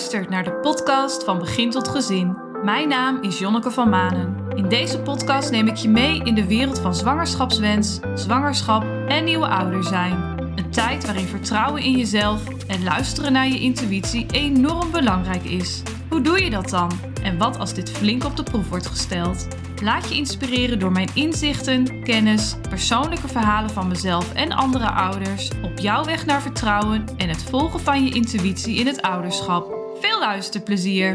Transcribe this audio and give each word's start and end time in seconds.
luistert 0.00 0.30
naar 0.30 0.44
de 0.44 0.52
podcast 0.52 1.24
van 1.24 1.38
Begin 1.38 1.70
tot 1.70 1.88
Gezin. 1.88 2.36
Mijn 2.64 2.88
naam 2.88 3.22
is 3.22 3.38
Jonneke 3.38 3.70
van 3.70 3.88
Manen. 3.88 4.36
In 4.54 4.68
deze 4.68 5.00
podcast 5.00 5.50
neem 5.50 5.66
ik 5.66 5.76
je 5.76 5.88
mee 5.88 6.22
in 6.24 6.34
de 6.34 6.46
wereld 6.46 6.78
van 6.78 6.94
zwangerschapswens, 6.94 8.00
zwangerschap 8.14 8.84
en 9.08 9.24
nieuwe 9.24 9.46
ouder 9.46 9.84
zijn. 9.84 10.12
Een 10.56 10.70
tijd 10.70 11.04
waarin 11.04 11.26
vertrouwen 11.26 11.82
in 11.82 11.96
jezelf 11.96 12.48
en 12.66 12.82
luisteren 12.82 13.32
naar 13.32 13.48
je 13.48 13.60
intuïtie 13.60 14.26
enorm 14.30 14.90
belangrijk 14.90 15.44
is. 15.44 15.82
Hoe 16.08 16.20
doe 16.20 16.44
je 16.44 16.50
dat 16.50 16.68
dan? 16.68 16.90
En 17.22 17.38
wat 17.38 17.58
als 17.58 17.74
dit 17.74 17.90
flink 17.90 18.24
op 18.24 18.36
de 18.36 18.42
proef 18.42 18.68
wordt 18.68 18.86
gesteld? 18.86 19.46
Laat 19.82 20.08
je 20.08 20.14
inspireren 20.14 20.78
door 20.78 20.92
mijn 20.92 21.10
inzichten, 21.14 22.02
kennis, 22.02 22.56
persoonlijke 22.68 23.28
verhalen 23.28 23.70
van 23.70 23.88
mezelf 23.88 24.32
en 24.32 24.52
andere 24.52 24.90
ouders 24.90 25.50
op 25.62 25.78
jouw 25.78 26.04
weg 26.04 26.26
naar 26.26 26.42
vertrouwen 26.42 27.04
en 27.16 27.28
het 27.28 27.42
volgen 27.42 27.80
van 27.80 28.04
je 28.04 28.14
intuïtie 28.14 28.76
in 28.76 28.86
het 28.86 29.02
ouderschap. 29.02 29.79
Veel 30.00 30.18
luisterplezier! 30.18 31.14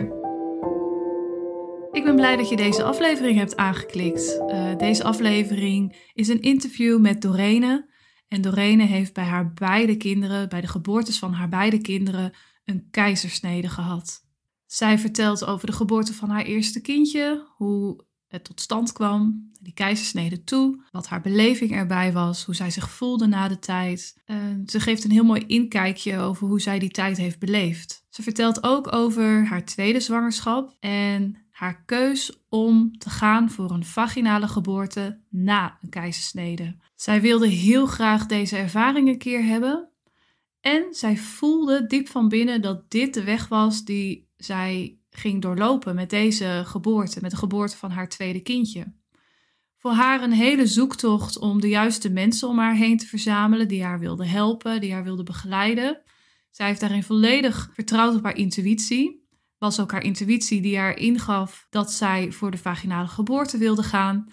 Ik 1.92 2.04
ben 2.04 2.16
blij 2.16 2.36
dat 2.36 2.50
je 2.50 2.56
deze 2.56 2.84
aflevering 2.84 3.38
hebt 3.38 3.56
aangeklikt. 3.56 4.40
Uh, 4.48 4.76
deze 4.76 5.04
aflevering 5.04 6.10
is 6.14 6.28
een 6.28 6.42
interview 6.42 7.00
met 7.00 7.22
Dorene. 7.22 7.90
En 8.28 8.42
Dorene 8.42 8.84
heeft 8.84 9.14
bij 9.14 9.24
haar 9.24 9.54
beide 9.54 9.98
kinderen, 9.98 10.50
bij 10.50 10.62
de 10.62 10.68
geboortes 10.68 11.20
van 11.20 11.34
haar 11.34 11.50
beide 11.50 11.82
kinderen, 11.82 12.34
een 12.66 12.88
keizersnede 12.92 13.70
gehad. 13.70 14.26
Zij 14.66 15.00
vertelt 15.00 15.46
over 15.46 15.68
de 15.68 15.74
geboorte 15.74 16.14
van 16.14 16.30
haar 16.30 16.44
eerste 16.46 16.82
kindje, 16.82 17.48
hoe 17.56 18.06
het 18.28 18.44
tot 18.44 18.62
stand 18.62 18.92
kwam, 18.92 19.52
die 19.62 19.74
keizersnede 19.74 20.44
toe, 20.44 20.84
wat 20.92 21.08
haar 21.08 21.22
beleving 21.22 21.72
erbij 21.72 22.14
was, 22.14 22.44
hoe 22.44 22.56
zij 22.56 22.70
zich 22.70 22.90
voelde 22.90 23.28
na 23.28 23.48
de 23.48 23.60
tijd. 23.60 24.16
ze 24.66 24.80
geeft 24.80 25.04
een 25.04 25.12
heel 25.12 25.24
mooi 25.24 25.44
inkijkje 25.48 26.18
over 26.18 26.48
hoe 26.48 26.62
zij 26.62 26.80
die 26.80 26.90
tijd 26.90 27.18
heeft 27.18 27.40
beleefd. 27.40 28.06
Ze 28.10 28.24
vertelt 28.24 28.64
ook 28.64 28.94
over 28.94 29.46
haar 29.46 29.66
tweede 29.66 30.00
zwangerschap 30.00 30.76
en 30.80 31.38
haar 31.52 31.84
keus 31.86 32.44
om 32.50 32.98
te 32.98 33.10
gaan 33.10 33.50
voor 33.50 33.72
een 33.72 33.86
vaginale 33.86 34.48
geboorte 34.48 35.22
na 35.30 35.78
een 35.82 35.90
keizersnede. 35.90 36.78
Zij 36.96 37.22
wilde 37.22 37.48
heel 37.48 37.86
graag 37.86 38.26
deze 38.26 38.58
ervaring 38.58 39.08
een 39.08 39.18
keer 39.18 39.44
hebben. 39.44 39.90
En 40.62 40.86
zij 40.92 41.18
voelde 41.18 41.88
diep 41.88 42.08
van 42.08 42.30
binnen 42.30 42.62
dat 42.62 42.92
dit 42.92 43.14
de 43.14 43.24
weg 43.24 43.48
was 43.48 43.84
die 43.84 44.30
zij 44.38 44.98
ging 45.16 45.42
doorlopen 45.42 45.96
met 45.96 46.10
deze 46.10 46.62
geboorte, 46.66 47.22
met 47.22 47.32
de 47.32 47.38
geboorte 47.38 47.78
van 47.78 47.92
haar 47.92 48.10
tweede 48.10 48.40
kindje. 48.40 48.94
Voor 49.78 49.92
haar 49.92 50.24
een 50.24 50.32
hele 50.32 50.68
zoektocht 50.68 51.40
om 51.40 51.62
de 51.62 51.70
juiste 51.70 52.10
mensen 52.10 52.48
om 52.48 52.58
haar 52.58 52.76
heen 52.76 52.98
te 52.98 53.06
verzamelen, 53.06 53.68
die 53.68 53.84
haar 53.84 54.00
wilden 54.00 54.28
helpen, 54.28 54.82
die 54.82 54.94
haar 54.94 55.04
wilden 55.04 55.26
begeleiden. 55.26 56.02
Zij 56.52 56.68
heeft 56.68 56.80
daarin 56.80 57.04
volledig 57.04 57.70
vertrouwd 57.74 58.16
op 58.16 58.24
haar 58.24 58.38
intuïtie. 58.38 59.28
Was 59.58 59.80
ook 59.80 59.92
haar 59.92 60.04
intuïtie 60.04 60.62
die 60.62 60.78
haar 60.78 60.98
ingaf 60.98 61.68
dat 61.70 61.92
zij 61.92 62.32
voor 62.32 62.52
de 62.52 62.58
vaginale 62.58 63.08
geboorte 63.08 63.58
wilde 63.58 63.84
gaan. 63.84 64.32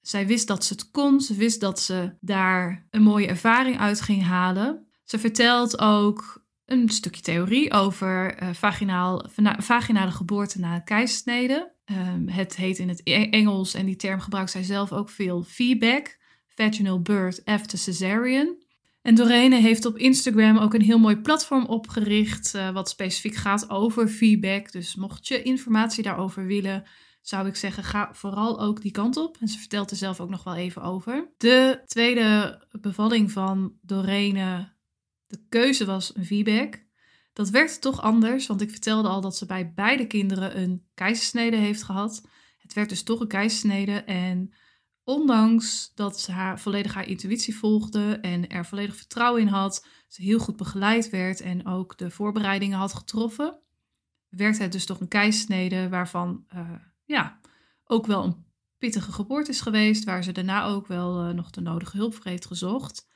Zij 0.00 0.26
wist 0.26 0.46
dat 0.46 0.64
ze 0.64 0.72
het 0.72 0.90
kon, 0.90 1.20
ze 1.20 1.34
wist 1.34 1.60
dat 1.60 1.80
ze 1.80 2.16
daar 2.20 2.86
een 2.90 3.02
mooie 3.02 3.26
ervaring 3.26 3.78
uit 3.78 4.00
ging 4.00 4.22
halen. 4.22 4.86
Ze 5.04 5.18
vertelt 5.18 5.78
ook 5.78 6.39
een 6.70 6.88
stukje 6.88 7.22
theorie 7.22 7.72
over 7.72 8.42
uh, 8.42 8.48
vaginaal, 8.52 9.28
vaginale 9.58 10.10
geboorte 10.10 10.60
na 10.60 10.78
keizersnede. 10.78 11.72
Um, 11.84 12.28
het 12.28 12.56
heet 12.56 12.78
in 12.78 12.88
het 12.88 13.00
e-, 13.04 13.28
Engels, 13.30 13.74
en 13.74 13.86
die 13.86 13.96
term 13.96 14.20
gebruikt 14.20 14.50
zij 14.50 14.62
zelf 14.62 14.92
ook 14.92 15.10
veel, 15.10 15.42
feedback. 15.42 16.18
Vaginal 16.46 17.02
birth 17.02 17.44
after 17.44 17.78
cesarean. 17.78 18.56
En 19.02 19.14
Dorene 19.14 19.56
heeft 19.56 19.84
op 19.84 19.96
Instagram 19.96 20.58
ook 20.58 20.74
een 20.74 20.82
heel 20.82 20.98
mooi 20.98 21.16
platform 21.16 21.64
opgericht, 21.64 22.54
uh, 22.54 22.70
wat 22.70 22.88
specifiek 22.88 23.34
gaat 23.34 23.70
over 23.70 24.08
feedback. 24.08 24.72
Dus 24.72 24.94
mocht 24.94 25.28
je 25.28 25.42
informatie 25.42 26.02
daarover 26.02 26.46
willen, 26.46 26.84
zou 27.22 27.46
ik 27.46 27.56
zeggen, 27.56 27.84
ga 27.84 28.10
vooral 28.12 28.60
ook 28.60 28.82
die 28.82 28.90
kant 28.90 29.16
op. 29.16 29.36
En 29.40 29.48
ze 29.48 29.58
vertelt 29.58 29.90
er 29.90 29.96
zelf 29.96 30.20
ook 30.20 30.30
nog 30.30 30.44
wel 30.44 30.56
even 30.56 30.82
over. 30.82 31.30
De 31.36 31.82
tweede 31.86 32.60
bevalling 32.80 33.32
van 33.32 33.72
Dorene 33.82 34.68
de 35.30 35.46
keuze 35.48 35.84
was 35.84 36.16
een 36.16 36.24
feedback. 36.24 36.84
Dat 37.32 37.50
werkte 37.50 37.78
toch 37.78 38.00
anders, 38.00 38.46
want 38.46 38.60
ik 38.60 38.70
vertelde 38.70 39.08
al 39.08 39.20
dat 39.20 39.36
ze 39.36 39.46
bij 39.46 39.72
beide 39.72 40.06
kinderen 40.06 40.60
een 40.60 40.86
keizersnede 40.94 41.56
heeft 41.56 41.82
gehad. 41.82 42.26
Het 42.58 42.72
werd 42.72 42.88
dus 42.88 43.02
toch 43.02 43.20
een 43.20 43.28
keizersnede 43.28 43.92
en 43.92 44.54
ondanks 45.04 45.92
dat 45.94 46.20
ze 46.20 46.32
haar, 46.32 46.60
volledig 46.60 46.94
haar 46.94 47.06
intuïtie 47.06 47.56
volgde 47.56 48.18
en 48.20 48.48
er 48.48 48.66
volledig 48.66 48.96
vertrouwen 48.96 49.40
in 49.40 49.48
had, 49.48 49.86
ze 50.08 50.22
heel 50.22 50.38
goed 50.38 50.56
begeleid 50.56 51.10
werd 51.10 51.40
en 51.40 51.66
ook 51.66 51.98
de 51.98 52.10
voorbereidingen 52.10 52.78
had 52.78 52.94
getroffen, 52.94 53.60
werd 54.28 54.58
het 54.58 54.72
dus 54.72 54.86
toch 54.86 55.00
een 55.00 55.08
keizersnede 55.08 55.88
waarvan 55.88 56.44
uh, 56.54 56.70
ja, 57.04 57.40
ook 57.84 58.06
wel 58.06 58.24
een 58.24 58.44
pittige 58.78 59.12
geboorte 59.12 59.50
is 59.50 59.60
geweest, 59.60 60.04
waar 60.04 60.24
ze 60.24 60.32
daarna 60.32 60.64
ook 60.64 60.86
wel 60.86 61.28
uh, 61.28 61.34
nog 61.34 61.50
de 61.50 61.60
nodige 61.60 61.96
hulp 61.96 62.14
voor 62.14 62.26
heeft 62.26 62.46
gezocht. 62.46 63.08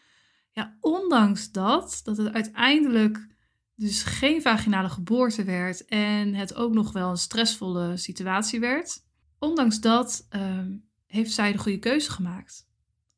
Ja, 0.54 0.76
ondanks 0.81 1.53
dat, 1.53 2.00
dat 2.04 2.16
het 2.16 2.32
uiteindelijk 2.32 3.26
dus 3.75 4.03
geen 4.03 4.42
vaginale 4.42 4.88
geboorte 4.88 5.44
werd 5.44 5.84
en 5.84 6.34
het 6.34 6.54
ook 6.54 6.72
nog 6.72 6.92
wel 6.92 7.10
een 7.10 7.16
stressvolle 7.16 7.97
situatie 7.97 8.60
werd, 8.60 9.04
ondanks 9.38 9.81
dat 9.81 10.26
ehm, 10.28 10.76
heeft 11.06 11.32
zij 11.32 11.53
de 11.53 11.59
goede 11.59 11.78
keuze 11.78 12.10
gemaakt. 12.10 12.69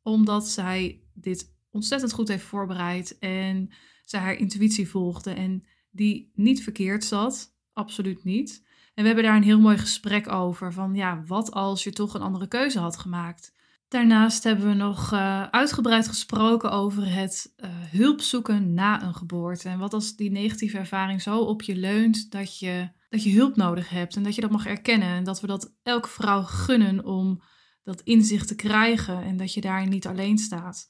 Omdat 0.03 0.49
zij 0.49 1.03
dit 1.15 1.55
ontzettend 1.71 2.13
goed 2.13 2.29
heeft 2.29 2.45
voorbereid 2.45 3.19
en 3.19 3.71
zij 4.05 4.21
haar 4.21 4.37
intuïtie 4.37 4.89
volgde 4.89 5.31
en 5.31 5.67
die 5.91 6.31
niet 6.35 6.63
verkeerd 6.63 7.05
zat, 7.05 7.57
absoluut 7.73 8.25
niet. 8.25 8.65
En 8.95 9.03
we 9.03 9.07
hebben 9.07 9.25
daar 9.25 9.37
een 9.37 9.43
heel 9.43 9.61
mooi 9.61 9.79
gesprek 9.79 10.29
over 10.29 10.73
van 10.73 10.95
ja, 10.95 11.23
wat 11.27 11.51
als 11.51 11.85
je 11.85 11.93
toch 11.93 12.15
een 12.15 12.21
andere 12.21 12.49
keuze 12.49 12.79
had 12.79 12.97
gemaakt? 12.97 13.55
Daarnaast 13.89 14.45
hebben 14.45 14.69
we 14.69 14.75
nog 14.75 15.13
uh, 15.13 15.43
uitgebreid 15.43 16.09
gesproken 16.09 16.71
over 16.71 17.13
het 17.13 17.55
uh, 17.57 17.71
hulp 17.71 18.21
zoeken 18.21 18.75
na 18.75 19.03
een 19.03 19.15
geboorte. 19.15 19.69
En 19.69 19.79
wat 19.79 19.93
als 19.93 20.17
die 20.17 20.31
negatieve 20.31 20.79
ervaring 20.79 21.23
zo 21.23 21.39
op 21.39 21.63
je 21.63 21.77
leunt 21.77 22.31
dat 22.31 22.59
je, 22.59 22.89
dat 23.09 23.23
je 23.23 23.33
hulp 23.33 23.57
nodig 23.57 23.89
hebt 23.89 24.17
en 24.17 24.23
dat 24.23 24.35
je 24.35 24.41
dat 24.41 24.51
mag 24.51 24.67
erkennen. 24.67 25.09
En 25.09 25.25
dat 25.25 25.41
we 25.41 25.47
dat 25.47 25.75
elke 25.83 26.09
vrouw 26.09 26.43
gunnen 26.43 27.05
om 27.05 27.43
dat 27.83 28.01
inzicht 28.01 28.49
te 28.49 28.55
krijgen 28.55 29.23
en 29.23 29.37
dat 29.37 29.55
je 29.55 29.61
daar 29.61 29.87
niet 29.87 30.07
alleen 30.07 30.39
staat. 30.39 30.89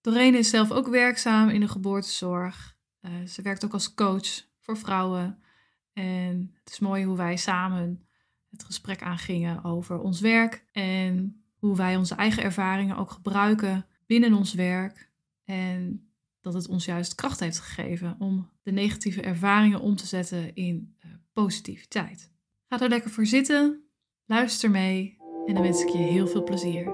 Doreen 0.00 0.34
is 0.34 0.50
zelf 0.50 0.70
ook 0.70 0.88
werkzaam 0.88 1.48
in 1.48 1.60
de 1.60 1.68
geboortezorg. 1.68 2.76
Uh, 3.00 3.26
ze 3.26 3.42
werkt 3.42 3.64
ook 3.64 3.72
als 3.72 3.94
coach 3.94 4.46
voor 4.60 4.76
vrouwen. 4.76 5.42
En 5.92 6.50
het 6.64 6.72
is 6.72 6.78
mooi 6.78 7.04
hoe 7.04 7.16
wij 7.16 7.36
samen 7.36 8.06
het 8.50 8.64
gesprek 8.64 9.02
aangingen 9.02 9.64
over 9.64 10.00
ons 10.00 10.20
werk 10.20 10.64
en 10.72 11.41
hoe 11.62 11.76
wij 11.76 11.96
onze 11.96 12.14
eigen 12.14 12.42
ervaringen 12.42 12.96
ook 12.96 13.10
gebruiken 13.10 13.86
binnen 14.06 14.34
ons 14.34 14.54
werk. 14.54 15.10
En 15.44 16.10
dat 16.40 16.54
het 16.54 16.68
ons 16.68 16.84
juist 16.84 17.14
kracht 17.14 17.40
heeft 17.40 17.58
gegeven 17.58 18.16
om 18.18 18.50
de 18.62 18.72
negatieve 18.72 19.22
ervaringen 19.22 19.80
om 19.80 19.96
te 19.96 20.06
zetten 20.06 20.54
in 20.54 20.96
uh, 21.04 21.12
positiviteit. 21.32 22.30
Ga 22.68 22.80
er 22.80 22.88
lekker 22.88 23.10
voor 23.10 23.26
zitten, 23.26 23.84
luister 24.26 24.70
mee 24.70 25.16
en 25.46 25.54
dan 25.54 25.62
wens 25.62 25.82
ik 25.82 25.88
je 25.88 25.98
heel 25.98 26.26
veel 26.26 26.42
plezier. 26.42 26.84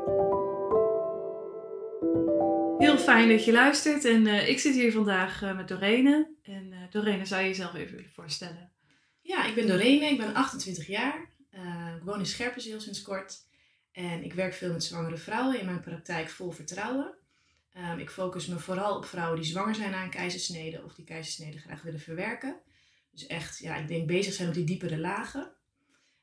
Heel 2.79 2.99
fijn 2.99 3.29
dat 3.29 3.45
je 3.45 3.53
luistert 3.53 4.05
en 4.05 4.27
uh, 4.27 4.49
ik 4.49 4.59
zit 4.59 4.75
hier 4.75 4.93
vandaag 4.93 5.43
uh, 5.43 5.57
met 5.57 5.69
Dorene. 5.69 6.35
En 6.43 6.73
Dorene, 6.91 7.27
zou 7.27 7.43
je 7.43 7.49
jezelf 7.49 7.75
even 7.75 7.97
willen 7.97 8.11
voorstellen? 8.11 8.73
Ja, 9.21 9.47
ik 9.47 9.55
ben 9.55 9.67
Dorene, 9.67 10.07
ik 10.07 10.19
ben 10.19 10.35
28 10.35 10.87
jaar. 10.87 11.31
ik 11.97 12.03
woon 12.05 12.19
in 12.19 12.27
Scherpenzeel 12.27 12.81
sinds 12.81 13.03
kort. 13.03 13.47
En 13.93 14.25
ik 14.25 14.33
werk 14.33 14.55
veel 14.55 14.73
met 14.73 14.85
zwangere 14.85 15.17
vrouwen 15.17 15.61
in 15.61 15.67
mijn 15.67 15.81
praktijk 15.81 16.29
vol 16.29 16.51
vertrouwen. 16.51 17.15
Um, 17.77 17.99
ik 17.99 18.11
focus 18.11 18.47
me 18.47 18.59
vooral 18.59 18.97
op 18.97 19.05
vrouwen 19.05 19.41
die 19.41 19.51
zwanger 19.51 19.75
zijn 19.75 19.91
na 19.91 20.03
een 20.03 20.11
keizersnede 20.11 20.85
of 20.85 20.95
die 20.95 21.05
keizersnede 21.05 21.59
graag 21.59 21.83
willen 21.83 22.01
verwerken. 22.01 22.57
Dus 23.11 23.27
echt, 23.27 23.59
ja, 23.59 23.77
ik 23.77 23.89
denk 23.89 24.07
bezig 24.07 24.33
zijn 24.33 24.49
op 24.49 24.55
die 24.55 24.65
diepere 24.65 24.99
lagen. 24.99 25.53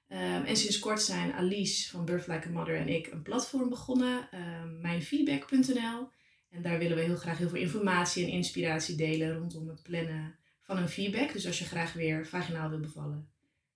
Um, 0.09 0.43
en 0.43 0.57
sinds 0.57 0.79
kort 0.79 1.01
zijn 1.01 1.33
Alice 1.33 1.89
van 1.89 2.05
Birth 2.05 2.27
Like 2.27 2.47
a 2.47 2.51
Mother 2.51 2.75
en 2.75 2.87
ik 2.87 3.07
een 3.07 3.21
platform 3.21 3.69
begonnen, 3.69 4.29
um, 4.33 4.81
mijnfeedback.nl. 4.81 6.09
En 6.49 6.61
daar 6.61 6.77
willen 6.77 6.97
we 6.97 7.03
heel 7.03 7.15
graag 7.15 7.37
heel 7.37 7.49
veel 7.49 7.59
informatie 7.59 8.23
en 8.23 8.31
inspiratie 8.31 8.95
delen 8.95 9.37
rondom 9.37 9.67
het 9.67 9.83
plannen 9.83 10.35
van 10.61 10.77
een 10.77 10.89
feedback. 10.89 11.33
Dus 11.33 11.45
als 11.47 11.59
je 11.59 11.65
graag 11.65 11.93
weer 11.93 12.27
vaginaal 12.27 12.69
wil 12.69 12.79
bevallen 12.79 13.29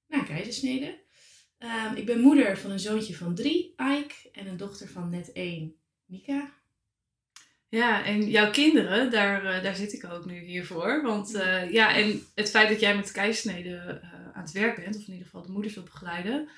na 0.08 0.24
keizersnede. 0.24 1.00
Um, 1.60 1.96
ik 1.96 2.06
ben 2.06 2.20
moeder 2.20 2.58
van 2.58 2.72
een 2.72 2.80
zoontje 2.80 3.16
van 3.16 3.36
drie, 3.36 3.74
Ike, 3.78 4.16
en 4.32 4.48
een 4.48 4.58
dochter 4.58 4.88
van 4.88 5.10
net 5.10 5.32
één, 5.32 5.76
Nika. 6.06 6.52
Ja, 7.70 8.06
en 8.06 8.30
jouw 8.30 8.52
kinderen, 8.52 9.12
daar, 9.12 9.44
uh, 9.44 9.64
daar 9.64 9.76
zit 9.76 9.94
ik 9.94 10.06
ook 10.06 10.26
nu 10.26 10.40
hier 10.40 10.66
voor. 10.66 11.02
Want 11.02 11.36
uh, 11.36 11.72
ja, 11.72 11.96
en 11.96 12.24
het 12.36 12.50
feit 12.50 12.70
dat 12.70 12.80
jij 12.80 12.96
met 12.96 13.12
keisneden 13.12 14.02
uh, 14.04 14.10
aan 14.34 14.44
het 14.44 14.52
werk 14.52 14.76
bent, 14.76 14.96
of 14.96 15.02
in 15.02 15.12
ieder 15.12 15.26
geval 15.26 15.42
de 15.42 15.52
moeders 15.52 15.74
wil 15.74 15.84
begeleiden, 15.84 16.50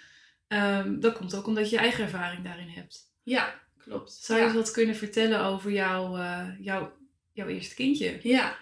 um, 0.47 0.99
dat 0.99 1.17
komt 1.17 1.35
ook 1.35 1.47
omdat 1.47 1.69
je 1.69 1.77
eigen 1.77 2.03
ervaring 2.03 2.43
daarin 2.43 2.69
hebt. 2.69 3.11
Ja, 3.23 3.61
klopt. 3.77 4.11
Zou 4.11 4.39
je 4.39 4.45
ja. 4.45 4.51
eens 4.51 4.61
wat 4.61 4.71
kunnen 4.71 4.95
vertellen 4.95 5.43
over 5.43 5.71
jouw, 5.71 6.17
jouw, 6.59 6.93
jouw 7.31 7.47
eerste 7.47 7.75
kindje? 7.75 8.19
Ja, 8.21 8.57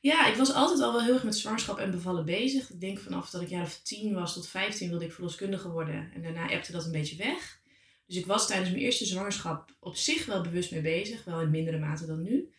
Ja, 0.00 0.26
ik 0.26 0.36
was 0.36 0.52
altijd 0.52 0.80
al 0.80 0.92
wel 0.92 1.02
heel 1.02 1.14
erg 1.14 1.24
met 1.24 1.36
zwangerschap 1.36 1.78
en 1.78 1.90
bevallen 1.90 2.24
bezig. 2.24 2.70
Ik 2.70 2.80
denk 2.80 2.98
vanaf 2.98 3.30
dat 3.30 3.42
ik 3.42 3.48
jaar 3.48 3.62
of 3.62 3.80
tien 3.82 4.14
was 4.14 4.34
tot 4.34 4.48
15 4.48 4.88
wilde 4.88 5.04
ik 5.04 5.12
verloskundige 5.12 5.68
worden. 5.68 6.10
En 6.14 6.22
daarna 6.22 6.50
ebte 6.50 6.72
dat 6.72 6.84
een 6.84 6.92
beetje 6.92 7.16
weg. 7.16 7.60
Dus 8.06 8.16
ik 8.16 8.26
was 8.26 8.46
tijdens 8.46 8.70
mijn 8.70 8.82
eerste 8.82 9.04
zwangerschap 9.04 9.76
op 9.80 9.96
zich 9.96 10.26
wel 10.26 10.42
bewust 10.42 10.70
mee 10.70 10.80
bezig. 10.80 11.24
Wel 11.24 11.40
in 11.40 11.50
mindere 11.50 11.78
mate 11.78 12.06
dan 12.06 12.22
nu. 12.22 12.52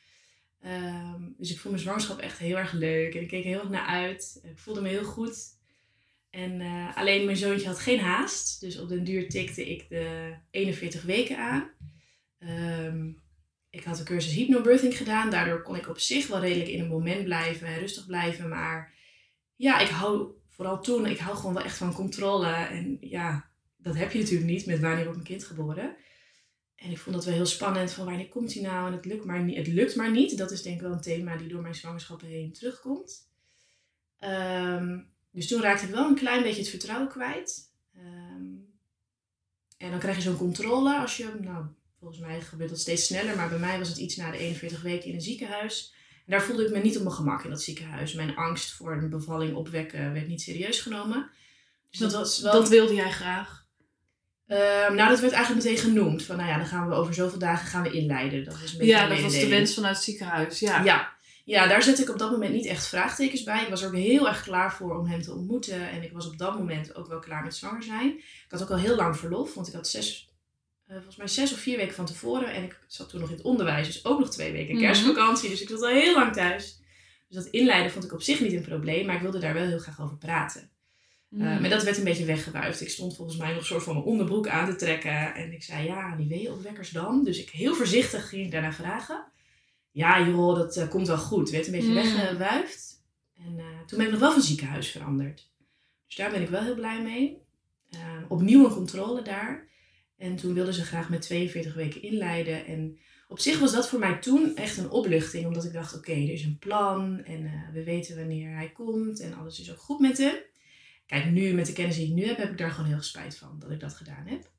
Ehm, 0.61 1.21
dus 1.37 1.51
ik 1.51 1.59
vond 1.59 1.73
mijn 1.73 1.85
zwangerschap 1.85 2.19
echt 2.19 2.37
heel 2.37 2.57
erg 2.57 2.71
leuk. 2.71 3.15
En 3.15 3.21
ik 3.21 3.27
keek 3.27 3.43
heel 3.43 3.59
erg 3.59 3.69
naar 3.69 3.85
uit. 3.85 4.39
Ik 4.43 4.59
voelde 4.59 4.81
me 4.81 4.89
heel 4.89 5.03
goed. 5.03 5.59
En 6.29 6.61
eh, 6.61 6.97
alleen 6.97 7.25
mijn 7.25 7.37
zoontje 7.37 7.67
had 7.67 7.79
geen 7.79 7.99
haast. 7.99 8.59
Dus 8.59 8.79
op 8.79 8.89
den 8.89 9.03
duur 9.03 9.29
tikte 9.29 9.69
ik 9.69 9.89
de 9.89 10.35
41 10.51 11.01
weken 11.01 11.37
aan. 11.37 11.69
Ehm, 12.39 13.11
ik 13.71 13.83
had 13.83 13.99
een 13.99 14.05
cursus 14.05 14.33
hypnobirthing 14.33 14.97
gedaan. 14.97 15.29
Daardoor 15.29 15.61
kon 15.61 15.75
ik 15.75 15.87
op 15.87 15.99
zich 15.99 16.27
wel 16.27 16.39
redelijk 16.39 16.69
in 16.69 16.79
een 16.79 16.87
moment 16.87 17.23
blijven 17.23 17.67
en 17.67 17.79
rustig 17.79 18.05
blijven. 18.05 18.49
Maar 18.49 18.93
ja, 19.55 19.79
ik 19.79 19.87
hou 19.87 20.31
vooral 20.49 20.81
toen, 20.81 21.05
ik 21.05 21.17
hou 21.17 21.35
gewoon 21.35 21.53
wel 21.53 21.63
echt 21.63 21.77
van 21.77 21.93
controle. 21.93 22.47
En 22.47 22.97
ja, 22.99 23.49
dat 23.77 23.95
heb 23.95 24.11
je 24.11 24.19
natuurlijk 24.19 24.49
niet 24.49 24.65
met 24.65 24.79
wanneer 24.79 25.03
wordt 25.03 25.15
mijn 25.15 25.29
kind 25.29 25.43
geboren. 25.43 25.95
En 26.75 26.91
ik 26.91 26.97
vond 26.97 27.15
dat 27.15 27.25
wel 27.25 27.33
heel 27.33 27.45
spannend 27.45 27.91
van 27.91 28.05
wanneer 28.05 28.29
komt 28.29 28.53
hij 28.53 28.63
nou 28.63 28.87
en 28.87 28.93
het 28.93 29.05
lukt 29.05 29.25
maar 29.25 29.43
niet. 29.43 29.57
Het 29.57 29.67
lukt 29.67 29.95
maar 29.95 30.11
niet. 30.11 30.37
Dat 30.37 30.51
is 30.51 30.61
denk 30.61 30.75
ik 30.75 30.81
wel 30.81 30.91
een 30.91 31.01
thema 31.01 31.37
die 31.37 31.47
door 31.47 31.61
mijn 31.61 31.75
zwangerschappen 31.75 32.27
heen 32.27 32.53
terugkomt. 32.53 33.29
Ehm, 34.17 34.99
dus 35.31 35.47
toen 35.47 35.61
raakte 35.61 35.85
ik 35.85 35.91
wel 35.91 36.07
een 36.07 36.15
klein 36.15 36.43
beetje 36.43 36.61
het 36.61 36.69
vertrouwen 36.69 37.09
kwijt. 37.09 37.73
Ehm, 37.95 38.53
en 39.77 39.89
dan 39.89 39.99
krijg 39.99 40.15
je 40.15 40.21
zo'n 40.21 40.37
controle 40.37 40.97
als 40.97 41.17
je, 41.17 41.31
nou, 41.41 41.65
volgens 42.01 42.21
mij 42.21 42.41
gebeurt 42.41 42.69
dat 42.69 42.79
steeds 42.79 43.05
sneller, 43.05 43.35
maar 43.35 43.49
bij 43.49 43.59
mij 43.59 43.77
was 43.77 43.89
het 43.89 43.97
iets 43.97 44.15
na 44.15 44.31
de 44.31 44.37
41 44.37 44.81
weken 44.81 45.09
in 45.09 45.15
een 45.15 45.21
ziekenhuis. 45.21 45.93
En 46.25 46.31
daar 46.31 46.41
voelde 46.41 46.65
ik 46.65 46.71
me 46.71 46.79
niet 46.79 46.97
op 46.97 47.03
mijn 47.03 47.15
gemak 47.15 47.43
in 47.43 47.49
dat 47.49 47.61
ziekenhuis. 47.61 48.13
Mijn 48.13 48.35
angst 48.35 48.71
voor 48.71 48.91
een 48.91 49.09
bevalling 49.09 49.55
opwekken 49.55 50.13
werd 50.13 50.27
niet 50.27 50.41
serieus 50.41 50.79
genomen. 50.79 51.29
Dus 51.89 51.99
dat, 51.99 52.39
wel... 52.39 52.53
dat 52.53 52.69
wilde 52.69 52.93
jij 52.93 53.11
graag? 53.11 53.65
Ehm, 54.47 54.95
nou, 54.95 55.09
dat 55.09 55.19
werd 55.19 55.33
eigenlijk 55.33 55.65
meteen 55.65 55.83
genoemd. 55.83 56.23
Van 56.23 56.37
nou 56.37 56.49
ja, 56.49 56.57
dan 56.57 56.65
gaan 56.65 56.89
we 56.89 56.95
over 56.95 57.13
zoveel 57.13 57.39
dagen 57.39 57.67
gaan 57.67 57.83
we 57.83 57.91
inleiden. 57.91 58.43
Dat 58.43 58.59
was 58.59 58.71
een 58.71 58.77
beetje 58.77 58.93
ja, 58.93 59.07
dat 59.07 59.21
was 59.21 59.39
de 59.39 59.47
wens 59.47 59.73
vanuit 59.73 59.95
het 59.95 60.05
ziekenhuis. 60.05 60.59
Ja. 60.59 60.83
ja. 60.83 61.19
Ja, 61.45 61.67
daar 61.67 61.83
zette 61.83 62.01
ik 62.01 62.09
op 62.09 62.19
dat 62.19 62.31
moment 62.31 62.53
niet 62.53 62.65
echt 62.65 62.87
vraagtekens 62.87 63.43
bij. 63.43 63.63
Ik 63.63 63.69
was 63.69 63.81
er 63.81 63.87
ook 63.87 63.95
heel 63.95 64.27
erg 64.27 64.43
klaar 64.43 64.73
voor 64.73 64.97
om 64.99 65.05
hem 65.05 65.21
te 65.21 65.33
ontmoeten. 65.33 65.89
En 65.89 66.03
ik 66.03 66.11
was 66.11 66.27
op 66.27 66.37
dat 66.37 66.57
moment 66.57 66.95
ook 66.95 67.07
wel 67.07 67.19
klaar 67.19 67.43
met 67.43 67.55
zwanger 67.55 67.83
zijn. 67.83 68.17
Ik 68.17 68.45
had 68.49 68.61
ook 68.61 68.69
al 68.69 68.77
heel 68.77 68.95
lang 68.95 69.17
verlof, 69.17 69.53
want 69.53 69.67
ik 69.67 69.73
had 69.73 69.87
zes, 69.87 70.30
uh, 70.91 70.97
volgens 70.97 71.15
mij 71.15 71.27
zes 71.27 71.53
of 71.53 71.59
vier 71.59 71.77
weken 71.77 71.95
van 71.95 72.05
tevoren. 72.05 72.53
En 72.53 72.63
ik 72.63 72.79
zat 72.87 73.09
toen 73.09 73.19
nog 73.19 73.29
in 73.29 73.35
het 73.35 73.45
onderwijs, 73.45 73.87
dus 73.87 74.05
ook 74.05 74.19
nog 74.19 74.29
twee 74.29 74.51
weken 74.51 74.75
mhm. 74.75 74.83
kerstvakantie. 74.83 75.49
Dus 75.49 75.61
ik 75.61 75.69
zat 75.69 75.81
al 75.81 75.87
heel 75.87 76.13
lang 76.13 76.33
thuis. 76.33 76.79
Dus 77.27 77.43
dat 77.43 77.53
inleiden 77.53 77.91
vond 77.91 78.03
ik 78.03 78.13
op 78.13 78.21
zich 78.21 78.39
niet 78.39 78.53
een 78.53 78.61
probleem, 78.61 79.05
maar 79.05 79.15
ik 79.15 79.21
wilde 79.21 79.39
daar 79.39 79.53
wel 79.53 79.67
heel 79.67 79.79
graag 79.79 80.01
over 80.01 80.17
praten. 80.17 80.69
Uh, 81.29 81.59
maar 81.59 81.69
dat 81.69 81.83
werd 81.83 81.97
een 81.97 82.03
beetje 82.03 82.25
weggewuifd. 82.25 82.81
Ik 82.81 82.89
stond 82.89 83.15
volgens 83.15 83.37
mij 83.37 83.49
nog 83.49 83.57
een 83.57 83.65
soort 83.65 83.83
van 83.83 83.93
mijn 83.93 84.05
onderbroek 84.05 84.47
aan 84.47 84.69
te 84.69 84.75
trekken. 84.75 85.35
En 85.35 85.53
ik 85.53 85.63
zei, 85.63 85.85
ja, 85.85 86.15
die 86.15 86.27
weeopwekkers 86.27 86.89
dan? 86.89 87.23
Dus 87.23 87.39
ik 87.41 87.49
heel 87.49 87.75
voorzichtig 87.75 88.29
ging 88.29 88.45
ik 88.45 88.51
daarna 88.51 88.73
vragen 88.73 89.31
ja 89.91 90.27
joh, 90.27 90.55
dat 90.55 90.77
uh, 90.77 90.89
komt 90.89 91.07
wel 91.07 91.17
goed. 91.17 91.49
Werd 91.49 91.65
een 91.65 91.71
beetje 91.71 91.87
mm. 91.87 91.93
weggewuifd. 91.93 93.03
En 93.35 93.57
uh, 93.57 93.65
toen 93.85 93.97
ben 93.97 94.05
ik 94.05 94.11
nog 94.11 94.19
wel 94.19 94.31
van 94.31 94.41
ziekenhuis 94.41 94.91
veranderd. 94.91 95.49
Dus 96.07 96.15
daar 96.15 96.31
ben 96.31 96.41
ik 96.41 96.49
wel 96.49 96.63
heel 96.63 96.75
blij 96.75 97.01
mee. 97.01 97.41
Uh, 97.89 97.99
opnieuw 98.27 98.65
een 98.65 98.73
controle 98.73 99.21
daar. 99.21 99.67
En 100.21 100.35
toen 100.35 100.53
wilden 100.53 100.73
ze 100.73 100.85
graag 100.85 101.09
met 101.09 101.21
42 101.21 101.73
weken 101.73 102.01
inleiden. 102.01 102.65
En 102.65 102.99
op 103.27 103.39
zich 103.39 103.59
was 103.59 103.71
dat 103.71 103.89
voor 103.89 103.99
mij 103.99 104.17
toen 104.17 104.55
echt 104.55 104.77
een 104.77 104.89
opluchting. 104.89 105.45
Omdat 105.45 105.65
ik 105.65 105.73
dacht, 105.73 105.95
oké, 105.95 106.11
er 106.11 106.31
is 106.31 106.43
een 106.43 106.57
plan. 106.59 107.23
En 107.23 107.69
we 107.73 107.83
weten 107.83 108.15
wanneer 108.15 108.55
hij 108.55 108.71
komt. 108.71 109.19
En 109.19 109.33
alles 109.33 109.59
is 109.59 109.71
ook 109.71 109.79
goed 109.79 109.99
met 109.99 110.17
hem. 110.17 110.35
Kijk, 111.05 111.25
nu 111.25 111.53
met 111.53 111.65
de 111.65 111.73
kennis 111.73 111.95
die 111.95 112.07
ik 112.07 112.13
nu 112.13 112.25
heb, 112.25 112.37
heb 112.37 112.51
ik 112.51 112.57
daar 112.57 112.71
gewoon 112.71 112.85
heel 112.85 112.95
veel 112.95 113.05
spijt 113.05 113.37
van 113.37 113.59
dat 113.59 113.71
ik 113.71 113.79
dat 113.79 113.93
gedaan 113.93 114.27
heb. 114.27 114.51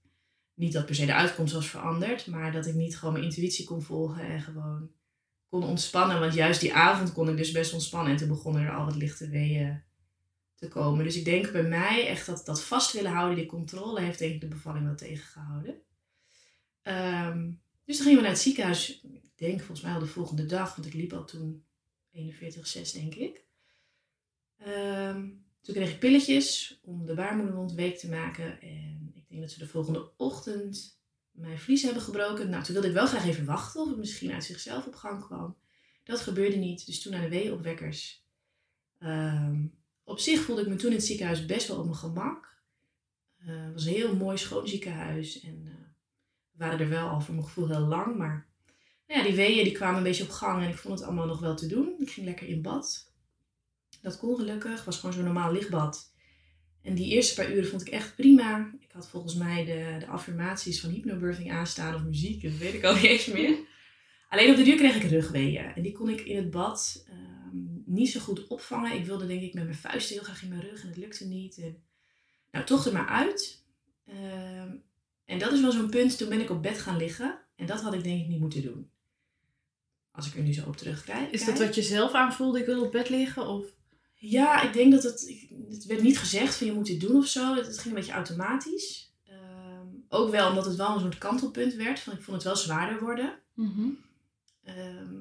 Niet 0.55 0.73
dat 0.73 0.87
per 0.87 0.95
se 0.95 1.07
de 1.07 1.15
uitkomst 1.15 1.55
was 1.55 1.69
veranderd. 1.69 2.27
Maar 2.27 2.53
dat 2.53 2.67
ik 2.67 2.75
niet 2.75 2.99
gewoon 2.99 3.13
mijn 3.13 3.25
intuïtie 3.25 3.65
kon 3.65 3.83
volgen. 3.83 4.23
En 4.23 4.41
gewoon 4.41 4.91
kon 5.49 5.65
ontspannen. 5.65 6.21
Want 6.21 6.35
juist 6.35 6.61
die 6.61 6.75
avond 6.75 7.13
kon 7.13 7.29
ik 7.29 7.37
dus 7.37 7.53
best 7.53 7.73
ontspannen. 7.73 8.13
En 8.13 8.19
toen 8.19 8.29
begonnen 8.29 8.63
er 8.63 8.75
al 8.75 8.85
wat 8.85 8.97
lichte 8.97 9.29
weeën 9.29 9.83
te 10.63 10.69
komen. 10.69 11.05
Dus 11.05 11.17
ik 11.17 11.25
denk 11.25 11.53
bij 11.53 11.63
mij 11.63 12.07
echt 12.07 12.27
dat 12.27 12.47
dat 12.47 12.63
vast 12.63 12.93
willen 12.93 13.11
houden, 13.11 13.37
die 13.37 13.47
controle, 13.47 14.01
heeft 14.01 14.19
denk 14.19 14.35
ik 14.35 14.41
de 14.41 14.47
bevalling 14.47 14.85
wel 14.85 14.95
tegengehouden. 14.95 15.83
Um, 16.83 17.63
dus 17.85 17.97
dan 17.97 18.07
gingen 18.07 18.17
we 18.17 18.25
naar 18.25 18.35
het 18.35 18.43
ziekenhuis. 18.43 19.01
Ik 19.01 19.31
denk 19.35 19.59
volgens 19.59 19.81
mij 19.81 19.93
al 19.93 20.01
de 20.01 20.07
volgende 20.07 20.47
dag, 20.47 20.75
want 20.75 20.89
ik 20.89 20.95
liep 20.95 21.13
al 21.13 21.25
toen 21.25 21.65
41,6 22.15 22.93
denk 22.93 23.15
ik. 23.15 23.45
Um, 24.67 25.45
toen 25.61 25.75
kreeg 25.75 25.91
ik 25.91 25.99
pilletjes 25.99 26.79
om 26.83 27.07
de 27.07 27.15
baarmoedermond 27.15 27.73
week 27.73 27.99
te 27.99 28.09
maken. 28.09 28.61
En 28.61 29.13
ik 29.15 29.29
denk 29.29 29.41
dat 29.41 29.51
ze 29.51 29.59
de 29.59 29.69
volgende 29.69 30.13
ochtend 30.17 31.01
mijn 31.31 31.59
vlies 31.59 31.83
hebben 31.83 32.03
gebroken. 32.03 32.51
Nou, 32.51 32.63
toen 32.63 32.73
wilde 32.73 32.89
ik 32.89 32.95
wel 32.95 33.07
graag 33.07 33.27
even 33.27 33.45
wachten 33.45 33.81
of 33.81 33.89
het 33.89 33.99
misschien 33.99 34.33
uit 34.33 34.45
zichzelf 34.45 34.87
op 34.87 34.95
gang 34.95 35.25
kwam. 35.25 35.57
Dat 36.05 36.21
gebeurde 36.21 36.57
niet, 36.57 36.87
dus 36.87 37.03
toen 37.03 37.13
naar 37.13 37.23
de 37.23 37.29
weeopwekkers. 37.29 38.25
Um, 38.99 39.82
op 40.13 40.19
zich 40.19 40.41
voelde 40.41 40.63
ik 40.63 40.69
me 40.69 40.77
toen 40.77 40.91
in 40.91 40.97
het 40.97 41.07
ziekenhuis 41.07 41.47
best 41.47 41.69
wel 41.69 41.79
op 41.79 41.85
mijn 41.85 41.97
gemak. 41.97 42.61
Uh, 43.47 43.65
het 43.65 43.73
was 43.73 43.85
een 43.85 43.93
heel 43.93 44.17
mooi 44.17 44.39
schoon 44.39 44.69
ziekenhuis 44.69 45.41
en 45.41 45.63
uh, 45.65 45.71
we 46.51 46.59
waren 46.65 46.79
er 46.79 46.89
wel 46.89 47.09
al 47.09 47.21
voor 47.21 47.35
mijn 47.35 47.47
gevoel 47.47 47.69
heel 47.69 47.87
lang. 47.87 48.17
Maar 48.17 48.47
nou 49.07 49.21
ja, 49.21 49.27
die 49.27 49.37
weeën 49.37 49.65
die 49.65 49.73
kwamen 49.73 49.97
een 49.97 50.03
beetje 50.03 50.23
op 50.23 50.31
gang 50.31 50.63
en 50.63 50.69
ik 50.69 50.77
vond 50.77 50.99
het 50.99 51.09
allemaal 51.09 51.27
nog 51.27 51.41
wel 51.41 51.57
te 51.57 51.67
doen. 51.67 51.95
Ik 51.99 52.11
ging 52.11 52.27
lekker 52.27 52.49
in 52.49 52.63
bad. 52.63 53.13
Dat 54.03 54.19
kon 54.19 54.37
gelukkig. 54.37 54.85
Was 54.85 54.99
gewoon 54.99 55.15
zo'n 55.15 55.25
normaal 55.25 55.53
lichtbad. 55.53 56.13
En 56.83 56.95
die 56.95 57.13
eerste 57.13 57.35
paar 57.35 57.53
uren 57.53 57.69
vond 57.69 57.81
ik 57.81 57.89
echt 57.89 58.17
prima. 58.17 58.71
Ik 58.81 58.91
had 58.93 59.09
volgens 59.09 59.35
mij 59.35 59.65
de, 59.65 59.97
de 59.99 60.07
affirmaties 60.07 60.81
van 60.81 60.91
hypnobirthing 60.91 61.53
aanstaan 61.53 61.95
of 61.95 62.03
muziek, 62.03 62.43
dat 62.43 62.57
weet 62.57 62.75
ik 62.75 62.85
al 62.85 62.95
niet 62.95 63.05
eens 63.05 63.27
meer. 63.27 63.59
Alleen 64.29 64.51
op 64.51 64.57
de 64.57 64.63
duur 64.63 64.77
kreeg 64.77 64.97
ik 64.97 65.11
rugweeën. 65.11 65.65
En 65.65 65.83
die 65.83 65.93
kon 65.93 66.09
ik 66.09 66.21
in 66.21 66.37
het 66.37 66.51
bad 66.51 67.05
ehm, 67.09 67.32
niet 67.93 68.11
zo 68.11 68.21
goed 68.21 68.47
opvangen. 68.47 68.93
Ik 68.93 69.07
wilde 69.07 69.27
denk 69.27 69.43
ik 69.43 69.55
met 69.55 69.65
mijn 69.65 69.77
vuisten 69.77 70.15
heel 70.15 70.25
graag 70.25 70.43
in 70.43 70.49
mijn 70.49 70.61
rug 70.61 70.83
en 70.83 70.89
het 70.89 70.97
lukte 70.97 71.27
niet. 71.27 71.59
En, 71.59 71.83
nou, 72.51 72.65
toch 72.65 72.87
er 72.87 72.93
maar 72.93 73.09
uit. 73.09 73.65
Ehm, 74.07 74.71
en 75.25 75.39
dat 75.39 75.53
is 75.53 75.61
wel 75.61 75.73
zo'n 75.73 75.91
punt, 75.91 76.19
toen 76.19 76.29
ben 76.29 76.41
ik 76.41 76.51
op 76.51 76.63
bed 76.63 76.79
gaan 76.79 76.97
liggen. 76.97 77.39
En 77.57 77.67
dat 77.67 77.81
had 77.81 77.95
ik 77.95 78.03
denk 78.03 78.21
ik 78.21 78.29
niet 78.29 78.41
moeten 78.41 78.63
doen. 78.63 78.91
Als 80.11 80.27
ik 80.27 80.37
er 80.37 80.43
nu 80.43 80.53
zo 80.53 80.67
op 80.67 80.77
terugkijk. 80.77 81.31
Is 81.31 81.45
dat 81.45 81.59
wat 81.59 81.75
je 81.75 81.83
zelf 81.83 82.13
aanvoelde, 82.13 82.59
ik 82.59 82.67
wil 82.67 82.85
op 82.85 82.93
bed 82.93 83.09
liggen? 83.09 83.47
Of? 83.47 83.67
Ja, 84.15 84.63
ik 84.63 84.73
denk 84.73 84.93
dat 84.93 85.03
het. 85.03 85.47
Het 85.69 85.85
werd 85.85 86.03
niet 86.03 86.19
gezegd 86.19 86.55
van 86.55 86.67
je 86.67 86.73
moet 86.73 86.87
dit 86.87 87.01
doen 87.01 87.17
of 87.17 87.27
zo. 87.27 87.55
Het, 87.55 87.79
ging 87.79 87.87
een 87.87 88.01
beetje 88.01 88.13
automatisch. 88.13 89.13
Ehm, 89.25 89.87
ook 90.09 90.31
wel 90.31 90.49
omdat 90.49 90.65
het 90.65 90.77
wel 90.77 90.95
een 90.95 91.01
soort 91.01 91.19
kantelpunt 91.19 91.75
werd. 91.75 92.01
Van 92.01 92.13
ik 92.13 92.23
vond 92.23 92.37
het 92.37 92.47
wel 92.47 92.57
zwaarder 92.57 93.01
worden. 93.01 93.39
Mhm. 93.55 93.89
Ehm, 94.63 95.15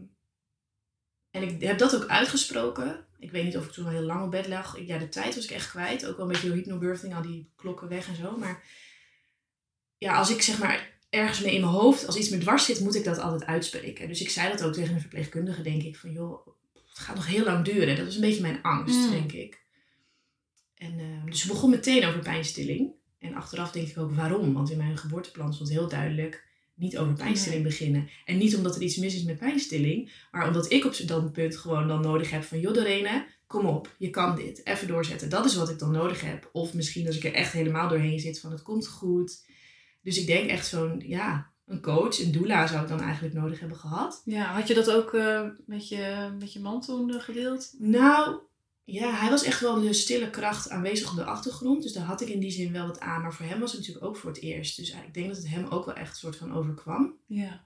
en 1.31 1.43
ik 1.43 1.61
heb 1.61 1.77
dat 1.77 1.95
ook 1.95 2.07
uitgesproken. 2.07 3.05
Ik 3.19 3.31
weet 3.31 3.43
niet 3.43 3.57
of 3.57 3.65
ik 3.65 3.71
toen 3.71 3.85
al 3.85 3.91
heel 3.91 4.01
lang 4.01 4.23
op 4.23 4.31
bed 4.31 4.47
lag. 4.47 4.79
ja, 4.85 4.97
de 4.97 5.09
tijd 5.09 5.35
was 5.35 5.43
ik 5.43 5.51
echt 5.51 5.69
kwijt. 5.69 6.05
Ook 6.05 6.17
wel 6.17 6.25
een 6.25 6.31
beetje 6.31 6.47
door 6.47 6.57
hypnobirthing, 6.57 7.15
al 7.15 7.21
die 7.21 7.51
klokken 7.55 7.87
weg 7.87 8.07
en 8.07 8.15
zo. 8.15 8.37
Maar 8.37 8.63
ja, 9.97 10.15
als 10.15 10.29
ik 10.29 10.41
zeg 10.41 10.59
maar 10.59 10.99
ergens 11.09 11.41
mee 11.41 11.53
in 11.53 11.61
mijn 11.61 11.73
hoofd, 11.73 12.07
als 12.07 12.15
iets 12.15 12.29
me 12.29 12.37
dwars 12.37 12.65
zit, 12.65 12.79
moet 12.79 12.95
ik 12.95 13.03
dat 13.03 13.19
altijd 13.19 13.45
uitspreken. 13.45 14.07
Dus 14.07 14.21
ik 14.21 14.29
zei 14.29 14.49
dat 14.49 14.63
ook 14.63 14.73
tegen 14.73 14.93
een 14.93 14.99
verpleegkundige, 14.99 15.61
denk 15.61 15.83
ik. 15.83 15.97
Van 15.97 16.11
joh, 16.11 16.47
het 16.73 16.99
gaat 16.99 17.15
nog 17.15 17.27
heel 17.27 17.45
lang 17.45 17.65
duren. 17.65 17.95
Dat 17.95 18.07
is 18.07 18.15
een 18.15 18.21
beetje 18.21 18.41
mijn 18.41 18.61
angst, 18.61 18.95
mm. 18.95 19.09
denk 19.09 19.31
ik. 19.31 19.61
En, 20.75 20.99
uh, 20.99 21.25
dus 21.25 21.43
we 21.43 21.51
begon 21.51 21.69
meteen 21.69 22.05
over 22.05 22.19
pijnstilling. 22.19 22.91
En 23.19 23.35
achteraf 23.35 23.71
denk 23.71 23.87
ik 23.87 23.97
ook 23.97 24.15
waarom. 24.15 24.53
Want 24.53 24.71
in 24.71 24.77
mijn 24.77 24.97
geboorteplan 24.97 25.53
stond 25.53 25.69
heel 25.69 25.87
duidelijk 25.87 26.49
niet 26.81 26.97
over 26.97 27.13
pijnstilling 27.13 27.63
beginnen. 27.63 28.09
En 28.25 28.37
niet 28.37 28.55
omdat 28.55 28.75
er 28.75 28.81
iets 28.81 28.97
mis 28.97 29.15
is 29.15 29.23
met 29.23 29.37
pijnstilling. 29.37 30.11
Maar 30.31 30.47
omdat 30.47 30.71
ik 30.71 30.85
op 30.85 31.07
dat 31.07 31.31
punt 31.31 31.57
gewoon 31.57 31.87
dan 31.87 32.01
nodig 32.01 32.29
heb 32.29 32.43
van... 32.43 32.59
joh 32.59 32.73
Dorene, 32.73 33.25
kom 33.47 33.65
op, 33.65 33.95
je 33.97 34.09
kan 34.09 34.35
dit. 34.35 34.65
Even 34.65 34.87
doorzetten. 34.87 35.29
Dat 35.29 35.45
is 35.45 35.55
wat 35.55 35.69
ik 35.69 35.79
dan 35.79 35.91
nodig 35.91 36.21
heb. 36.21 36.49
Of 36.51 36.73
misschien 36.73 37.07
als 37.07 37.15
ik 37.15 37.23
er 37.23 37.33
echt 37.33 37.51
helemaal 37.51 37.89
doorheen 37.89 38.19
zit 38.19 38.39
van 38.39 38.51
het 38.51 38.61
komt 38.61 38.87
goed. 38.87 39.45
Dus 40.01 40.17
ik 40.17 40.27
denk 40.27 40.49
echt 40.49 40.67
zo'n, 40.67 41.03
ja, 41.05 41.51
een 41.65 41.81
coach, 41.81 42.19
een 42.19 42.31
doula 42.31 42.67
zou 42.67 42.81
ik 42.81 42.87
dan 42.87 43.01
eigenlijk 43.01 43.33
nodig 43.33 43.59
hebben 43.59 43.77
gehad. 43.77 44.21
Ja, 44.25 44.53
had 44.53 44.67
je 44.67 44.73
dat 44.73 44.91
ook 44.91 45.13
uh, 45.13 45.41
met, 45.65 45.89
je, 45.89 46.29
met 46.39 46.53
je 46.53 46.59
man 46.59 46.81
toen 46.81 47.11
gedeeld? 47.11 47.73
Nou, 47.77 48.39
ja, 48.91 49.13
hij 49.13 49.29
was 49.29 49.43
echt 49.43 49.59
wel 49.59 49.81
de 49.81 49.93
stille 49.93 50.29
kracht 50.29 50.69
aanwezig 50.69 51.09
op 51.09 51.15
de 51.15 51.23
achtergrond. 51.23 51.83
Dus 51.83 51.93
daar 51.93 52.03
had 52.03 52.21
ik 52.21 52.27
in 52.27 52.39
die 52.39 52.51
zin 52.51 52.71
wel 52.71 52.87
wat 52.87 52.99
aan. 52.99 53.21
Maar 53.21 53.33
voor 53.33 53.45
hem 53.45 53.59
was 53.59 53.71
het 53.71 53.79
natuurlijk 53.79 54.05
ook 54.05 54.17
voor 54.17 54.29
het 54.29 54.41
eerst. 54.41 54.77
Dus 54.77 54.91
ik 54.91 55.13
denk 55.13 55.27
dat 55.27 55.37
het 55.37 55.47
hem 55.47 55.65
ook 55.65 55.85
wel 55.85 55.95
echt 55.95 56.09
een 56.09 56.15
soort 56.15 56.35
van 56.35 56.53
overkwam. 56.53 57.13
Ja. 57.25 57.65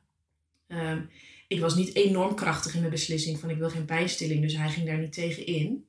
Um, 0.68 1.10
ik 1.48 1.60
was 1.60 1.76
niet 1.76 1.96
enorm 1.96 2.36
krachtig 2.36 2.74
in 2.74 2.80
mijn 2.80 2.92
beslissing 2.92 3.40
van 3.40 3.50
ik 3.50 3.58
wil 3.58 3.70
geen 3.70 3.86
pijnstilling. 3.86 4.42
Dus 4.42 4.58
hij 4.58 4.70
ging 4.70 4.86
daar 4.86 4.98
niet 4.98 5.14
tegen 5.14 5.46
in. 5.46 5.86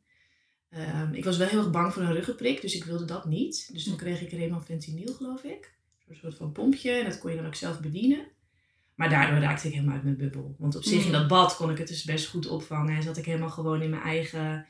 Um, 0.70 1.14
ik 1.14 1.24
was 1.24 1.36
wel 1.36 1.48
heel 1.48 1.58
erg 1.58 1.70
bang 1.70 1.92
voor 1.92 2.02
een 2.02 2.12
ruggenprik, 2.12 2.60
dus 2.60 2.74
ik 2.74 2.84
wilde 2.84 3.04
dat 3.04 3.24
niet. 3.24 3.68
Dus 3.72 3.84
toen 3.84 3.92
hm. 3.92 3.98
kreeg 3.98 4.20
ik 4.20 4.30
Remon 4.30 4.62
Fentanyl, 4.62 5.14
geloof 5.14 5.42
ik. 5.42 5.74
Een 6.08 6.16
soort 6.16 6.36
van 6.36 6.52
pompje 6.52 6.90
en 6.90 7.04
dat 7.04 7.18
kon 7.18 7.30
je 7.30 7.36
dan 7.36 7.46
ook 7.46 7.54
zelf 7.54 7.80
bedienen. 7.80 8.26
Maar 8.94 9.10
daardoor 9.10 9.38
raakte 9.38 9.66
ik 9.66 9.72
helemaal 9.72 9.94
uit 9.94 10.04
mijn 10.04 10.16
bubbel. 10.16 10.54
Want 10.58 10.76
op 10.76 10.82
zich 10.82 11.00
in 11.00 11.06
Mm. 11.06 11.12
dat 11.12 11.28
bad 11.28 11.56
kon 11.56 11.70
ik 11.70 11.78
het 11.78 11.88
dus 11.88 12.04
best 12.04 12.26
goed 12.26 12.48
opvangen. 12.48 12.96
En 12.96 13.02
zat 13.02 13.16
ik 13.16 13.24
helemaal 13.24 13.50
gewoon 13.50 13.82
in 13.82 13.90
mijn 13.90 14.02
eigen, 14.02 14.66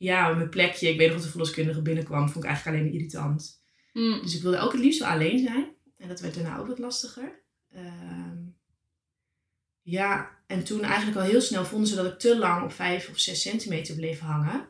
ja, 0.00 0.32
mijn 0.34 0.48
plekje. 0.48 0.88
Ik 0.88 0.98
weet 0.98 1.06
nog 1.06 1.16
dat 1.16 1.24
de 1.24 1.30
verloskundige 1.30 1.82
binnenkwam. 1.82 2.28
Vond 2.28 2.44
ik 2.44 2.50
eigenlijk 2.50 2.78
alleen 2.78 2.92
irritant. 2.92 3.62
Mm. 3.92 4.20
Dus 4.22 4.36
ik 4.36 4.42
wilde 4.42 4.58
ook 4.58 4.72
het 4.72 4.80
liefst 4.80 5.00
wel 5.00 5.08
alleen 5.08 5.38
zijn. 5.38 5.74
En 5.96 6.08
dat 6.08 6.20
werd 6.20 6.34
daarna 6.34 6.58
ook 6.58 6.66
wat 6.66 6.78
lastiger. 6.78 7.42
Ehm, 7.72 8.38
ja, 9.82 10.30
en 10.46 10.64
toen 10.64 10.82
eigenlijk 10.82 11.16
al 11.16 11.22
heel 11.22 11.40
snel 11.40 11.64
vonden 11.64 11.88
ze 11.88 11.94
dat 11.94 12.06
ik 12.06 12.18
te 12.18 12.38
lang 12.38 12.64
op 12.64 12.72
5 12.72 13.08
of 13.08 13.18
6 13.18 13.42
centimeter 13.42 13.94
bleef 13.94 14.20
hangen. 14.20 14.68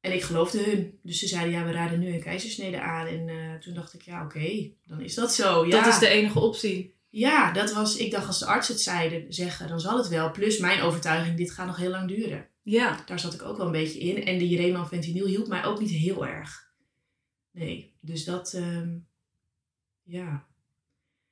En 0.00 0.12
ik 0.12 0.22
geloofde 0.22 0.62
hun. 0.62 0.98
Dus 1.02 1.18
ze 1.18 1.26
zeiden, 1.26 1.52
ja, 1.52 1.64
we 1.64 1.72
raden 1.72 2.00
nu 2.00 2.12
een 2.12 2.22
keizersnede 2.22 2.80
aan. 2.80 3.06
En 3.06 3.28
eh, 3.28 3.54
toen 3.54 3.74
dacht 3.74 3.94
ik, 3.94 4.02
ja, 4.02 4.24
oké, 4.24 4.70
dan 4.86 5.00
is 5.00 5.14
dat 5.14 5.34
zo. 5.34 5.66
Ja. 5.66 5.70
Dat 5.70 5.92
is 5.92 5.98
de 5.98 6.08
enige 6.08 6.38
optie. 6.38 6.94
Ja, 7.08 7.52
dat 7.52 7.72
was, 7.72 7.96
ik 7.96 8.10
dacht 8.10 8.26
als 8.26 8.38
de 8.38 8.46
arts 8.46 8.68
het 8.68 8.80
zeiden, 8.80 9.32
zeggen, 9.32 9.68
dan 9.68 9.80
zal 9.80 9.96
het 9.96 10.08
wel. 10.08 10.30
Plus 10.30 10.58
mijn 10.58 10.80
overtuiging, 10.80 11.36
dit 11.36 11.50
gaat 11.50 11.66
nog 11.66 11.76
heel 11.76 11.90
lang 11.90 12.08
duren. 12.08 12.48
Ja. 12.70 13.02
Daar 13.06 13.18
zat 13.18 13.34
ik 13.34 13.42
ook 13.42 13.56
wel 13.56 13.66
een 13.66 13.72
beetje 13.72 13.98
in. 13.98 14.24
En 14.24 14.38
die 14.38 14.56
Reman 14.56 14.88
fentanyl 14.88 15.26
hielp 15.26 15.48
mij 15.48 15.64
ook 15.64 15.80
niet 15.80 15.90
heel 15.90 16.26
erg. 16.26 16.68
Nee, 17.50 17.96
dus 18.00 18.24
dat, 18.24 18.52
ehm, 18.52 18.98
ja. 20.02 20.46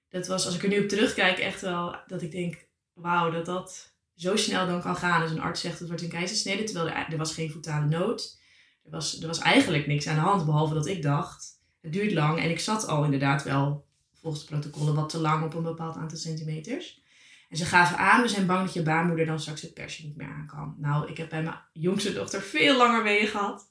Dat 0.08 0.26
was, 0.26 0.46
als 0.46 0.54
ik 0.54 0.62
er 0.62 0.68
nu 0.68 0.82
op 0.82 0.88
terugkijk, 0.88 1.38
echt 1.38 1.60
wel 1.60 1.96
dat 2.06 2.22
ik 2.22 2.30
denk, 2.30 2.66
wauw, 2.92 3.30
dat 3.30 3.46
dat 3.46 3.94
zo 4.14 4.36
snel 4.36 4.66
dan 4.66 4.80
kan 4.80 4.96
gaan. 4.96 5.22
Als 5.22 5.30
een 5.30 5.40
arts 5.40 5.60
zegt, 5.60 5.78
het 5.78 5.88
wordt 5.88 6.02
een 6.02 6.08
keizersnede, 6.08 6.64
terwijl 6.64 6.88
er, 6.88 7.12
er 7.12 7.16
was 7.16 7.34
geen 7.34 7.50
voetale 7.50 7.86
nood. 7.86 8.40
Er 8.84 8.90
was, 8.90 9.20
er 9.20 9.26
was 9.26 9.38
eigenlijk 9.38 9.86
niks 9.86 10.06
aan 10.06 10.14
de 10.14 10.20
hand, 10.20 10.44
behalve 10.44 10.74
dat 10.74 10.86
ik 10.86 11.02
dacht, 11.02 11.60
het 11.80 11.92
duurt 11.92 12.12
lang. 12.12 12.38
En 12.38 12.50
ik 12.50 12.60
zat 12.60 12.86
al 12.86 13.04
inderdaad 13.04 13.42
wel, 13.42 13.86
volgens 14.12 14.42
de 14.42 14.50
protocollen, 14.50 14.94
wat 14.94 15.08
te 15.08 15.18
lang 15.18 15.44
op 15.44 15.54
een 15.54 15.62
bepaald 15.62 15.96
aantal 15.96 16.18
centimeters. 16.18 17.02
En 17.48 17.56
ze 17.56 17.64
gaven 17.64 17.98
aan, 17.98 18.22
we 18.22 18.28
zijn 18.28 18.46
bang 18.46 18.64
dat 18.64 18.74
je 18.74 18.82
baarmoeder 18.82 19.26
dan 19.26 19.40
straks 19.40 19.62
het 19.62 19.74
persje 19.74 20.04
niet 20.06 20.16
meer 20.16 20.28
aan 20.28 20.46
kan. 20.46 20.74
Nou, 20.78 21.08
ik 21.10 21.16
heb 21.16 21.28
bij 21.28 21.42
mijn 21.42 21.56
jongste 21.72 22.12
dochter 22.12 22.42
veel 22.42 22.76
langer 22.76 23.02
weeën 23.02 23.26
gehad. 23.26 23.70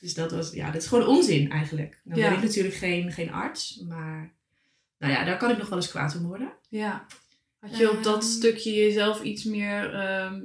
Dus 0.00 0.14
dat 0.14 0.30
was, 0.30 0.52
ja, 0.52 0.70
dat 0.70 0.82
is 0.82 0.88
gewoon 0.88 1.06
onzin 1.06 1.50
eigenlijk. 1.50 2.00
Dan 2.04 2.18
Ja. 2.18 2.28
ben 2.28 2.38
ik 2.38 2.44
natuurlijk 2.44 2.74
geen, 2.74 3.12
geen 3.12 3.32
arts, 3.32 3.82
maar 3.88 4.32
nou 4.98 5.12
ja, 5.12 5.24
daar 5.24 5.36
kan 5.36 5.50
ik 5.50 5.58
nog 5.58 5.68
wel 5.68 5.78
eens 5.78 5.90
kwaad 5.90 6.16
om 6.16 6.22
worden. 6.22 6.52
Ja. 6.68 7.06
Had 7.60 7.76
je 7.76 7.90
op 7.90 8.02
dat 8.02 8.22
Ehm. 8.22 8.30
stukje 8.32 8.74
jezelf 8.74 9.22
iets 9.22 9.44
meer, 9.44 9.94
ehm, 9.94 10.40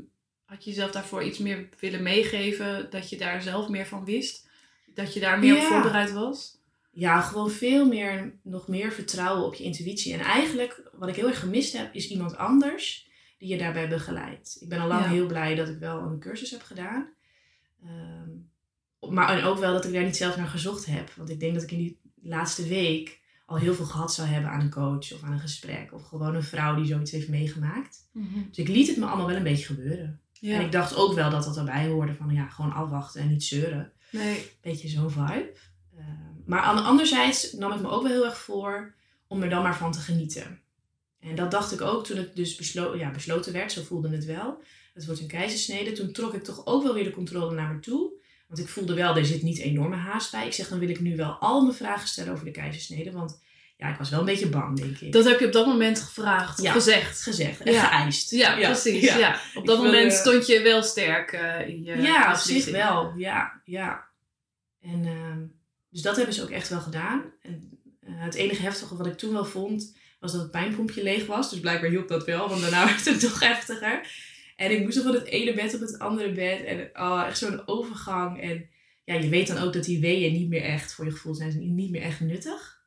had 0.45 0.63
je 0.63 0.69
jezelf 0.69 0.91
daarvoor 0.91 1.23
iets 1.23 1.37
meer 1.37 1.69
willen 1.79 2.03
meegeven, 2.03 2.87
dat 2.89 3.09
je 3.09 3.17
daar 3.17 3.41
zelf 3.41 3.67
meer 3.69 3.85
van 3.85 4.05
wist? 4.05 4.47
Dat 4.93 5.13
je 5.13 5.19
daar 5.19 5.39
meer 5.39 5.55
op 5.57 5.61
voorbereid 5.63 6.11
was? 6.11 6.61
Ja, 6.95 7.21
gewoon 7.21 7.49
veel 7.51 7.87
meer, 7.87 8.33
nog 8.43 8.67
meer 8.67 8.91
vertrouwen 8.91 9.45
op 9.45 9.53
je 9.53 9.63
intuïtie. 9.63 10.13
En 10.13 10.19
eigenlijk, 10.19 10.81
wat 10.93 11.09
ik 11.09 11.15
heel 11.15 11.27
erg 11.27 11.39
gemist 11.39 11.77
heb, 11.77 11.93
is 11.93 12.07
iemand 12.09 12.37
anders 12.37 13.09
die 13.37 13.49
je 13.49 13.57
daarbij 13.57 13.89
begeleidt. 13.89 14.57
Ik 14.59 14.69
ben 14.69 14.79
al 14.79 14.87
lang 14.87 15.03
Ja. 15.03 15.09
heel 15.09 15.25
blij 15.27 15.55
dat 15.55 15.67
ik 15.69 15.77
wel 15.79 15.99
een 15.99 16.19
cursus 16.19 16.51
heb 16.51 16.61
gedaan. 16.61 17.07
Ehm, 17.83 18.29
maar 19.13 19.37
en 19.37 19.43
ook 19.43 19.57
wel 19.59 19.73
dat 19.73 19.85
ik 19.85 19.93
daar 19.93 20.03
niet 20.03 20.17
zelf 20.17 20.37
naar 20.37 20.47
gezocht 20.47 20.85
heb. 20.85 21.11
Want 21.15 21.29
ik 21.29 21.39
denk 21.39 21.53
dat 21.53 21.63
ik 21.63 21.71
in 21.71 21.77
die 21.77 21.99
laatste 22.21 22.67
week 22.67 23.21
al 23.45 23.57
heel 23.57 23.73
veel 23.73 23.85
gehad 23.85 24.13
zou 24.13 24.27
hebben 24.27 24.51
aan 24.51 24.59
een 24.61 24.69
coach 24.69 25.13
of 25.13 25.23
aan 25.23 25.31
een 25.31 25.39
gesprek. 25.39 25.93
Of 25.93 26.03
gewoon 26.03 26.35
een 26.35 26.43
vrouw 26.43 26.75
die 26.75 26.85
zoiets 26.85 27.11
heeft 27.11 27.27
meegemaakt. 27.29 28.09
Dus 28.47 28.57
ik 28.57 28.67
liet 28.67 28.87
het 28.87 28.97
me 28.97 29.05
allemaal 29.05 29.27
wel 29.27 29.35
een 29.35 29.43
beetje 29.43 29.65
gebeuren. 29.65 30.19
Ja. 30.31 30.55
En 30.55 30.65
ik 30.65 30.71
dacht 30.71 30.95
ook 30.95 31.13
wel 31.13 31.29
dat 31.29 31.43
dat 31.43 31.57
erbij 31.57 31.87
hoorde 31.87 32.13
van 32.13 32.33
ja, 32.33 32.47
gewoon 32.47 32.73
afwachten 32.73 33.21
en 33.21 33.27
niet 33.29 33.43
zeuren. 33.43 33.91
Nee. 34.11 34.45
Beetje 34.61 34.87
zo'n 34.87 35.09
vibe. 35.11 35.53
Ehm, 35.97 36.32
maar 36.45 36.59
aan 36.61 36.75
de 36.75 36.81
anderzijds 36.81 37.53
nam 37.53 37.71
ik 37.71 37.79
me 37.81 37.89
ook 37.89 38.01
wel 38.03 38.11
heel 38.11 38.25
erg 38.25 38.37
voor 38.37 38.93
om 39.27 39.43
er 39.43 39.49
dan 39.49 39.63
maar 39.63 39.77
van 39.77 39.91
te 39.91 39.99
genieten. 39.99 40.61
En 41.19 41.35
dat 41.35 41.51
dacht 41.51 41.71
ik 41.71 41.81
ook 41.81 42.05
toen 42.05 42.17
het 42.17 42.35
dus 42.35 42.55
beslo 42.55 42.95
ja, 42.95 43.11
besloten 43.11 43.53
werd, 43.53 43.71
zo 43.71 43.81
voelde 43.83 44.09
het 44.09 44.25
wel. 44.25 44.63
Het 44.93 45.05
wordt 45.05 45.21
een 45.21 45.27
keizersnede. 45.27 45.91
Toen 45.91 46.11
trok 46.11 46.33
ik 46.33 46.43
toch 46.43 46.65
ook 46.65 46.83
wel 46.83 46.93
weer 46.93 47.03
de 47.03 47.11
controle 47.11 47.55
naar 47.55 47.73
me 47.73 47.79
toe. 47.79 48.11
Want 48.47 48.59
ik 48.59 48.67
voelde 48.67 48.93
wel, 48.93 49.15
er 49.17 49.25
zit 49.25 49.41
niet 49.41 49.57
enorme 49.59 49.95
haast 49.95 50.31
bij. 50.31 50.45
Ik 50.45 50.53
zeg, 50.53 50.67
dan 50.67 50.79
wil 50.79 50.89
ik 50.89 50.99
nu 50.99 51.15
wel 51.15 51.31
al 51.31 51.61
mijn 51.61 51.75
vragen 51.75 52.07
stellen 52.07 52.33
over 52.33 52.45
de 52.45 52.51
keizersnede. 52.51 53.11
Want 53.11 53.41
ja, 53.77 53.87
ik 53.87 53.97
was 53.97 54.09
wel 54.09 54.19
een 54.19 54.25
beetje 54.25 54.49
bang, 54.49 54.77
denk 54.79 54.97
ik. 54.97 55.11
Dat 55.11 55.25
heb 55.25 55.39
je 55.39 55.45
op 55.45 55.51
dat 55.51 55.65
moment 55.65 55.99
gevraagd, 56.01 56.61
Ja. 56.61 56.71
gezegd. 56.71 57.21
gezegd 57.21 57.61
en 57.61 57.71
Ja. 57.73 57.83
geëist. 58.01 58.31
Ja, 58.31 58.55
precies. 58.55 59.01
Ja. 59.03 59.17
Ja, 59.17 59.39
Op 59.55 59.65
dat 59.65 59.77
Ik 59.77 59.83
moment 59.83 60.11
wilde- 60.13 60.29
stond 60.29 60.47
je 60.47 60.61
wel 60.61 60.83
sterk 60.83 61.31
eh, 61.31 61.67
in 61.67 61.83
je 61.83 62.01
Ja, 62.01 62.31
op 62.31 62.37
zich 62.37 62.65
wel. 62.65 63.13
Ja, 63.17 63.61
ja. 63.65 64.05
En, 64.81 65.05
ehm, 65.05 65.41
dus 65.93 66.01
dat 66.01 66.15
hebben 66.15 66.33
ze 66.35 66.41
ook 66.43 66.49
echt 66.49 66.69
wel 66.69 66.79
gedaan. 66.79 67.23
En 67.41 67.79
eh, 67.99 68.11
het 68.15 68.33
enige 68.33 68.61
heftige 68.61 68.95
wat 68.97 69.07
ik 69.07 69.17
toen 69.17 69.33
wel 69.33 69.45
vond, 69.45 69.95
was 70.19 70.31
dat 70.31 70.41
het 70.41 70.51
pijnpompje 70.51 71.03
leeg 71.03 71.25
was. 71.25 71.49
Dus 71.49 71.59
blijkbaar 71.59 71.89
hielp 71.89 72.07
dat 72.07 72.25
wel, 72.25 72.49
want 72.49 72.61
daarna 72.61 72.85
werd 72.91 73.05
het 73.05 73.21
nog 73.21 73.39
heftiger. 73.39 74.07
En 74.55 74.71
ik 74.71 74.83
moest 74.83 75.01
van 75.01 75.13
het 75.13 75.25
ene 75.25 75.53
bed 75.53 75.73
op 75.73 75.79
het 75.79 75.99
andere 75.99 76.31
bed. 76.31 76.63
En 76.63 76.89
oh, 76.93 77.23
echt 77.27 77.37
zo'n 77.37 77.67
overgang. 77.67 78.41
En 78.41 78.65
ja, 79.03 79.13
je 79.13 79.29
weet 79.29 79.47
dan 79.47 79.57
ook 79.57 79.73
dat 79.73 79.83
die 79.83 79.99
weeën 79.99 80.33
niet 80.33 80.49
meer 80.49 80.63
echt, 80.63 80.93
voor 80.93 81.05
je 81.05 81.11
gevoel 81.11 81.33
zijn 81.35 81.51
ze 81.51 81.59
niet 81.59 81.91
meer 81.91 82.01
echt 82.01 82.19
nuttig. 82.19 82.81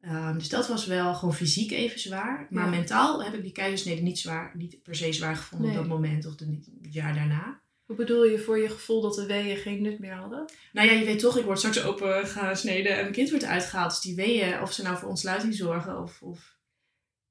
Ehm, 0.00 0.38
dus 0.38 0.48
dat 0.48 0.68
was 0.68 0.86
wel 0.86 1.14
gewoon 1.14 1.34
fysiek 1.34 1.70
even 1.70 2.00
zwaar. 2.00 2.46
Maar 2.50 2.64
Ja. 2.64 2.70
mentaal 2.70 3.24
heb 3.24 3.34
ik 3.34 3.42
die 3.42 3.52
keizersnede 3.52 4.02
niet, 4.02 4.18
zwaar, 4.18 4.52
niet 4.56 4.82
per 4.82 4.94
se 4.94 5.12
zwaar 5.12 5.36
gevonden 5.36 5.68
Nee. 5.68 5.78
op 5.78 5.82
dat 5.88 5.92
moment 5.96 6.26
of 6.26 6.34
de, 6.36 6.58
het 6.82 6.94
jaar 6.94 7.14
daarna. 7.14 7.59
Hoe 7.90 7.98
bedoel 7.98 8.24
je 8.24 8.38
voor 8.38 8.58
je 8.58 8.68
gevoel 8.68 9.00
dat 9.00 9.14
de 9.14 9.26
weeën 9.26 9.56
geen 9.56 9.82
nut 9.82 9.98
meer 9.98 10.14
hadden? 10.14 10.44
Nou 10.72 10.88
ja, 10.88 10.92
je 10.94 11.04
weet 11.04 11.18
toch, 11.18 11.36
ik 11.38 11.44
word 11.44 11.58
straks 11.58 11.82
open 11.82 12.26
gesneden 12.26 12.92
en 12.94 13.00
mijn 13.00 13.12
kind 13.12 13.30
wordt 13.30 13.44
uitgehaald. 13.44 13.90
Dus 13.90 14.00
die 14.00 14.14
weeën, 14.14 14.60
of 14.62 14.72
ze 14.72 14.82
nou 14.82 14.98
voor 14.98 15.08
ontsluiting 15.08 15.54
zorgen 15.54 16.02
of, 16.02 16.22
of... 16.22 16.56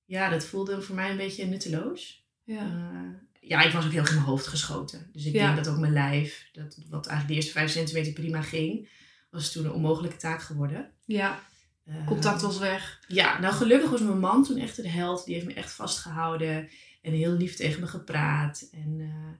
Ja, 0.05 0.29
dat 0.29 0.45
voelde 0.45 0.81
voor 0.81 0.95
mij 0.95 1.11
een 1.11 1.17
beetje 1.17 1.45
nutteloos. 1.45 2.27
Ja. 2.43 2.59
Eh, 2.61 3.49
ja, 3.49 3.61
ik 3.61 3.71
was 3.73 3.85
ook 3.85 3.91
heel 3.91 3.99
erg 3.99 4.09
in 4.09 4.15
mijn 4.15 4.27
hoofd 4.27 4.47
geschoten. 4.47 5.09
Dus 5.13 5.25
ik 5.25 5.33
Ja. 5.33 5.45
denk 5.53 5.63
dat 5.63 5.73
ook 5.73 5.79
mijn 5.79 5.93
lijf, 5.93 6.49
dat, 6.51 6.77
wat 6.89 7.07
eigenlijk 7.07 7.27
de 7.27 7.33
eerste 7.33 7.51
vijf 7.51 7.71
centimeter 7.71 8.13
prima 8.13 8.41
ging, 8.41 8.89
was 9.29 9.51
toen 9.51 9.65
een 9.65 9.71
onmogelijke 9.71 10.17
taak 10.17 10.41
geworden. 10.41 10.91
ja, 11.05 11.39
Eh, 11.85 12.05
contact 12.07 12.41
was 12.41 12.57
weg. 12.57 12.99
Ja, 13.07 13.39
nou 13.39 13.53
gelukkig 13.53 13.89
was 13.89 14.01
mijn 14.01 14.19
man 14.19 14.43
toen 14.43 14.57
echt 14.57 14.75
de 14.75 14.89
held. 14.89 15.25
Die 15.25 15.33
heeft 15.33 15.45
me 15.45 15.53
echt 15.53 15.71
vastgehouden 15.71 16.69
en 17.01 17.11
heel 17.13 17.31
lief 17.31 17.55
tegen 17.55 17.79
me 17.79 17.87
gepraat. 17.87 18.69
En 18.71 18.95
eh, 18.99 19.37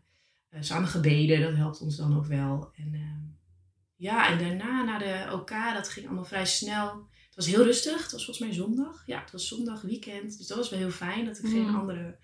samen 0.59 0.87
gebeden, 0.87 1.41
dat 1.41 1.55
helpt 1.55 1.81
ons 1.81 1.95
dan 1.95 2.17
ook 2.17 2.25
wel. 2.25 2.71
En 2.75 2.93
ehm, 2.93 3.27
ja, 3.95 4.29
en 4.29 4.37
daarna 4.37 4.83
naar 4.83 4.99
de 4.99 5.33
OK, 5.33 5.51
dat 5.73 5.89
ging 5.89 6.05
allemaal 6.05 6.25
vrij 6.25 6.45
snel. 6.45 7.07
Het 7.25 7.35
was 7.35 7.47
heel 7.47 7.63
rustig, 7.63 8.01
het 8.01 8.11
was 8.11 8.25
volgens 8.25 8.47
mij 8.47 8.55
zondag. 8.55 9.03
Ja, 9.05 9.19
het 9.21 9.31
was 9.31 9.47
zondag, 9.47 9.81
weekend. 9.81 10.37
Dus 10.37 10.47
dat 10.47 10.57
was 10.57 10.69
wel 10.69 10.79
heel 10.79 10.91
fijn, 10.91 11.25
dat 11.25 11.37
ik 11.37 11.45
geen 11.45 11.67
Mm. 11.69 11.75
andere 11.75 12.17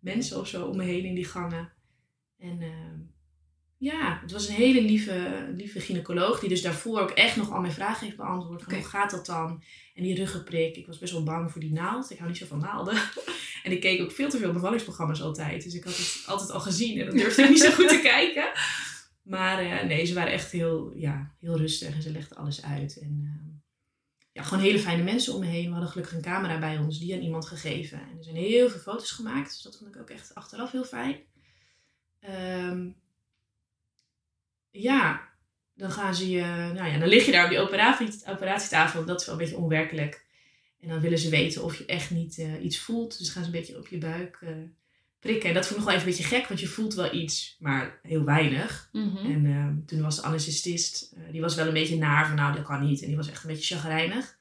mensen 0.00 0.40
of 0.40 0.48
zo 0.48 0.66
om 0.66 0.76
me 0.76 0.84
heen 0.84 1.04
in 1.04 1.14
die 1.14 1.24
gangen. 1.24 1.72
En 2.38 2.60
ehm, 2.60 3.00
ja, 3.76 4.18
het 4.22 4.32
was 4.32 4.48
een 4.48 4.54
hele 4.54 4.82
lieve, 4.82 5.46
lieve 5.56 5.80
gynaecoloog 5.80 6.40
die 6.40 6.48
dus 6.48 6.62
daarvoor 6.62 7.00
ook 7.00 7.10
echt 7.10 7.36
nog 7.36 7.50
al 7.50 7.60
mijn 7.60 7.72
vragen 7.72 8.04
heeft 8.04 8.16
beantwoord. 8.16 8.62
Van. 8.62 8.74
Hoe 8.74 8.82
gaat 8.82 9.10
dat 9.10 9.26
dan? 9.26 9.62
En 9.94 10.02
die 10.02 10.14
ruggenprik. 10.14 10.76
Ik 10.76 10.86
was 10.86 10.98
best 10.98 11.12
wel 11.12 11.22
bang 11.22 11.52
voor 11.52 11.60
die 11.60 11.72
naald. 11.72 12.10
Ik 12.10 12.16
hou 12.18 12.30
niet 12.30 12.38
zo 12.38 12.46
van 12.46 12.58
naalden. 12.58 12.94
En 13.68 13.74
ik 13.74 13.80
keek 13.80 14.00
ook 14.00 14.12
veel 14.12 14.28
te 14.28 14.38
veel 14.38 14.52
bevallingsprogramma's 14.52 15.20
altijd. 15.20 15.64
Dus 15.64 15.74
ik 15.74 15.84
had 15.84 15.96
het 15.96 16.24
altijd 16.26 16.50
al 16.50 16.60
gezien 16.60 17.00
en 17.00 17.06
dan 17.06 17.16
durfde 17.16 17.42
ik 17.42 17.48
niet 17.48 17.60
zo 17.60 17.70
goed 17.70 17.88
te 17.88 18.00
kijken. 18.14 18.50
Maar 19.22 19.58
eh, 19.58 19.86
nee, 19.86 20.04
ze 20.04 20.14
waren 20.14 20.32
echt 20.32 20.50
heel, 20.50 20.92
ja, 20.96 21.34
heel 21.40 21.56
rustig 21.56 21.94
en 21.94 22.02
ze 22.02 22.10
legden 22.10 22.36
alles 22.36 22.64
uit. 22.64 22.98
En 22.98 23.20
ehm, 23.24 23.48
ja, 24.32 24.42
gewoon 24.42 24.62
hele 24.62 24.78
fijne 24.78 25.02
mensen 25.02 25.34
om 25.34 25.40
me 25.40 25.46
heen. 25.46 25.64
We 25.64 25.70
hadden 25.70 25.88
gelukkig 25.88 26.14
een 26.14 26.22
camera 26.22 26.58
bij 26.58 26.78
ons, 26.78 26.98
die 26.98 27.14
aan 27.14 27.20
iemand 27.20 27.46
gegeven. 27.46 27.98
En 27.98 28.18
er 28.18 28.24
zijn 28.24 28.36
heel 28.36 28.70
veel 28.70 28.80
foto's 28.80 29.10
gemaakt. 29.10 29.48
Dus 29.48 29.62
dat 29.62 29.76
vond 29.76 29.94
ik 29.94 30.00
ook 30.00 30.10
echt 30.10 30.34
achteraf 30.34 30.70
heel 30.72 30.84
fijn. 30.84 31.16
Ehm, 32.20 32.88
ja, 34.70 35.28
dan 35.74 35.90
gaan 35.90 36.14
ze 36.14 36.30
je, 36.30 36.42
nou 36.74 36.88
ja, 36.88 36.98
dan 36.98 37.08
lig 37.08 37.26
je 37.26 37.32
daar 37.32 37.44
op 37.44 37.50
die 37.50 37.60
operatie, 37.60 38.08
operatietafel. 38.26 39.04
Dat 39.04 39.20
is 39.20 39.26
wel 39.26 39.34
een 39.34 39.40
beetje 39.40 39.56
onwerkelijk. 39.56 40.26
En 40.80 40.88
dan 40.88 41.00
willen 41.00 41.18
ze 41.18 41.28
weten 41.28 41.64
of 41.64 41.78
je 41.78 41.84
echt 41.84 42.10
niet 42.10 42.38
eh, 42.38 42.64
iets 42.64 42.78
voelt. 42.78 43.18
Dus 43.18 43.30
gaan 43.30 43.42
ze 43.44 43.48
een 43.48 43.58
beetje 43.58 43.78
op 43.78 43.88
je 43.88 43.98
buik 43.98 44.38
eh, 44.40 44.48
prikken. 45.20 45.48
En 45.48 45.54
dat 45.54 45.66
vond 45.66 45.78
ik 45.78 45.84
nog 45.84 45.94
wel 45.94 45.94
even 45.94 46.08
een 46.08 46.16
beetje 46.16 46.36
gek, 46.36 46.48
want 46.48 46.60
je 46.60 46.66
voelt 46.66 46.94
wel 46.94 47.14
iets, 47.14 47.56
maar 47.58 47.98
heel 48.02 48.24
weinig. 48.24 48.88
Mhm. 48.92 49.32
En 49.32 49.46
ehm, 49.46 49.74
toen 49.86 50.00
was 50.02 50.16
de 50.16 50.22
anesthesist, 50.22 51.12
eh, 51.16 51.32
die 51.32 51.40
was 51.40 51.54
wel 51.54 51.66
een 51.66 51.72
beetje 51.72 51.96
naar 51.96 52.26
van 52.26 52.36
nou, 52.36 52.54
dat 52.56 52.64
kan 52.64 52.84
niet. 52.84 53.00
En 53.00 53.06
die 53.06 53.16
was 53.16 53.30
echt 53.30 53.42
een 53.42 53.50
beetje 53.50 53.74
chagrijnig. 53.74 54.36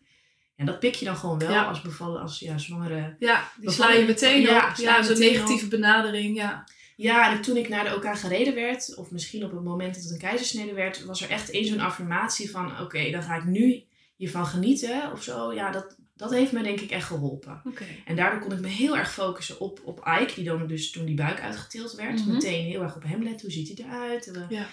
En 0.56 0.66
dat 0.66 0.80
pik 0.80 0.96
je 0.96 1.06
dan 1.06 1.16
gewoon 1.16 1.40
wel 1.40 1.52
Ja. 1.52 1.64
als 1.64 1.82
bevallen, 1.82 2.22
als 2.22 2.40
ja, 2.40 2.58
zwangere. 2.58 3.16
Ja, 3.20 3.52
die 3.60 3.72
sla 3.72 3.92
je 3.92 4.06
meteen 4.06 4.42
op. 4.42 4.74
Ja, 4.76 5.04
zo'n 5.04 5.20
negatieve 5.20 5.68
benadering. 5.68 6.36
Ja. 6.36 6.68
Ja, 6.96 7.32
en 7.32 7.42
toen 7.42 7.58
ik 7.58 7.70
naar 7.70 7.84
de 7.84 7.96
OK 7.96 8.18
gereden 8.18 8.56
werd, 8.56 8.96
of 8.96 9.12
misschien 9.12 9.44
op 9.44 9.52
het 9.52 9.64
moment 9.64 9.94
dat 9.94 10.04
het 10.04 10.12
een 10.12 10.18
keizersnede 10.18 10.74
werd, 10.74 11.06
was 11.06 11.22
er 11.22 11.30
echt 11.30 11.50
één 11.50 11.66
zo'n 11.66 11.80
affirmatie 11.80 12.52
van 12.52 12.80
oké, 12.82 13.12
dan 13.12 13.24
ga 13.24 13.36
ik 13.36 13.46
nu 13.46 13.84
hiervan 14.16 14.46
genieten 14.46 15.12
of 15.12 15.24
zo. 15.24 15.54
Ja, 15.54 15.72
dat, 15.72 15.96
dat 16.18 16.32
heeft 16.32 16.52
me 16.52 16.64
denk 16.64 16.80
ik 16.80 16.92
echt 16.92 17.06
geholpen. 17.08 17.62
En 18.06 18.16
daardoor 18.16 18.40
kon 18.40 18.52
ik 18.52 18.60
me 18.60 18.68
heel 18.68 18.98
erg 18.98 19.14
focussen 19.14 19.60
op, 19.60 19.82
op 19.84 20.08
Ike, 20.22 20.34
die 20.36 20.44
dan 20.44 20.68
dus 20.68 20.92
toen 20.92 21.06
die 21.06 21.16
buik 21.16 21.42
uitgetild 21.42 21.94
werd, 21.96 22.20
Mhm. 22.20 22.32
meteen 22.34 22.66
heel 22.66 22.82
erg 22.82 22.96
op 22.96 23.04
hem 23.04 23.24
letten. 23.24 23.42
Hoe 23.42 23.52
ziet 23.52 23.78
hij 23.78 23.88
eruit? 23.88 24.32
We- 24.32 24.46
Ja. 24.50 24.68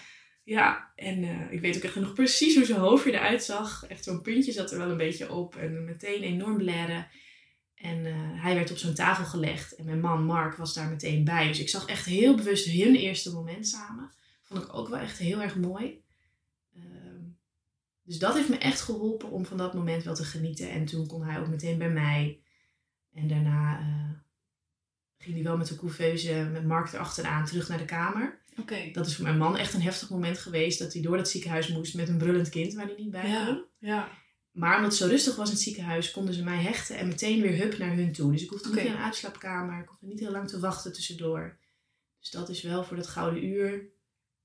Ja, 0.44 0.92
en 0.96 1.24
eh, 1.24 1.52
ik 1.52 1.60
weet 1.60 1.76
ook 1.76 1.82
echt 1.82 1.94
nog 1.94 2.12
precies 2.12 2.54
hoe 2.56 2.64
zijn 2.64 2.78
hoofdje 2.80 3.12
eruit 3.12 3.42
zag. 3.44 3.84
Echt 3.88 4.04
zo'n 4.04 4.22
puntje 4.22 4.52
zat 4.52 4.70
er 4.72 4.78
wel 4.78 4.90
een 4.90 4.96
beetje 4.96 5.32
op 5.32 5.56
en 5.56 5.84
meteen 5.84 6.22
enorm 6.22 6.56
blaren. 6.56 7.06
En 7.74 8.06
eh, 8.06 8.12
hij 8.42 8.54
werd 8.54 8.70
op 8.70 8.76
zo'n 8.76 8.94
tafel 8.94 9.24
gelegd. 9.24 9.74
En 9.74 9.84
mijn 9.84 10.00
man 10.00 10.24
Mark 10.24 10.56
was 10.56 10.74
daar 10.74 10.88
meteen 10.88 11.24
bij. 11.24 11.48
Dus 11.48 11.60
ik 11.60 11.68
zag 11.68 11.86
echt 11.86 12.04
heel 12.04 12.34
bewust 12.34 12.66
hun 12.70 12.94
eerste 12.96 13.32
moment 13.32 13.66
samen. 13.68 14.10
Vond 14.42 14.62
ik 14.62 14.74
ook 14.74 14.88
wel 14.88 14.98
echt 14.98 15.18
heel 15.18 15.42
erg 15.42 15.56
mooi. 15.56 16.02
Dus 18.04 18.18
dat 18.18 18.34
heeft 18.34 18.48
me 18.48 18.58
echt 18.58 18.80
geholpen 18.80 19.30
om 19.30 19.46
van 19.46 19.56
dat 19.56 19.74
moment 19.74 20.04
wel 20.04 20.14
te 20.14 20.24
genieten. 20.24 20.70
En 20.70 20.84
toen 20.84 21.06
kon 21.06 21.24
hij 21.24 21.40
ook 21.40 21.48
meteen 21.48 21.78
bij 21.78 21.90
mij. 21.90 22.40
En 23.12 23.28
daarna 23.28 23.78
eh, 23.78 24.18
ging 25.18 25.34
hij 25.34 25.44
wel 25.44 25.56
met 25.56 25.66
de 25.66 25.76
couveuse 25.76 26.48
met 26.52 26.66
Mark 26.66 26.92
erachteraan 26.92 27.44
terug 27.44 27.68
naar 27.68 27.78
de 27.78 27.84
kamer. 27.84 28.42
Oké. 28.60 28.90
Dat 28.92 29.06
is 29.06 29.14
voor 29.14 29.24
mijn 29.24 29.38
man 29.38 29.56
echt 29.56 29.74
een 29.74 29.82
heftig 29.82 30.10
moment 30.10 30.38
geweest. 30.38 30.78
Dat 30.78 30.92
hij 30.92 31.02
door 31.02 31.16
het 31.16 31.28
ziekenhuis 31.28 31.68
moest 31.68 31.94
met 31.94 32.08
een 32.08 32.18
brullend 32.18 32.48
kind 32.48 32.74
waar 32.74 32.86
hij 32.86 32.94
niet 32.98 33.10
bij 33.10 33.22
kon. 33.22 33.30
Ja, 33.30 33.64
ja. 33.78 34.08
Maar 34.50 34.76
omdat 34.76 34.90
het 34.90 35.00
zo 35.00 35.06
rustig 35.06 35.36
was 35.36 35.48
in 35.48 35.54
het 35.54 35.62
ziekenhuis, 35.62 36.10
konden 36.10 36.34
ze 36.34 36.44
mij 36.44 36.62
hechten 36.62 36.96
en 36.96 37.08
meteen 37.08 37.40
weer 37.40 37.56
hup 37.56 37.78
naar 37.78 37.96
hun 37.96 38.12
toe. 38.12 38.32
Dus 38.32 38.42
ik 38.42 38.50
hoefde 38.50 38.68
Oké. 38.68 38.76
niet 38.76 38.88
naar 38.88 38.96
een 38.96 39.04
uitslaapkamer. 39.04 39.82
Ik 39.82 39.88
hoefde 39.88 40.06
niet 40.06 40.20
heel 40.20 40.30
lang 40.30 40.48
te 40.48 40.60
wachten 40.60 40.92
tussendoor. 40.92 41.58
Dus 42.20 42.30
dat 42.30 42.48
is 42.48 42.62
wel 42.62 42.84
voor 42.84 42.96
dat 42.96 43.06
gouden 43.06 43.44
uur, 43.44 43.88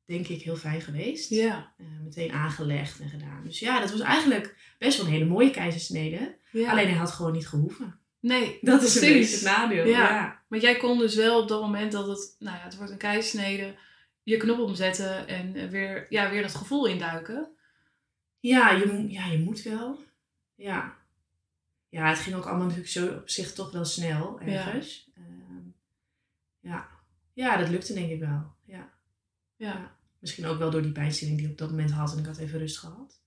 denk 0.09 0.27
ik, 0.27 0.41
heel 0.41 0.55
fijn 0.55 0.81
geweest. 0.81 1.29
Ja. 1.29 1.73
Eh, 1.77 1.85
meteen 2.03 2.31
aangelegd 2.31 2.99
en 2.99 3.09
gedaan. 3.09 3.43
Dus 3.43 3.59
ja, 3.59 3.79
dat 3.79 3.91
was 3.91 3.99
eigenlijk 3.99 4.55
best 4.77 4.97
wel 4.97 5.05
een 5.05 5.11
hele 5.11 5.25
mooie 5.25 5.51
keizersnede. 5.51 6.35
ja. 6.51 6.71
Alleen 6.71 6.87
hij 6.87 6.97
had 6.97 7.11
gewoon 7.11 7.31
niet 7.31 7.47
gehoeven. 7.47 7.99
nee, 8.19 8.57
Dat 8.61 8.81
is 8.81 8.95
een 8.95 9.13
beetje 9.13 9.35
het 9.35 9.45
nadeel. 9.45 9.85
Ja. 9.85 10.09
Ja. 10.09 10.41
Maar 10.47 10.59
jij 10.59 10.77
kon 10.77 10.97
dus 10.97 11.15
wel 11.15 11.41
op 11.41 11.47
dat 11.47 11.61
moment 11.61 11.91
dat 11.91 12.07
het, 12.07 12.35
nou 12.39 12.57
ja, 12.57 12.63
het 12.63 12.75
wordt 12.75 12.91
een 12.91 12.97
keisnede, 12.97 13.75
je 14.23 14.37
knop 14.37 14.59
omzetten 14.59 15.27
en 15.27 15.55
eh, 15.55 15.67
weer, 15.67 16.05
ja, 16.09 16.29
weer 16.29 16.41
dat 16.41 16.55
gevoel 16.55 16.85
induiken. 16.85 17.47
Ja, 18.39 18.71
je, 18.71 19.05
ja, 19.11 19.25
je 19.25 19.39
moet 19.39 19.61
wel. 19.61 19.99
Ja. 20.55 20.97
Ja, 21.89 22.09
het 22.09 22.19
ging 22.19 22.35
ook 22.35 22.45
allemaal 22.45 22.65
natuurlijk 22.65 22.91
zo 22.91 23.07
op 23.07 23.29
zich 23.29 23.53
toch 23.53 23.71
wel 23.71 23.85
snel 23.85 24.39
ergens. 24.39 25.09
Ehm, 25.15 25.67
ja. 26.59 26.87
ja, 27.33 27.57
dat 27.57 27.69
lukte 27.69 27.93
denk 27.93 28.09
ik 28.09 28.19
wel. 28.19 28.53
Ja. 28.65 28.89
Ja. 29.55 29.97
Misschien 30.19 30.45
ook 30.45 30.57
wel 30.57 30.71
door 30.71 30.81
die 30.81 30.91
pijnstilling 30.91 31.37
die 31.37 31.45
ik 31.45 31.51
op 31.51 31.57
dat 31.57 31.69
moment 31.69 31.91
had 31.91 32.13
en 32.13 32.19
ik 32.19 32.25
had 32.25 32.37
even 32.37 32.59
rust 32.59 32.77
gehad. 32.77 33.21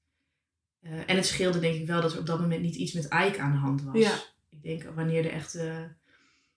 Eh, 0.80 0.92
en 1.06 1.16
het 1.16 1.26
scheelde 1.26 1.58
denk 1.58 1.74
ik 1.74 1.86
wel 1.86 2.00
dat 2.00 2.12
er 2.12 2.18
op 2.18 2.26
dat 2.26 2.40
moment 2.40 2.62
niet 2.62 2.74
iets 2.74 2.92
met 2.92 3.04
Ike 3.04 3.38
aan 3.38 3.52
de 3.52 3.58
hand 3.58 3.82
was. 3.82 3.98
Ja. 3.98 4.14
Ik 4.48 4.62
denk 4.62 4.82
wanneer 4.94 5.24
er 5.24 5.32
echt 5.32 5.54
eh, 5.54 5.82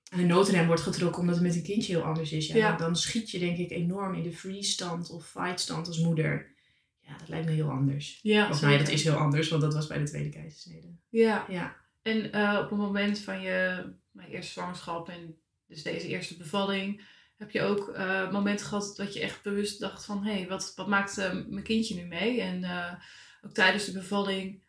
aan 0.09 0.19
de 0.19 0.25
noodrem 0.25 0.67
wordt 0.67 0.81
getrokken 0.81 1.21
omdat 1.21 1.35
het 1.35 1.43
met 1.43 1.55
een 1.55 1.63
kindje 1.63 1.93
heel 1.93 2.03
anders 2.03 2.31
is. 2.31 2.47
Ja, 2.47 2.55
Ja. 2.55 2.77
Dan, 2.77 2.95
schiet 2.95 3.31
je 3.31 3.39
denk 3.39 3.57
ik 3.57 3.71
enorm 3.71 4.13
in 4.13 4.23
de 4.23 4.33
freeze 4.33 4.71
stand 4.71 5.09
of 5.09 5.27
fight 5.27 5.59
stand 5.59 5.87
als 5.87 5.99
moeder. 5.99 6.53
Ja, 6.99 7.17
dat 7.17 7.29
lijkt 7.29 7.45
me 7.45 7.51
heel 7.51 7.69
anders. 7.69 8.19
Ja, 8.21 8.49
Of 8.49 8.61
nou 8.61 8.73
ja, 8.73 8.79
dat 8.79 8.89
is 8.89 9.03
heel 9.03 9.15
anders, 9.15 9.49
want 9.49 9.61
dat 9.61 9.73
was 9.73 9.87
bij 9.87 9.97
de 9.97 10.03
tweede 10.03 10.29
keizersnede. 10.29 10.87
Ja. 11.09 11.45
Ja. 11.49 11.75
En 12.01 12.31
eh, 12.31 12.59
op 12.63 12.69
het 12.69 12.79
moment 12.79 13.19
van 13.19 13.41
je 13.41 13.83
mijn 14.11 14.29
eerste 14.29 14.51
zwangerschap 14.51 15.09
en 15.09 15.35
dus 15.67 15.83
deze 15.83 16.07
eerste 16.07 16.37
bevalling, 16.37 17.01
heb 17.37 17.51
je 17.51 17.61
ook 17.61 17.89
eh, 17.89 18.31
momenten 18.31 18.65
gehad 18.65 18.93
dat 18.95 19.13
je 19.13 19.19
echt 19.19 19.43
bewust 19.43 19.79
dacht 19.79 20.05
van, 20.05 20.23
hé, 20.23 20.33
hey, 20.33 20.47
wat, 20.47 20.73
wat 20.75 20.87
maakt 20.87 21.17
eh, 21.17 21.33
mijn 21.47 21.63
kindje 21.63 21.95
nu 21.95 22.05
mee? 22.05 22.41
En 22.41 22.63
eh, 22.63 22.93
ook 23.41 23.51
tijdens 23.51 23.85
de 23.85 23.91
bevalling. 23.91 24.63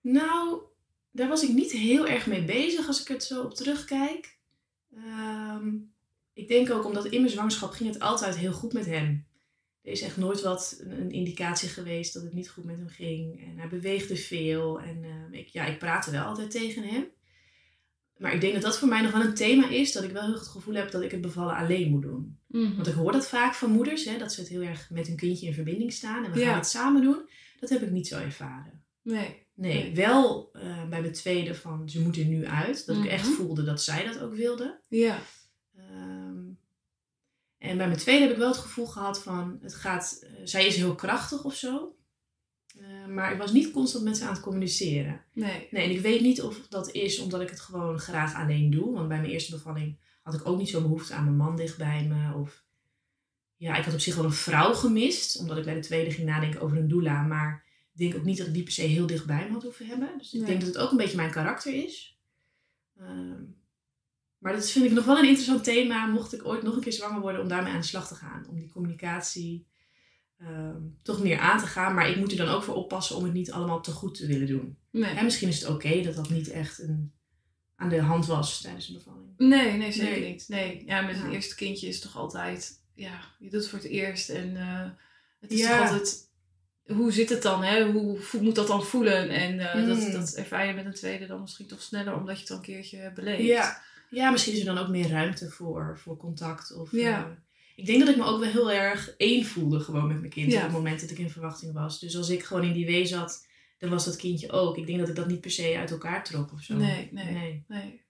Nou, 0.00 0.60
daar 1.10 1.28
was 1.28 1.42
ik 1.42 1.48
niet 1.50 1.72
heel 1.72 2.06
erg 2.06 2.26
mee 2.26 2.44
bezig 2.44 2.86
als 2.86 3.00
ik 3.00 3.08
het 3.08 3.24
zo 3.24 3.42
op 3.42 3.54
terugkijk. 3.54 4.38
Ehm, 4.94 5.74
ik 6.32 6.48
denk 6.48 6.70
ook 6.70 6.84
omdat 6.84 7.04
in 7.04 7.20
mijn 7.20 7.32
zwangerschap 7.32 7.70
ging 7.70 7.92
het 7.92 8.02
altijd 8.02 8.36
heel 8.36 8.52
goed 8.52 8.72
met 8.72 8.86
hem. 8.86 9.26
Er 9.82 9.92
is 9.92 10.02
echt 10.02 10.16
nooit 10.16 10.42
wat 10.42 10.76
een, 10.80 11.10
indicatie 11.10 11.68
geweest 11.68 12.14
dat 12.14 12.22
het 12.22 12.32
niet 12.32 12.50
goed 12.50 12.64
met 12.64 12.76
hem 12.76 12.88
ging. 12.88 13.44
En 13.46 13.58
hij 13.58 13.68
beweegde 13.68 14.16
veel. 14.16 14.80
En 14.80 15.28
ik, 15.30 15.48
ja, 15.48 15.64
ik 15.64 15.78
praatte 15.78 16.10
wel 16.10 16.24
altijd 16.24 16.50
tegen 16.50 16.82
hem. 16.82 17.06
Maar 18.16 18.34
ik 18.34 18.40
denk 18.40 18.52
dat 18.52 18.62
dat 18.62 18.78
voor 18.78 18.88
mij 18.88 19.00
nog 19.00 19.12
wel 19.12 19.20
een 19.20 19.34
thema 19.34 19.68
is. 19.68 19.92
Dat 19.92 20.02
ik 20.04 20.10
wel 20.10 20.22
heel 20.24 20.34
het 20.34 20.46
gevoel 20.46 20.74
heb 20.74 20.90
dat 20.90 21.02
ik 21.02 21.10
het 21.10 21.20
bevallen 21.20 21.56
alleen 21.56 21.90
moet 21.90 22.02
doen. 22.02 22.38
Want 22.48 22.86
ik 22.86 22.94
hoor 22.94 23.12
dat 23.12 23.28
vaak 23.28 23.54
van 23.54 23.70
moeders. 23.70 24.04
Hè, 24.04 24.18
dat 24.18 24.32
ze 24.32 24.40
het 24.40 24.48
heel 24.48 24.62
erg 24.62 24.90
met 24.90 25.06
hun 25.06 25.16
kindje 25.16 25.46
in 25.46 25.54
verbinding 25.54 25.92
staan. 25.92 26.24
En 26.24 26.32
we 26.32 26.38
Ja. 26.40 26.46
gaan 26.46 26.58
het 26.58 26.66
samen 26.68 27.02
doen. 27.02 27.28
Dat 27.60 27.68
heb 27.70 27.82
ik 27.82 27.90
niet 27.90 28.06
zo 28.08 28.18
ervaren. 28.18 28.84
Nee. 29.02 29.44
Nee, 29.54 29.82
Nee. 29.82 29.94
wel 29.94 30.48
eh, 30.52 30.88
bij 30.88 31.00
mijn 31.00 31.12
tweede 31.12 31.54
van 31.54 31.88
ze 31.88 32.00
moet 32.00 32.16
er 32.16 32.24
nu 32.24 32.46
uit. 32.46 32.86
Dat 32.86 32.96
ik 32.96 33.04
echt 33.04 33.24
Mhm. 33.26 33.32
voelde 33.34 33.64
dat 33.64 33.82
zij 33.82 34.04
dat 34.06 34.18
ook 34.20 34.34
wilde. 34.34 34.80
Ja. 34.88 35.18
Ehm, 35.76 36.44
en 37.58 37.76
bij 37.76 37.86
mijn 37.86 37.96
tweede 37.98 38.22
heb 38.22 38.32
ik 38.32 38.38
wel 38.38 38.48
het 38.48 38.56
gevoel 38.56 38.86
gehad 38.86 39.22
van 39.22 39.58
het 39.62 39.74
gaat, 39.74 40.18
eh, 40.22 40.30
zij 40.44 40.66
is 40.66 40.76
heel 40.76 40.94
krachtig 40.94 41.44
of 41.44 41.54
zo. 41.54 41.96
Eh, 42.76 43.06
maar 43.06 43.32
ik 43.32 43.38
was 43.38 43.52
niet 43.52 43.70
constant 43.70 44.04
met 44.04 44.16
ze 44.16 44.24
aan 44.24 44.32
het 44.32 44.42
communiceren. 44.42 45.20
Nee. 45.32 45.68
Nee, 45.70 45.84
en 45.84 45.90
ik 45.90 46.00
weet 46.00 46.20
niet 46.20 46.42
of 46.42 46.66
dat 46.68 46.90
is 46.92 47.18
omdat 47.18 47.40
ik 47.40 47.50
het 47.50 47.60
gewoon 47.60 47.98
graag 47.98 48.34
alleen 48.34 48.70
doe. 48.70 48.92
Want 48.94 49.08
bij 49.08 49.20
mijn 49.20 49.30
eerste 49.32 49.50
bevalling 49.50 49.96
had 50.22 50.34
ik 50.34 50.46
ook 50.48 50.58
niet 50.58 50.68
zo'n 50.68 50.82
behoefte 50.82 51.14
aan 51.14 51.24
mijn 51.24 51.36
man 51.36 51.56
dicht 51.56 51.78
bij 51.78 52.04
me. 52.04 52.34
Of 52.34 52.64
ja, 53.56 53.76
ik 53.76 53.84
had 53.84 53.94
op 53.94 54.00
zich 54.00 54.14
wel 54.16 54.24
een 54.24 54.32
vrouw 54.32 54.74
gemist. 54.74 55.38
Omdat 55.38 55.56
ik 55.56 55.64
bij 55.64 55.74
de 55.74 55.80
tweede 55.80 56.10
ging 56.10 56.26
nadenken 56.28 56.60
over 56.60 56.76
een 56.76 56.88
doula. 56.88 57.22
Maar 57.22 57.64
ik 57.92 57.98
denk 57.98 58.14
ook 58.16 58.24
niet 58.24 58.38
dat 58.38 58.46
ik 58.46 58.52
die 58.54 58.62
per 58.62 58.72
se 58.72 58.82
heel 58.82 59.06
dicht 59.06 59.26
bij 59.26 59.46
me 59.46 59.52
had 59.52 59.62
hoeven 59.62 59.86
hebben. 59.86 60.10
Dus 60.18 60.32
ik 60.32 60.38
Nee. 60.40 60.48
denk 60.48 60.60
dat 60.60 60.68
het 60.74 60.78
ook 60.78 60.90
een 60.90 60.96
beetje 60.96 61.16
mijn 61.16 61.30
karakter 61.30 61.84
is. 61.84 62.18
Ehm, 62.98 63.42
maar 64.38 64.52
dat 64.52 64.70
vind 64.70 64.84
ik 64.84 64.92
nog 64.92 65.04
wel 65.04 65.18
een 65.18 65.24
interessant 65.28 65.64
thema. 65.64 66.06
Mocht 66.06 66.32
ik 66.34 66.46
ooit 66.46 66.62
nog 66.62 66.74
een 66.74 66.80
keer 66.82 66.92
zwanger 66.92 67.20
worden 67.20 67.40
om 67.40 67.48
daarmee 67.48 67.72
aan 67.72 67.80
de 67.80 67.86
slag 67.86 68.08
te 68.08 68.14
gaan. 68.14 68.46
Om 68.48 68.56
die 68.56 68.68
communicatie 68.68 69.66
ehm, 70.38 70.80
toch 71.02 71.22
meer 71.22 71.38
aan 71.38 71.58
te 71.58 71.66
gaan. 71.66 71.94
Maar 71.94 72.08
ik 72.10 72.16
moet 72.16 72.30
er 72.30 72.36
dan 72.36 72.48
ook 72.48 72.62
voor 72.62 72.74
oppassen 72.74 73.16
om 73.16 73.24
het 73.24 73.32
niet 73.32 73.52
allemaal 73.52 73.80
te 73.80 73.90
goed 73.90 74.14
te 74.14 74.26
willen 74.26 74.46
doen. 74.46 74.78
Nee. 74.90 75.14
En 75.14 75.24
misschien 75.24 75.48
is 75.48 75.60
het 75.60 75.68
oké 75.68 76.02
dat 76.02 76.14
dat 76.14 76.30
niet 76.30 76.48
echt 76.50 76.78
een, 76.78 77.12
aan 77.76 77.88
de 77.88 78.00
hand 78.00 78.26
was 78.26 78.60
tijdens 78.60 78.86
de 78.86 78.92
bevalling. 78.92 79.24
Nee, 79.36 79.72
nee, 79.76 79.92
zeker 79.92 80.20
Nee. 80.20 80.30
niet. 80.32 80.44
Nee, 80.48 80.82
ja, 80.86 81.00
met 81.00 81.16
een 81.16 81.30
eerste 81.32 81.54
kindje 81.54 81.86
is 81.88 81.94
het 81.94 82.04
toch 82.04 82.16
altijd, 82.16 82.82
ja, 82.94 83.20
je 83.38 83.50
doet 83.50 83.60
het 83.60 83.68
voor 83.70 83.78
het 83.78 83.88
eerst 83.88 84.28
en 84.28 84.56
eh, 84.56 84.90
het 85.40 85.50
is 85.50 85.58
Ja. 85.60 85.78
toch 85.78 85.86
altijd, 85.88 86.24
hoe 86.86 87.12
zit 87.12 87.28
het 87.28 87.42
dan, 87.42 87.62
hè? 87.64 87.90
Hoe 87.90 88.18
moet 88.40 88.54
dat 88.54 88.66
dan 88.66 88.84
voelen? 88.84 89.28
En 89.28 89.58
eh, 89.58 89.86
dat, 89.86 89.96
Mm. 89.98 90.12
dat 90.12 90.32
ervaar 90.32 90.66
je 90.66 90.72
met 90.72 90.84
een 90.84 90.94
tweede 90.94 91.26
dan 91.26 91.40
misschien 91.40 91.66
toch 91.66 91.82
sneller, 91.82 92.16
omdat 92.16 92.34
je 92.36 92.40
het 92.42 92.50
al 92.50 92.56
een 92.56 92.62
keertje 92.62 92.96
hebt 92.96 93.14
beleefd. 93.14 93.42
Ja. 93.42 93.82
Ja, 94.10 94.30
misschien 94.30 94.52
is 94.52 94.58
er 94.58 94.64
dan 94.64 94.78
ook 94.78 94.88
meer 94.88 95.08
ruimte 95.08 95.50
voor, 95.50 95.98
voor 95.98 96.16
contact. 96.16 96.74
Of, 96.76 96.92
Ja. 96.92 97.18
eh, 97.24 97.30
ik 97.76 97.86
denk 97.86 97.98
dat 98.00 98.08
ik 98.08 98.16
me 98.16 98.24
ook 98.24 98.40
wel 98.40 98.50
heel 98.50 98.72
erg 98.72 99.14
één 99.16 99.44
voelde 99.44 99.80
gewoon 99.80 100.06
met 100.06 100.18
mijn 100.18 100.32
kind 100.32 100.52
Ja. 100.52 100.58
op 100.58 100.62
het 100.64 100.72
moment 100.72 101.00
dat 101.00 101.10
ik 101.10 101.18
in 101.18 101.30
verwachting 101.30 101.72
was. 101.72 102.00
Dus 102.00 102.16
als 102.16 102.28
ik 102.28 102.42
gewoon 102.42 102.64
in 102.64 102.72
die 102.72 102.86
wee 102.86 103.06
zat, 103.06 103.46
dan 103.78 103.90
was 103.90 104.04
dat 104.04 104.16
kindje 104.16 104.50
ook. 104.50 104.76
Ik 104.76 104.86
denk 104.86 104.98
dat 104.98 105.08
ik 105.08 105.16
dat 105.16 105.28
niet 105.28 105.40
per 105.40 105.50
se 105.50 105.74
uit 105.78 105.90
elkaar 105.90 106.24
trok 106.24 106.52
of 106.52 106.62
zo. 106.62 106.74
Nee, 106.74 107.08
nee. 107.12 107.32
nee. 107.32 107.64
Nee. 107.68 108.04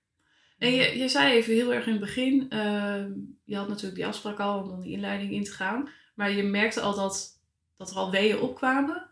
En 0.59 0.73
je, 0.73 0.99
je 0.99 1.09
zei 1.09 1.33
even 1.35 1.55
heel 1.55 1.73
erg 1.73 1.87
in 1.87 1.93
het 1.93 2.01
begin, 2.01 2.47
ehm, 2.51 3.11
je 3.45 3.57
had 3.57 3.69
natuurlijk 3.69 3.95
die 3.95 4.07
afspraak 4.07 4.41
al 4.41 4.63
om 4.63 4.69
dan 4.69 4.81
die 4.81 4.93
inleiding 4.93 5.33
in 5.33 5.45
te 5.45 5.53
gaan, 5.53 5.89
maar 6.15 6.33
je 6.33 6.43
merkte 6.43 6.81
al 6.81 6.95
dat, 6.95 7.41
dat 7.77 7.91
er 7.91 7.97
al 7.97 8.11
weeën 8.11 8.39
opkwamen. 8.39 9.07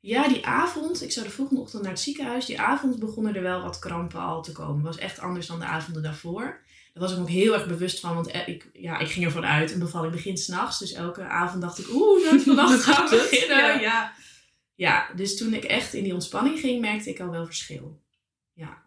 Ja, 0.00 0.28
die 0.28 0.46
avond, 0.46 1.02
ik 1.02 1.12
zou 1.12 1.26
de 1.26 1.32
volgende 1.32 1.60
ochtend 1.60 1.82
naar 1.82 1.92
het 1.92 2.00
ziekenhuis. 2.00 2.46
Die 2.46 2.60
avond 2.60 2.98
begonnen 2.98 3.34
er 3.34 3.42
wel 3.42 3.62
wat 3.62 3.78
krampen 3.78 4.20
al 4.20 4.42
te 4.42 4.52
komen. 4.52 4.84
was 4.84 4.98
echt 4.98 5.18
anders 5.18 5.46
dan 5.46 5.58
de 5.58 5.64
avonden 5.64 6.02
daarvoor. 6.02 6.60
Daar 6.92 7.02
was 7.02 7.10
ik 7.12 7.16
me 7.16 7.22
ook 7.22 7.28
heel 7.30 7.54
erg 7.54 7.66
bewust 7.66 8.00
van, 8.00 8.14
want 8.14 8.26
eh, 8.30 8.48
ik, 8.48 8.70
ja, 8.72 8.98
ik 8.98 9.08
ging 9.08 9.24
ervan 9.24 9.44
uit, 9.44 9.72
een 9.72 9.78
bevalling 9.78 10.12
begint 10.12 10.40
s'nachts. 10.40 10.78
Dus 10.78 10.92
elke 10.92 11.22
avond 11.22 11.62
dacht 11.62 11.78
ik, 11.78 11.86
oeh, 11.92 12.24
dan 12.30 12.40
vannacht 12.40 12.82
gaan 12.88 13.10
beginnen. 13.10 13.56
ja. 13.58 13.80
Ja. 13.80 14.12
ja, 14.74 15.12
dus 15.16 15.36
toen 15.36 15.54
ik 15.54 15.64
echt 15.64 15.94
in 15.94 16.02
die 16.04 16.14
ontspanning 16.14 16.58
ging, 16.60 16.80
merkte 16.80 17.10
ik 17.10 17.20
al 17.20 17.30
wel 17.30 17.44
verschil. 17.46 18.00
Ja. 18.52 18.82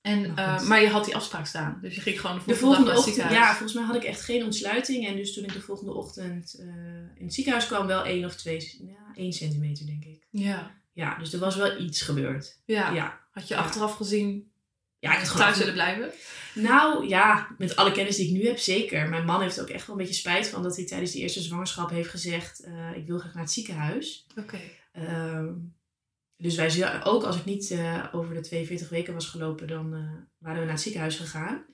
En, 0.00 0.34
Maar 0.34 0.60
eh, 0.60 0.68
maar 0.68 0.80
je 0.80 0.88
had 0.88 1.04
die 1.04 1.16
afspraak 1.16 1.46
staan, 1.46 1.78
dus 1.82 1.94
je 1.94 2.00
ging 2.00 2.20
gewoon 2.20 2.38
de 2.38 2.42
De 2.46 2.54
volgende, 2.56 2.92
volgende 2.92 3.16
dag 3.16 3.30
naar 3.30 3.34
het 3.34 3.38
ochtend, 3.38 3.46
ja, 3.46 3.50
volgens 3.50 3.72
mij 3.72 3.82
had 3.84 3.96
ik 3.96 4.04
echt 4.04 4.20
geen 4.24 4.44
ontsluiting. 4.44 5.06
En 5.06 5.16
dus 5.16 5.34
toen 5.34 5.44
ik 5.44 5.52
de 5.52 5.60
volgende 5.60 5.92
ochtend 5.94 6.54
eh, 6.58 6.66
in 7.14 7.24
het 7.24 7.34
ziekenhuis 7.34 7.66
kwam, 7.66 7.86
wel 7.86 8.04
één 8.04 8.24
of 8.24 8.34
twee, 8.34 8.78
ja, 8.86 9.14
één 9.14 9.32
centimeter 9.32 9.86
denk 9.86 10.04
ik. 10.04 10.26
Ja, 10.30 10.76
Ja, 10.92 11.18
dus 11.18 11.32
er 11.32 11.38
was 11.38 11.56
wel 11.56 11.80
iets 11.80 12.00
gebeurd. 12.02 12.60
ja. 12.64 12.90
Ja, 12.92 13.20
Had 13.30 13.48
je 13.48 13.56
achteraf 13.56 13.94
gezien 13.94 14.50
ja 14.98 15.18
ik 15.18 15.26
had 15.26 15.36
thuis 15.36 15.58
willen 15.58 15.72
blijven? 15.72 16.12
Nou 16.54 17.08
ja, 17.08 17.48
met 17.58 17.76
alle 17.76 17.92
kennis 17.92 18.16
die 18.16 18.26
ik 18.26 18.32
nu 18.32 18.46
heb, 18.46 18.58
zeker. 18.58 19.08
Mijn 19.08 19.24
man 19.24 19.40
heeft 19.40 19.60
ook 19.60 19.68
echt 19.68 19.86
wel 19.86 19.96
een 19.96 20.02
beetje 20.02 20.18
spijt 20.18 20.48
van 20.48 20.62
dat 20.62 20.76
hij 20.76 20.84
tijdens 20.84 21.12
die 21.12 21.22
eerste 21.22 21.40
zwangerschap 21.40 21.90
heeft 21.90 22.10
gezegd: 22.10 22.60
eh, 22.60 22.96
Ik 22.96 23.06
wil 23.06 23.18
graag 23.18 23.34
naar 23.34 23.42
het 23.42 23.52
ziekenhuis. 23.52 24.26
Oké. 24.36 24.58
Ehm, 24.92 25.52
dus 26.36 26.56
wij 26.56 27.04
ook 27.04 27.24
als 27.24 27.36
ik 27.36 27.44
niet 27.44 27.70
eh, 27.70 28.04
over 28.12 28.34
de 28.34 28.40
42 28.40 28.88
weken 28.88 29.14
was 29.14 29.26
gelopen, 29.26 29.66
dan 29.66 29.94
eh, 29.94 30.00
waren 30.38 30.58
we 30.58 30.64
naar 30.64 30.74
het 30.74 30.80
ziekenhuis 30.80 31.16
gegaan. 31.16 31.64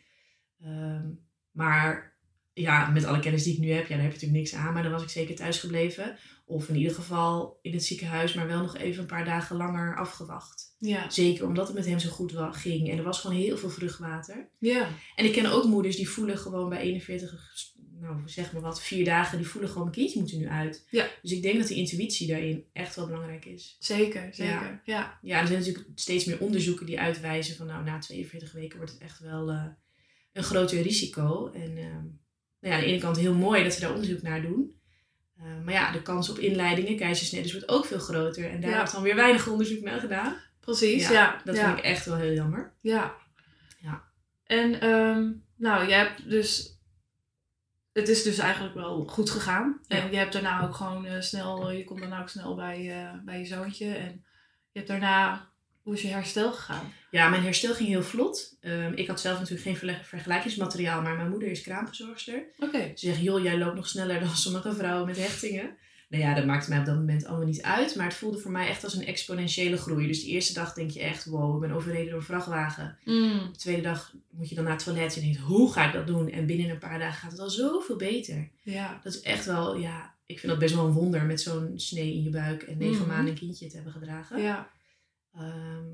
Ehm, 0.60 1.06
maar 1.50 2.16
ja, 2.52 2.90
met 2.90 3.04
alle 3.04 3.20
kennis 3.20 3.42
die 3.42 3.52
ik 3.52 3.58
nu 3.58 3.70
heb, 3.70 3.86
ja, 3.86 3.94
daar 3.94 4.04
heb 4.04 4.12
je 4.12 4.26
natuurlijk 4.26 4.40
niks 4.40 4.54
aan. 4.54 4.72
Maar 4.72 4.82
dan 4.82 4.92
was 4.92 5.02
ik 5.02 5.08
zeker 5.08 5.34
thuis 5.34 5.58
gebleven. 5.58 6.18
Of 6.46 6.68
in 6.68 6.76
ieder 6.76 6.94
geval 6.94 7.58
in 7.62 7.72
het 7.72 7.84
ziekenhuis, 7.84 8.34
maar 8.34 8.46
wel 8.46 8.62
nog 8.62 8.76
even 8.76 9.00
een 9.00 9.08
paar 9.08 9.24
dagen 9.24 9.56
langer 9.56 9.96
afgewacht. 9.96 10.76
Ja. 10.78 11.10
Zeker 11.10 11.46
omdat 11.46 11.66
het 11.66 11.76
met 11.76 11.86
hem 11.86 11.98
zo 11.98 12.10
goed 12.10 12.32
ging. 12.50 12.90
En 12.90 12.98
er 12.98 13.04
was 13.04 13.20
gewoon 13.20 13.36
heel 13.36 13.56
veel 13.56 13.70
vruchtwater. 13.70 14.48
Ja. 14.58 14.88
En 15.16 15.24
ik 15.24 15.32
ken 15.32 15.46
ook 15.46 15.64
moeders 15.64 15.96
die 15.96 16.08
voelen 16.08 16.38
gewoon 16.38 16.68
bij 16.68 16.80
41, 16.80 17.52
nou 18.00 18.22
zeg 18.26 18.52
maar 18.52 18.62
wat, 18.62 18.82
vier 18.82 19.04
dagen, 19.04 19.38
die 19.38 19.46
voelen 19.46 19.70
gewoon, 19.70 19.84
mijn 19.84 19.96
kindje 19.96 20.20
moet 20.20 20.32
er 20.32 20.38
nu 20.38 20.48
uit. 20.48 20.86
Ja. 20.90 21.08
Dus 21.22 21.32
ik 21.32 21.42
denk 21.42 21.58
dat 21.58 21.68
die 21.68 21.76
intuïtie 21.76 22.26
daarin 22.26 22.64
echt 22.72 22.96
wel 22.96 23.06
belangrijk 23.06 23.44
is. 23.44 23.76
Zeker, 23.78 24.34
zeker. 24.34 24.80
Ja. 24.84 25.18
Ja, 25.22 25.40
er 25.40 25.46
zijn 25.46 25.58
natuurlijk 25.58 25.88
steeds 25.94 26.24
meer 26.24 26.40
onderzoeken 26.40 26.86
die 26.86 27.00
uitwijzen 27.00 27.56
van, 27.56 27.66
nou 27.66 27.84
na 27.84 27.98
42 27.98 28.52
weken 28.52 28.76
wordt 28.76 28.92
het 28.92 29.02
echt 29.02 29.18
wel 29.18 29.50
eh, 29.50 29.66
een 30.32 30.42
groter 30.42 30.82
risico. 30.82 31.50
En 31.52 31.76
ehm, 31.76 32.04
nou 32.60 32.72
ja, 32.72 32.74
aan 32.74 32.80
de 32.80 32.86
ene 32.86 33.00
kant 33.00 33.16
heel 33.16 33.34
mooi 33.34 33.62
dat 33.62 33.72
ze 33.72 33.80
daar 33.80 33.94
onderzoek 33.94 34.22
naar 34.22 34.42
doen. 34.42 34.82
Eh, 35.38 35.44
maar 35.64 35.74
ja, 35.74 35.92
de 35.92 36.02
kans 36.02 36.28
op 36.28 36.38
inleidingen, 36.38 36.96
keizersneden, 36.96 37.52
wordt 37.52 37.68
ook 37.68 37.86
veel 37.86 37.98
groter. 37.98 38.50
En 38.50 38.60
daar 38.60 38.70
Ja. 38.70 38.76
wordt 38.76 38.92
dan 38.92 39.02
weer 39.02 39.14
weinig 39.16 39.48
onderzoek 39.48 39.82
naar 39.82 40.00
gedaan. 40.00 40.36
Precies, 40.60 41.08
ja. 41.08 41.40
Dat 41.44 41.56
ja. 41.56 41.64
vind 41.66 41.78
ik 41.78 41.84
echt 41.84 42.06
wel 42.06 42.16
heel 42.16 42.32
jammer. 42.32 42.72
Ja. 42.80 43.14
Ja. 43.78 44.02
En 44.44 44.80
ehm, 44.80 45.30
nou, 45.56 45.86
je 45.86 45.94
hebt 45.94 46.30
dus... 46.30 46.72
Het 47.92 48.08
is 48.08 48.22
dus 48.22 48.38
eigenlijk 48.38 48.74
wel 48.74 49.04
goed 49.04 49.30
gegaan. 49.30 49.80
En 49.88 50.10
je 50.10 50.16
hebt 50.16 50.32
daarna 50.32 50.62
ook 50.62 50.74
gewoon 50.74 51.06
eh, 51.06 51.20
snel... 51.20 51.70
Je 51.70 51.84
komt 51.84 52.00
daarna 52.00 52.20
ook 52.20 52.28
snel 52.28 52.54
bij, 52.54 53.02
eh, 53.02 53.10
bij 53.24 53.38
je 53.38 53.44
zoontje. 53.44 53.94
En 53.94 54.24
je 54.72 54.78
hebt 54.78 54.88
daarna... 54.88 55.48
Hoe 55.84 55.94
is 55.94 56.02
je 56.02 56.08
herstel 56.08 56.52
gegaan? 56.52 56.92
Ja, 57.10 57.28
mijn 57.28 57.42
herstel 57.42 57.74
ging 57.74 57.88
heel 57.88 58.02
vlot. 58.02 58.56
Ehm, 58.60 58.92
ik 58.94 59.06
had 59.06 59.20
zelf 59.20 59.38
natuurlijk 59.38 59.78
geen 59.78 59.96
vergelijkingsmateriaal, 60.02 61.02
maar 61.02 61.16
mijn 61.16 61.30
moeder 61.30 61.48
is 61.50 61.62
kraamverzorgster. 61.62 62.42
Oké. 62.58 62.78
Ze 62.94 63.06
zeggen, 63.06 63.24
joh, 63.24 63.42
jij 63.42 63.58
loopt 63.58 63.74
nog 63.76 63.88
sneller 63.88 64.20
dan 64.20 64.28
sommige 64.36 64.74
vrouwen 64.74 65.06
met 65.06 65.16
hechtingen. 65.16 65.76
Nou 66.08 66.22
ja, 66.22 66.34
dat 66.34 66.44
maakte 66.46 66.68
mij 66.70 66.78
op 66.78 66.84
dat 66.86 66.94
moment 66.94 67.24
allemaal 67.26 67.46
niet 67.46 67.62
uit. 67.62 67.94
Maar 67.94 68.06
het 68.06 68.14
voelde 68.14 68.38
voor 68.38 68.50
mij 68.50 68.68
echt 68.68 68.84
als 68.84 68.94
een 68.94 69.06
exponentiële 69.06 69.76
groei. 69.76 70.06
Dus 70.06 70.22
de 70.24 70.30
eerste 70.30 70.52
dag 70.54 70.72
denk 70.72 70.90
je 70.90 71.00
echt, 71.00 71.24
wow, 71.24 71.54
ik 71.54 71.60
ben 71.68 71.76
overreden 71.76 72.06
door 72.10 72.18
een 72.18 72.24
vrachtwagen. 72.26 72.98
Mm. 73.04 73.48
De 73.52 73.58
tweede 73.58 73.82
dag 73.82 74.12
moet 74.30 74.48
je 74.48 74.54
dan 74.54 74.64
naar 74.64 74.72
het 74.72 74.84
toilet 74.84 75.16
en 75.16 75.22
denkt, 75.22 75.38
hoe 75.38 75.72
ga 75.72 75.86
ik 75.86 75.92
dat 75.92 76.06
doen? 76.06 76.30
En 76.30 76.46
binnen 76.46 76.70
een 76.70 76.78
paar 76.78 76.98
dagen 76.98 77.18
gaat 77.20 77.30
het 77.30 77.40
al 77.40 77.50
zoveel 77.50 77.96
beter. 77.96 78.48
Ja. 78.62 79.00
Dat 79.02 79.14
is 79.14 79.20
echt 79.20 79.44
wel, 79.46 79.76
ja, 79.76 80.14
ik 80.26 80.38
vind 80.38 80.52
dat 80.52 80.60
best 80.60 80.74
wel 80.74 80.86
een 80.86 80.92
wonder 80.92 81.24
met 81.24 81.40
zo'n 81.40 81.72
snee 81.76 82.14
in 82.14 82.22
je 82.22 82.30
buik 82.30 82.62
en 82.62 82.78
negen 82.78 82.98
Mhm. 83.00 83.08
maanden 83.08 83.28
een 83.32 83.38
kindje 83.38 83.66
te 83.66 83.74
hebben 83.74 83.92
gedragen. 83.92 84.42
Ja. 84.42 84.70
Ehm, 85.36 85.84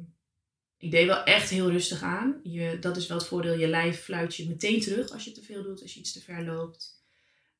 ik 0.78 0.90
deed 0.90 1.06
wel 1.06 1.22
echt 1.24 1.50
heel 1.50 1.70
rustig 1.70 2.02
aan. 2.02 2.40
Je, 2.42 2.76
dat 2.80 2.96
is 2.96 3.06
wel 3.06 3.18
het 3.18 3.26
voordeel. 3.26 3.58
Je 3.58 3.68
lijf 3.68 4.00
fluit 4.02 4.36
je 4.36 4.48
meteen 4.48 4.80
terug 4.80 5.10
als 5.10 5.24
je 5.24 5.32
te 5.32 5.42
veel 5.42 5.62
doet, 5.62 5.82
als 5.82 5.94
je 5.94 6.00
iets 6.00 6.12
te 6.12 6.20
ver 6.20 6.44
loopt. 6.44 6.98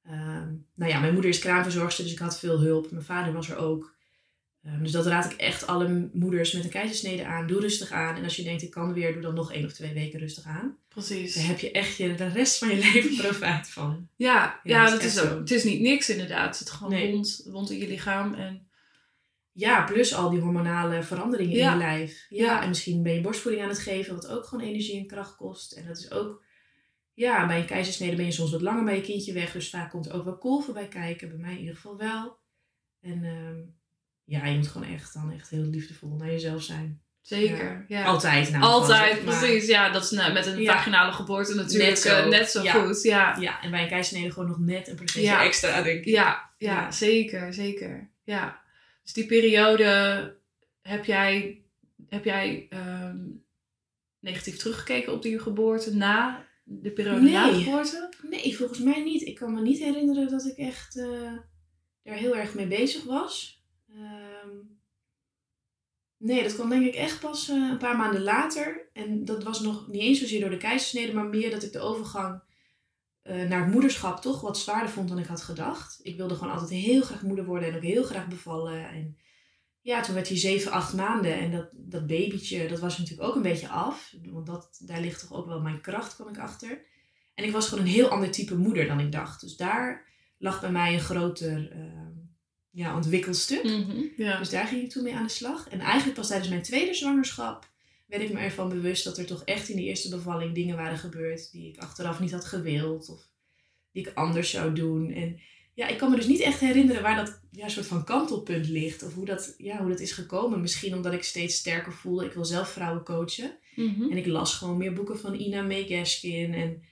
Ehm, 0.04 0.48
nou 0.74 0.90
ja, 0.90 1.00
mijn 1.00 1.12
moeder 1.12 1.30
is 1.30 1.38
kraamverzorgster, 1.38 2.04
dus 2.04 2.12
ik 2.12 2.18
had 2.18 2.38
veel 2.38 2.60
hulp. 2.60 2.90
Mijn 2.90 3.04
vader 3.04 3.32
was 3.32 3.48
er 3.50 3.56
ook. 3.56 3.94
Ehm, 4.64 4.82
dus 4.82 4.92
dat 4.92 5.06
raad 5.06 5.32
ik 5.32 5.38
echt 5.38 5.66
alle 5.66 6.10
moeders 6.12 6.52
met 6.52 6.64
een 6.64 6.70
keizersnede 6.70 7.24
aan. 7.26 7.46
Doe 7.46 7.60
rustig 7.60 7.90
aan. 7.90 8.16
En 8.16 8.24
als 8.24 8.36
je 8.36 8.42
denkt, 8.42 8.62
ik 8.62 8.70
kan 8.70 8.92
weer, 8.92 9.12
doe 9.12 9.22
dan 9.22 9.34
nog 9.34 9.52
één 9.52 9.64
of 9.64 9.72
twee 9.72 9.92
weken 9.92 10.18
rustig 10.18 10.44
aan. 10.44 10.76
Precies. 10.88 11.34
Daar 11.34 11.46
heb 11.46 11.58
je 11.58 11.70
echt 11.70 11.96
je, 11.96 12.14
de 12.14 12.28
rest 12.28 12.58
van 12.58 12.68
je 12.68 12.76
leven 12.92 13.16
profijt 13.16 13.68
van. 13.68 14.08
Ja, 14.16 14.34
Ja, 14.34 14.60
ja, 14.62 14.82
dat 14.84 14.92
dat 14.92 15.02
is 15.02 15.14
is 15.16 15.22
ook. 15.22 15.28
zo. 15.28 15.38
Het 15.38 15.50
is 15.50 15.64
niet 15.64 15.80
niks 15.80 16.10
inderdaad. 16.10 16.46
Het 16.46 16.56
zit 16.56 16.70
gewoon 16.70 16.92
Nee. 16.92 17.12
wond, 17.12 17.42
wond 17.46 17.70
in 17.70 17.78
je 17.78 17.86
lichaam. 17.88 18.34
En 18.34 18.68
Ja, 19.52 19.84
plus 19.84 20.14
al 20.14 20.30
die 20.30 20.40
hormonale 20.40 21.02
veranderingen 21.02 21.56
Ja. 21.56 21.72
in 21.72 21.78
je 21.78 21.84
lijf. 21.84 22.26
Ja, 22.28 22.44
Ja. 22.44 22.62
en 22.62 22.68
misschien 22.68 23.02
ben 23.02 23.12
je 23.14 23.20
borstvoeding 23.20 23.62
aan 23.64 23.68
het 23.68 23.78
geven, 23.78 24.14
wat 24.14 24.28
ook 24.28 24.44
gewoon 24.44 24.64
energie 24.64 24.98
en 25.00 25.06
kracht 25.06 25.36
kost. 25.36 25.72
En 25.72 25.86
dat 25.86 25.98
is 25.98 26.10
ook, 26.10 26.44
ja, 27.14 27.46
bij 27.46 27.58
een 27.60 27.66
keizersnede 27.66 28.16
ben 28.16 28.24
je 28.24 28.30
soms 28.32 28.50
wat 28.50 28.60
langer 28.62 28.84
bij 28.84 28.94
je 28.96 29.00
kindje 29.02 29.32
weg. 29.32 29.52
Dus 29.52 29.70
vaak 29.70 29.90
komt 29.90 30.06
er 30.06 30.12
ook 30.14 30.24
wel 30.24 30.38
kolven 30.38 30.74
bij 30.74 30.88
kijken. 30.88 31.28
Bij 31.28 31.38
mij 31.38 31.52
in 31.52 31.58
ieder 31.58 31.74
geval 31.74 31.96
wel. 31.96 32.38
En 33.00 33.24
ehm, 33.24 33.58
ja, 34.24 34.46
je 34.46 34.56
moet 34.56 34.68
gewoon 34.68 34.88
echt 34.94 35.14
dan 35.14 35.32
echt 35.32 35.50
heel 35.50 35.62
liefdevol 35.64 36.16
naar 36.16 36.30
jezelf 36.30 36.62
zijn. 36.62 37.00
zeker. 37.20 37.84
Ja. 37.88 38.04
Altijd. 38.04 38.50
Nou, 38.50 38.62
Altijd, 38.64 39.24
maar- 39.24 39.38
precies. 39.38 39.66
Ja, 39.66 39.90
dat 39.90 40.02
is 40.04 40.10
nou, 40.10 40.32
met 40.32 40.46
een 40.46 40.60
Ja. 40.62 40.72
vaginale 40.72 41.12
geboorte 41.12 41.54
natuurlijk 41.54 41.88
Net 41.90 41.98
zo. 41.98 42.08
eh, 42.16 42.26
net 42.28 42.50
zo 42.50 42.62
Ja. 42.62 42.72
goed. 42.72 43.02
Ja. 43.02 43.36
Ja, 43.40 43.62
en 43.62 43.70
bij 43.70 43.82
een 43.82 43.88
keizersnede 43.88 44.32
gewoon 44.32 44.48
nog 44.48 44.58
net 44.58 44.88
een 44.88 44.96
procentje 44.96 45.30
Ja. 45.30 45.44
extra, 45.44 45.82
denk 45.82 45.98
ik. 45.98 46.04
Ja, 46.04 46.50
ja, 46.58 46.72
Ja. 46.72 46.90
zeker, 46.90 47.52
zeker. 47.54 48.10
Ja. 48.24 48.60
Dus 49.02 49.12
die 49.12 49.26
periode 49.26 50.36
heb 50.82 51.04
jij, 51.04 51.62
heb 52.08 52.24
jij 52.24 52.66
ehm, 52.70 53.18
negatief 54.18 54.56
teruggekeken 54.56 55.12
op 55.12 55.22
die 55.22 55.38
geboorte 55.38 55.94
na 55.94 56.46
de 56.64 56.90
periode 56.90 57.20
na 57.20 57.50
de 57.50 57.62
geboorte? 57.62 58.08
Nee, 58.22 58.56
volgens 58.56 58.78
mij 58.78 59.02
niet. 59.02 59.22
Ik 59.22 59.34
kan 59.34 59.54
me 59.54 59.60
niet 59.60 59.78
herinneren 59.78 60.28
dat 60.28 60.46
ik 60.46 60.56
echt 60.56 60.96
eh 60.96 61.36
daar 62.02 62.16
heel 62.16 62.36
erg 62.36 62.54
mee 62.54 62.66
bezig 62.66 63.04
was. 63.04 63.64
Ehm, 63.94 64.56
nee, 66.16 66.42
dat 66.42 66.54
kwam 66.54 66.68
denk 66.68 66.86
ik 66.86 66.94
echt 66.94 67.20
pas 67.20 67.48
eh, 67.48 67.56
een 67.56 67.78
paar 67.78 67.96
maanden 67.96 68.22
later. 68.22 68.90
En 68.92 69.24
dat 69.24 69.42
was 69.42 69.60
nog 69.60 69.88
niet 69.88 70.02
eens 70.02 70.18
zozeer 70.18 70.40
door 70.40 70.50
de 70.50 70.56
keizersnede, 70.56 71.12
maar 71.12 71.26
meer 71.26 71.50
dat 71.50 71.62
ik 71.62 71.72
de 71.72 71.78
overgang 71.80 72.42
eh, 73.22 73.48
naar 73.48 73.64
het 73.64 73.72
moederschap 73.72 74.20
toch 74.20 74.40
wat 74.40 74.58
zwaarder 74.58 74.90
vond 74.90 75.08
dan 75.08 75.18
ik 75.18 75.26
had 75.26 75.42
gedacht. 75.42 76.00
Ik 76.02 76.16
wilde 76.16 76.34
gewoon 76.34 76.52
altijd 76.52 76.70
heel 76.70 77.02
graag 77.02 77.22
moeder 77.22 77.44
worden 77.44 77.68
en 77.68 77.76
ook 77.76 77.82
heel 77.82 78.04
graag 78.04 78.28
bevallen. 78.28 78.88
En 78.88 79.16
ja, 79.80 80.02
toen 80.02 80.14
werd 80.14 80.28
hij 80.28 80.38
zeven, 80.38 80.72
acht 80.72 80.94
maanden 80.94 81.34
en 81.34 81.50
dat, 81.50 81.68
dat 81.72 82.06
babytje, 82.06 82.68
dat 82.68 82.80
was 82.80 82.98
natuurlijk 82.98 83.28
ook 83.28 83.34
een 83.34 83.42
beetje 83.42 83.68
af. 83.68 84.14
Want 84.22 84.46
dat, 84.46 84.80
daar 84.84 85.00
ligt 85.00 85.20
toch 85.20 85.32
ook 85.38 85.46
wel 85.46 85.60
mijn 85.60 85.80
kracht, 85.80 86.14
kwam 86.14 86.28
ik 86.28 86.38
achter. 86.38 86.84
En 87.34 87.44
ik 87.44 87.52
was 87.52 87.68
gewoon 87.68 87.84
een 87.84 87.90
heel 87.90 88.08
ander 88.08 88.30
type 88.30 88.56
moeder 88.56 88.86
dan 88.86 89.00
ik 89.00 89.12
dacht. 89.12 89.40
Dus 89.40 89.56
daar 89.56 90.08
lag 90.38 90.60
bij 90.60 90.70
mij 90.70 90.94
een 90.94 91.00
groter 91.00 91.70
ehm, 91.70 92.12
ja, 92.70 92.96
ontwikkelstuk. 92.96 93.64
Mhm, 93.64 94.02
Ja. 94.16 94.38
Dus 94.38 94.50
daar 94.50 94.66
ging 94.66 94.82
ik 94.82 94.90
toen 94.90 95.02
mee 95.02 95.14
aan 95.14 95.22
de 95.26 95.28
slag. 95.28 95.68
En 95.68 95.80
eigenlijk 95.80 96.18
pas 96.18 96.28
tijdens 96.28 96.48
mijn 96.48 96.62
tweede 96.62 96.94
zwangerschap 96.94 97.69
werd 98.10 98.22
ik 98.22 98.32
me 98.32 98.38
ervan 98.38 98.68
bewust 98.68 99.04
dat 99.04 99.18
er 99.18 99.26
toch 99.26 99.44
echt 99.44 99.68
in 99.68 99.76
de 99.76 99.82
eerste 99.82 100.08
bevalling 100.08 100.54
dingen 100.54 100.76
waren 100.76 100.98
gebeurd 100.98 101.52
die 101.52 101.72
ik 101.72 101.78
achteraf 101.78 102.20
niet 102.20 102.32
had 102.32 102.44
gewild 102.44 103.08
of 103.08 103.28
die 103.92 104.06
ik 104.06 104.14
anders 104.14 104.50
zou 104.50 104.74
doen. 104.74 105.10
En 105.10 105.40
ja, 105.74 105.86
ik 105.86 105.98
kan 105.98 106.10
me 106.10 106.16
dus 106.16 106.26
niet 106.26 106.40
echt 106.40 106.60
herinneren 106.60 107.02
waar 107.02 107.16
dat 107.16 107.40
ja, 107.50 107.68
soort 107.68 107.86
van 107.86 108.04
kantelpunt 108.04 108.68
ligt 108.68 109.02
of 109.02 109.14
hoe 109.14 109.24
dat, 109.24 109.54
ja, 109.58 109.78
hoe 109.78 109.88
dat 109.88 110.00
is 110.00 110.12
gekomen. 110.12 110.60
Misschien 110.60 110.94
omdat 110.94 111.12
ik 111.12 111.22
steeds 111.22 111.56
sterker 111.56 111.92
voelde. 111.92 112.24
Ik 112.24 112.32
wil 112.32 112.44
zelf 112.44 112.68
vrouwen 112.68 113.04
coachen. 113.04 113.58
Mhm. 113.74 114.10
En 114.10 114.16
ik 114.16 114.26
las 114.26 114.54
gewoon 114.54 114.76
meer 114.76 114.92
boeken 114.92 115.18
van 115.18 115.34
Ina 115.34 115.62
May 115.62 115.86
Gaskin. 115.86 116.54
En 116.54 116.82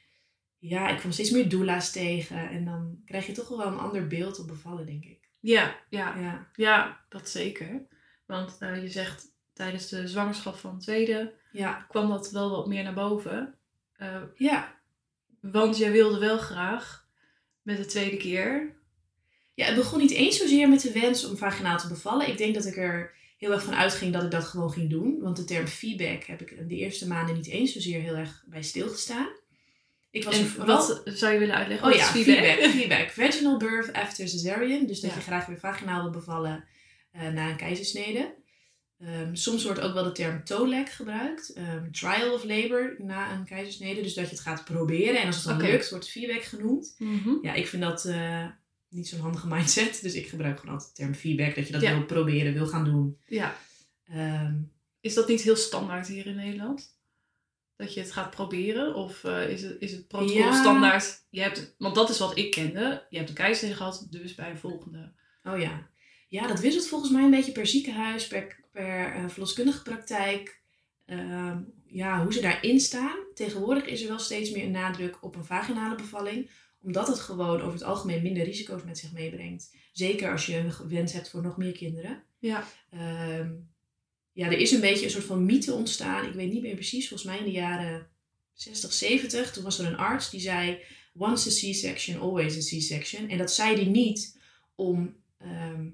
ja, 0.59 0.89
ik 0.89 0.99
kwam 0.99 1.13
steeds 1.13 1.31
meer 1.31 1.49
doula's 1.49 1.93
tegen. 1.93 2.51
En 2.51 2.65
dan 2.65 3.01
krijg 3.05 3.27
je 3.27 3.33
toch 3.33 3.49
wel 3.49 3.67
een 3.67 3.79
ander 3.79 4.07
beeld 4.07 4.39
op 4.39 4.47
bevallen, 4.47 4.87
denk 4.87 5.05
ik. 5.05 5.31
ja, 5.41 5.81
ja, 5.91 6.19
Ja, 6.19 6.51
ja, 6.55 7.05
dat 7.09 7.29
zeker. 7.29 7.87
Want 8.27 8.57
eh, 8.59 8.83
je 8.83 8.91
zegt 8.91 9.37
tijdens 9.59 9.89
de 9.89 10.09
zwangerschap 10.09 10.57
van 10.57 10.79
de 10.79 10.85
tweede 10.85 11.33
ja, 11.53 11.87
kwam 11.89 12.09
dat 12.09 12.31
wel 12.31 12.51
wat 12.51 12.67
meer 12.67 12.83
naar 12.83 12.95
boven. 12.95 13.55
Eh, 13.93 14.23
ja. 14.35 14.75
want 15.41 15.77
jij 15.79 15.91
wilde 15.93 16.19
wel 16.19 16.39
graag 16.39 17.07
met 17.63 17.77
de 17.77 17.87
tweede 17.87 18.17
keer. 18.17 18.77
Ja, 19.55 19.67
het 19.67 19.75
begon 19.75 19.99
niet 19.99 20.11
eens 20.11 20.37
zozeer 20.39 20.69
met 20.69 20.81
de 20.83 20.93
wens 20.93 21.25
om 21.25 21.37
vaginaal 21.37 21.79
te 21.79 21.89
bevallen. 21.89 22.29
Ik 22.29 22.39
denk 22.39 22.55
dat 22.55 22.67
ik 22.67 22.77
er 22.77 23.15
heel 23.39 23.53
erg 23.53 23.63
van 23.63 23.75
uitging 23.75 24.13
dat 24.13 24.23
ik 24.23 24.31
dat 24.31 24.45
gewoon 24.45 24.73
ging 24.73 24.91
doen. 24.91 25.21
Want 25.21 25.37
de 25.37 25.45
term 25.45 25.67
feedback 25.67 26.23
heb 26.25 26.41
ik 26.41 26.69
de 26.69 26.77
eerste 26.77 27.09
maanden 27.09 27.35
niet 27.35 27.47
eens 27.49 27.73
zozeer 27.73 28.01
heel 28.01 28.15
erg 28.17 28.45
bij 28.47 28.63
stilgestaan. 28.63 29.29
Ik 30.11 30.25
was 30.25 30.39
En 30.39 30.47
vooral... 30.47 30.77
wat 30.77 31.03
zou 31.05 31.33
je 31.33 31.39
willen 31.39 31.55
uitleggen? 31.55 31.87
Oh 31.87 31.93
Wat 31.93 32.01
ja, 32.03 32.07
feedback. 32.07 32.71
feedback. 32.71 33.11
Vaginal 33.11 33.57
birth 33.59 33.93
after 33.93 34.29
cesarean. 34.29 34.87
Dus 34.87 35.01
dat 35.01 35.11
Ja. 35.11 35.17
je 35.17 35.23
graag 35.23 35.47
weer 35.47 35.59
vaginaal 35.59 36.03
wil 36.03 36.11
bevallen 36.11 36.65
eh, 37.13 37.29
na 37.29 37.51
een 37.51 37.57
keizersnede. 37.57 38.35
Ehm, 38.99 39.35
soms 39.35 39.65
wordt 39.65 39.81
ook 39.81 39.95
wel 39.95 40.05
de 40.05 40.13
term 40.13 40.45
TOLEC 40.45 40.89
gebruikt. 40.91 41.53
Ehm, 41.53 41.91
trial 41.91 42.33
of 42.35 42.45
labor 42.45 42.95
na 42.99 43.33
een 43.33 43.45
keizersnede. 43.45 44.03
Dus 44.03 44.15
dat 44.15 44.25
je 44.25 44.31
het 44.31 44.41
gaat 44.41 44.65
proberen. 44.65 45.21
En 45.21 45.27
als 45.27 45.37
het 45.37 45.45
dan 45.45 45.61
lukt, 45.71 45.91
wordt 45.91 46.09
feedback 46.11 46.43
genoemd. 46.43 46.95
Mhm. 46.99 47.31
Ja, 47.43 47.55
ik 47.55 47.67
vind 47.67 47.83
dat 47.83 48.05
eh, 48.05 48.47
niet 48.89 49.09
zo'n 49.09 49.21
handige 49.21 49.47
mindset. 49.55 50.03
Dus 50.03 50.15
ik 50.15 50.27
gebruik 50.29 50.59
gewoon 50.61 50.75
altijd 50.75 50.97
de 50.97 51.03
term 51.03 51.15
feedback. 51.15 51.55
Dat 51.55 51.67
je 51.67 51.73
dat 51.73 51.83
Ja. 51.83 51.93
wil 51.97 52.05
proberen, 52.05 52.53
wil 52.53 52.67
gaan 52.67 52.85
doen. 52.85 53.19
Ja. 53.27 53.57
Ehm, 54.05 54.55
Is 55.01 55.15
dat 55.15 55.29
niet 55.29 55.41
heel 55.43 55.57
standaard 55.57 56.07
hier 56.07 56.27
in 56.27 56.37
Nederland? 56.37 56.97
Dat 57.77 57.95
je 57.95 58.01
het 58.01 58.13
gaat 58.13 58.31
proberen? 58.31 58.95
Of 58.95 59.25
eh, 59.25 59.49
is, 59.51 59.63
het, 59.63 59.77
is 59.81 59.93
het 59.93 60.09
protocol 60.09 60.37
Ja. 60.37 60.61
standaard? 60.61 61.25
Je 61.31 61.41
hebt, 61.41 61.75
want 61.79 61.95
dat 61.95 62.11
is 62.11 62.19
wat 62.19 62.37
ik 62.39 62.51
kende. 62.51 63.07
Je 63.11 63.17
hebt 63.17 63.29
een 63.29 63.35
keizersnede 63.35 63.75
gehad, 63.75 64.07
dus 64.11 64.35
bij 64.35 64.51
een 64.51 64.59
volgende. 64.59 65.13
oh 65.43 65.59
ja. 65.61 65.89
Ja, 66.29 66.47
dat 66.47 66.61
wisselt 66.61 66.87
volgens 66.89 67.11
mij 67.11 67.23
een 67.25 67.31
beetje 67.31 67.53
per 67.53 67.67
ziekenhuis, 67.67 68.27
per, 68.27 68.57
per 68.73 69.13
eh, 69.13 69.29
verloskundige 69.29 69.83
praktijk. 69.83 70.61
Ehm, 71.07 71.59
ja, 71.87 72.23
hoe 72.23 72.33
ze 72.33 72.41
daarin 72.41 72.81
staan. 72.81 73.17
Tegenwoordig 73.35 73.85
is 73.85 74.03
er 74.03 74.09
wel 74.09 74.19
steeds 74.19 74.51
meer 74.51 74.65
een 74.65 74.71
nadruk 74.71 75.19
op 75.21 75.37
een 75.37 75.45
vaginale 75.45 75.95
bevalling. 75.95 76.51
Omdat 76.83 77.07
het 77.07 77.19
gewoon 77.19 77.61
over 77.61 77.73
het 77.73 77.83
algemeen 77.83 78.23
minder 78.23 78.45
risico's 78.45 78.83
met 78.85 78.99
zich 78.99 79.13
meebrengt. 79.13 79.75
Zeker 79.93 80.33
als 80.33 80.47
je 80.47 80.57
een 80.57 80.89
wens 80.89 81.13
hebt 81.13 81.31
voor 81.31 81.43
nog 81.43 81.57
meer 81.57 81.73
kinderen. 81.73 82.23
Ja. 82.39 82.65
Ehm, 82.91 83.51
ja, 84.33 84.47
er 84.47 84.59
is 84.59 84.71
een 84.71 84.81
beetje 84.81 85.05
een 85.05 85.11
soort 85.11 85.25
van 85.25 85.45
mythe 85.45 85.73
ontstaan. 85.73 86.27
Ik 86.27 86.33
weet 86.33 86.53
niet 86.53 86.63
meer 86.63 86.75
precies, 86.75 87.09
volgens 87.09 87.29
mij 87.29 87.39
in 87.39 87.45
de 87.45 87.51
jaren 87.51 88.09
60, 88.53 88.93
70. 88.93 89.53
Toen 89.53 89.65
was 89.65 89.79
er 89.79 89.87
een 89.87 89.97
arts 89.97 90.31
die 90.31 90.41
zei: 90.41 90.79
Once 91.15 91.49
a 91.49 91.53
C-section, 91.53 92.21
always 92.21 92.57
a 92.57 92.77
C-section. 92.77 93.29
En 93.29 93.39
dat 93.39 93.53
zei 93.53 93.75
hij 93.75 93.85
niet 93.85 94.39
om, 94.75 95.17
ehm, 95.39 95.89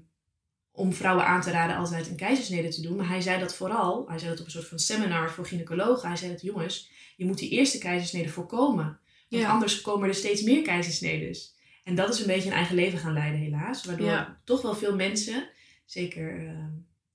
om 0.75 0.93
vrouwen 0.93 1.25
aan 1.25 1.41
te 1.41 1.51
raden 1.51 1.75
altijd 1.75 2.07
een 2.09 2.15
keizersnede 2.15 2.67
te 2.69 2.81
doen. 2.81 2.95
Maar 2.97 3.07
hij 3.07 3.21
zei 3.21 3.39
dat 3.39 3.55
vooral, 3.55 4.07
hij 4.07 4.17
zei 4.17 4.29
dat 4.29 4.39
op 4.39 4.45
een 4.45 4.51
soort 4.51 4.67
van 4.67 4.79
seminar 4.79 5.31
voor 5.31 5.45
gynaecologen. 5.45 6.07
Hij 6.07 6.17
zei 6.17 6.31
dat 6.31 6.41
jongens, 6.41 6.89
je 7.17 7.25
moet 7.25 7.37
die 7.37 7.49
eerste 7.49 7.77
keizersnede 7.77 8.29
voorkomen. 8.29 8.99
Want 9.29 9.43
Ja. 9.43 9.49
anders 9.51 9.81
komen 9.81 10.07
er 10.09 10.15
steeds 10.15 10.41
meer 10.41 10.61
keizersnedes. 10.61 11.53
En 11.83 11.95
dat 11.95 12.13
is 12.13 12.19
een 12.19 12.27
beetje 12.27 12.49
een 12.49 12.55
eigen 12.55 12.75
leven 12.75 12.99
gaan 12.99 13.13
leiden, 13.13 13.39
helaas. 13.39 13.85
Waardoor 13.85 14.07
Ja. 14.07 14.41
toch 14.43 14.61
wel 14.61 14.75
veel 14.75 14.95
mensen, 14.95 15.49
zeker, 15.85 16.47
eh, 16.47 16.65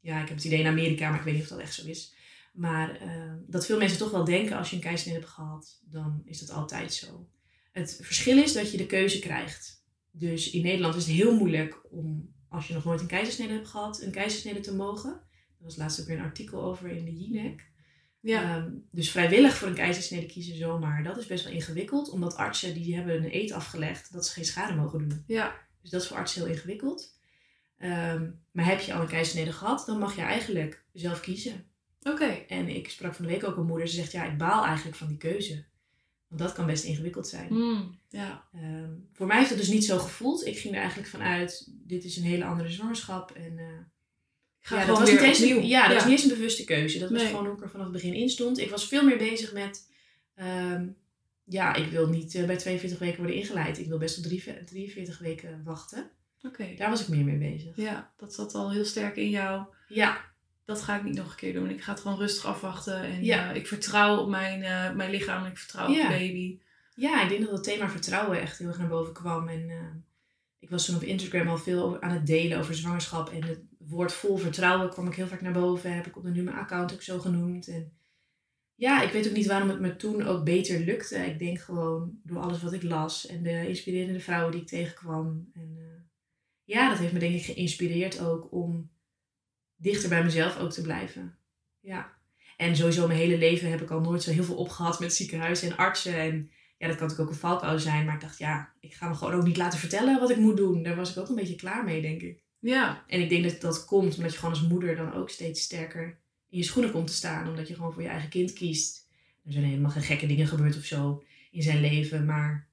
ja, 0.01 0.21
ik 0.23 0.29
heb 0.29 0.37
het 0.37 0.47
idee 0.47 0.59
in 0.61 0.67
Amerika, 0.67 1.09
maar 1.11 1.19
ik 1.19 1.25
weet 1.25 1.35
niet 1.35 1.43
of 1.43 1.49
dat 1.49 1.59
echt 1.59 1.75
zo 1.75 1.87
is. 1.87 2.15
Maar 2.53 2.97
eh, 3.01 3.33
dat 3.47 3.67
veel 3.67 3.79
mensen 3.79 3.99
toch 3.99 4.11
wel 4.11 4.25
denken, 4.25 4.57
als 4.57 4.71
je 4.71 4.77
een 4.77 4.83
keizersnede 4.83 5.19
hebt 5.19 5.31
gehad, 5.31 5.81
dan 5.85 6.23
is 6.25 6.39
dat 6.41 6.51
altijd 6.51 6.95
zo. 6.95 7.29
Het 7.73 7.99
verschil 8.03 8.39
is 8.39 8.53
dat 8.53 8.71
je 8.71 8.77
de 8.77 8.87
keuze 8.87 9.19
krijgt. 9.19 9.85
Dus 10.11 10.51
in 10.51 10.63
Nederland 10.63 10.95
is 10.95 11.07
het 11.07 11.15
heel 11.15 11.35
moeilijk 11.37 11.81
om, 11.91 12.33
als 12.51 12.67
je 12.67 12.75
nog 12.75 12.85
nooit 12.85 13.01
een 13.01 13.07
keizersnede 13.07 13.53
hebt 13.53 13.69
gehad, 13.69 14.03
een 14.03 14.11
keizersnede 14.11 14.61
te 14.61 14.75
mogen. 14.75 15.11
Er 15.11 15.67
was 15.67 15.77
laatst 15.77 16.01
ook 16.01 16.07
weer 16.07 16.19
een 16.19 16.25
artikel 16.25 16.63
over 16.63 16.89
in 16.91 17.05
de 17.05 17.17
Jinek. 17.17 17.69
Ja. 18.21 18.43
Ehm, 18.43 18.71
dus 18.91 19.11
vrijwillig 19.11 19.57
voor 19.57 19.69
een 19.69 19.75
keizersnede 19.75 20.27
kiezen 20.27 20.57
zomaar, 20.57 21.03
dat 21.03 21.17
is 21.17 21.27
best 21.27 21.45
wel 21.45 21.53
ingewikkeld. 21.53 22.11
Omdat 22.11 22.37
artsen 22.37 22.75
die 22.75 22.95
hebben 22.95 23.17
een 23.17 23.35
eet 23.35 23.53
afgelegd 23.53 24.13
dat 24.13 24.27
ze 24.27 24.33
geen 24.33 24.45
schade 24.45 24.75
mogen 24.75 24.99
doen. 24.99 25.25
ja. 25.27 25.69
Dus 25.83 25.91
dat 25.91 26.03
is 26.03 26.09
voor 26.09 26.17
artsen 26.17 26.43
heel 26.43 26.53
ingewikkeld. 26.53 27.19
Ehm, 27.79 28.31
maar 28.53 28.65
heb 28.65 28.81
je 28.81 28.95
al 28.95 29.01
een 29.01 29.07
keizersnede 29.07 29.53
gehad, 29.53 29.87
dan 29.87 29.99
mag 29.99 30.17
je 30.17 30.23
eigenlijk 30.23 30.85
zelf 30.93 31.21
kiezen. 31.21 31.65
Oké. 32.03 32.25
En 32.49 32.69
ik 32.69 32.91
sprak 32.91 33.15
van 33.15 33.25
de 33.25 33.31
week 33.31 33.45
ook 33.45 33.57
een 33.57 33.67
moeder, 33.67 33.89
ze 33.89 33.95
zegt 33.95 34.13
ja, 34.13 34.25
ik 34.25 34.39
baal 34.39 34.65
eigenlijk 34.65 34.97
van 34.97 35.09
die 35.09 35.17
keuze. 35.17 35.65
Want 36.31 36.43
dat 36.43 36.53
kan 36.53 36.67
best 36.67 36.85
ingewikkeld 36.85 37.29
zijn. 37.29 37.49
Hmm, 37.49 37.99
Ja. 38.09 38.45
Ehm, 38.55 38.91
voor 39.13 39.27
mij 39.27 39.37
heeft 39.39 39.51
het 39.51 39.59
dus 39.59 39.69
niet 39.69 39.85
zo 39.85 39.99
gevoeld. 39.99 40.47
Ik 40.47 40.59
ging 40.59 40.75
er 40.75 40.81
eigenlijk 40.81 41.09
vanuit, 41.11 41.73
dit 41.87 42.05
is 42.05 42.17
een 42.17 42.23
hele 42.23 42.45
andere 42.45 42.71
zwangerschap. 42.71 43.31
En, 43.31 43.59
eh, 43.59 43.65
ga 44.61 44.77
ja, 44.77 44.81
gewoon 44.83 44.87
dat 44.87 44.99
was 44.99 45.11
weer 45.11 45.21
niet 45.29 45.29
eens, 45.41 45.43
opnieuw. 45.53 45.61
Ja, 45.69 45.87
dat 45.87 45.95
was 45.95 46.05
niet 46.05 46.13
eens 46.13 46.23
een 46.31 46.37
bewuste 46.37 46.65
keuze. 46.65 46.99
Dat 46.99 47.11
was 47.11 47.21
Nee. 47.21 47.31
gewoon 47.31 47.47
hoe 47.47 47.55
ik 47.57 47.63
er 47.63 47.71
vanaf 47.71 47.85
het 47.85 47.95
begin 47.95 48.15
in 48.15 48.29
stond. 48.29 48.59
Ik 48.59 48.71
was 48.71 48.89
veel 48.89 49.05
meer 49.05 49.19
bezig 49.19 49.53
met, 49.53 49.89
ehm, 50.35 50.87
ja, 51.45 51.75
ik 51.75 51.91
wil 51.91 52.09
niet 52.09 52.35
eh, 52.35 52.45
bij 52.47 52.57
42 52.57 52.99
weken 52.99 53.19
worden 53.19 53.37
ingeleid. 53.37 53.79
Ik 53.79 53.87
wil 53.89 53.99
best 53.99 54.19
op 54.19 54.25
drie- 54.25 54.65
43 54.65 55.19
weken 55.19 55.61
wachten. 55.65 56.11
Oké. 56.43 56.75
Daar 56.77 56.91
was 56.91 57.01
ik 57.01 57.09
meer 57.09 57.25
mee 57.25 57.39
bezig. 57.39 57.77
Ja, 57.77 58.13
dat 58.17 58.35
zat 58.35 58.55
al 58.55 58.73
heel 58.73 58.85
sterk 58.85 59.17
in 59.17 59.31
jou. 59.31 59.67
Ja, 59.89 60.30
Dat 60.71 60.83
ga 60.83 60.97
ik 60.97 61.03
niet 61.05 61.17
nog 61.17 61.31
een 61.31 61.37
keer 61.37 61.53
doen. 61.53 61.71
Ik 61.71 61.83
ga 61.83 61.93
het 61.93 62.01
gewoon 62.01 62.19
rustig 62.19 62.45
afwachten. 62.47 63.03
En 63.03 63.25
Ja. 63.25 63.51
eh, 63.51 63.57
ik 63.57 63.67
vertrouw 63.67 64.17
op 64.17 64.29
mijn, 64.29 64.63
eh, 64.63 64.93
mijn 64.95 65.11
lichaam. 65.11 65.45
en 65.45 65.51
Ik 65.51 65.59
vertrouw 65.59 65.89
op 65.89 65.95
Ja. 65.95 66.09
de 66.09 66.15
baby. 66.15 66.59
ja, 66.95 67.23
ik 67.23 67.29
denk 67.29 67.41
dat 67.43 67.51
het 67.51 67.63
thema 67.65 67.89
vertrouwen 67.89 68.41
echt 68.41 68.59
heel 68.59 68.69
erg 68.69 68.79
naar 68.79 68.89
boven 68.89 69.13
kwam. 69.13 69.49
En 69.49 69.71
eh, 69.71 69.77
ik 70.59 70.71
was 70.71 70.85
toen 70.87 70.95
op 70.97 71.03
Instagram 71.03 71.49
al 71.49 71.59
veel 71.59 71.83
over- 71.85 72.01
aan 72.01 72.11
het 72.11 72.27
delen 72.27 72.59
over 72.59 72.75
zwangerschap. 72.75 73.29
En 73.31 73.45
het 73.45 73.61
woord 73.79 74.13
vol 74.13 74.37
vertrouwen 74.37 74.91
kwam 74.91 75.07
ik 75.07 75.15
heel 75.15 75.27
vaak 75.27 75.41
naar 75.41 75.53
boven. 75.53 75.95
Heb 75.95 76.07
ik 76.07 76.17
op 76.17 76.23
de 76.23 76.31
nu 76.31 76.43
mijn 76.43 76.57
account 76.57 76.93
ook 76.93 77.03
zo 77.03 77.19
genoemd. 77.19 77.69
En 77.69 77.93
ja, 78.75 79.03
ik 79.03 79.13
weet 79.13 79.29
ook 79.29 79.35
niet 79.35 79.47
waarom 79.47 79.69
het 79.69 79.81
me 79.81 79.97
toen 79.97 80.23
ook 80.27 80.45
beter 80.45 80.81
lukte. 80.81 81.17
Ik 81.17 81.39
denk 81.39 81.61
gewoon 81.61 82.21
door 82.23 82.39
alles 82.43 82.63
wat 82.63 82.73
ik 82.73 82.83
las 82.83 83.27
en 83.27 83.43
de 83.43 83.69
inspirerende 83.69 84.21
vrouwen 84.21 84.53
die 84.53 84.61
ik 84.61 84.67
tegenkwam. 84.67 85.51
En 85.55 85.79
ja, 86.65 86.89
dat 86.89 86.99
heeft 86.99 87.13
me 87.13 87.19
denk 87.19 87.35
ik 87.35 87.45
geïnspireerd 87.45 88.21
ook 88.21 88.53
om 88.53 88.91
dichter 89.81 90.09
bij 90.09 90.25
mezelf 90.25 90.59
ook 90.59 90.73
te 90.73 90.83
blijven. 90.83 91.37
Ja. 91.81 92.13
En 92.57 92.77
sowieso 92.77 93.07
mijn 93.07 93.19
hele 93.19 93.39
leven 93.39 93.71
heb 93.71 93.81
ik 93.81 93.91
al 93.91 94.01
nooit 94.01 94.23
zo 94.23 94.31
heel 94.31 94.45
veel 94.45 94.57
opgehad 94.57 95.01
met 95.01 95.15
ziekenhuizen 95.15 95.71
en 95.71 95.77
artsen. 95.77 96.15
En 96.15 96.51
ja, 96.79 96.87
dat 96.87 96.97
kan 96.97 97.07
natuurlijk 97.07 97.21
ook 97.21 97.29
een 97.29 97.49
valkuil 97.49 97.79
zijn. 97.79 98.05
Maar 98.05 98.15
ik 98.15 98.21
dacht, 98.21 98.39
ja, 98.39 98.73
ik 98.81 98.95
ga 98.95 99.09
me 99.09 99.15
gewoon 99.15 99.35
ook 99.35 99.45
niet 99.45 99.57
laten 99.57 99.79
vertellen 99.79 100.21
wat 100.21 100.31
ik 100.31 100.37
moet 100.37 100.57
doen. 100.57 100.83
Daar 100.83 100.97
was 100.97 101.11
ik 101.11 101.19
ook 101.19 101.29
een 101.29 101.35
beetje 101.35 101.57
klaar 101.57 101.85
mee, 101.85 102.03
denk 102.03 102.21
ik. 102.21 102.43
Ja. 102.59 103.05
En 103.07 103.21
ik 103.21 103.29
denk 103.29 103.45
dat 103.45 103.61
dat 103.61 103.85
komt 103.85 104.17
omdat 104.17 104.33
je 104.33 104.39
gewoon 104.39 104.55
als 104.55 104.69
moeder 104.69 104.97
dan 104.97 105.15
ook 105.15 105.31
steeds 105.31 105.63
sterker 105.63 106.19
in 106.49 106.59
je 106.59 106.65
schoenen 106.65 106.93
komt 106.93 107.07
te 107.07 107.13
staan. 107.13 107.49
Omdat 107.49 107.69
je 107.69 107.75
gewoon 107.75 107.93
voor 107.93 108.03
je 108.03 108.09
eigen 108.09 108.29
kind 108.29 108.53
kiest. 108.53 109.09
Er 109.45 109.53
zijn 109.53 109.65
helemaal 109.65 109.91
geen 109.91 110.03
gekke 110.03 110.27
dingen 110.27 110.47
gebeurd 110.47 110.77
of 110.77 110.85
zo 110.85 111.23
in 111.51 111.63
zijn 111.63 111.81
leven. 111.81 112.25
Maar 112.25 112.69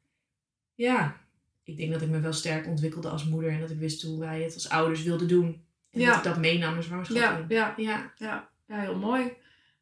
ja, 0.76 1.22
ik 1.63 1.78
denk 1.78 1.91
dat 1.91 2.02
ik 2.02 2.10
me 2.10 2.20
wel 2.20 2.34
sterk 2.34 2.67
ontwikkelde 2.67 3.10
als 3.10 3.26
moeder. 3.26 3.52
En 3.52 3.60
dat 3.60 3.70
ik 3.72 3.80
wist 3.80 4.02
hoe 4.02 4.20
wij 4.20 4.41
het 4.43 4.54
als 4.54 4.70
ouders 4.70 5.04
wilden 5.04 5.28
doen. 5.28 5.65
En 5.97 6.03
Ja. 6.03 6.10
dat 6.10 6.17
ik 6.17 6.23
dat 6.23 6.38
meenam 6.38 6.75
de 6.75 6.81
zwangerschap 6.81 7.17
Ja, 7.17 7.38
in. 7.38 7.45
ja, 7.47 7.73
Ja. 7.77 8.13
ja, 8.17 8.49
ja, 8.67 8.79
heel 8.79 8.95
mooi. 8.97 9.33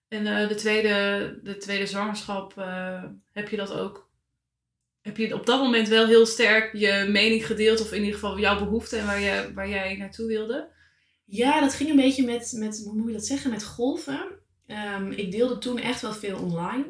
En 0.08 0.28
eh, 0.28 0.48
de, 0.48 0.56
tweede, 0.56 1.40
de 1.44 1.58
tweede 1.58 1.86
zwangerschap, 1.86 2.58
eh, 2.58 3.04
heb 3.32 3.50
je 3.50 3.58
dat 3.58 3.74
ook? 3.74 4.10
Heb 5.02 5.18
je 5.18 5.34
op 5.34 5.46
dat 5.46 5.62
moment 5.62 5.88
wel 5.88 6.06
heel 6.08 6.26
sterk 6.26 6.74
je 6.78 7.06
mening 7.10 7.46
gedeeld? 7.46 7.82
Of 7.82 7.92
in 7.92 7.98
ieder 8.00 8.14
geval 8.14 8.40
jouw 8.40 8.58
behoefte 8.60 8.98
en 8.98 9.06
waar, 9.06 9.20
je, 9.20 9.52
waar 9.54 9.70
jij 9.70 9.98
naartoe 9.98 10.28
wilde? 10.28 10.70
Ja, 11.26 11.60
dat 11.60 11.74
ging 11.74 11.90
een 11.90 11.96
beetje 11.96 12.26
met, 12.26 12.54
met 12.58 12.82
hoe 12.86 12.96
moet 12.96 13.08
je 13.08 13.14
dat 13.14 13.26
zeggen, 13.26 13.52
met 13.52 13.64
golven. 13.64 14.40
Ehm, 14.68 15.12
ik 15.12 15.32
deelde 15.32 15.58
toen 15.58 15.78
echt 15.80 16.02
wel 16.02 16.14
veel 16.14 16.38
online. 16.40 16.86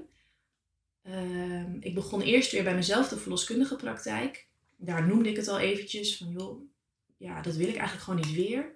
Ehm, 1.04 1.78
ik 1.80 1.94
begon 1.96 2.22
eerst 2.22 2.52
weer 2.52 2.64
bij 2.64 2.76
mezelf 2.76 3.08
de 3.10 3.18
verloskundige 3.18 3.76
praktijk. 3.76 4.48
Daar 4.78 5.08
noemde 5.08 5.30
ik 5.30 5.36
het 5.36 5.48
al 5.48 5.60
eventjes 5.60 6.18
van 6.18 6.32
joh, 6.32 6.62
ja, 7.18 7.42
dat 7.42 7.56
wil 7.56 7.68
ik 7.68 7.76
eigenlijk 7.76 8.04
gewoon 8.04 8.20
niet 8.26 8.36
weer. 8.36 8.76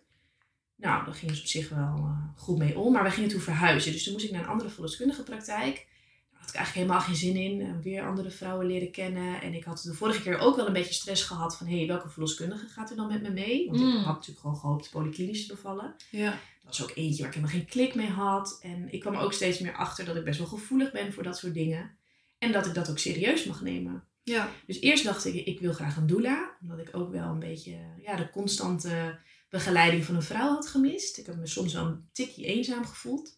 Nou, 0.80 1.06
daar 1.06 1.14
ging 1.14 1.36
ze 1.36 1.42
op 1.42 1.48
zich 1.48 1.70
wel 1.70 1.96
eh, 1.96 2.18
goed 2.36 2.58
mee 2.58 2.78
om, 2.80 2.92
maar 2.94 3.04
wij 3.04 3.12
gingen 3.12 3.30
toen 3.30 3.40
verhuizen. 3.42 3.92
Dus 3.92 4.04
toen 4.04 4.14
moest 4.14 4.26
ik 4.26 4.32
naar 4.32 4.42
een 4.42 4.48
andere 4.48 4.70
verloskundige 4.70 5.24
praktijk. 5.24 5.88
Daar 6.32 6.40
had 6.40 6.50
ik 6.50 6.56
eigenlijk 6.56 6.74
helemaal 6.88 7.00
geen 7.08 7.16
zin 7.16 7.36
in. 7.36 7.62
Eh, 7.62 7.68
weer 7.84 8.08
andere 8.08 8.30
vrouwen 8.32 8.66
leren 8.66 8.92
kennen. 8.92 9.42
En 9.42 9.54
ik 9.54 9.64
had 9.64 9.82
de 9.82 9.94
vorige 9.94 10.22
keer 10.22 10.38
ook 10.40 10.56
wel 10.56 10.68
een 10.68 10.74
beetje 10.74 10.94
stress 10.94 11.24
gehad 11.24 11.58
van... 11.58 11.68
hé, 11.68 11.78
hey, 11.78 11.88
welke 11.88 12.10
verloskundige 12.10 12.68
gaat 12.68 12.90
er 12.90 12.96
dan 12.96 13.08
met 13.08 13.22
me 13.22 13.30
mee? 13.30 13.66
Want 13.68 13.80
Mm. 13.80 13.88
ik 13.98 14.04
had 14.04 14.14
natuurlijk 14.14 14.40
gewoon 14.40 14.58
gehoopt 14.58 14.90
polyklinisch 14.90 15.48
te 15.48 15.54
bevallen. 15.54 15.96
Ja. 16.12 16.30
Dat 16.64 16.78
was 16.78 16.84
ook 16.84 16.96
eentje 16.96 17.18
waar 17.24 17.28
ik 17.28 17.36
helemaal 17.36 17.56
geen 17.58 17.66
klik 17.70 17.96
mee 17.96 18.10
had. 18.10 18.60
En 18.62 18.94
ik 18.94 19.00
kwam 19.00 19.16
ook 19.16 19.34
steeds 19.34 19.60
meer 19.60 19.76
achter 19.76 20.06
dat 20.06 20.16
ik 20.16 20.24
best 20.24 20.40
wel 20.40 20.48
gevoelig 20.48 20.92
ben 20.92 21.14
voor 21.14 21.24
dat 21.24 21.38
soort 21.38 21.54
dingen. 21.54 21.92
En 22.38 22.52
dat 22.52 22.66
ik 22.66 22.74
dat 22.74 22.90
ook 22.90 22.98
serieus 23.00 23.46
mag 23.46 23.62
nemen. 23.62 24.04
Ja. 24.24 24.50
Dus 24.66 24.80
eerst 24.82 25.04
dacht 25.04 25.26
ik, 25.26 25.46
ik 25.46 25.60
wil 25.60 25.74
graag 25.74 25.98
een 25.98 26.08
doula. 26.08 26.52
Omdat 26.62 26.80
ik 26.80 26.90
ook 26.92 27.12
wel 27.12 27.30
een 27.30 27.40
beetje 27.40 27.78
ja, 28.02 28.16
de 28.16 28.30
constante 28.30 29.20
begeleiding 29.50 30.06
van 30.06 30.16
een 30.16 30.22
vrouw 30.22 30.54
had 30.54 30.68
gemist. 30.68 31.18
Ik 31.18 31.26
heb 31.26 31.36
me 31.36 31.48
soms 31.48 31.74
wel 31.74 31.86
een 31.86 32.10
tikje 32.12 32.46
eenzaam 32.46 32.86
gevoeld. 32.86 33.38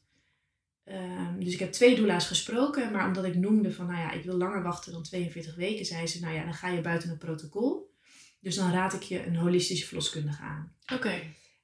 Ehm, 0.83 1.39
dus 1.39 1.53
ik 1.53 1.59
heb 1.59 1.71
twee 1.71 1.95
doula's 1.95 2.27
gesproken. 2.27 2.91
Maar 2.91 3.07
omdat 3.07 3.25
ik 3.25 3.35
noemde 3.35 3.73
van, 3.73 3.85
nou 3.85 3.99
ja, 3.99 4.11
ik 4.11 4.23
wil 4.23 4.37
langer 4.37 4.63
wachten 4.63 4.91
dan 4.91 5.03
42 5.03 5.55
weken, 5.55 5.85
zei 5.85 6.07
ze, 6.07 6.19
nou 6.19 6.33
ja, 6.33 6.43
dan 6.43 6.53
ga 6.53 6.69
je 6.69 6.81
buiten 6.81 7.09
het 7.09 7.19
protocol. 7.19 7.95
Dus 8.39 8.55
dan 8.55 8.71
raad 8.71 8.93
ik 8.93 9.01
je 9.01 9.25
een 9.25 9.35
holistische 9.35 9.85
verloskundige 9.85 10.41
aan. 10.41 10.75
Oké. 10.93 11.21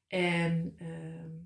En 0.08 0.76
ehm, 0.78 1.38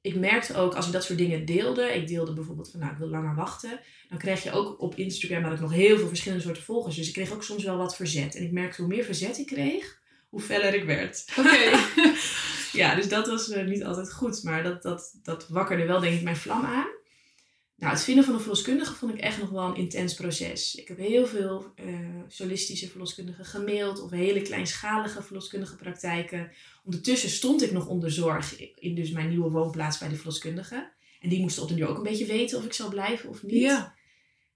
ik 0.00 0.14
merkte 0.14 0.56
ook 0.56 0.74
als 0.74 0.86
ik 0.86 0.92
dat 0.92 1.04
soort 1.04 1.18
dingen 1.18 1.44
deelde, 1.44 1.94
ik 1.94 2.08
deelde 2.08 2.32
bijvoorbeeld 2.32 2.70
van 2.70 2.80
nou 2.80 2.92
ik 2.92 2.98
wil 2.98 3.08
langer 3.08 3.34
wachten, 3.34 3.80
dan 4.08 4.18
kreeg 4.18 4.42
je 4.42 4.50
ook 4.50 4.80
op 4.80 4.94
Instagram 4.94 5.42
had 5.42 5.52
ik 5.52 5.60
nog 5.60 5.72
heel 5.72 5.98
veel 5.98 6.08
verschillende 6.08 6.44
soorten 6.44 6.62
volgers. 6.62 6.96
Dus 6.96 7.06
ik 7.06 7.12
kreeg 7.12 7.32
ook 7.32 7.42
soms 7.42 7.64
wel 7.64 7.76
wat 7.76 7.96
verzet. 7.96 8.34
En 8.34 8.42
ik 8.42 8.52
merkte 8.52 8.80
hoe 8.82 8.90
meer 8.90 9.04
verzet 9.04 9.38
ik 9.38 9.46
kreeg, 9.46 10.02
hoe 10.34 10.42
feller 10.42 10.74
ik 10.74 10.84
werd. 10.84 11.24
Oké. 11.38 11.58
Ja, 12.72 12.94
dus 12.94 13.08
dat 13.08 13.26
was 13.26 13.50
eh, 13.50 13.66
niet 13.66 13.84
altijd 13.84 14.12
goed, 14.12 14.42
maar 14.42 14.62
dat, 14.62 14.82
dat, 14.82 15.18
dat 15.22 15.48
wakkerde 15.48 15.86
wel 15.86 16.00
denk 16.00 16.14
ik 16.14 16.22
mijn 16.22 16.36
vlam 16.36 16.64
aan. 16.64 16.86
Nou, 17.76 17.92
het 17.92 18.04
vinden 18.04 18.24
van 18.24 18.34
een 18.34 18.40
verloskundige 18.40 18.94
vond 18.94 19.14
ik 19.14 19.20
echt 19.20 19.40
nog 19.40 19.50
wel 19.50 19.64
een 19.64 19.76
intens 19.76 20.14
proces. 20.14 20.74
Ik 20.74 20.88
heb 20.88 20.98
heel 20.98 21.26
veel 21.26 21.72
eh, 21.76 21.86
solistische 22.28 22.88
verloskundigen 22.88 23.44
gemaild 23.44 24.00
of 24.00 24.10
hele 24.10 24.42
kleinschalige 24.42 25.22
verloskundige 25.22 25.76
praktijken. 25.76 26.52
Ondertussen 26.84 27.30
stond 27.30 27.62
ik 27.62 27.72
nog 27.72 27.86
onder 27.86 28.10
zorg 28.10 28.60
in 28.74 28.94
dus 28.94 29.10
mijn 29.10 29.28
nieuwe 29.28 29.50
woonplaats 29.50 29.98
bij 29.98 30.08
de 30.08 30.16
verloskundige. 30.16 30.92
En 31.20 31.28
die 31.28 31.40
moesten 31.40 31.62
op 31.62 31.68
de 31.68 31.74
duur 31.74 31.88
ook 31.88 31.96
een 31.96 32.02
beetje 32.02 32.26
weten 32.26 32.58
of 32.58 32.64
ik 32.64 32.72
zou 32.72 32.90
blijven 32.90 33.28
of 33.28 33.42
niet. 33.42 33.62
Ja. 33.62 33.94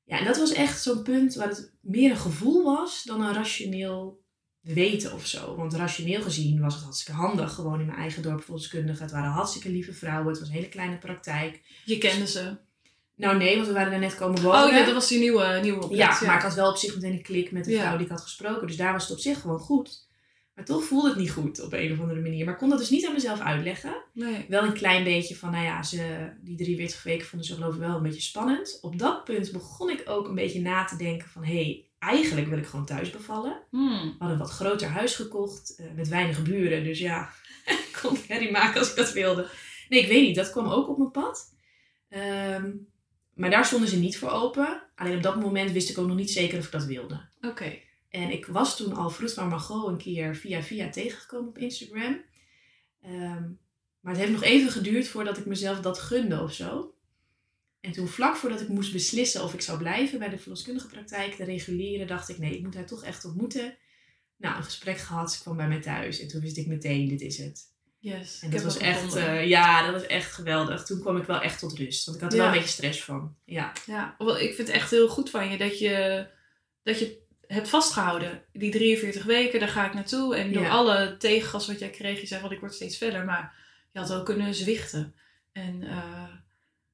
Ja, 0.05 0.19
en 0.19 0.25
dat 0.25 0.39
was 0.39 0.53
echt 0.53 0.83
zo'n 0.83 1.03
punt 1.03 1.35
waar 1.35 1.49
het 1.49 1.73
meer 1.81 2.11
een 2.11 2.17
gevoel 2.17 2.65
was 2.65 3.03
dan 3.03 3.23
een 3.23 3.35
rationeel 3.35 4.18
weten 4.61 5.13
of 5.13 5.27
zo. 5.27 5.57
Want 5.57 5.75
rationeel 5.75 6.23
gezien 6.23 6.61
was 6.61 6.75
het 6.75 6.83
hartstikke 6.83 7.21
handig. 7.21 7.53
Gewoon 7.55 7.81
in 7.81 7.87
mijn 7.87 7.99
eigen 7.99 8.23
dorp 8.23 8.43
verloskundige. 8.43 9.03
Het 9.03 9.13
waren 9.13 9.31
hartstikke 9.31 9.71
lieve 9.71 9.93
vrouwen. 9.93 10.29
Het 10.29 10.39
was 10.39 10.49
een 10.49 10.55
hele 10.55 10.69
kleine 10.69 10.99
praktijk. 10.99 11.61
Je 11.85 11.99
kende 11.99 12.27
ze. 12.27 12.57
Nou 13.15 13.37
nee, 13.37 13.55
want 13.55 13.67
we 13.67 13.73
waren 13.73 13.91
daar 13.91 14.01
net 14.01 14.15
komen 14.15 14.43
wonen. 14.43 14.65
Oh 14.65 14.71
ja, 14.71 14.85
dat 14.85 14.95
was 14.95 15.09
die 15.09 15.19
nieuwe, 15.19 15.59
nieuwe 15.63 15.97
Ja, 15.97 16.19
maar 16.27 16.37
ik 16.37 16.43
had 16.43 16.55
wel 16.55 16.71
op 16.71 16.77
zich 16.77 16.95
meteen 16.95 17.13
een 17.13 17.23
klik 17.23 17.53
met 17.53 17.65
de 17.65 17.71
Ja. 17.71 17.81
vrouw 17.81 17.97
die 17.97 18.05
ik 18.05 18.13
had 18.13 18.21
gesproken. 18.21 18.67
Dus 18.67 18.77
daar 18.77 18.93
was 18.93 19.03
het 19.03 19.13
op 19.13 19.19
zich 19.19 19.41
gewoon 19.41 19.59
goed. 19.59 20.07
Maar 20.55 20.65
toch 20.67 20.85
voelde 20.85 21.09
het 21.09 21.19
niet 21.19 21.31
goed 21.31 21.63
op 21.63 21.73
een 21.73 21.93
of 21.93 22.01
andere 22.01 22.21
manier. 22.21 22.45
Maar 22.45 22.55
ik 22.55 22.61
kon 22.61 22.69
dat 22.69 22.79
dus 22.79 22.91
niet 22.91 23.07
aan 23.07 23.13
mezelf 23.13 23.41
uitleggen. 23.41 24.03
Nee. 24.13 24.45
Wel 24.49 24.63
een 24.65 24.73
klein 24.73 25.05
beetje 25.05 25.37
van, 25.37 25.51
nou 25.51 25.65
ja, 25.65 25.83
ze, 25.83 26.31
die 26.41 26.57
43 26.57 27.03
weken 27.03 27.27
vonden 27.27 27.49
ze 27.49 27.55
geloof 27.55 27.75
ik 27.75 27.81
wel 27.81 27.97
een 27.97 28.03
beetje 28.03 28.21
spannend. 28.21 28.79
Op 28.81 28.99
dat 28.99 29.25
punt 29.25 29.53
begon 29.53 29.91
ik 29.91 30.03
ook 30.05 30.29
een 30.29 30.35
beetje 30.35 30.61
na 30.61 30.85
te 30.85 30.97
denken 30.97 31.29
van, 31.29 31.45
hé, 31.45 31.55
hey, 31.63 31.88
eigenlijk 31.99 32.49
wil 32.49 32.59
ik 32.59 32.67
gewoon 32.67 32.87
thuis 32.87 33.11
bevallen. 33.11 33.63
Hmm. 33.71 34.01
We 34.01 34.15
hadden 34.19 34.31
een 34.31 34.39
wat 34.39 34.51
groter 34.51 34.89
huis 34.89 35.15
gekocht, 35.15 35.75
eh, 35.77 35.87
met 35.95 36.09
weinig 36.09 36.43
buren. 36.43 36.85
Dus 36.85 36.99
ja, 36.99 37.31
ik 37.67 37.99
kon 38.03 38.19
herrie 38.27 38.51
maken 38.51 38.79
als 38.79 38.91
ik 38.91 38.97
dat 38.97 39.13
wilde. 39.13 39.49
Nee, 39.89 40.01
ik 40.01 40.09
weet 40.09 40.23
niet, 40.23 40.37
dat 40.37 40.51
kwam 40.51 40.69
ook 40.69 40.89
op 40.89 40.99
mijn 40.99 41.11
pad. 41.11 41.55
Ehm, 42.09 42.71
maar 43.35 43.51
daar 43.51 43.65
stonden 43.65 43.89
ze 43.89 43.99
niet 43.99 44.19
voor 44.19 44.31
open. 44.31 44.83
Alleen 44.95 45.17
op 45.17 45.23
dat 45.23 45.41
moment 45.41 45.73
wist 45.73 45.91
ik 45.91 45.99
ook 45.99 46.07
nog 46.07 46.17
niet 46.17 46.31
zeker 46.31 46.59
of 46.59 46.65
ik 46.65 46.73
dat 46.73 46.85
wilde. 46.85 47.29
Oké. 47.41 47.79
En 48.09 48.31
ik 48.31 48.47
was 48.47 48.77
toen 48.77 48.93
al 48.93 49.11
vroeg 49.11 49.33
van 49.33 49.49
Margot 49.49 49.89
een 49.89 49.97
keer 49.97 50.37
via 50.37 50.63
via 50.63 50.91
tegengekomen 50.91 51.49
op 51.49 51.59
Instagram. 51.59 52.21
Ehm, 53.03 53.43
maar 54.01 54.13
het 54.13 54.17
heeft 54.17 54.33
nog 54.33 54.43
even 54.43 54.71
geduurd 54.71 55.09
voordat 55.09 55.39
ik 55.39 55.47
mezelf 55.47 55.81
dat 55.81 55.99
gunde 55.99 56.43
of 56.43 56.53
zo. 56.53 56.95
En 57.89 57.95
toen 57.95 58.09
vlak 58.09 58.37
voordat 58.37 58.61
ik 58.61 58.69
moest 58.69 58.93
beslissen 58.93 59.43
of 59.45 59.55
ik 59.55 59.61
zou 59.61 59.79
blijven 59.79 60.19
bij 60.19 60.29
de 60.29 60.39
verloskundige 60.39 60.87
praktijk, 60.87 61.37
de 61.37 61.45
reguliere, 61.45 62.05
dacht 62.05 62.29
ik 62.29 62.39
nee, 62.39 62.57
ik 62.57 62.63
moet 62.63 62.75
haar 62.75 62.87
toch 62.87 63.05
echt 63.05 63.25
ontmoeten. 63.25 63.77
Nou, 64.37 64.57
een 64.57 64.65
gesprek 64.65 64.99
gehad. 64.99 65.33
Ze 65.33 65.41
kwam 65.41 65.57
bij 65.57 65.69
mij 65.69 65.81
thuis. 65.81 66.21
En 66.21 66.29
toen 66.29 66.41
wist 66.41 66.57
ik 66.57 66.67
meteen, 66.67 67.09
dit 67.09 67.21
is 67.21 67.39
het. 67.39 67.63
Yes. 67.99 68.41
En 68.43 68.51
dat 68.51 68.63
was 68.63 68.77
echt, 68.79 69.17
uh, 69.17 69.47
ja, 69.47 69.83
dat 69.85 69.93
was 69.93 70.07
echt 70.07 70.33
geweldig. 70.33 70.85
Toen 70.85 71.01
kwam 71.01 71.17
ik 71.17 71.25
wel 71.25 71.41
echt 71.41 71.59
tot 71.59 71.79
rust. 71.79 72.05
Want 72.05 72.17
ik 72.17 72.23
had 72.23 72.33
er 72.33 72.39
Ja. 72.39 72.45
wel 72.45 72.53
een 72.53 72.59
beetje 72.59 72.75
stress 72.75 73.05
van. 73.05 73.37
Ja. 73.45 73.73
Ja, 73.87 74.17
ik 74.19 74.55
vind 74.55 74.57
het 74.69 74.69
echt 74.77 74.91
heel 74.91 75.09
goed 75.09 75.31
van 75.31 75.51
je 75.51 75.59
dat 75.59 75.79
je, 75.79 76.27
dat 76.83 76.99
je 76.99 77.19
hebt 77.47 77.69
vastgehouden. 77.69 78.43
Die 78.53 78.71
43 78.71 79.25
weken, 79.25 79.61
daar 79.61 79.69
ga 79.69 79.87
ik 79.87 79.95
naartoe. 79.95 80.37
En 80.37 80.53
door 80.53 80.63
Ja. 80.63 80.69
alle 80.69 81.17
tegengas 81.17 81.67
wat 81.67 81.79
jij 81.79 81.91
kreeg, 81.91 82.21
je 82.21 82.27
zei 82.27 82.41
van 82.41 82.53
ik 82.53 82.61
word 82.61 82.75
steeds 82.75 82.97
verder. 82.99 83.25
Maar 83.25 83.55
je 83.93 83.99
had 83.99 84.13
ook 84.13 84.25
kunnen 84.25 84.55
zwichten. 84.55 85.15
En 85.53 85.83
eh, 85.83 86.25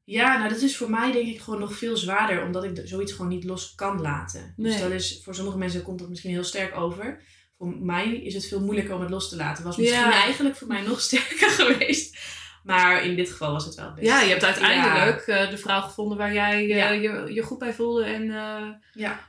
Ja, 0.05 0.39
nou 0.39 0.49
dat 0.49 0.61
is 0.61 0.77
voor 0.77 0.91
mij 0.91 1.13
denk 1.13 1.27
ik 1.29 1.41
gewoon 1.41 1.61
nog 1.61 1.75
veel 1.75 1.97
zwaarder. 1.97 2.43
Omdat 2.45 2.65
ik 2.65 2.81
zoiets 2.85 3.13
gewoon 3.13 3.29
niet 3.31 3.45
los 3.45 3.75
kan 3.75 4.01
laten. 4.01 4.55
Dus 4.57 4.81
dat 4.81 4.91
is, 4.91 5.21
voor 5.25 5.35
sommige 5.35 5.59
mensen 5.59 5.83
komt 5.83 5.99
dat 5.99 6.09
misschien 6.09 6.31
heel 6.31 6.45
sterk 6.45 6.77
over. 6.77 7.21
Voor 7.59 7.77
mij 7.79 8.17
is 8.17 8.35
het 8.35 8.47
veel 8.47 8.61
moeilijker 8.61 8.95
om 8.95 9.01
het 9.01 9.11
los 9.11 9.29
te 9.29 9.37
laten. 9.37 9.65
Was 9.65 9.77
misschien 9.77 10.01
Ja. 10.01 10.13
eigenlijk 10.23 10.57
voor 10.57 10.69
mij 10.69 10.83
nog 10.83 11.01
sterker 11.11 11.51
geweest. 11.51 12.17
Maar 12.65 13.05
in 13.05 13.17
dit 13.17 13.31
geval 13.31 13.53
was 13.53 13.65
het 13.65 13.75
wel 13.75 13.85
het 13.85 13.95
beste. 13.95 14.11
ja, 14.11 14.21
je 14.21 14.29
hebt 14.31 14.45
uiteindelijk 14.45 15.27
eh, 15.27 15.51
de 15.51 15.59
vrouw 15.59 15.81
gevonden 15.81 16.19
waar 16.19 16.33
jij 16.33 16.61
eh, 16.63 16.69
Ja. 16.77 16.91
je, 16.91 17.35
je 17.35 17.43
goed 17.43 17.59
bij 17.59 17.75
voelde. 17.75 18.05
En, 18.05 18.23
eh, 18.31 18.69
Ja, 18.93 19.21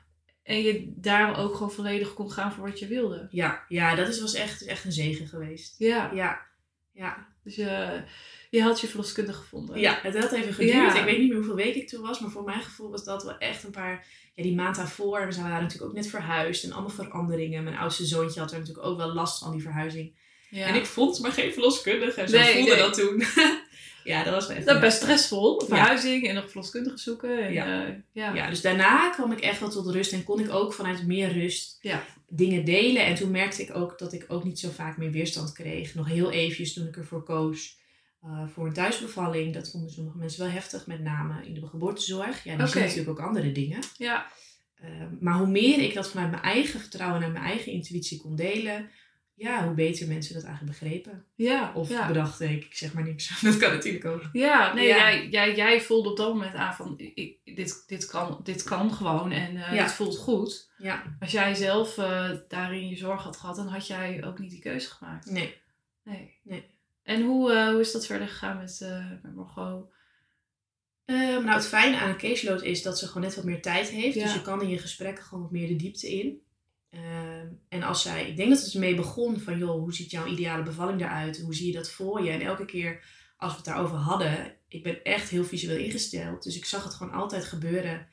en 0.44 0.62
je 0.62 0.94
daar 0.96 1.38
ook 1.40 1.54
gewoon 1.54 1.72
volledig 1.72 2.14
kon 2.14 2.32
gaan 2.32 2.54
voor 2.54 2.64
wat 2.70 2.80
je 2.80 2.88
wilde. 2.88 3.28
ja, 3.32 3.64
ja 3.68 3.96
dat 3.96 4.08
is, 4.08 4.22
was 4.22 4.34
echt, 4.34 4.66
echt 4.66 4.84
een 4.86 4.92
zegen 4.92 5.28
geweest. 5.28 5.76
Ja, 5.78 6.12
Ja, 6.14 6.42
ja. 6.92 7.28
dus 7.44 7.56
je, 7.56 8.04
je 8.50 8.62
had 8.62 8.82
je 8.82 8.88
verloskundige 8.88 9.40
gevonden. 9.40 9.80
ja 9.80 10.00
het 10.02 10.18
had 10.18 10.32
even 10.32 10.54
geduurd. 10.54 10.74
Ja. 10.76 11.00
Ik 11.00 11.06
weet 11.06 11.18
niet 11.18 11.28
meer 11.28 11.38
hoeveel 11.38 11.56
weken 11.56 11.82
ik 11.82 11.88
toen 11.88 12.02
was. 12.02 12.20
Maar 12.20 12.30
voor 12.30 12.44
mijn 12.44 12.62
gevoel 12.62 12.90
was 12.92 13.04
dat 13.04 13.24
wel 13.24 13.38
echt 13.38 13.64
een 13.64 13.72
paar... 13.72 14.06
Ja, 14.36 14.44
die 14.44 14.56
maand 14.56 14.76
daarvoor. 14.76 15.26
We 15.26 15.32
zijn- 15.32 15.46
waren 15.46 15.62
natuurlijk 15.64 15.90
ook 15.92 15.98
net 15.98 16.08
verhuisd. 16.08 16.64
En 16.64 16.72
allemaal 16.72 16.90
veranderingen. 16.90 17.64
Mijn 17.64 17.78
oudste 17.78 18.06
zoontje 18.06 18.40
had 18.40 18.52
er 18.52 18.60
natuurlijk 18.60 18.88
ook 18.88 18.98
wel 18.98 19.14
last 19.14 19.40
van 19.40 19.52
die 19.52 19.62
verhuizing. 19.62 20.14
Ja. 20.50 20.66
En 20.66 20.76
ik 20.76 20.86
vond 20.86 21.20
maar 21.20 21.32
geen 21.32 21.54
verloskundige. 21.54 22.28
Zo 22.28 22.38
Nee, 22.38 22.54
voelde 22.54 22.70
nee. 22.72 22.80
dat 22.80 22.94
toen. 22.94 23.24
ja, 24.12 24.24
dat 24.24 24.34
was 24.34 24.48
wel 24.48 24.58
echt... 24.58 24.66
Dat 24.66 24.80
best 24.80 24.98
stressvol. 24.98 25.62
Verhuizing 25.68 26.28
en 26.28 26.36
nog 26.36 26.46
verloskundige 26.50 26.98
zoeken. 26.98 27.40
En, 27.44 27.54
Ja. 27.54 27.66
ja. 27.66 27.96
ja. 28.12 28.34
Ja, 28.34 28.50
dus 28.50 28.62
daarna 28.62 29.10
kwam 29.10 29.32
ik 29.32 29.40
echt 29.40 29.60
wel 29.60 29.70
tot 29.70 29.88
rust. 29.88 30.14
En 30.14 30.24
kon 30.24 30.40
ik 30.40 30.50
ook 30.52 30.74
vanuit 30.74 31.08
meer 31.08 31.32
rust 31.34 31.78
Ja. 31.82 32.04
dingen 32.30 32.66
delen. 32.66 33.06
En 33.06 33.16
toen 33.16 33.32
merkte 33.32 33.62
ik 33.62 33.76
ook 33.76 34.00
dat 34.00 34.14
ik 34.14 34.26
ook 34.28 34.44
niet 34.44 34.60
zo 34.60 34.70
vaak 34.70 34.98
meer 34.98 35.12
weerstand 35.12 35.52
kreeg. 35.54 35.96
Nog 35.96 36.08
heel 36.08 36.32
eventjes 36.32 36.74
toen 36.74 36.88
ik 36.88 36.98
ervoor 36.98 37.24
koos. 37.24 37.78
Eh, 38.26 38.48
voor 38.48 38.66
een 38.68 38.74
thuisbevalling. 38.74 39.54
Dat 39.54 39.72
vonden 39.72 39.90
sommige 39.92 40.18
mensen 40.18 40.42
wel 40.44 40.52
heftig. 40.52 40.88
Met 40.88 41.00
name 41.02 41.46
in 41.46 41.54
de 41.54 41.68
geboortezorg. 41.68 42.44
Ja, 42.44 42.56
die 42.58 42.68
zien 42.68 42.78
Oké. 42.78 42.80
natuurlijk 42.80 43.20
ook 43.20 43.26
andere 43.28 43.52
dingen. 43.52 43.80
ja. 43.98 44.26
Eh, 44.76 44.90
maar 45.20 45.38
hoe 45.38 45.48
meer 45.48 45.80
ik 45.80 45.94
dat 45.94 46.10
vanuit 46.10 46.32
mijn 46.32 46.44
eigen 46.44 46.80
vertrouwen 46.80 47.22
en 47.24 47.32
mijn 47.32 47.46
eigen 47.46 47.72
intuïtie 47.72 48.22
kon 48.22 48.36
delen, 48.36 48.90
ja, 49.34 49.66
hoe 49.66 49.74
beter 49.74 50.08
mensen 50.08 50.34
dat 50.34 50.44
eigenlijk 50.44 50.80
begrepen. 50.80 51.26
Ja, 51.36 51.72
Of 51.76 51.90
ja. 51.90 52.08
bedachten, 52.08 52.50
ik, 52.50 52.64
ik 52.66 52.76
zeg 52.76 52.94
maar 52.94 53.04
niks. 53.04 53.40
Dat 53.42 53.58
kan 53.58 53.72
natuurlijk 53.72 54.06
ook. 54.06 54.30
Ja, 54.34 54.74
nee, 54.74 54.88
Ja. 54.88 54.98
Jij, 54.98 55.28
jij, 55.30 55.56
jij 55.56 55.82
voelde 55.82 56.10
op 56.10 56.18
dat 56.18 56.34
moment 56.34 56.56
aan 56.56 56.74
van 56.74 56.94
ik, 56.98 57.38
dit, 57.44 57.84
dit, 57.88 58.06
kan, 58.06 58.40
dit 58.44 58.64
kan 58.64 58.94
gewoon 58.94 59.32
en 59.32 59.56
eh 59.58 59.74
Ja. 59.74 59.84
het 59.84 59.92
voelt 59.92 60.18
goed. 60.18 60.72
Ja, 60.78 61.04
Als 61.20 61.32
jij 61.32 61.54
zelf 61.56 61.98
eh, 61.98 62.30
daarin 62.48 62.88
je 62.90 62.96
zorg 62.96 63.24
had 63.24 63.38
gehad, 63.38 63.56
dan 63.56 63.68
had 63.68 63.88
jij 63.88 64.24
ook 64.26 64.40
niet 64.40 64.52
die 64.52 64.62
keuze 64.62 64.90
gemaakt. 64.90 65.32
nee. 65.32 65.58
Nee. 66.04 66.34
Nee. 66.44 66.74
En 67.06 67.22
hoe, 67.22 67.54
eh, 67.54 67.70
hoe 67.70 67.80
is 67.80 67.92
dat 67.92 68.06
verder 68.06 68.28
gegaan 68.28 68.58
met, 68.58 68.82
eh 68.82 69.10
met 69.22 69.36
Margot? 69.36 69.94
Ehm, 71.06 71.44
nou, 71.44 71.50
het 71.50 71.66
fijne 71.66 71.98
aan 71.98 72.10
een 72.10 72.18
caseload 72.18 72.62
is 72.62 72.82
dat 72.82 73.00
ze 73.00 73.08
gewoon 73.08 73.24
net 73.24 73.36
wat 73.36 73.44
meer 73.44 73.62
tijd 73.62 73.90
heeft. 73.90 74.16
Ja. 74.16 74.24
Dus 74.24 74.34
je 74.34 74.42
kan 74.42 74.62
in 74.62 74.70
je 74.70 74.78
gesprekken 74.78 75.24
gewoon 75.24 75.44
wat 75.44 75.52
meer 75.52 75.68
de 75.68 75.76
diepte 75.76 76.12
in. 76.12 76.42
Ehm, 76.90 77.48
en 77.70 77.84
als 77.84 78.02
zij, 78.02 78.30
ik 78.30 78.38
denk 78.38 78.50
dat 78.50 78.62
het 78.62 78.74
ermee 78.74 78.96
begon 78.96 79.40
van, 79.40 79.58
joh, 79.58 79.80
hoe 79.80 79.94
ziet 79.94 80.12
jouw 80.12 80.26
ideale 80.26 80.64
bevalling 80.64 81.02
eruit? 81.02 81.40
Hoe 81.40 81.56
zie 81.56 81.68
je 81.68 81.74
dat 81.74 81.92
voor 81.92 82.24
je? 82.24 82.32
En 82.32 82.42
elke 82.42 82.66
keer 82.66 83.04
als 83.38 83.52
we 83.52 83.58
het 83.58 83.66
daarover 83.66 83.98
hadden, 83.98 84.56
ik 84.68 84.84
ben 84.84 85.04
echt 85.04 85.30
heel 85.30 85.44
visueel 85.44 85.78
ingesteld. 85.78 86.44
Dus 86.44 86.58
ik 86.58 86.66
zag 86.66 86.84
het 86.84 86.94
gewoon 86.94 87.14
altijd 87.14 87.46
gebeuren 87.46 88.08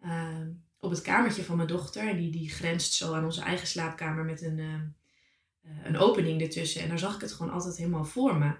ehm, 0.00 0.50
op 0.78 0.90
het 0.90 1.02
kamertje 1.02 1.42
van 1.42 1.56
mijn 1.56 1.68
dochter. 1.68 2.08
En 2.08 2.16
die, 2.16 2.30
die 2.30 2.50
grenst 2.50 2.92
zo 2.92 3.14
aan 3.14 3.24
onze 3.24 3.42
eigen 3.42 3.66
slaapkamer 3.66 4.24
met 4.24 4.42
een, 4.42 4.94
een 5.84 5.98
opening 5.98 6.40
ertussen. 6.40 6.82
En 6.82 6.88
daar 6.88 6.98
zag 6.98 7.14
ik 7.14 7.20
het 7.20 7.32
gewoon 7.32 7.52
altijd 7.52 7.76
helemaal 7.76 8.04
voor 8.04 8.38
me. 8.38 8.54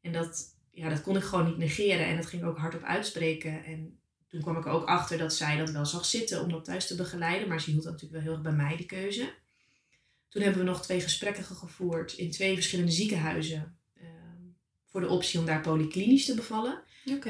En 0.00 0.12
dat, 0.12 0.56
ja, 0.70 0.88
dat 0.88 1.02
kon 1.02 1.16
ik 1.16 1.22
gewoon 1.22 1.46
niet 1.46 1.58
negeren. 1.58 2.06
En 2.06 2.16
dat 2.16 2.26
ging 2.26 2.42
ik 2.42 2.48
ook 2.48 2.58
hardop 2.58 2.82
uitspreken. 2.82 3.64
En 3.64 3.98
toen 4.28 4.40
kwam 4.40 4.56
ik 4.56 4.64
er 4.64 4.72
ook 4.72 4.86
achter 4.86 5.18
dat 5.18 5.34
zij 5.34 5.56
dat 5.56 5.70
wel 5.70 5.86
zag 5.86 6.04
zitten 6.04 6.42
om 6.42 6.50
dat 6.50 6.64
thuis 6.64 6.86
te 6.86 6.94
begeleiden. 6.96 7.48
Maar 7.48 7.60
ze 7.60 7.70
hield 7.70 7.82
dat 7.82 7.92
natuurlijk 7.92 8.24
wel 8.24 8.32
heel 8.32 8.42
erg 8.44 8.56
bij 8.56 8.66
mij, 8.66 8.76
die 8.76 8.86
keuze. 8.86 9.32
Toen 10.28 10.42
hebben 10.42 10.60
we 10.60 10.68
nog 10.68 10.82
twee 10.82 11.00
gesprekken 11.00 11.44
gevoerd 11.44 12.12
in 12.12 12.30
twee 12.30 12.54
verschillende 12.54 12.92
ziekenhuizen. 12.92 13.76
ehm, 13.94 14.42
voor 14.86 15.00
de 15.00 15.08
optie 15.08 15.40
om 15.40 15.46
daar 15.46 15.60
polyklinisch 15.60 16.24
te 16.24 16.34
bevallen. 16.34 16.82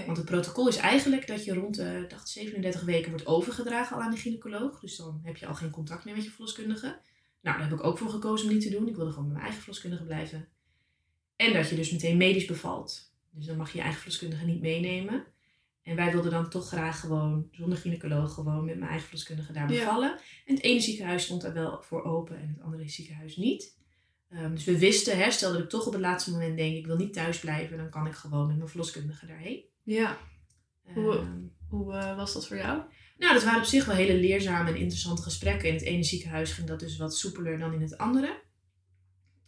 Want 0.07 0.17
het 0.17 0.27
protocol 0.27 0.69
is 0.69 0.77
eigenlijk 0.77 1.27
dat 1.27 1.45
je 1.45 1.55
rond 1.55 1.75
de 1.75 2.01
ik 2.03 2.11
dacht 2.11 2.29
37 2.29 2.83
weken 2.83 3.11
wordt 3.11 3.27
overgedragen 3.27 3.97
al 3.97 4.03
aan 4.03 4.11
de 4.11 4.17
gynaecoloog. 4.17 4.81
Dus 4.81 4.97
dan 4.97 5.21
heb 5.23 5.37
je 5.37 5.47
al 5.47 5.55
geen 5.55 5.71
contact 5.71 6.05
meer 6.05 6.15
met 6.15 6.25
je 6.25 6.31
verloskundige. 6.31 7.01
Nou, 7.43 7.59
daar 7.59 7.69
heb 7.69 7.79
ik 7.79 7.85
ook 7.85 7.99
voor 7.99 8.09
gekozen 8.11 8.47
om 8.49 8.53
niet 8.55 8.63
te 8.63 8.71
doen. 8.71 8.89
Ik 8.89 8.97
wilde 8.97 9.11
gewoon 9.11 9.25
bij 9.25 9.33
mijn 9.33 9.45
eigen 9.45 9.63
verloskundige 9.63 10.05
blijven. 10.05 10.49
En 11.37 11.53
dat 11.53 11.69
je 11.69 11.77
dus 11.77 11.91
meteen 11.91 12.17
medisch 12.17 12.45
bevalt. 12.47 13.13
Dus 13.31 13.47
dan 13.47 13.57
mag 13.57 13.71
je 13.71 13.77
je 13.77 13.83
eigen 13.83 14.01
verloskundige 14.01 14.45
niet 14.45 14.61
meenemen. 14.61 15.25
En 15.83 15.97
wij 15.97 16.13
wilden 16.13 16.31
dan 16.31 16.51
toch 16.51 16.69
graag 16.69 17.01
gewoon, 17.01 17.49
zonder 17.53 17.79
gynaecoloog, 17.79 18.35
gewoon 18.35 18.65
met 18.65 18.77
mijn 18.77 18.89
eigen 18.91 19.07
verloskundige 19.07 19.53
daar 19.53 19.73
Ja. 19.73 19.79
bevallen. 19.79 20.19
En 20.47 20.55
het 20.55 20.63
ene 20.65 20.81
ziekenhuis 20.81 21.25
stond 21.25 21.43
daar 21.43 21.53
wel 21.53 21.83
voor 21.83 22.03
open 22.05 22.41
en 22.41 22.49
het 22.49 22.61
andere 22.61 22.89
ziekenhuis 22.89 23.37
niet. 23.37 23.77
Ehm, 24.29 24.51
dus 24.51 24.65
we 24.65 24.79
wisten, 24.79 25.19
hè, 25.19 25.31
stel 25.31 25.53
dat 25.53 25.63
ik 25.63 25.69
toch 25.69 25.87
op 25.87 25.93
het 25.93 26.03
laatste 26.03 26.31
moment 26.31 26.57
denk, 26.57 26.77
ik 26.77 26.87
wil 26.87 26.97
niet 26.97 27.13
thuis 27.13 27.39
blijven, 27.39 27.77
dan 27.77 27.91
kan 27.91 28.07
ik 28.07 28.15
gewoon 28.15 28.47
met 28.47 28.57
mijn 28.57 28.69
verloskundige 28.69 29.27
daarheen. 29.27 29.65
Ja. 29.83 30.19
Hoe- 30.95 31.15
Ehm, 31.17 31.41
Hoe 31.69 31.95
eh, 31.95 32.17
was 32.17 32.33
dat 32.33 32.47
voor 32.47 32.57
jou? 32.57 32.83
Nou, 33.19 33.35
dat 33.35 33.45
waren 33.45 33.61
op 33.61 33.67
zich 33.67 33.85
wel 33.85 33.95
hele 33.95 34.15
leerzame 34.15 34.69
en 34.69 34.77
interessante 34.77 35.23
gesprekken. 35.23 35.69
In 35.69 35.75
het 35.75 35.83
ene 35.83 36.03
ziekenhuis 36.03 36.53
ging 36.53 36.67
dat 36.67 36.81
dus 36.81 36.97
wat 36.97 37.17
soepeler 37.17 37.59
dan 37.59 37.73
in 37.73 37.81
het 37.81 37.99
andere. 37.99 38.43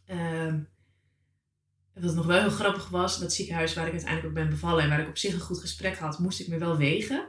Ehm, 0.07 0.61
wat 1.95 2.15
nog 2.15 2.27
wel 2.27 2.41
heel 2.41 2.51
grappig 2.51 2.89
was, 2.89 3.19
dat 3.19 3.33
ziekenhuis 3.33 3.75
waar 3.75 3.87
ik 3.87 3.93
uiteindelijk 3.93 4.29
ook 4.29 4.43
ben 4.43 4.51
bevallen 4.51 4.83
en 4.83 4.89
waar 4.89 5.01
ik 5.01 5.09
op 5.09 5.19
zich 5.19 5.33
een 5.33 5.41
goed 5.41 5.61
gesprek 5.61 5.97
had, 5.97 6.19
moest 6.19 6.41
ik 6.41 6.49
me 6.49 6.59
wel 6.59 6.77
wegen. 6.77 7.29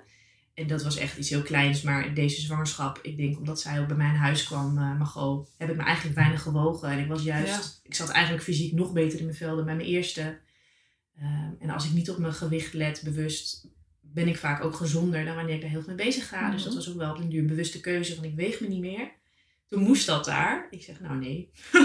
En 0.53 0.67
dat 0.67 0.83
was 0.83 0.97
echt 0.97 1.17
iets 1.17 1.29
heel 1.29 1.41
kleins, 1.41 1.81
maar 1.81 2.13
deze 2.13 2.41
zwangerschap, 2.41 2.99
ik 3.01 3.17
denk 3.17 3.37
omdat 3.37 3.61
zij 3.61 3.79
ook 3.79 3.87
bij 3.87 3.97
mij 3.97 4.09
in 4.09 4.15
huis 4.15 4.43
kwam, 4.43 4.77
eh 4.77 4.97
Margot, 4.97 5.53
heb 5.57 5.69
ik 5.69 5.75
me 5.75 5.83
eigenlijk 5.83 6.15
weinig 6.15 6.41
gewogen. 6.41 6.89
En 6.89 6.99
ik 6.99 7.07
was 7.07 7.23
juist, 7.23 7.79
ik 7.83 7.95
zat 7.95 8.09
eigenlijk 8.09 8.43
fysiek 8.43 8.73
nog 8.73 8.93
beter 8.93 9.19
in 9.19 9.25
mijn 9.25 9.37
vel 9.37 9.55
dan 9.55 9.65
bij 9.65 9.75
mijn 9.75 9.87
eerste. 9.87 10.39
Ehm, 11.15 11.51
en 11.59 11.69
als 11.69 11.85
ik 11.85 11.91
niet 11.91 12.09
op 12.09 12.17
mijn 12.17 12.33
gewicht 12.33 12.73
let, 12.73 13.01
bewust, 13.03 13.67
ben 14.13 14.27
ik 14.27 14.37
vaak 14.37 14.63
ook 14.63 14.75
gezonder 14.75 15.25
dan 15.25 15.35
wanneer 15.35 15.55
ik 15.55 15.61
daar 15.61 15.69
heel 15.69 15.81
veel 15.83 15.95
mee 15.95 16.05
bezig 16.05 16.27
ga. 16.27 16.51
Dus 16.51 16.63
dat 16.63 16.73
Mhm. 16.73 16.81
was 16.81 16.89
ook 16.89 16.97
wel 16.97 17.11
op 17.11 17.17
een 17.17 17.29
duur 17.29 17.45
bewuste 17.45 17.79
keuze 17.79 18.15
van 18.15 18.23
ik 18.23 18.35
weeg 18.35 18.59
me 18.59 18.67
niet 18.67 18.79
meer. 18.81 19.11
Toen 19.67 19.83
moest 19.83 20.05
dat 20.05 20.25
daar. 20.25 20.67
Ik 20.69 20.83
zeg 20.83 20.99
nou 20.99 21.17
nee. 21.17 21.51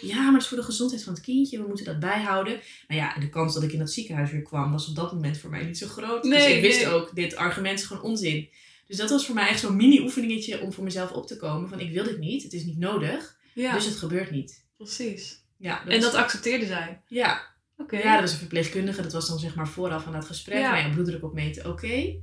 ja, 0.00 0.22
maar 0.22 0.32
dat 0.32 0.40
is 0.42 0.48
voor 0.48 0.56
de 0.56 0.62
gezondheid 0.64 1.04
van 1.04 1.12
het 1.12 1.22
kindje. 1.22 1.58
We 1.60 1.66
moeten 1.66 1.84
dat 1.84 2.00
bijhouden. 2.00 2.60
Nou 2.88 3.00
ja, 3.00 3.14
de 3.18 3.28
kans 3.28 3.54
dat 3.54 3.62
ik 3.62 3.72
in 3.72 3.78
dat 3.78 3.92
ziekenhuis 3.92 4.30
weer 4.30 4.42
kwam 4.42 4.72
was 4.72 4.88
op 4.88 4.96
dat 4.96 5.12
moment 5.12 5.38
voor 5.38 5.50
mij 5.50 5.64
niet 5.64 5.78
zo 5.78 5.86
groot. 5.88 6.22
dus 6.22 6.46
ik 6.46 6.60
wist 6.60 6.84
nee. 6.84 6.88
ook, 6.92 7.14
dit 7.14 7.36
argument 7.36 7.78
is 7.78 7.84
gewoon 7.84 8.02
onzin. 8.02 8.48
Dus 8.86 8.96
dat 8.96 9.10
was 9.10 9.26
voor 9.26 9.34
mij 9.34 9.48
echt 9.48 9.60
zo'n 9.60 9.76
mini-oefeningetje 9.76 10.60
om 10.60 10.72
voor 10.72 10.84
mezelf 10.84 11.10
op 11.12 11.26
te 11.26 11.36
komen. 11.36 11.68
Van 11.68 11.80
ik 11.80 11.92
wil 11.92 12.04
dit 12.04 12.18
niet, 12.18 12.42
het 12.42 12.52
is 12.52 12.64
niet 12.64 12.78
nodig, 12.78 13.36
Ja, 13.54 13.74
dus 13.74 13.84
het 13.84 13.96
gebeurt 13.96 14.30
niet. 14.30 14.64
precies. 14.76 15.42
Ja, 15.56 15.86
En 15.86 16.00
dat 16.00 16.14
accepteerde 16.14 16.66
zij. 16.66 17.00
ja, 17.08 17.53
Oké. 17.76 17.96
ja, 17.96 18.12
dat 18.12 18.20
was 18.20 18.32
een 18.32 18.38
verpleegkundige. 18.38 19.02
Dat 19.02 19.12
was 19.12 19.28
dan 19.28 19.38
zeg 19.38 19.54
maar 19.54 19.68
vooraf 19.68 20.06
aan 20.06 20.12
dat 20.12 20.24
gesprek. 20.24 20.58
Ja. 20.58 20.70
Nou 20.72 20.86
ja, 20.88 20.92
bloeddruk 20.94 21.22
opmeten, 21.24 21.66
oké. 21.70 22.14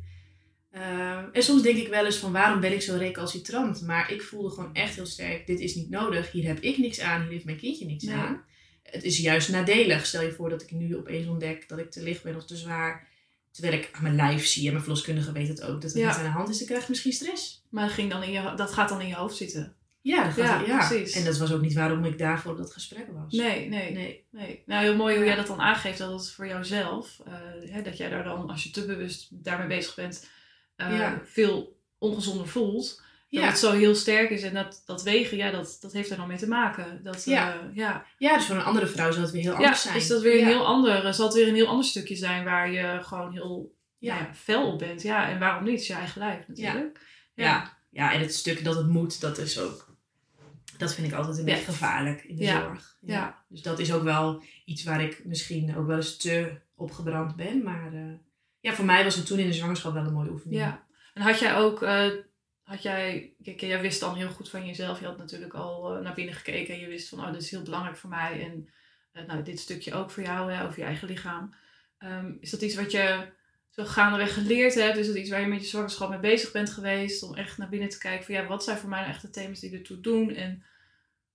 Ehm, 0.72 1.26
en 1.32 1.44
soms 1.44 1.62
denk 1.62 1.78
ik 1.78 1.88
wel 1.88 2.06
eens 2.06 2.18
van 2.18 2.32
waarom 2.32 2.60
ben 2.60 2.74
ik 2.74 2.82
zo 2.82 2.96
recalcitrant? 2.98 3.82
Maar 3.82 4.12
ik 4.12 4.22
voelde 4.22 4.50
gewoon 4.50 4.74
echt 4.74 4.96
heel 4.96 5.06
sterk, 5.06 5.48
dit 5.48 5.60
is 5.60 5.76
niet 5.76 5.90
nodig. 5.90 6.32
Hier 6.32 6.48
heb 6.48 6.60
ik 6.60 6.78
niks 6.78 7.00
aan, 7.00 7.22
hier 7.22 7.32
heeft 7.32 7.46
mijn 7.46 7.58
kindje 7.58 7.86
niks 7.86 8.04
Nee. 8.04 8.16
aan. 8.16 8.44
Het 8.84 9.04
is 9.04 9.18
juist 9.18 9.50
nadelig. 9.50 10.06
Stel 10.06 10.22
je 10.24 10.32
voor 10.32 10.50
dat 10.50 10.62
ik 10.62 10.72
nu 10.72 10.98
opeens 10.98 11.28
ontdek 11.28 11.70
dat 11.70 11.80
ik 11.80 11.92
te 11.92 12.04
licht 12.04 12.24
ben 12.24 12.36
of 12.36 12.46
te 12.46 12.56
zwaar. 12.56 13.08
Terwijl 13.52 13.74
ik 13.78 13.90
aan 13.92 14.04
mijn 14.04 14.16
lijf 14.16 14.46
zie 14.46 14.66
en 14.66 14.72
mijn 14.72 14.84
verloskundige 14.84 15.32
weet 15.32 15.47
het 15.47 15.62
ook 15.62 15.82
dat 15.82 15.91
het 15.91 16.02
Ja. 16.02 16.08
niet 16.08 16.18
aan 16.18 16.24
de 16.24 16.30
hand 16.30 16.49
is. 16.49 16.58
Dan 16.58 16.68
krijg 16.68 16.82
ik 16.84 16.89
misschien 16.89 17.12
stress. 17.14 17.64
Maar 17.70 17.86
dat, 17.86 17.93
ging 17.93 18.10
dan 18.12 18.24
in 18.24 18.32
je, 18.32 18.54
dat 18.56 18.72
gaat 18.74 18.89
dan 18.89 19.02
in 19.02 19.08
je 19.08 19.16
hoofd 19.16 19.36
zitten. 19.36 19.76
Ja, 20.02 20.24
dat 20.24 20.34
gaat 20.34 20.66
Ja, 20.68 20.74
ja, 20.80 20.88
precies. 20.88 21.16
En 21.16 21.26
dat 21.26 21.38
was 21.38 21.52
ook 21.54 21.62
niet 21.62 21.74
waarom 21.74 22.06
ik 22.06 22.18
daarvoor 22.18 22.52
op 22.52 22.58
dat 22.58 22.74
gesprek 22.74 23.08
was. 23.14 23.34
Nee, 23.34 23.70
nee, 23.70 23.91
Nee. 23.91 24.26
nee. 24.30 24.64
Nou, 24.66 24.84
heel 24.84 24.95
mooi 24.95 25.14
hoe 25.16 25.24
Ja. 25.24 25.30
jij 25.30 25.38
dat 25.39 25.47
dan 25.47 25.62
aangeeft. 25.62 25.97
Dat 25.97 26.12
het 26.12 26.32
voor 26.32 26.47
jouzelf, 26.47 27.20
hè, 27.70 27.82
dat 27.82 27.97
jij 27.97 28.10
daar 28.10 28.24
dan, 28.24 28.49
als 28.49 28.64
je 28.64 28.70
te 28.72 28.86
bewust 28.86 29.28
daarmee 29.32 29.68
bezig 29.68 29.95
bent, 29.95 30.30
eh, 30.76 30.97
Ja. 30.97 31.22
veel 31.26 31.80
ongezonder 31.97 32.47
voelt. 32.47 33.02
Dat 33.30 33.41
Ja. 33.41 33.47
het 33.47 33.58
zo 33.58 33.72
heel 33.72 33.95
sterk 33.95 34.30
is. 34.30 34.41
En 34.43 34.54
dat, 34.54 34.82
dat 34.86 35.04
wegen, 35.04 35.38
ja, 35.38 35.52
dat, 35.52 35.78
dat 35.82 35.93
heeft 35.93 36.10
er 36.10 36.18
dan 36.18 36.28
mee 36.28 36.38
te 36.38 36.47
maken. 36.47 37.04
Dat, 37.04 37.24
Ja. 37.26 37.54
eh, 37.54 37.60
ja. 37.76 38.06
ja, 38.18 38.36
dus 38.38 38.45
voor 38.45 38.56
een 38.56 38.64
andere 38.64 38.88
vrouw 38.88 39.12
zou 39.12 39.24
het 39.24 39.32
weer 39.32 39.41
heel 39.41 39.52
ja, 39.52 39.58
anders 39.58 39.82
zijn. 39.82 39.95
is 39.95 40.08
dat 40.08 40.22
weer 40.22 40.34
een 40.34 40.39
Ja. 40.39 40.45
heel 40.45 40.66
ander, 40.66 41.14
zal 41.14 41.26
het 41.26 41.36
weer 41.36 41.47
een 41.47 41.56
heel 41.56 41.68
ander 41.68 41.86
stukje 41.86 42.16
zijn 42.16 42.43
waar 42.43 42.72
je 42.72 42.99
gewoon 43.04 43.32
heel 43.34 43.76
Ja. 43.97 44.14
nou 44.14 44.26
ja, 44.28 44.34
fel 44.36 44.72
op 44.72 44.80
bent. 44.80 45.02
Ja, 45.02 45.30
en 45.30 45.39
waarom 45.39 45.64
niet? 45.64 45.72
Het 45.72 45.82
is 45.82 45.88
je 45.88 45.93
eigen 45.93 46.22
lijf 46.22 46.47
natuurlijk. 46.47 46.99
Ja. 47.34 47.78
ja, 47.89 48.14
en 48.14 48.20
het 48.20 48.34
stuk 48.36 48.64
dat 48.64 48.76
het 48.76 48.88
moet, 48.88 49.22
dat 49.22 49.38
is 49.38 49.60
ook 49.60 49.91
Dat 50.82 50.93
vind 50.95 51.07
ik 51.07 51.13
altijd 51.13 51.38
een 51.38 51.45
Ja. 51.45 51.51
beetje 51.53 51.71
gevaarlijk 51.71 52.23
in 52.23 52.36
de 52.36 52.43
Ja. 52.43 52.61
zorg. 52.61 52.97
Ja. 53.01 53.43
Dus 53.49 53.61
dat 53.61 53.79
is 53.79 53.93
ook 53.93 54.03
wel 54.03 54.43
iets 54.65 54.84
waar 54.84 55.01
ik 55.03 55.25
misschien 55.25 55.75
ook 55.77 55.88
wel 55.88 55.95
eens 55.95 56.17
te 56.17 56.59
opgebrand 56.75 57.36
ben. 57.36 57.63
Maar 57.63 57.93
eh, 57.93 58.13
ja, 58.59 58.73
voor 58.73 58.86
mij 58.86 59.03
was 59.03 59.15
het 59.15 59.25
toen 59.25 59.39
in 59.39 59.47
de 59.47 59.53
zwangerschap 59.53 59.93
wel 59.93 60.05
een 60.05 60.13
mooie 60.13 60.29
oefening. 60.32 60.61
Ja. 60.61 60.86
En 61.13 61.21
had 61.21 61.39
jij 61.39 61.55
ook, 61.55 61.84
eh, 61.84 62.07
had 62.63 62.82
jij, 62.82 63.34
kijk, 63.43 63.59
jij 63.61 63.82
wist 63.82 63.99
dan 63.99 64.15
heel 64.15 64.29
goed 64.29 64.49
van 64.49 64.65
jezelf. 64.65 64.99
Je 64.99 65.05
had 65.05 65.17
natuurlijk 65.17 65.53
al 65.53 65.95
eh, 65.95 66.03
naar 66.03 66.13
binnen 66.13 66.36
gekeken 66.36 66.73
en 66.73 66.79
je 66.79 66.88
wist 66.88 67.09
van, 67.09 67.19
oh, 67.19 67.32
dit 67.32 67.41
is 67.41 67.51
heel 67.51 67.61
belangrijk 67.63 67.97
voor 67.97 68.09
mij. 68.09 68.49
En 69.13 69.27
nou, 69.27 69.43
dit 69.43 69.59
stukje 69.59 69.93
ook 69.93 70.11
voor 70.11 70.23
jou, 70.23 70.51
hè, 70.51 70.63
over 70.65 70.79
je 70.79 70.86
eigen 70.86 71.07
lichaam. 71.07 71.53
Ehm, 71.97 72.34
is 72.39 72.49
dat 72.49 72.61
iets 72.61 72.75
wat 72.75 72.91
je 72.91 73.27
zo 73.69 73.86
gaandeweg 73.86 74.34
geleerd 74.34 74.73
hebt? 74.73 74.97
Is 74.97 75.07
dat 75.07 75.15
iets 75.15 75.29
waar 75.29 75.41
je 75.41 75.47
met 75.47 75.61
je 75.61 75.67
zwangerschap 75.67 76.09
mee 76.09 76.19
bezig 76.19 76.51
bent 76.51 76.69
geweest? 76.69 77.23
Om 77.23 77.36
echt 77.36 77.57
naar 77.57 77.69
binnen 77.69 77.89
te 77.89 77.97
kijken 77.97 78.25
van, 78.25 78.36
ja, 78.36 78.47
wat 78.47 78.63
zijn 78.63 78.77
voor 78.77 78.89
mij 78.89 78.99
nou 78.99 79.11
echt 79.11 79.21
de 79.21 79.29
thema's 79.29 79.59
die 79.59 79.73
ertoe 79.73 79.99
doen? 79.99 80.29
En 80.34 80.63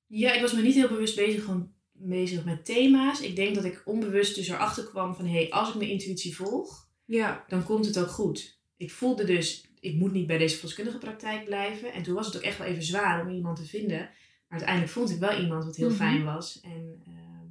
Ja, 0.06 0.32
ik 0.32 0.40
was 0.40 0.52
me 0.52 0.62
niet 0.62 0.74
heel 0.74 0.88
bewust 0.88 1.16
bezig, 1.16 1.44
gewoon 1.44 1.72
bezig 1.92 2.44
met 2.44 2.64
thema's. 2.64 3.20
Ik 3.20 3.36
denk 3.36 3.54
dat 3.54 3.64
ik 3.64 3.82
onbewust 3.84 4.34
dus 4.34 4.48
erachter 4.48 4.84
kwam 4.84 5.14
van... 5.14 5.24
hé, 5.26 5.32
hey, 5.32 5.50
als 5.50 5.68
ik 5.68 5.74
mijn 5.74 5.90
intuïtie 5.90 6.36
volg, 6.36 6.88
ja, 7.04 7.44
dan 7.48 7.64
komt 7.64 7.86
het 7.86 7.98
ook 7.98 8.08
goed. 8.08 8.60
Ik 8.76 8.90
voelde 8.90 9.24
dus, 9.24 9.70
ik 9.80 9.94
moet 9.94 10.12
niet 10.12 10.26
bij 10.26 10.38
deze 10.38 10.54
verloskundige 10.56 10.98
praktijk 10.98 11.44
blijven. 11.44 11.92
En 11.92 12.02
toen 12.02 12.14
was 12.14 12.26
het 12.26 12.36
ook 12.36 12.42
echt 12.42 12.58
wel 12.58 12.66
even 12.66 12.82
zwaar 12.82 13.26
om 13.26 13.32
iemand 13.34 13.56
te 13.56 13.64
vinden. 13.64 13.98
Maar 13.98 14.58
uiteindelijk 14.58 14.90
vond 14.92 15.10
ik 15.10 15.18
wel 15.18 15.40
iemand 15.40 15.64
wat 15.64 15.76
heel 15.76 15.88
Mhm. 15.88 15.96
fijn 15.96 16.24
was. 16.24 16.60
En 16.60 17.02
ehm, 17.06 17.46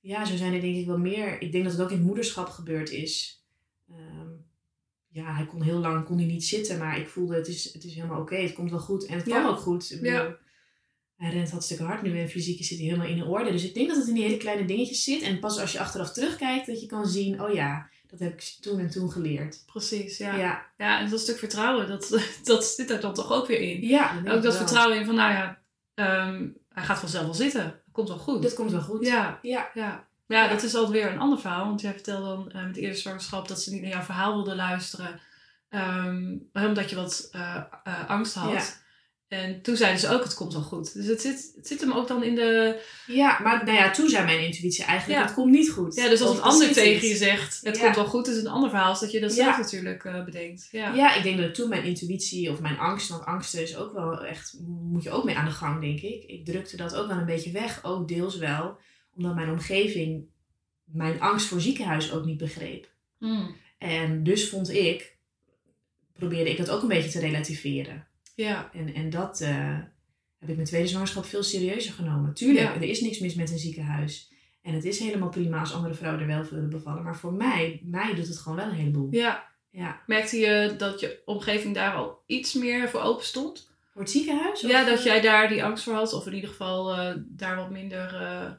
ja, 0.00 0.24
zo 0.24 0.36
zijn 0.36 0.54
er 0.54 0.60
denk 0.60 0.76
ik 0.76 0.86
wel 0.86 0.98
meer. 0.98 1.42
Ik 1.42 1.52
denk 1.52 1.64
dat 1.64 1.72
het 1.72 1.82
ook 1.82 1.90
in 1.90 1.96
het 1.96 2.06
moederschap 2.06 2.48
gebeurd 2.48 2.90
is. 2.90 3.44
Ehm, 3.90 4.28
ja, 5.08 5.34
hij 5.34 5.46
kon 5.46 5.62
heel 5.62 5.78
lang 5.78 6.04
kon 6.04 6.16
hij 6.18 6.26
niet 6.26 6.44
zitten, 6.44 6.78
maar 6.78 6.98
ik 6.98 7.08
voelde 7.08 7.34
het 7.34 7.48
is, 7.48 7.72
het 7.72 7.84
is 7.84 7.94
helemaal 7.94 8.20
oké, 8.20 8.36
het 8.36 8.52
komt 8.52 8.70
wel 8.70 8.80
goed. 8.80 9.06
En 9.06 9.14
het 9.14 9.24
kwam 9.24 9.42
Ja. 9.42 9.48
ook 9.48 9.58
goed. 9.58 9.90
Ik 9.90 10.00
bedoel, 10.00 10.16
Ja. 10.16 10.38
Hij 11.20 11.30
rent 11.30 11.50
hartstikke 11.50 11.82
hard 11.82 12.02
nu 12.02 12.20
en 12.20 12.28
fysiek 12.28 12.64
zit 12.64 12.78
hij 12.78 12.86
helemaal 12.86 13.06
in 13.06 13.24
orde. 13.24 13.50
Dus 13.52 13.64
ik 13.64 13.74
denk 13.74 13.88
dat 13.88 13.96
het 13.96 14.08
in 14.08 14.14
die 14.14 14.22
hele 14.24 14.36
kleine 14.36 14.64
dingetjes 14.64 15.04
zit. 15.04 15.22
En 15.22 15.38
pas 15.38 15.58
als 15.58 15.72
je 15.72 15.80
achteraf 15.80 16.12
terugkijkt, 16.12 16.66
dat 16.66 16.80
je 16.80 16.86
kan 16.86 17.06
zien, 17.06 17.42
oh 17.42 17.52
ja, 17.54 17.88
dat 18.06 18.18
heb 18.18 18.32
ik 18.32 18.56
toen 18.60 18.78
en 18.78 18.90
toen 18.90 19.10
geleerd. 19.12 19.62
precies. 19.66 20.18
Ja. 20.18 20.36
Ja, 20.36 20.66
ja. 20.78 21.00
en 21.00 21.10
dat 21.10 21.20
stuk 21.20 21.38
vertrouwen, 21.38 21.88
dat, 21.88 22.20
dat 22.44 22.64
zit 22.64 22.90
er 22.90 23.00
dan 23.00 23.14
toch 23.14 23.32
ook 23.32 23.46
weer 23.46 23.60
in. 23.60 23.80
ja, 23.88 24.20
dat 24.20 24.34
Ook 24.34 24.42
dat 24.42 24.52
wel. 24.52 24.62
vertrouwen 24.66 24.98
in 24.98 25.04
van, 25.06 25.14
nou 25.14 25.32
ja, 25.32 25.58
ehm, 25.94 26.48
hij 26.68 26.84
gaat 26.84 26.98
vanzelf 26.98 27.24
wel 27.24 27.34
zitten. 27.34 27.62
Dat 27.64 27.92
komt 27.92 28.08
wel 28.08 28.18
goed. 28.18 28.42
Dat 28.42 28.54
komt 28.54 28.70
wel 28.70 28.80
goed. 28.80 29.06
Ja, 29.06 29.38
Ja. 29.42 29.70
ja. 29.74 30.08
Ja, 30.26 30.48
dat 30.48 30.62
is 30.62 30.74
altijd 30.74 30.92
weer 30.92 31.12
een 31.12 31.18
ander 31.18 31.38
verhaal. 31.40 31.64
Want 31.66 31.80
jij 31.80 31.92
vertelde 31.92 32.26
dan 32.26 32.50
eh, 32.50 32.64
met 32.64 32.74
de 32.74 32.80
eerste 32.80 33.00
zwangerschap 33.00 33.48
dat 33.48 33.62
ze 33.62 33.72
niet 33.72 33.82
naar 33.82 33.90
jouw 33.90 34.02
verhaal 34.02 34.34
wilde 34.34 34.54
luisteren. 34.54 35.20
ehm, 35.68 36.36
omdat 36.52 36.90
je 36.90 36.96
wat 36.96 37.28
eh, 37.32 37.56
eh, 37.84 38.08
angst 38.08 38.34
had. 38.34 38.82
En 39.30 39.62
toen 39.62 39.76
zeiden 39.76 40.00
ze 40.00 40.08
ook, 40.08 40.22
het 40.22 40.34
komt 40.34 40.52
wel 40.52 40.62
goed. 40.62 40.94
Dus 40.94 41.06
het 41.06 41.20
zit, 41.20 41.52
het 41.56 41.66
zit 41.66 41.80
hem 41.80 41.92
ook 41.92 42.08
dan 42.08 42.22
in 42.22 42.34
de... 42.34 42.80
Ja, 43.06 43.38
maar 43.42 43.64
nou 43.64 43.76
ja, 43.76 43.90
toen 43.90 44.08
zei 44.08 44.24
mijn 44.24 44.44
intuïtie 44.44 44.84
eigenlijk, 44.84 45.20
Ja. 45.20 45.26
het 45.26 45.34
komt 45.34 45.50
niet 45.50 45.70
goed. 45.70 45.94
Ja, 45.94 46.08
dus 46.08 46.20
als 46.20 46.30
Of 46.30 46.36
een 46.36 46.42
ander 46.42 46.72
tegen 46.72 47.08
je 47.08 47.16
zegt, 47.16 47.60
het 47.62 47.76
Ja. 47.76 47.82
komt 47.82 47.96
wel 47.96 48.06
goed, 48.06 48.28
is 48.28 48.36
het 48.36 48.44
een 48.44 48.50
ander 48.50 48.70
verhaal. 48.70 48.92
Is 48.92 48.98
dat 48.98 49.10
je 49.10 49.20
dat 49.20 49.36
Ja. 49.36 49.44
zelf 49.44 49.56
natuurlijk 49.58 50.04
eh, 50.04 50.24
bedenkt. 50.24 50.68
Ja. 50.70 51.14
Ik 51.16 51.22
denk 51.22 51.38
dat 51.38 51.54
toen 51.54 51.68
mijn 51.68 51.84
intuïtie 51.84 52.50
of 52.50 52.60
mijn 52.60 52.78
angst, 52.78 53.08
want 53.08 53.24
angsten 53.24 53.62
is 53.62 53.76
ook 53.76 53.92
wel 53.92 54.24
echt, 54.24 54.56
moet 54.66 55.02
je 55.02 55.10
ook 55.10 55.24
mee 55.24 55.36
aan 55.36 55.44
de 55.44 55.50
gang, 55.50 55.80
denk 55.80 56.00
ik. 56.00 56.24
Ik 56.24 56.44
drukte 56.44 56.76
dat 56.76 56.94
ook 56.94 57.08
wel 57.08 57.16
een 57.18 57.24
beetje 57.26 57.50
weg, 57.50 57.84
ook 57.84 58.08
deels 58.08 58.36
wel, 58.36 58.78
omdat 59.14 59.34
mijn 59.34 59.50
omgeving 59.50 60.24
mijn 60.84 61.20
angst 61.20 61.46
voor 61.46 61.60
ziekenhuis 61.60 62.12
ook 62.12 62.24
niet 62.24 62.38
begreep. 62.38 62.88
Mm. 63.18 63.56
En 63.78 64.22
dus 64.24 64.48
vond 64.48 64.70
ik, 64.70 65.16
probeerde 66.12 66.50
ik 66.50 66.56
dat 66.56 66.70
ook 66.70 66.82
een 66.82 66.88
beetje 66.88 67.10
te 67.10 67.20
relativeren. 67.20 68.08
Ja. 68.40 68.70
En, 68.72 68.94
en 68.94 69.10
dat 69.10 69.40
eh, 69.40 69.78
heb 70.38 70.48
ik 70.48 70.54
mijn 70.54 70.66
tweede 70.66 70.88
zwangerschap 70.88 71.24
veel 71.24 71.42
serieuzer 71.42 71.92
genomen. 71.92 72.34
Tuurlijk, 72.34 72.66
Ja. 72.66 72.74
er 72.74 72.82
is 72.82 73.00
niks 73.00 73.18
mis 73.18 73.34
met 73.34 73.50
een 73.50 73.58
ziekenhuis. 73.58 74.32
En 74.62 74.74
het 74.74 74.84
is 74.84 74.98
helemaal 74.98 75.28
prima 75.28 75.60
als 75.60 75.72
andere 75.74 75.94
vrouwen 75.94 76.20
er 76.22 76.26
wel 76.26 76.44
willen 76.44 76.70
bevallen. 76.70 77.02
Maar 77.02 77.16
voor 77.16 77.32
mij, 77.32 77.80
mij 77.84 78.14
doet 78.14 78.26
het 78.28 78.38
gewoon 78.38 78.58
wel 78.58 78.66
een 78.68 78.74
heleboel. 78.74 79.08
ja. 79.10 79.48
Ja. 79.72 80.00
Merkte 80.06 80.36
je 80.36 80.74
dat 80.78 81.00
je 81.00 81.22
omgeving 81.24 81.74
daar 81.74 81.94
al 81.94 82.22
iets 82.26 82.54
meer 82.54 82.88
voor 82.88 83.00
open 83.00 83.24
stond? 83.24 83.70
Voor 83.92 84.00
het 84.02 84.10
ziekenhuis? 84.10 84.60
Ja, 84.60 84.80
Of, 84.82 84.88
dat 84.88 84.98
eh, 84.98 85.04
jij 85.04 85.20
daar 85.20 85.48
die 85.48 85.64
angst 85.64 85.84
voor 85.84 85.94
had. 85.94 86.12
Of 86.12 86.26
in 86.26 86.34
ieder 86.34 86.50
geval 86.50 86.96
eh, 86.96 87.14
daar 87.26 87.56
wat 87.56 87.70
minder 87.70 88.14
eh, 88.14 88.50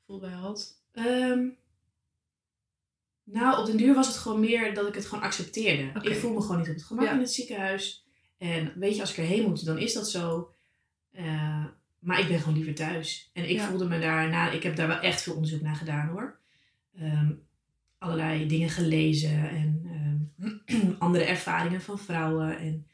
gevoel 0.00 0.20
bij 0.20 0.30
had. 0.30 0.82
Ehm, 0.92 1.46
nou, 3.24 3.60
op 3.60 3.66
den 3.66 3.76
duur 3.76 3.94
was 3.94 4.06
het 4.06 4.16
gewoon 4.16 4.40
meer 4.40 4.74
dat 4.74 4.88
ik 4.88 4.94
het 4.94 5.06
gewoon 5.06 5.24
accepteerde. 5.24 6.00
Ik 6.02 6.16
voel 6.16 6.32
me 6.32 6.40
gewoon 6.40 6.58
niet 6.58 6.68
op 6.68 6.74
het 6.74 6.84
gemak 6.84 7.04
Ja. 7.04 7.12
in 7.12 7.18
het 7.20 7.32
ziekenhuis. 7.32 8.06
En 8.40 8.72
weet 8.76 8.94
je, 8.94 9.00
als 9.00 9.10
ik 9.10 9.16
erheen 9.16 9.48
moet, 9.48 9.64
dan 9.64 9.78
is 9.78 9.92
dat 9.94 10.10
zo. 10.10 10.50
Eh, 11.12 11.64
maar 11.98 12.20
ik 12.20 12.28
ben 12.28 12.38
gewoon 12.40 12.54
liever 12.54 12.74
thuis. 12.74 13.30
En 13.32 13.48
ik 13.50 13.56
Ja. 13.56 13.68
voelde 13.68 13.88
me 13.88 13.98
daarna, 14.00 14.50
ik 14.50 14.62
heb 14.62 14.76
daar 14.76 14.88
wel 14.88 14.98
echt 15.00 15.22
veel 15.22 15.34
onderzoek 15.34 15.60
naar 15.60 15.76
gedaan 15.76 16.08
hoor. 16.08 16.38
Ehm, 16.98 17.30
allerlei 17.98 18.46
dingen 18.46 18.68
gelezen 18.70 19.50
en 19.50 19.82
ehm, 20.38 20.90
andere 20.98 21.24
ervaringen 21.24 21.80
van 21.80 21.98
vrouwen. 21.98 22.58
En 22.58 22.86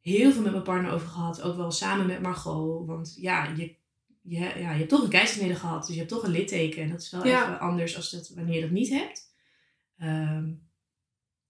heel 0.00 0.32
veel 0.32 0.42
met 0.42 0.52
mijn 0.52 0.64
partner 0.64 0.92
over 0.92 1.08
gehad. 1.08 1.42
Ook 1.42 1.56
wel 1.56 1.70
samen 1.70 2.06
met 2.06 2.22
Margot. 2.22 2.86
Want 2.86 3.16
ja, 3.20 3.44
je, 3.56 3.74
je, 4.22 4.38
ja, 4.38 4.50
je 4.56 4.64
hebt 4.78 4.88
toch 4.88 5.02
een 5.02 5.08
keizersnede 5.08 5.54
gehad. 5.54 5.80
Dus 5.82 5.90
je 5.94 5.98
hebt 6.00 6.12
toch 6.12 6.22
een 6.22 6.30
litteken. 6.30 6.82
En 6.82 6.90
dat 6.90 7.00
is 7.00 7.10
wel 7.10 7.26
Ja. 7.26 7.42
even 7.42 7.60
anders 7.60 7.96
als 7.96 8.10
dat, 8.10 8.28
wanneer 8.34 8.54
je 8.54 8.60
dat 8.60 8.70
niet 8.70 8.88
hebt. 8.88 9.30
Ehm, 9.98 10.50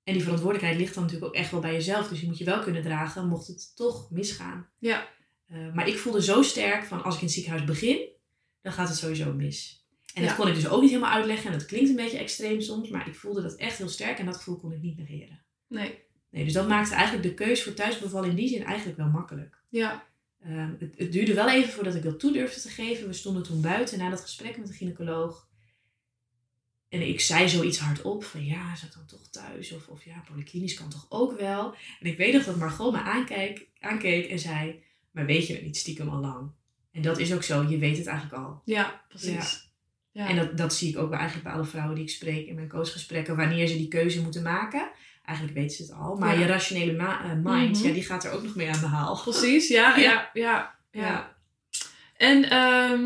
en 0.05 0.13
die 0.13 0.23
verantwoordelijkheid 0.23 0.81
ligt 0.81 0.95
dan 0.95 1.03
natuurlijk 1.03 1.33
ook 1.35 1.39
echt 1.41 1.51
wel 1.51 1.61
bij 1.61 1.73
jezelf. 1.73 2.09
Dus 2.09 2.21
je 2.21 2.27
moet 2.27 2.39
je 2.39 2.45
wel 2.45 2.61
kunnen 2.61 2.83
dragen, 2.83 3.29
mocht 3.29 3.47
het 3.47 3.77
toch 3.77 4.11
misgaan. 4.11 4.69
Ja. 4.79 5.09
Eh, 5.49 5.73
maar 5.75 5.89
ik 5.89 5.99
voelde 5.99 6.23
zo 6.23 6.43
sterk 6.43 6.85
van 6.85 7.03
als 7.03 7.15
ik 7.15 7.21
in 7.21 7.27
het 7.27 7.35
ziekenhuis 7.35 7.65
begin, 7.65 8.09
dan 8.63 8.73
gaat 8.73 8.89
het 8.89 8.97
sowieso 8.99 9.33
mis. 9.33 9.87
En 10.15 10.23
Ja. 10.23 10.29
dat 10.29 10.37
kon 10.37 10.49
ik 10.49 10.55
dus 10.55 10.69
ook 10.69 10.81
niet 10.81 10.91
helemaal 10.91 11.13
uitleggen. 11.13 11.53
En 11.53 11.59
dat 11.59 11.67
klinkt 11.67 11.89
een 11.91 11.97
beetje 11.97 12.19
extreem 12.19 12.61
soms, 12.61 12.89
maar 12.89 13.09
ik 13.09 13.15
voelde 13.15 13.43
dat 13.43 13.55
echt 13.57 13.79
heel 13.79 13.89
sterk. 13.89 14.19
En 14.19 14.27
dat 14.27 14.37
gevoel 14.37 14.57
kon 14.57 14.73
ik 14.73 14.83
niet 14.83 14.97
negeren. 14.99 15.43
Nee. 15.69 15.99
Nee, 16.31 16.45
dus 16.45 16.53
dat 16.53 16.69
maakte 16.69 16.95
eigenlijk 16.95 17.29
de 17.29 17.35
keus 17.35 17.63
voor 17.63 17.75
thuisbevallen 17.75 18.31
in 18.31 18.37
die 18.37 18.49
zin 18.49 18.65
eigenlijk 18.65 18.99
wel 18.99 19.09
makkelijk. 19.09 19.59
Ja. 19.69 20.07
Ehm, 20.43 20.71
het, 20.79 20.95
het 20.99 21.13
duurde 21.13 21.35
wel 21.35 21.51
even 21.51 21.73
voordat 21.73 21.95
ik 21.95 22.03
dat 22.03 22.19
toe 22.21 22.33
durfde 22.33 22.61
te 22.61 22.69
geven. 22.69 23.07
We 23.07 23.13
stonden 23.13 23.43
toen 23.43 23.61
buiten 23.61 23.99
na 23.99 24.11
dat 24.11 24.21
gesprek 24.21 24.57
met 24.59 24.67
de 24.67 24.73
gynaecoloog. 24.73 25.49
En 26.93 27.09
ik 27.09 27.21
zei 27.21 27.49
zoiets 27.49 27.79
hardop 27.79 28.25
van 28.25 28.45
ja, 28.45 28.73
ik 28.73 28.93
dan 28.95 29.07
toch 29.07 29.29
thuis? 29.31 29.73
Of, 29.73 29.87
of 29.89 30.05
ja, 30.05 30.23
polyklinisch 30.31 30.75
kan 30.75 30.89
toch 30.91 31.07
ook 31.09 31.39
wel? 31.39 31.75
En 32.01 32.07
ik 32.07 32.17
weet 32.17 32.33
nog 32.35 32.45
dat 32.45 32.57
Margot 32.57 32.93
me 32.93 32.99
aankeek, 33.01 33.67
aankeek 33.81 34.29
en 34.31 34.39
zei, 34.39 34.83
maar 35.11 35.27
weet 35.27 35.47
je 35.47 35.53
het 35.55 35.63
niet 35.63 35.77
stiekem 35.77 36.09
al 36.09 36.21
lang? 36.21 36.51
En 36.93 37.03
dat 37.03 37.19
is 37.19 37.35
ook 37.35 37.43
zo, 37.43 37.63
je 37.69 37.79
weet 37.79 37.97
het 37.99 38.07
eigenlijk 38.07 38.43
al. 38.43 38.63
Ja, 38.65 39.03
precies. 39.09 39.71
Ja. 40.11 40.29
En 40.29 40.37
dat, 40.37 40.57
dat 40.57 40.75
zie 40.75 40.89
ik 40.89 40.99
ook 40.99 41.09
bij, 41.09 41.19
eigenlijk 41.19 41.49
bij 41.49 41.57
alle 41.57 41.67
vrouwen 41.69 41.95
die 41.95 42.05
ik 42.05 42.11
spreek 42.11 42.47
in 42.47 42.55
mijn 42.55 42.69
coachgesprekken. 42.69 43.37
Wanneer 43.37 43.67
ze 43.67 43.77
die 43.77 43.89
keuze 43.89 44.23
moeten 44.23 44.43
maken. 44.43 44.91
Eigenlijk 45.25 45.59
weten 45.59 45.77
ze 45.77 45.83
het 45.83 45.93
al. 45.93 46.17
Maar 46.17 46.35
Ja. 46.35 46.41
je 46.41 46.47
rationele 46.47 46.93
ma- 46.93 47.25
eh, 47.25 47.31
mind, 47.43 47.77
Mhm. 47.79 47.87
ja, 47.87 47.93
die 47.95 48.05
gaat 48.05 48.25
er 48.25 48.33
ook 48.33 48.43
nog 48.43 48.55
mee 48.55 48.71
aan 48.71 48.81
de 48.81 48.87
haal. 48.87 49.21
Precies, 49.23 49.69
ja, 49.69 49.97
Ja. 49.97 50.03
ja, 50.03 50.31
ja. 50.33 50.75
ja. 50.91 51.03
Ja. 51.03 51.37
En, 52.17 52.43
ehm, 52.51 53.01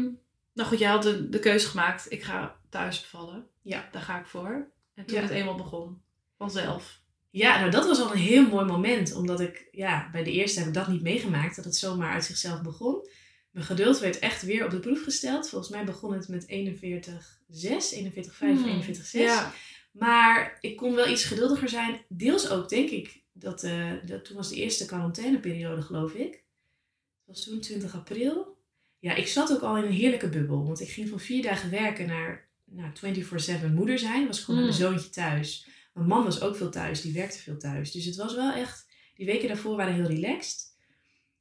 nou 0.55 0.69
goed, 0.69 0.79
jij 0.79 0.91
had 0.91 1.03
de, 1.03 1.29
de 1.29 1.39
keuze 1.39 1.69
gemaakt. 1.69 2.07
Ik 2.13 2.23
ga 2.23 2.56
thuis 2.71 3.01
bevallen. 3.01 3.47
Ja. 3.63 3.89
Daar 3.93 4.03
ga 4.03 4.21
ik 4.21 4.27
voor. 4.27 4.71
En 4.95 5.07
toen 5.07 5.17
Ja. 5.17 5.23
het 5.23 5.31
eenmaal 5.31 5.55
begon. 5.57 6.03
Vanzelf. 6.39 7.01
Ja, 7.31 7.59
nou 7.59 7.71
dat 7.71 7.87
was 7.87 8.01
al 8.01 8.11
een 8.13 8.19
heel 8.19 8.49
mooi 8.49 8.65
moment. 8.67 9.15
Omdat 9.15 9.41
ik, 9.41 9.69
ja, 9.71 10.09
bij 10.13 10.25
de 10.25 10.31
eerste 10.31 10.59
heb 10.59 10.69
ik 10.69 10.75
dat 10.75 10.89
niet 10.89 11.03
meegemaakt. 11.03 11.57
Dat 11.57 11.65
het 11.65 11.77
zomaar 11.77 12.13
uit 12.13 12.25
zichzelf 12.25 12.63
begon. 12.63 13.09
Mijn 13.51 13.67
geduld 13.67 13.99
werd 13.99 14.19
echt 14.19 14.43
weer 14.43 14.65
op 14.65 14.71
de 14.71 14.79
proef 14.81 15.03
gesteld. 15.03 15.49
Volgens 15.49 15.71
mij 15.71 15.85
begon 15.85 16.13
het 16.13 16.29
met 16.29 16.47
41,6, 16.47 17.93
41,5, 17.93 18.59
Hmm. 18.59 18.65
41,6. 18.69 19.11
Ja. 19.23 19.53
Maar 19.93 20.59
ik 20.61 20.77
kon 20.77 20.95
wel 20.95 21.09
iets 21.09 21.25
geduldiger 21.25 21.69
zijn. 21.69 22.05
Deels 22.09 22.51
ook, 22.51 22.69
denk 22.69 22.91
ik. 22.91 23.23
Dat, 23.33 23.63
eh, 23.63 23.93
dat, 24.05 24.25
toen 24.25 24.37
was 24.37 24.49
de 24.49 24.55
eerste 24.57 24.87
quarantaineperiode, 24.87 25.83
geloof 25.83 26.13
ik. 26.13 26.33
Het 26.33 27.37
was 27.37 27.45
toen 27.45 27.61
20 27.61 27.95
april. 27.95 28.57
Ja, 28.99 29.15
ik 29.15 29.27
zat 29.27 29.53
ook 29.53 29.63
al 29.63 29.77
in 29.77 29.85
een 29.85 29.93
heerlijke 29.93 30.29
bubbel. 30.29 30.67
Want 30.67 30.81
ik 30.81 30.89
ging 30.91 31.09
van 31.09 31.21
vier 31.21 31.43
dagen 31.43 31.71
werken 31.71 32.07
naar 32.07 32.46
nou, 32.71 32.91
24-7 32.95 33.75
moeder 33.75 33.99
zijn. 33.99 34.27
Was 34.27 34.41
gewoon 34.41 34.61
Mm. 34.61 34.67
mijn 34.67 34.79
zoontje 34.79 35.11
thuis. 35.11 35.67
Mijn 35.95 36.07
man 36.09 36.25
was 36.25 36.41
ook 36.41 36.57
veel 36.57 36.71
thuis. 36.71 37.01
Die 37.01 37.13
werkte 37.13 37.39
veel 37.39 37.59
thuis. 37.59 37.93
Dus 37.93 38.05
het 38.05 38.17
was 38.17 38.35
wel 38.35 38.53
echt... 38.53 38.87
Die 39.15 39.27
weken 39.27 39.49
daarvoor 39.49 39.77
waren 39.77 39.95
heel 39.95 40.07
relaxed. 40.07 40.65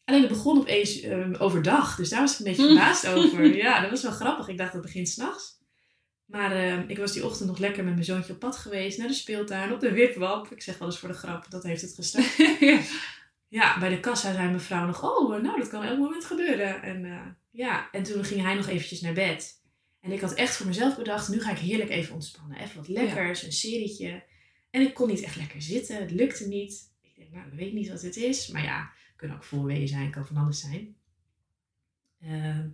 Alleen 0.06 0.20
het 0.22 0.30
begon 0.30 0.58
opeens 0.58 1.02
ehm, 1.02 1.34
overdag. 1.38 1.96
Dus 1.96 2.10
daar 2.10 2.20
was 2.22 2.34
ik 2.34 2.40
een 2.40 2.46
beetje 2.46 2.62
Mm. 2.62 2.68
verbaasd 2.68 3.08
over. 3.08 3.56
Ja, 3.66 3.82
dat 3.82 3.90
was 3.90 4.02
wel 4.02 4.12
grappig. 4.12 4.48
Ik 4.48 4.58
dacht 4.58 4.74
dat 4.74 4.82
begint 4.82 5.10
s'nachts. 5.10 5.54
Maar 6.26 6.52
ehm, 6.52 6.84
ik 6.88 6.98
was 6.98 7.12
die 7.14 7.26
ochtend 7.26 7.48
nog 7.50 7.58
lekker 7.58 7.84
met 7.84 7.94
mijn 7.94 8.06
zoontje 8.06 8.34
op 8.34 8.40
pad 8.40 8.56
geweest. 8.58 8.98
Naar 8.98 9.08
de 9.08 9.14
speeltuin, 9.14 9.74
op 9.74 9.80
de 9.80 9.92
wipwap. 9.92 10.52
Ik 10.52 10.62
zeg 10.62 10.78
wel 10.78 10.88
eens 10.88 11.00
voor 11.00 11.10
de 11.10 11.16
grap, 11.16 11.46
dat 11.50 11.64
heeft 11.64 11.82
het 11.82 11.94
gestart. 11.96 12.36
ja. 12.60 12.80
Ja, 13.48 13.80
bij 13.80 13.90
de 13.90 14.00
kassa 14.00 14.34
zei 14.34 14.52
mevrouw 14.52 14.86
nog, 14.86 15.04
oh, 15.04 15.42
nou, 15.42 15.60
dat 15.60 15.68
kan 15.70 15.84
elk 15.84 15.98
moment 15.98 16.26
gebeuren. 16.26 16.82
En 16.82 17.06
eh, 17.06 17.22
ja, 17.52 17.92
en 17.92 18.04
toen 18.04 18.24
ging 18.24 18.42
hij 18.42 18.54
nog 18.54 18.68
eventjes 18.68 19.02
naar 19.02 19.14
bed. 19.14 19.64
En 20.06 20.12
ik 20.12 20.22
had 20.22 20.34
echt 20.34 20.56
voor 20.56 20.66
mezelf 20.66 20.98
bedacht, 20.98 21.30
nu 21.30 21.42
ga 21.42 21.52
ik 21.52 21.58
heerlijk 21.58 21.90
even 21.90 22.14
ontspannen. 22.14 22.58
Even 22.60 22.78
wat 22.78 22.88
lekkers, 22.88 23.44
een 23.44 23.52
serietje. 23.52 24.24
En 24.70 24.82
ik 24.82 24.94
kon 24.94 25.08
niet 25.08 25.22
echt 25.22 25.36
lekker 25.36 25.62
zitten, 25.62 25.96
het 26.00 26.12
lukte 26.12 26.48
niet. 26.48 26.92
Ik 27.02 27.16
denk, 27.16 27.32
nou, 27.32 27.48
ik 27.48 27.54
weet 27.54 27.74
niet 27.74 27.90
wat 27.90 28.02
dit 28.02 28.16
is. 28.16 28.48
Maar 28.48 28.64
ja, 28.64 28.80
het 28.80 29.16
kunnen 29.16 29.38
ook 29.38 29.44
voorweeën 29.44 29.88
zijn, 29.88 30.12
kan 30.12 30.26
van 30.28 30.38
alles 30.38 30.60
zijn. 30.60 30.96
Ehm, 32.22 32.68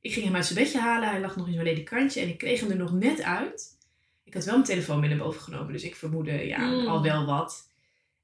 ik 0.00 0.12
ging 0.12 0.24
hem 0.24 0.34
uit 0.34 0.46
zijn 0.46 0.58
bedje 0.58 0.78
halen. 0.80 1.08
Hij 1.08 1.20
lag 1.20 1.36
nog 1.36 1.46
in 1.46 1.52
zijn 1.52 1.64
ledikantje 1.64 2.20
en 2.20 2.28
ik 2.28 2.38
kreeg 2.38 2.60
hem 2.60 2.70
er 2.70 2.76
nog 2.76 2.92
net 2.92 3.22
uit. 3.22 3.78
Ik 4.24 4.34
had 4.34 4.44
wel 4.44 4.54
mijn 4.54 4.66
telefoon 4.66 5.00
mee 5.00 5.08
naar 5.08 5.18
boven 5.18 5.40
genomen, 5.40 5.72
dus 5.72 5.82
ik 5.82 5.96
vermoedde 5.96 6.32
ja, 6.46 6.58
Mm. 6.58 6.86
al 6.86 7.02
wel 7.02 7.26
wat. 7.26 7.70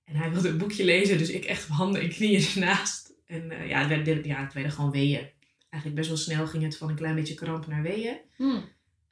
En 0.05 0.17
hij 0.17 0.31
wilde 0.31 0.49
een 0.49 0.59
boekje 0.59 0.85
lezen, 0.85 1.19
dus 1.19 1.31
ik 1.31 1.45
echt 1.45 1.63
op 1.71 1.77
handen 1.77 2.03
en 2.03 2.09
knieën 2.09 2.47
ernaast. 2.55 3.13
En 3.27 3.51
eh, 3.51 3.69
ja, 3.69 3.79
het 3.79 3.89
werden, 3.89 4.25
ja, 4.25 4.45
het 4.45 4.53
werden 4.53 4.73
gewoon 4.73 4.91
weeën. 4.91 5.29
Eigenlijk 5.71 5.95
best 5.95 6.09
wel 6.09 6.19
snel 6.19 6.47
ging 6.47 6.63
het 6.63 6.77
van 6.77 6.89
een 6.89 6.97
klein 6.97 7.15
beetje 7.15 7.35
krampen 7.35 7.71
naar 7.71 7.83
weeën. 7.83 8.17
Hmm. 8.37 8.65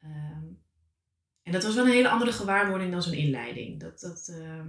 Ehm, 0.03 0.45
en 1.43 1.53
dat 1.53 1.63
was 1.63 1.75
wel 1.75 1.85
een 1.85 1.91
hele 1.91 2.09
andere 2.09 2.33
gewaarwording 2.33 2.93
dan 2.93 3.03
zo'n 3.03 3.13
inleiding. 3.13 3.81
Dat, 3.81 4.01
dat 4.01 4.29
ehm, 4.41 4.69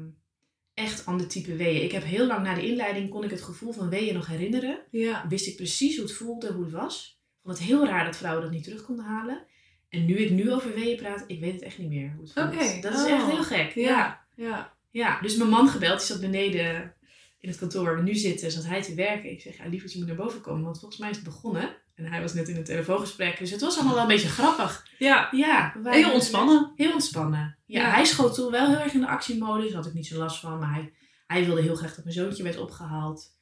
echt 0.73 1.05
ander 1.05 1.27
type 1.27 1.55
weeën. 1.55 1.83
Ik 1.83 1.91
heb 1.91 2.03
heel 2.03 2.25
lang 2.27 2.43
na 2.43 2.53
de 2.53 2.67
inleiding 2.67 3.09
kon 3.09 3.23
ik 3.23 3.29
het 3.29 3.41
gevoel 3.41 3.71
van 3.71 3.89
weeën 3.89 4.13
nog 4.13 4.27
herinneren. 4.27 4.79
Ja. 4.91 5.25
Wist 5.27 5.47
ik 5.47 5.55
precies 5.55 5.95
hoe 5.97 6.05
het 6.05 6.15
voelde, 6.15 6.51
hoe 6.53 6.63
het 6.63 6.73
was. 6.73 7.19
Ik 7.21 7.39
vond 7.45 7.57
het 7.57 7.67
heel 7.67 7.85
raar 7.85 8.05
dat 8.05 8.17
vrouwen 8.17 8.43
dat 8.43 8.51
niet 8.51 8.63
terug 8.63 8.83
konden 8.83 9.05
halen. 9.05 9.45
En 9.89 10.05
nu 10.05 10.17
ik 10.17 10.29
nu 10.29 10.51
over 10.53 10.73
weeën 10.73 10.97
praat, 10.97 11.23
ik 11.27 11.39
weet 11.39 11.53
het 11.53 11.61
echt 11.61 11.77
niet 11.77 11.89
meer 11.89 12.11
hoe 12.11 12.21
het 12.23 12.33
voelt. 12.33 12.47
Oké. 12.47 12.81
Dat 12.81 12.93
is 12.93 13.03
Oh. 13.03 13.11
echt 13.11 13.25
heel 13.25 13.43
gek. 13.43 13.71
Ja. 13.73 13.85
Ja. 13.85 14.25
Ja. 14.35 14.73
ja. 14.91 15.21
dus 15.21 15.35
mijn 15.35 15.49
man 15.49 15.69
gebeld, 15.69 15.97
die 15.97 16.07
zat 16.07 16.19
beneden 16.21 16.93
in 17.39 17.49
het 17.49 17.57
kantoor 17.57 17.83
waar 17.83 17.95
we 17.95 18.01
nu 18.01 18.15
zitten, 18.15 18.51
zat 18.51 18.65
hij 18.65 18.81
te 18.81 18.93
werken. 18.95 19.31
Ik 19.31 19.41
zeg, 19.41 19.57
ja, 19.57 19.67
lieverd, 19.67 19.91
je 19.91 19.97
moet 19.97 20.07
naar 20.07 20.15
boven 20.15 20.41
komen, 20.41 20.63
want 20.63 20.79
volgens 20.79 20.99
mij 20.99 21.09
is 21.09 21.15
het 21.15 21.25
begonnen. 21.25 21.75
En 21.99 22.05
hij 22.05 22.21
was 22.21 22.33
net 22.33 22.47
in 22.47 22.55
een 22.55 22.63
telefoongesprek, 22.63 23.37
dus 23.37 23.51
het 23.51 23.61
was 23.61 23.75
allemaal 23.75 23.93
wel 23.93 24.01
een 24.01 24.07
beetje 24.09 24.27
grappig. 24.27 24.87
Ja. 24.97 25.27
Ja, 25.31 25.75
Heel 25.83 26.13
ontspannen. 26.13 26.71
Heel 26.75 26.93
ontspannen. 26.93 27.57
Ja, 27.65 27.81
Ja. 27.81 27.89
hij 27.89 28.05
schoot 28.05 28.33
toen 28.35 28.51
wel 28.51 28.67
heel 28.67 28.79
erg 28.79 28.93
in 28.93 28.99
de 28.99 29.07
actiemodus. 29.07 29.65
Daar 29.67 29.75
had 29.75 29.85
ik 29.85 29.93
niet 29.93 30.07
zo 30.07 30.17
last 30.17 30.39
van. 30.39 30.59
Maar 30.59 30.73
hij, 30.73 30.93
hij 31.27 31.45
wilde 31.45 31.61
heel 31.61 31.75
graag 31.75 31.95
dat 31.95 32.03
mijn 32.03 32.15
zoontje 32.15 32.43
werd 32.43 32.57
opgehaald. 32.57 33.37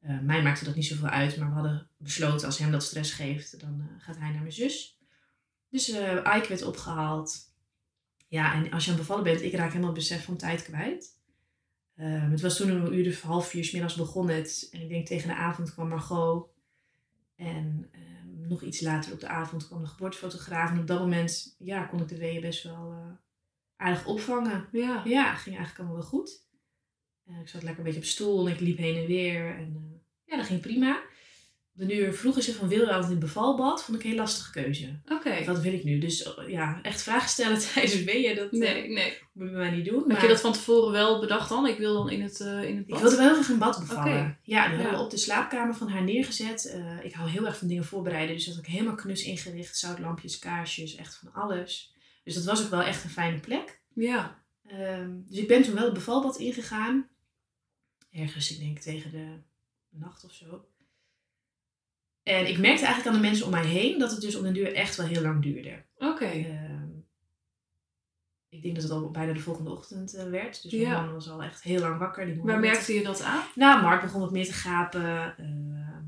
Eh, 0.00 0.18
mij 0.20 0.42
maakte 0.42 0.64
dat 0.64 0.74
niet 0.74 0.86
zoveel 0.86 1.08
uit. 1.08 1.36
Maar 1.36 1.48
we 1.48 1.54
hadden 1.54 1.88
besloten, 1.96 2.46
als 2.46 2.58
hem 2.58 2.70
dat 2.70 2.82
stress 2.82 3.12
geeft, 3.12 3.60
dan 3.60 3.80
eh, 3.80 4.04
gaat 4.04 4.18
hij 4.18 4.30
naar 4.30 4.40
mijn 4.40 4.52
zus. 4.52 4.98
Dus 5.68 5.88
eh 5.88 6.36
Ike 6.36 6.48
werd 6.48 6.62
opgehaald. 6.62 7.38
Ja, 8.28 8.54
en 8.54 8.70
als 8.70 8.84
je 8.84 8.90
aan 8.90 8.96
het 8.96 9.06
bevallen 9.06 9.24
bent, 9.24 9.42
ik 9.42 9.52
raak 9.54 9.68
helemaal 9.68 9.88
het 9.90 9.98
besef 9.98 10.24
van 10.24 10.36
tijd 10.36 10.62
kwijt. 10.62 11.20
Eh, 11.94 12.30
het 12.30 12.40
was 12.40 12.56
toen 12.56 12.68
een 12.70 12.94
uur 12.94 13.08
of 13.12 13.20
half 13.22 13.48
vier 13.48 13.64
's 13.64 13.70
middags 13.70 13.94
begon 13.94 14.28
het. 14.28 14.68
En 14.72 14.80
ik 14.80 14.88
denk 14.88 15.06
tegen 15.06 15.28
de 15.28 15.34
avond 15.34 15.72
kwam 15.72 15.88
Margot. 15.88 16.50
En 17.42 17.88
ehm, 17.92 18.48
nog 18.48 18.62
iets 18.62 18.80
later 18.80 19.12
op 19.12 19.20
de 19.20 19.26
avond 19.26 19.66
kwam 19.66 19.80
de 19.80 19.88
geboortefotograaf. 19.88 20.70
En 20.70 20.78
op 20.78 20.86
dat 20.86 21.00
moment 21.00 21.54
ja, 21.58 21.84
kon 21.84 22.00
ik 22.00 22.08
de 22.08 22.18
weeën 22.18 22.40
best 22.40 22.62
wel 22.62 22.92
eh, 22.92 23.12
aardig 23.76 24.06
opvangen. 24.06 24.68
Ja. 24.72 25.02
Ja, 25.04 25.34
ging 25.34 25.56
eigenlijk 25.56 25.78
allemaal 25.78 25.96
wel 25.96 26.20
goed. 26.20 26.46
Eh, 27.24 27.40
ik 27.40 27.48
zat 27.48 27.62
lekker 27.62 27.78
een 27.78 27.84
beetje 27.84 28.00
op 28.00 28.06
stoel 28.06 28.46
en 28.46 28.52
ik 28.52 28.60
liep 28.60 28.76
heen 28.76 28.96
en 28.96 29.06
weer. 29.06 29.56
En 29.56 29.74
eh, 29.76 29.98
ja, 30.24 30.36
dat 30.36 30.46
ging 30.46 30.60
prima. 30.60 31.02
Uur 31.78 32.14
vroegen 32.14 32.42
ze 32.42 32.54
van 32.54 32.68
wil 32.68 32.78
je 32.80 32.86
altijd 32.86 33.04
in 33.04 33.10
het 33.10 33.18
bevalbad? 33.18 33.82
Vond 33.84 33.98
ik 33.98 34.04
een 34.04 34.10
heel 34.10 34.18
lastige 34.18 34.50
keuze. 34.50 35.00
Oké. 35.08 35.44
Wat 35.44 35.60
wil 35.60 35.72
ik 35.72 35.84
nu? 35.84 35.98
Dus 35.98 36.22
eh, 36.34 36.48
ja, 36.48 36.82
echt 36.82 37.02
vragen 37.02 37.28
stellen 37.28 37.58
tijdens 37.72 38.04
weeën, 38.04 38.36
dat 38.36 38.52
eh, 38.52 38.58
Nee, 38.58 38.88
nee. 38.88 39.18
moet 39.32 39.46
je 39.48 39.52
bij 39.52 39.60
mij 39.68 39.70
niet 39.70 39.84
doen. 39.84 39.98
Heb 39.98 40.08
maar- 40.08 40.22
je 40.22 40.28
dat 40.28 40.40
van 40.40 40.52
tevoren 40.52 40.92
wel 40.92 41.20
bedacht 41.20 41.48
dan? 41.48 41.66
Ik 41.66 41.78
wil 41.78 41.94
dan 41.94 42.10
in 42.10 42.22
het, 42.22 42.40
eh 42.40 42.62
in 42.64 42.76
het 42.76 42.84
ik 42.84 42.90
bad. 42.90 43.00
wilde 43.00 43.16
wel 43.16 43.24
heel 43.26 43.34
graag 43.34 43.48
in 43.48 43.58
bad 43.58 43.78
bevallen. 43.78 44.38
Ja, 44.42 44.68
hadden 44.68 44.86
Ja. 44.86 44.90
we 44.90 45.02
op 45.02 45.10
de 45.10 45.16
slaapkamer 45.16 45.74
van 45.74 45.88
haar 45.88 46.02
neergezet. 46.02 46.78
Ik 47.02 47.12
hou 47.12 47.30
heel 47.30 47.46
erg 47.46 47.58
van 47.58 47.68
dingen 47.68 47.84
voorbereiden. 47.84 48.34
Dus 48.36 48.44
dat 48.44 48.54
had 48.54 48.64
ik 48.64 48.70
helemaal 48.70 48.94
knus 48.94 49.22
ingericht. 49.24 49.78
Zoutlampjes, 49.78 50.38
kaarsjes, 50.38 50.94
echt 50.94 51.16
van 51.16 51.32
alles. 51.32 51.94
Dus 52.24 52.34
dat 52.34 52.44
was 52.44 52.62
ook 52.64 52.70
wel 52.70 52.82
echt 52.82 53.04
een 53.04 53.10
fijne 53.10 53.38
plek. 53.40 53.80
Ja. 53.94 54.40
Ehm, 54.66 55.10
dus 55.28 55.38
ik 55.38 55.48
ben 55.48 55.62
toen 55.62 55.74
wel 55.74 55.84
het 55.84 55.94
bevalbad 55.94 56.38
ingegaan. 56.38 57.08
Ergens, 58.12 58.50
ik 58.52 58.58
denk 58.58 58.78
tegen 58.78 59.10
de 59.10 59.36
nacht 59.90 60.24
of 60.24 60.32
zo. 60.32 60.64
En 62.22 62.48
ik 62.48 62.58
merkte 62.58 62.84
eigenlijk 62.84 63.06
aan 63.06 63.22
de 63.22 63.28
mensen 63.28 63.44
om 63.46 63.50
mij 63.52 63.66
heen 63.66 63.98
dat 63.98 64.10
het 64.10 64.20
dus 64.20 64.34
op 64.36 64.42
den 64.42 64.54
duur 64.54 64.74
echt 64.74 64.96
wel 64.96 65.06
heel 65.06 65.22
lang 65.22 65.42
duurde. 65.42 65.82
Oké. 65.96 66.24
Ehm, 66.24 66.88
ik 68.48 68.62
denk 68.62 68.74
dat 68.74 68.82
het 68.84 68.92
al 68.92 69.10
bijna 69.10 69.32
de 69.32 69.40
volgende 69.40 69.70
ochtend 69.70 70.14
eh, 70.14 70.30
werd. 70.30 70.62
Dus 70.62 70.72
Ja. 70.72 70.90
mijn 70.90 71.04
man 71.04 71.14
was 71.14 71.28
al 71.28 71.42
echt 71.42 71.62
heel 71.62 71.80
lang 71.80 71.98
wakker. 71.98 72.26
Die 72.26 72.40
Waar 72.42 72.60
merkte 72.60 72.92
je 72.94 73.02
dat 73.02 73.22
aan? 73.22 73.44
Nou, 73.54 73.82
Mark 73.82 74.00
begon 74.02 74.20
wat 74.20 74.30
meer 74.32 74.44
te 74.46 74.52
gapen. 74.52 75.36
Ehm, 75.36 76.02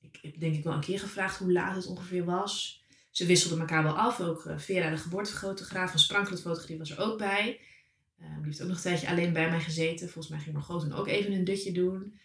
ik 0.00 0.18
heb 0.22 0.40
denk 0.40 0.54
ik 0.56 0.64
wel 0.64 0.72
een 0.72 0.80
keer 0.80 0.98
gevraagd 0.98 1.38
hoe 1.38 1.52
laat 1.52 1.76
het 1.76 1.86
ongeveer 1.86 2.24
was. 2.24 2.84
Ze 3.10 3.26
wisselden 3.26 3.60
elkaar 3.60 3.82
wel 3.82 3.98
af. 3.98 4.20
Ook 4.20 4.44
eh, 4.46 4.58
Vera, 4.58 4.90
de 4.90 4.96
geboortefotograaf 4.96 5.90
van 5.90 5.98
Sprankelend 6.00 6.40
Fotografie, 6.42 6.78
was 6.78 6.90
er 6.90 6.98
ook 7.00 7.18
bij. 7.18 7.60
Ehm, 8.20 8.34
die 8.34 8.44
heeft 8.44 8.62
ook 8.62 8.68
nog 8.68 8.76
een 8.76 8.82
tijdje 8.82 9.08
alleen 9.08 9.32
bij 9.32 9.50
mij 9.50 9.60
gezeten. 9.60 10.08
Volgens 10.08 10.28
mij 10.28 10.38
ging 10.42 10.54
Margot 10.54 10.80
toen 10.80 10.92
ook 10.92 11.06
even 11.08 11.32
een 11.32 11.44
dutje 11.44 11.72
doen. 11.72 12.18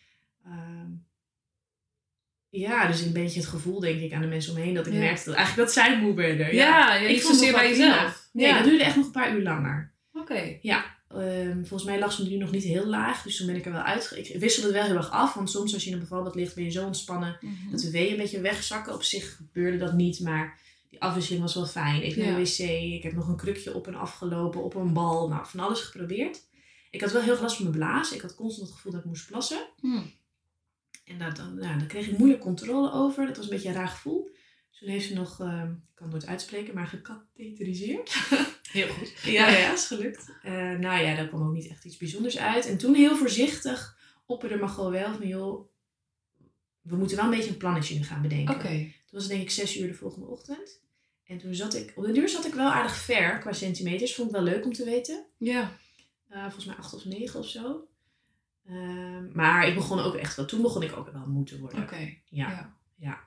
Ja, 2.59 2.87
dus 2.87 3.01
een 3.01 3.13
beetje 3.13 3.39
het 3.39 3.49
gevoel, 3.49 3.79
denk 3.79 4.01
ik, 4.01 4.13
aan 4.13 4.21
de 4.21 4.27
mensen 4.27 4.51
omheen 4.55 4.73
dat 4.73 4.87
ik 4.87 4.93
Ja. 4.93 4.99
merkte 4.99 5.25
dat 5.25 5.35
eigenlijk 5.35 5.67
dat 5.67 5.75
zij 5.83 5.99
moe 6.01 6.13
werden. 6.15 6.55
Ja, 6.55 6.93
ja, 6.95 6.95
ik 6.95 7.07
niet 7.09 7.21
vond 7.21 7.39
het 7.45 7.51
bij 7.55 7.69
jezelf. 7.69 8.29
Nee, 8.33 8.47
Ja. 8.47 8.55
dat 8.55 8.63
duurde 8.63 8.83
echt 8.83 8.95
nog 8.95 9.05
een 9.05 9.11
paar 9.11 9.35
uur 9.35 9.43
langer. 9.43 9.93
Oké. 10.13 10.57
Ehm, 11.07 11.57
volgens 11.59 11.83
mij 11.83 11.99
lag 11.99 12.11
ze 12.11 12.27
nu 12.27 12.37
nog 12.37 12.51
niet 12.51 12.63
heel 12.63 12.85
laag, 12.85 13.21
dus 13.23 13.37
toen 13.37 13.45
ben 13.47 13.55
ik 13.55 13.65
er 13.65 13.71
wel 13.71 13.81
uit. 13.81 14.11
Ik 14.15 14.39
wisselde 14.39 14.67
het 14.67 14.77
wel 14.77 14.85
heel 14.85 14.95
erg 14.95 15.11
af, 15.11 15.33
want 15.33 15.49
soms 15.49 15.73
als 15.73 15.83
je 15.83 15.89
in 15.89 15.95
een 15.95 16.01
bevalbad 16.01 16.35
ligt 16.35 16.55
ben 16.55 16.63
je 16.63 16.69
zo 16.69 16.85
ontspannen 16.85 17.37
Mhm. 17.41 17.71
dat 17.71 17.79
de 17.79 17.91
weeën 17.91 18.11
een 18.11 18.17
beetje 18.17 18.41
wegzakken. 18.41 18.93
Op 18.93 19.03
zich 19.03 19.35
gebeurde 19.35 19.77
dat 19.77 19.93
niet, 19.93 20.19
maar 20.19 20.59
die 20.89 21.01
afwisseling 21.01 21.41
was 21.43 21.53
wel 21.55 21.65
fijn. 21.65 21.99
Naar 22.01 22.09
Ja. 22.17 22.35
de 22.35 22.41
wc, 22.41 22.59
ik 22.93 23.03
heb 23.03 23.13
nog 23.13 23.27
een 23.27 23.35
krukje 23.35 23.73
op 23.73 23.87
en 23.87 23.95
afgelopen, 23.95 24.63
op 24.63 24.75
een 24.75 24.93
bal, 24.93 25.27
nou 25.27 25.45
van 25.47 25.59
alles 25.59 25.79
geprobeerd. 25.81 26.39
Ik 26.91 27.01
had 27.01 27.11
wel 27.11 27.21
heel 27.21 27.33
veel 27.33 27.43
last 27.43 27.55
van 27.55 27.65
mijn 27.65 27.77
blaas. 27.77 28.11
Ik 28.11 28.21
had 28.21 28.35
constant 28.35 28.67
het 28.67 28.75
gevoel 28.75 28.91
dat 28.91 29.01
ik 29.01 29.07
moest 29.07 29.27
plassen. 29.27 29.67
Hmm. 29.79 30.11
En 31.05 31.17
dat, 31.17 31.35
dan, 31.35 31.55
nou, 31.55 31.79
daar 31.79 31.87
kreeg 31.87 32.07
ik 32.07 32.17
moeilijk 32.17 32.41
controle 32.41 32.91
over. 32.91 33.25
Dat 33.25 33.37
was 33.37 33.45
een 33.45 33.51
beetje 33.51 33.67
een 33.67 33.75
raar 33.75 33.87
gevoel. 33.87 34.29
Toen 34.79 34.89
heeft 34.89 35.07
ze 35.07 35.13
nog, 35.13 35.39
ehm, 35.39 35.71
ik 35.71 35.95
kan 35.95 36.05
het 36.07 36.11
nooit 36.11 36.27
uitspreken, 36.27 36.73
maar 36.73 36.87
gecatheteriseerd. 36.87 38.13
Heel 38.71 38.87
goed. 38.87 39.13
Ja, 39.31 39.47
ja, 39.47 39.73
is 39.73 39.85
gelukt. 39.85 40.31
Eh, 40.41 40.53
nou 40.53 41.03
ja, 41.03 41.15
daar 41.15 41.27
kwam 41.27 41.47
ook 41.47 41.53
niet 41.53 41.69
echt 41.69 41.85
iets 41.85 41.97
bijzonders 41.97 42.37
uit. 42.37 42.65
En 42.65 42.77
toen 42.77 42.95
heel 42.95 43.15
voorzichtig 43.15 43.97
opperde 44.25 44.57
Margot 44.57 44.91
wel 44.91 45.13
van, 45.13 45.27
joh, 45.27 45.69
we 46.81 46.95
moeten 46.95 47.17
wel 47.17 47.25
een 47.25 47.35
beetje 47.35 47.49
een 47.49 47.57
plannetje 47.57 47.95
nu 47.95 48.03
gaan 48.03 48.21
bedenken. 48.21 48.55
Oké. 48.55 48.67
Toen 48.67 48.93
was 49.11 49.23
het 49.23 49.31
denk 49.31 49.41
ik 49.41 49.49
zes 49.49 49.77
uur 49.77 49.87
de 49.87 49.93
volgende 49.93 50.27
ochtend. 50.27 50.83
En 51.23 51.37
toen 51.37 51.55
zat 51.55 51.75
ik, 51.75 51.93
op 51.95 52.05
de 52.05 52.11
deur 52.11 52.29
zat 52.29 52.45
ik 52.45 52.53
wel 52.53 52.71
aardig 52.71 52.95
ver 52.95 53.39
qua 53.39 53.53
centimeters. 53.53 54.15
Vond 54.15 54.27
ik 54.27 54.35
wel 54.35 54.43
leuk 54.43 54.65
om 54.65 54.73
te 54.73 54.85
weten. 54.85 55.25
Ja. 55.37 55.77
Eh, 56.27 56.41
volgens 56.41 56.65
mij 56.65 56.75
acht 56.75 56.93
of 56.93 57.05
negen 57.05 57.39
of 57.39 57.47
zo. 57.47 57.87
Ehm, 58.67 59.31
maar 59.33 59.67
ik 59.67 59.75
begon 59.75 59.99
ook 59.99 60.15
echt 60.15 60.35
wel, 60.35 60.45
toen 60.45 60.61
begon 60.61 60.83
ik 60.83 60.97
ook 60.97 61.09
wel 61.11 61.27
moe 61.27 61.45
te 61.45 61.59
worden. 61.59 61.83
Oké. 61.83 62.17
Ja, 62.25 62.49
Ja. 62.49 62.75
ja. 62.95 63.19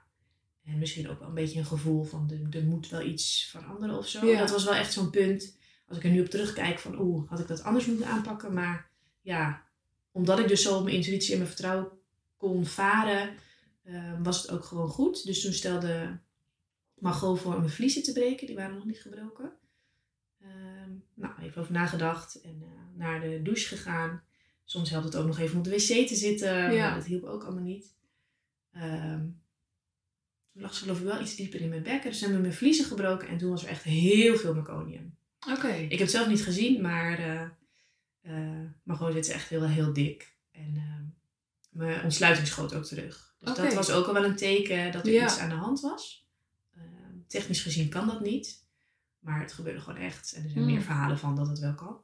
En 0.64 0.78
misschien 0.78 1.08
ook 1.08 1.18
wel 1.18 1.28
een 1.28 1.34
beetje 1.34 1.58
een 1.58 1.66
gevoel 1.66 2.04
van 2.04 2.30
er, 2.30 2.58
er 2.58 2.64
moet 2.66 2.88
wel 2.88 3.02
iets 3.02 3.44
veranderen 3.50 3.98
of 3.98 4.08
zo. 4.08 4.26
Ja. 4.26 4.38
Dat 4.38 4.50
was 4.50 4.64
wel 4.64 4.74
echt 4.74 4.92
zo'n 4.92 5.10
punt. 5.10 5.56
Als 5.88 5.98
ik 5.98 6.04
er 6.04 6.10
nu 6.10 6.20
op 6.20 6.26
terugkijk 6.26 6.78
van 6.78 7.00
oeh, 7.00 7.28
had 7.30 7.40
ik 7.40 7.46
dat 7.48 7.62
anders 7.62 7.86
moeten 7.86 8.06
aanpakken. 8.06 8.52
Maar 8.52 8.90
ja, 9.20 9.62
omdat 10.10 10.38
ik 10.38 10.48
dus 10.48 10.62
zo 10.62 10.76
op 10.76 10.84
mijn 10.84 10.96
intuïtie 10.96 11.32
en 11.32 11.38
mijn 11.38 11.50
vertrouwen 11.50 11.88
kon 12.36 12.66
varen, 12.66 13.34
eh, 13.82 14.12
was 14.22 14.42
het 14.42 14.50
ook 14.50 14.64
gewoon 14.64 14.88
goed. 14.88 15.24
Dus 15.24 15.42
toen 15.42 15.52
stelde 15.52 16.18
Margot 16.94 17.40
voor 17.40 17.52
om 17.54 17.60
mijn 17.60 17.72
vliezen 17.72 18.02
te 18.02 18.12
breken. 18.12 18.46
Die 18.46 18.56
waren 18.56 18.74
nog 18.74 18.84
niet 18.84 19.00
gebroken. 19.02 19.52
Ehm, 20.40 20.90
nou, 21.14 21.32
even 21.42 21.60
over 21.60 21.72
nagedacht 21.72 22.40
en 22.40 22.62
eh, 22.62 22.68
naar 22.96 23.20
de 23.20 23.40
douche 23.42 23.76
gegaan. 23.76 24.22
Soms 24.70 24.90
helpt 24.90 25.04
het 25.04 25.16
ook 25.16 25.26
nog 25.26 25.38
even 25.38 25.52
om 25.52 25.58
op 25.58 25.64
de 25.64 25.70
wc 25.70 26.06
te 26.08 26.14
zitten. 26.14 26.72
Ja. 26.72 26.86
Maar 26.86 26.94
dat 26.98 27.06
hielp 27.06 27.24
ook 27.24 27.42
allemaal 27.44 27.62
niet. 27.62 27.94
Ehm, 28.72 29.26
toen 30.52 30.62
lag 30.62 30.74
ze 30.74 30.80
geloof 30.82 30.98
ik 30.98 31.04
wel 31.04 31.20
iets 31.20 31.36
dieper 31.36 31.60
in 31.60 31.68
mijn 31.68 31.82
bekken. 31.82 32.10
Dus 32.10 32.20
hebben 32.20 32.40
mijn 32.40 32.52
vliezen 32.54 32.84
gebroken. 32.84 33.28
En 33.28 33.38
toen 33.38 33.50
was 33.50 33.62
er 33.62 33.68
echt 33.68 33.82
heel 33.82 34.36
veel 34.36 34.54
meconium. 34.54 35.16
Oké. 35.50 35.68
Ik 35.68 35.90
heb 35.90 35.98
het 36.00 36.10
zelf 36.10 36.28
niet 36.28 36.42
gezien, 36.42 36.80
maar 36.82 37.18
eh 37.18 37.42
eh 38.22 38.64
Margot 38.82 39.12
zit 39.12 39.28
echt 39.28 39.48
heel, 39.48 39.62
heel 39.68 39.92
dik. 39.92 40.36
En 40.50 40.72
ehm, 40.76 41.04
mijn 41.70 42.02
ontsluiting 42.02 42.46
schoot 42.46 42.74
ook 42.74 42.84
terug. 42.84 43.34
Dus 43.38 43.54
dat 43.56 43.74
was 43.74 43.90
ook 43.90 44.06
al 44.06 44.12
wel 44.12 44.24
een 44.24 44.36
teken 44.36 44.92
dat 44.92 45.06
er 45.06 45.12
Ja. 45.12 45.24
iets 45.24 45.38
aan 45.38 45.48
de 45.48 45.54
hand 45.54 45.80
was. 45.80 46.26
Ehm, 46.74 47.16
technisch 47.26 47.62
gezien 47.62 47.88
kan 47.88 48.06
dat 48.06 48.20
niet. 48.20 48.66
Maar 49.18 49.40
het 49.40 49.52
gebeurde 49.52 49.80
gewoon 49.80 50.00
echt. 50.00 50.32
En 50.32 50.42
er 50.44 50.50
zijn 50.50 50.64
Hmm. 50.64 50.72
meer 50.72 50.82
verhalen 50.82 51.18
van 51.18 51.36
dat 51.36 51.48
het 51.48 51.58
wel 51.58 51.74
kan. 51.74 52.00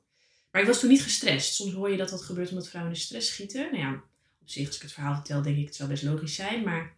Maar 0.55 0.63
ik 0.63 0.69
was 0.69 0.81
toen 0.81 0.89
niet 0.91 1.03
gestrest. 1.03 1.55
Soms 1.55 1.73
hoor 1.73 1.91
je 1.91 1.97
dat 1.97 2.09
dat 2.09 2.23
gebeurt 2.23 2.51
omdat 2.51 2.69
vrouwen 2.69 2.93
in 2.93 2.99
de 2.99 3.05
stress 3.05 3.29
schieten. 3.29 3.63
Nou 3.63 3.77
ja, 3.77 3.93
op 4.41 4.49
zich, 4.49 4.67
als 4.67 4.77
ik 4.77 4.83
het 4.83 4.93
verhaal 4.93 5.15
vertel, 5.15 5.43
denk 5.43 5.57
ik 5.57 5.65
het 5.65 5.75
zou 5.75 5.89
best 5.89 6.03
logisch 6.03 6.35
zijn. 6.35 6.65
Maar 6.65 6.97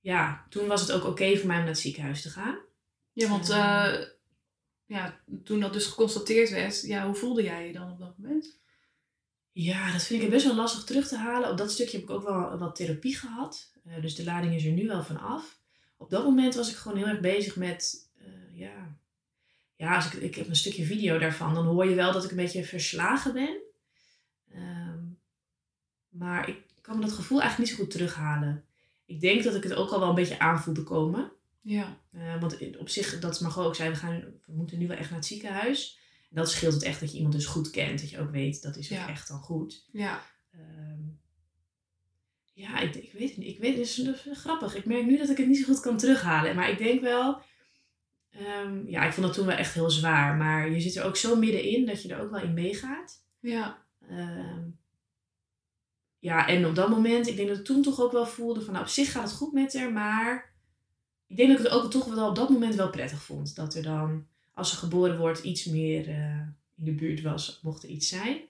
ja, 0.00 0.46
toen 0.48 0.66
was 0.66 0.80
het 0.80 0.92
ook 0.92 1.04
oké 1.04 1.36
voor 1.36 1.46
mij 1.46 1.56
om 1.56 1.62
naar 1.62 1.72
het 1.72 1.78
ziekenhuis 1.78 2.22
te 2.22 2.30
gaan. 2.30 2.58
Ja, 3.12 3.28
want 3.28 3.50
Ehm. 3.50 3.60
eh, 3.94 4.06
ja, 4.86 5.20
toen 5.44 5.60
dat 5.60 5.72
dus 5.72 5.86
geconstateerd 5.86 6.50
werd, 6.50 6.80
ja, 6.82 7.06
hoe 7.06 7.14
voelde 7.14 7.42
jij 7.42 7.66
je 7.66 7.72
dan 7.72 7.90
op 7.90 7.98
dat 7.98 8.18
moment? 8.18 8.58
Ja, 9.52 9.92
dat 9.92 10.02
vind 10.02 10.22
ik 10.22 10.30
best 10.30 10.44
wel 10.44 10.54
lastig 10.54 10.84
terug 10.84 11.08
te 11.08 11.16
halen. 11.16 11.50
Op 11.50 11.56
dat 11.58 11.72
stukje 11.72 11.96
heb 11.96 12.06
ik 12.08 12.14
ook 12.14 12.22
wel 12.24 12.58
wat 12.58 12.76
therapie 12.76 13.16
gehad. 13.16 13.72
Eh, 13.84 14.02
dus 14.02 14.14
de 14.14 14.24
lading 14.24 14.54
is 14.54 14.64
er 14.64 14.72
nu 14.72 14.86
wel 14.86 15.02
van 15.04 15.20
af. 15.20 15.58
Op 15.96 16.10
dat 16.10 16.24
moment 16.24 16.54
was 16.54 16.70
ik 16.70 16.76
gewoon 16.76 16.98
heel 16.98 17.06
erg 17.06 17.20
bezig 17.20 17.56
met, 17.56 18.10
eh, 18.18 18.58
ja... 18.58 18.98
Ja, 19.80 19.94
als 19.94 20.06
ik, 20.06 20.12
ik 20.12 20.34
heb 20.34 20.48
een 20.48 20.56
stukje 20.56 20.84
video 20.84 21.18
daarvan. 21.18 21.54
Dan 21.54 21.66
hoor 21.66 21.88
je 21.88 21.94
wel 21.94 22.12
dat 22.12 22.24
ik 22.24 22.30
een 22.30 22.36
beetje 22.36 22.64
verslagen 22.64 23.32
ben. 23.32 23.60
Ehm, 24.52 24.98
maar 26.08 26.48
ik 26.48 26.56
kan 26.80 26.96
me 26.98 27.04
dat 27.04 27.12
gevoel 27.12 27.40
eigenlijk 27.40 27.70
niet 27.70 27.78
zo 27.78 27.84
goed 27.84 27.92
terughalen. 27.92 28.64
ik 29.04 29.20
denk 29.20 29.42
dat 29.42 29.54
ik 29.54 29.62
het 29.62 29.74
ook 29.74 29.90
al 29.90 30.00
wel 30.00 30.08
een 30.08 30.14
beetje 30.14 30.38
aan 30.38 30.62
voelde 30.62 30.82
komen. 30.82 31.32
Ja. 31.60 32.00
Eh, 32.12 32.40
want 32.40 32.76
op 32.78 32.88
zich, 32.88 33.18
dat 33.18 33.40
Margot 33.40 33.64
ook 33.66 33.74
zei, 33.74 33.90
we, 33.90 33.96
gaan, 33.96 34.20
we 34.46 34.52
moeten 34.52 34.78
nu 34.78 34.86
wel 34.86 34.96
echt 34.96 35.08
naar 35.10 35.18
het 35.18 35.28
ziekenhuis. 35.28 35.98
En 36.30 36.36
dat 36.36 36.50
scheelt 36.50 36.74
het 36.74 36.82
echt 36.82 37.00
dat 37.00 37.10
je 37.10 37.16
iemand 37.16 37.34
dus 37.34 37.46
goed 37.46 37.70
kent. 37.70 38.00
Dat 38.00 38.10
je 38.10 38.20
ook 38.20 38.30
weet, 38.30 38.62
dat 38.62 38.76
is 38.76 38.92
ook 38.92 38.98
Ja. 38.98 39.08
echt 39.08 39.28
dan 39.28 39.38
goed. 39.40 39.88
Ja. 39.92 40.22
Ehm, 40.52 41.00
ja, 42.52 42.80
ik, 42.80 42.94
ik 42.94 43.12
weet 43.12 43.28
het 43.28 43.38
niet. 43.38 43.48
Ik 43.48 43.58
weet, 43.58 43.76
het 43.76 43.86
is, 43.86 43.94
dat 43.94 44.26
is 44.26 44.38
grappig. 44.38 44.74
Ik 44.74 44.84
merk 44.84 45.04
nu 45.06 45.18
dat 45.18 45.28
ik 45.30 45.36
het 45.36 45.46
niet 45.46 45.58
zo 45.58 45.64
goed 45.64 45.80
kan 45.80 45.96
terughalen. 45.96 46.54
Maar 46.56 46.70
ik 46.70 46.78
denk 46.78 47.00
wel... 47.00 47.42
ehm, 48.30 48.86
ja, 48.86 49.04
ik 49.06 49.12
vond 49.12 49.26
het 49.26 49.34
toen 49.34 49.46
wel 49.46 49.56
echt 49.56 49.74
heel 49.74 49.90
zwaar. 49.90 50.36
Maar 50.36 50.70
je 50.70 50.80
zit 50.80 50.96
er 50.96 51.04
ook 51.04 51.16
zo 51.16 51.36
middenin 51.36 51.86
dat 51.86 52.02
je 52.02 52.14
er 52.14 52.20
ook 52.22 52.30
wel 52.30 52.40
in 52.42 52.54
meegaat. 52.54 53.24
Ja. 53.40 53.82
Ehm, 54.08 54.60
ja, 56.18 56.48
en 56.48 56.66
op 56.66 56.74
dat 56.74 56.88
moment, 56.88 57.26
ik 57.26 57.36
denk 57.36 57.48
dat 57.48 57.58
ik 57.58 57.64
toen 57.64 57.82
toch 57.82 58.00
ook 58.00 58.12
wel 58.12 58.26
voelde 58.26 58.60
van, 58.60 58.72
nou, 58.72 58.84
op 58.84 58.90
zich 58.90 59.12
gaat 59.12 59.22
het 59.22 59.32
goed 59.32 59.52
met 59.52 59.74
haar, 59.78 59.92
maar 59.92 60.52
ik 61.26 61.36
denk 61.36 61.48
dat 61.48 61.58
ik 61.58 61.64
het 61.64 61.72
ook 61.72 61.90
toch 61.90 62.14
wel 62.14 62.28
op 62.28 62.36
dat 62.36 62.48
moment 62.50 62.74
wel 62.74 62.90
prettig 62.90 63.22
vond. 63.22 63.56
Dat 63.56 63.74
er 63.74 63.82
dan, 63.82 64.26
als 64.54 64.70
ze 64.70 64.76
geboren 64.76 65.18
wordt, 65.18 65.42
iets 65.42 65.64
meer 65.64 66.08
eh, 66.08 66.40
in 66.76 66.84
de 66.84 66.92
buurt 66.92 67.20
was, 67.22 67.60
mocht 67.62 67.82
er 67.82 67.88
iets 67.88 68.08
zijn. 68.08 68.40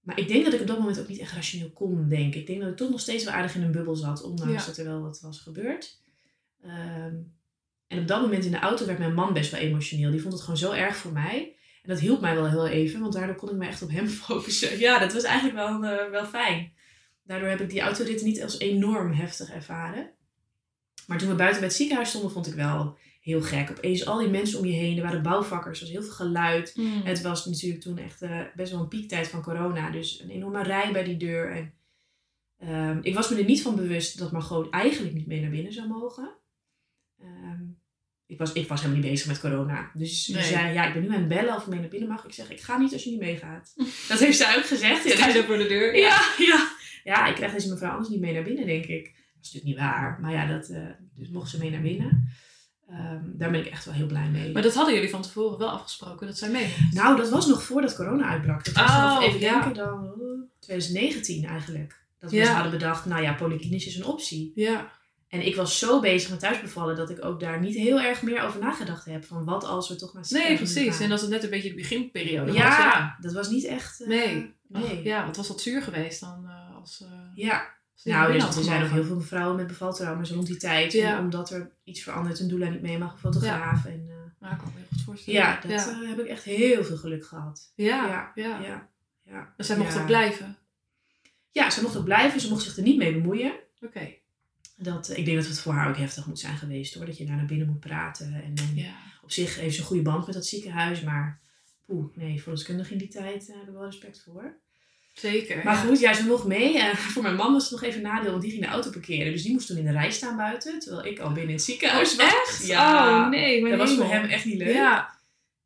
Maar 0.00 0.18
ik 0.18 0.28
denk 0.28 0.44
dat 0.44 0.52
ik 0.54 0.60
op 0.60 0.66
dat 0.66 0.78
moment 0.78 1.00
ook 1.00 1.08
niet 1.08 1.18
echt 1.18 1.32
rationeel 1.32 1.70
kon 1.70 2.08
denken. 2.08 2.40
Ik 2.40 2.46
denk 2.46 2.60
dat 2.60 2.70
ik 2.70 2.76
toch 2.76 2.90
nog 2.90 3.00
steeds 3.00 3.24
wel 3.24 3.32
aardig 3.34 3.54
in 3.54 3.62
een 3.62 3.72
bubbel 3.72 3.96
zat, 3.96 4.22
ondanks 4.22 4.52
Ja. 4.52 4.66
dat 4.66 4.76
er 4.76 4.84
wel 4.84 5.00
wat 5.00 5.20
was 5.20 5.40
gebeurd. 5.40 6.00
Ehm, 6.62 7.14
en 7.88 7.98
op 7.98 8.06
dat 8.06 8.20
moment 8.20 8.44
in 8.44 8.50
de 8.50 8.58
auto 8.58 8.86
werd 8.86 8.98
mijn 8.98 9.14
man 9.14 9.32
best 9.32 9.50
wel 9.50 9.60
emotioneel. 9.60 10.10
Die 10.10 10.20
vond 10.20 10.32
het 10.32 10.42
gewoon 10.42 10.56
zo 10.56 10.72
erg 10.72 10.96
voor 10.96 11.12
mij. 11.12 11.56
En 11.82 11.88
dat 11.88 12.00
hielp 12.00 12.20
mij 12.20 12.34
wel 12.34 12.48
heel 12.48 12.66
even, 12.66 13.00
want 13.00 13.12
daardoor 13.12 13.36
kon 13.36 13.50
ik 13.50 13.56
me 13.56 13.66
echt 13.66 13.82
op 13.82 13.90
hem 13.90 14.08
focussen. 14.26 14.78
Ja, 14.78 14.98
dat 14.98 15.12
was 15.12 15.22
eigenlijk 15.22 15.56
wel, 15.56 15.84
eh, 15.84 16.10
wel 16.10 16.24
fijn. 16.24 16.72
Daardoor 17.24 17.48
heb 17.48 17.60
ik 17.60 17.70
die 17.70 17.80
autorit 17.80 18.22
niet 18.22 18.42
als 18.42 18.58
enorm 18.58 19.12
heftig 19.12 19.50
ervaren. 19.50 20.10
Maar 21.06 21.18
toen 21.18 21.28
we 21.28 21.34
buiten 21.34 21.58
bij 21.58 21.68
het 21.68 21.76
ziekenhuis 21.76 22.08
stonden, 22.08 22.30
vond 22.30 22.46
ik 22.46 22.54
wel 22.54 22.98
heel 23.20 23.42
gek. 23.42 23.70
Opeens 23.70 24.06
al 24.06 24.18
die 24.18 24.28
mensen 24.28 24.58
om 24.58 24.64
je 24.64 24.72
heen, 24.72 24.96
er 24.96 25.02
waren 25.02 25.22
bouwvakkers, 25.22 25.78
er 25.78 25.84
was 25.84 25.94
heel 25.94 26.02
veel 26.02 26.26
geluid. 26.26 26.76
Mm. 26.76 27.00
Het 27.04 27.22
was 27.22 27.46
natuurlijk 27.46 27.82
toen 27.82 27.98
echt 27.98 28.22
eh, 28.22 28.40
best 28.54 28.72
wel 28.72 28.80
een 28.80 28.88
piektijd 28.88 29.28
van 29.28 29.42
corona. 29.42 29.90
Dus 29.90 30.20
een 30.20 30.30
enorme 30.30 30.62
rij 30.62 30.92
bij 30.92 31.04
die 31.04 31.16
deur. 31.16 31.50
En, 31.50 31.74
ehm, 32.58 32.98
ik 33.02 33.14
was 33.14 33.28
me 33.28 33.38
er 33.38 33.44
niet 33.44 33.62
van 33.62 33.76
bewust 33.76 34.18
dat 34.18 34.32
Margot 34.32 34.70
eigenlijk 34.70 35.14
niet 35.14 35.26
mee 35.26 35.40
naar 35.40 35.50
binnen 35.50 35.72
zou 35.72 35.88
mogen. 35.88 36.37
Ehm, 37.20 37.62
ik, 38.26 38.38
was, 38.38 38.52
ik 38.52 38.68
was 38.68 38.80
helemaal 38.80 39.02
niet 39.02 39.10
bezig 39.10 39.26
met 39.26 39.40
corona. 39.40 39.90
Dus 39.94 40.24
ze 40.24 40.32
Nee. 40.32 40.42
zei, 40.44 40.72
ja, 40.72 40.86
ik 40.86 40.92
ben 40.92 41.02
nu 41.02 41.08
aan 41.08 41.14
het 41.18 41.28
bellen 41.28 41.54
of 41.54 41.62
ik 41.62 41.68
mee 41.68 41.80
naar 41.80 41.88
binnen 41.88 42.08
mag. 42.08 42.24
Ik 42.24 42.32
zeg, 42.32 42.50
ik 42.50 42.60
ga 42.60 42.78
niet 42.78 42.92
als 42.92 43.04
je 43.04 43.10
niet 43.10 43.20
meegaat. 43.20 43.72
Dat 44.08 44.18
heeft 44.18 44.36
zij 44.38 44.56
ook 44.56 44.66
gezegd. 44.66 45.04
Ja, 45.04 45.10
Sta 45.10 45.26
je 45.26 45.32
dus- 45.32 45.40
zo 45.42 45.46
voor 45.46 45.58
de 45.58 45.66
deur? 45.68 45.96
ja, 45.96 46.20
ja. 46.38 46.68
Ja, 47.04 47.26
ik 47.26 47.34
krijg 47.34 47.52
deze 47.52 47.68
mevrouw 47.68 47.90
anders 47.90 48.08
niet 48.08 48.20
mee 48.20 48.32
naar 48.34 48.42
binnen, 48.42 48.66
denk 48.66 48.84
ik. 48.84 49.04
Dat 49.04 49.46
is 49.46 49.52
natuurlijk 49.52 49.64
niet 49.64 49.76
waar. 49.78 50.18
Maar 50.20 50.32
ja, 50.32 50.46
dat, 50.46 50.68
eh, 50.68 50.82
dus 51.14 51.28
mocht 51.28 51.50
ze 51.50 51.58
mee 51.58 51.70
naar 51.70 51.80
binnen. 51.82 52.28
Ehm, 52.88 53.22
daar 53.24 53.50
ben 53.50 53.60
ik 53.60 53.66
echt 53.66 53.84
wel 53.84 53.94
heel 53.94 54.06
blij 54.06 54.28
mee. 54.28 54.52
Maar 54.52 54.62
dat 54.62 54.74
hadden 54.74 54.94
jullie 54.94 55.10
van 55.10 55.22
tevoren 55.22 55.58
wel 55.58 55.70
afgesproken, 55.70 56.26
dat 56.26 56.38
zij 56.38 56.50
mee. 56.50 56.74
Nou, 56.90 57.16
dat 57.16 57.28
was 57.30 57.46
nog 57.46 57.62
voordat 57.62 57.94
corona 57.96 58.28
uitbrak. 58.28 58.64
Dat 58.64 58.74
was 58.74 58.84
Oh, 58.90 59.14
nog 59.14 59.22
even 59.24 59.40
ja. 59.40 59.52
denken 59.52 59.74
dan 59.74 60.04
eh, 60.06 60.60
2019 60.60 61.44
eigenlijk. 61.44 62.06
Dat 62.18 62.30
we 62.30 62.36
Ja. 62.36 62.42
dus 62.44 62.52
hadden 62.52 62.72
bedacht, 62.72 63.04
nou 63.06 63.22
ja, 63.22 63.32
polyklinisch 63.34 63.86
is 63.86 63.96
een 63.96 64.04
optie. 64.04 64.52
Ja. 64.54 64.92
En 65.28 65.46
ik 65.46 65.56
was 65.56 65.78
zo 65.78 66.00
bezig 66.00 66.30
met 66.30 66.40
thuisbevallen 66.40 66.96
dat 66.96 67.10
ik 67.10 67.24
ook 67.24 67.40
daar 67.40 67.60
niet 67.60 67.74
heel 67.74 68.00
erg 68.00 68.22
meer 68.22 68.42
over 68.42 68.60
nagedacht 68.60 69.04
heb. 69.04 69.24
Van 69.24 69.44
wat 69.44 69.64
als 69.64 69.88
we 69.88 69.96
toch 69.96 70.12
naar 70.12 70.22
het 70.22 70.30
Nee, 70.32 70.56
precies. 70.56 70.94
gaan. 70.94 71.02
En 71.02 71.08
dat 71.08 71.20
het 71.20 71.30
net 71.30 71.42
een 71.42 71.50
beetje 71.50 71.68
de 71.68 71.74
beginperiode 71.74 72.52
ja, 72.52 72.66
was. 72.68 72.76
Ja. 72.76 73.16
dat 73.20 73.32
was 73.32 73.48
niet 73.50 73.64
echt... 73.64 74.00
eh, 74.00 74.08
Nee. 74.08 74.54
nee. 74.68 74.82
Ach, 74.84 75.02
ja, 75.02 75.26
wat 75.26 75.36
was 75.36 75.48
dat 75.48 75.60
zuur 75.60 75.82
geweest 75.82 76.20
dan 76.20 76.44
eh, 76.48 76.76
als... 76.76 77.00
eh, 77.02 77.08
Ja, 77.34 77.76
als 77.94 78.04
nou, 78.04 78.32
dus 78.32 78.56
er 78.56 78.62
zijn 78.62 78.80
nog 78.80 78.90
heel 78.90 79.04
veel 79.04 79.20
vrouwen 79.20 79.56
met 79.56 79.66
bevaltrauma's 79.66 80.30
rond 80.30 80.46
die 80.46 80.56
tijd. 80.56 80.92
Ja. 80.92 81.16
En 81.16 81.18
omdat 81.18 81.50
er 81.50 81.70
iets 81.84 82.02
verandert, 82.02 82.40
een 82.40 82.48
doula 82.48 82.68
niet 82.68 82.82
mee 82.82 82.98
mag, 82.98 83.12
een 83.12 83.18
fotograaf. 83.18 83.84
En, 83.84 83.92
gemogen. 83.92 84.36
Ja, 84.40 84.50
ik 84.52 84.58
kan 84.58 84.72
me 84.74 84.80
goed 84.88 85.02
voorstellen. 85.04 85.40
ja, 85.40 85.60
dat 85.60 85.70
ja. 85.70 86.08
heb 86.08 86.18
ik 86.18 86.26
echt 86.26 86.44
heel 86.44 86.84
veel 86.84 86.96
geluk 86.96 87.26
gehad. 87.26 87.72
ja. 87.74 88.32
ja, 88.34 88.58
ja. 88.62 88.88
Ja. 89.24 89.52
Dus 89.56 89.66
zij 89.66 89.76
mocht 89.76 89.98
ook 89.98 90.06
blijven. 90.06 90.56
Ja, 91.50 91.70
ze 91.70 91.82
mocht 91.82 91.96
ook 91.96 92.04
blijven. 92.04 92.40
Ze 92.40 92.48
mocht 92.48 92.62
zich 92.62 92.76
er 92.76 92.82
niet 92.82 92.96
mee 92.96 93.12
bemoeien. 93.12 93.52
Oké. 93.80 94.14
Dat, 94.80 95.16
ik 95.16 95.24
denk 95.24 95.36
dat 95.36 95.46
het 95.46 95.60
voor 95.60 95.72
haar 95.72 95.88
ook 95.88 95.96
heftig 95.96 96.26
moet 96.26 96.38
zijn 96.38 96.56
geweest 96.56 96.94
hoor. 96.94 97.06
Dat 97.06 97.18
je 97.18 97.24
daar 97.26 97.36
naar 97.36 97.44
binnen 97.46 97.66
moet 97.66 97.80
praten. 97.80 98.34
En 98.44 98.54
Ja. 98.74 98.94
op 99.22 99.30
zich 99.32 99.56
heeft 99.60 99.74
ze 99.74 99.80
een 99.80 99.86
goede 99.86 100.02
band 100.02 100.24
met 100.26 100.34
dat 100.34 100.46
ziekenhuis. 100.46 101.00
Maar 101.00 101.40
poeh, 101.86 102.16
nee, 102.16 102.42
verloskundige 102.42 102.92
in 102.92 102.98
die 102.98 103.08
tijd 103.08 103.48
eh, 103.48 103.56
heb 103.58 103.66
ik 103.68 103.72
wel 103.74 103.84
respect 103.84 104.22
voor. 104.24 104.56
Zeker. 105.14 105.64
Maar 105.64 105.74
ja. 105.74 105.80
goed, 105.80 106.00
ja, 106.00 106.12
ze 106.14 106.24
mocht 106.26 106.44
mee. 106.44 106.78
En 106.78 106.96
voor 106.96 107.22
mijn 107.22 107.36
man 107.36 107.52
was 107.52 107.62
het 107.62 107.72
nog 107.72 107.82
even 107.82 108.04
een 108.04 108.12
nadeel, 108.12 108.30
want 108.30 108.42
die 108.42 108.50
ging 108.50 108.62
de 108.64 108.68
auto 108.70 108.90
parkeren. 108.90 109.32
Dus 109.32 109.42
die 109.42 109.52
moest 109.52 109.66
toen 109.66 109.76
in 109.76 109.84
de 109.84 109.92
rij 109.92 110.10
staan 110.10 110.36
buiten. 110.36 110.78
Terwijl 110.78 111.06
ik 111.06 111.18
al 111.18 111.26
binnen 111.28 111.48
in 111.48 111.54
het 111.56 111.64
ziekenhuis 111.64 112.16
was. 112.16 112.26
Echt? 112.26 112.66
Ja, 112.66 113.22
Oh 113.24 113.28
nee, 113.30 113.62
mijn 113.62 113.78
dat 113.78 113.88
was 113.88 113.96
voor 113.96 114.10
hem 114.10 114.24
echt 114.24 114.44
niet 114.44 114.58
leuk. 114.58 114.74
Ja, 114.74 115.18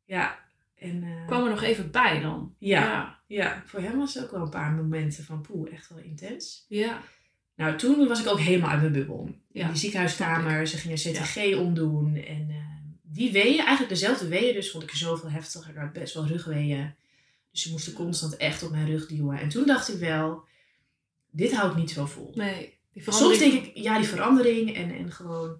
Ja. 0.05 0.39
En, 0.75 1.03
eh, 1.03 1.27
kwam 1.27 1.43
er 1.43 1.49
nog 1.49 1.61
even 1.61 1.91
bij 1.91 2.19
dan. 2.19 2.55
Ja. 2.59 2.81
Ja. 2.81 3.19
ja, 3.27 3.63
voor 3.65 3.79
hem 3.81 3.97
was 3.97 4.13
het 4.13 4.23
ook 4.23 4.31
wel 4.31 4.41
een 4.41 4.49
paar 4.49 4.71
momenten 4.71 5.23
van 5.23 5.41
poeh, 5.41 5.73
echt 5.73 5.89
wel 5.89 5.97
intens. 5.97 6.65
Ja. 6.67 7.01
Nou, 7.55 7.77
toen 7.77 8.07
was 8.07 8.19
ik 8.21 8.27
ook 8.27 8.39
helemaal 8.39 8.69
uit 8.69 8.79
mijn 8.81 8.93
bubbel. 8.93 9.29
Ja, 9.51 9.61
In 9.65 9.69
die 9.71 9.79
ziekenhuiskamer, 9.79 10.67
ze 10.67 10.77
gingen 10.77 10.97
CTG 10.97 11.55
omdoen. 11.57 12.15
En 12.15 12.45
eh, 12.49 12.55
die 13.01 13.31
weeën, 13.31 13.57
eigenlijk 13.59 13.89
dezelfde 13.89 14.27
weeën, 14.27 14.53
dus 14.53 14.71
vond 14.71 14.83
ik 14.83 14.89
zoveel 14.91 15.29
heftiger. 15.29 15.69
Ik 15.73 15.77
had 15.79 15.93
best 15.93 16.13
wel 16.13 16.27
rugweeën. 16.27 16.93
Dus 17.51 17.61
ze 17.61 17.71
moesten 17.71 17.93
constant 17.93 18.37
echt 18.37 18.63
op 18.63 18.71
mijn 18.71 18.85
rug 18.85 19.07
duwen. 19.07 19.39
En 19.39 19.49
toen 19.49 19.65
dacht 19.65 19.93
ik 19.93 19.99
wel, 19.99 20.43
dit 21.31 21.55
hou 21.55 21.69
ik 21.71 21.75
niet 21.77 21.91
zo 21.91 22.05
vol. 22.05 22.31
Nee. 22.35 22.77
Die 22.93 23.03
Soms 23.03 23.17
verandering- 23.17 23.53
denk 23.53 23.65
ik, 23.65 23.83
ja, 23.83 23.97
die 23.97 24.07
verandering 24.07 24.75
en, 24.75 24.91
en 24.91 25.11
gewoon 25.11 25.57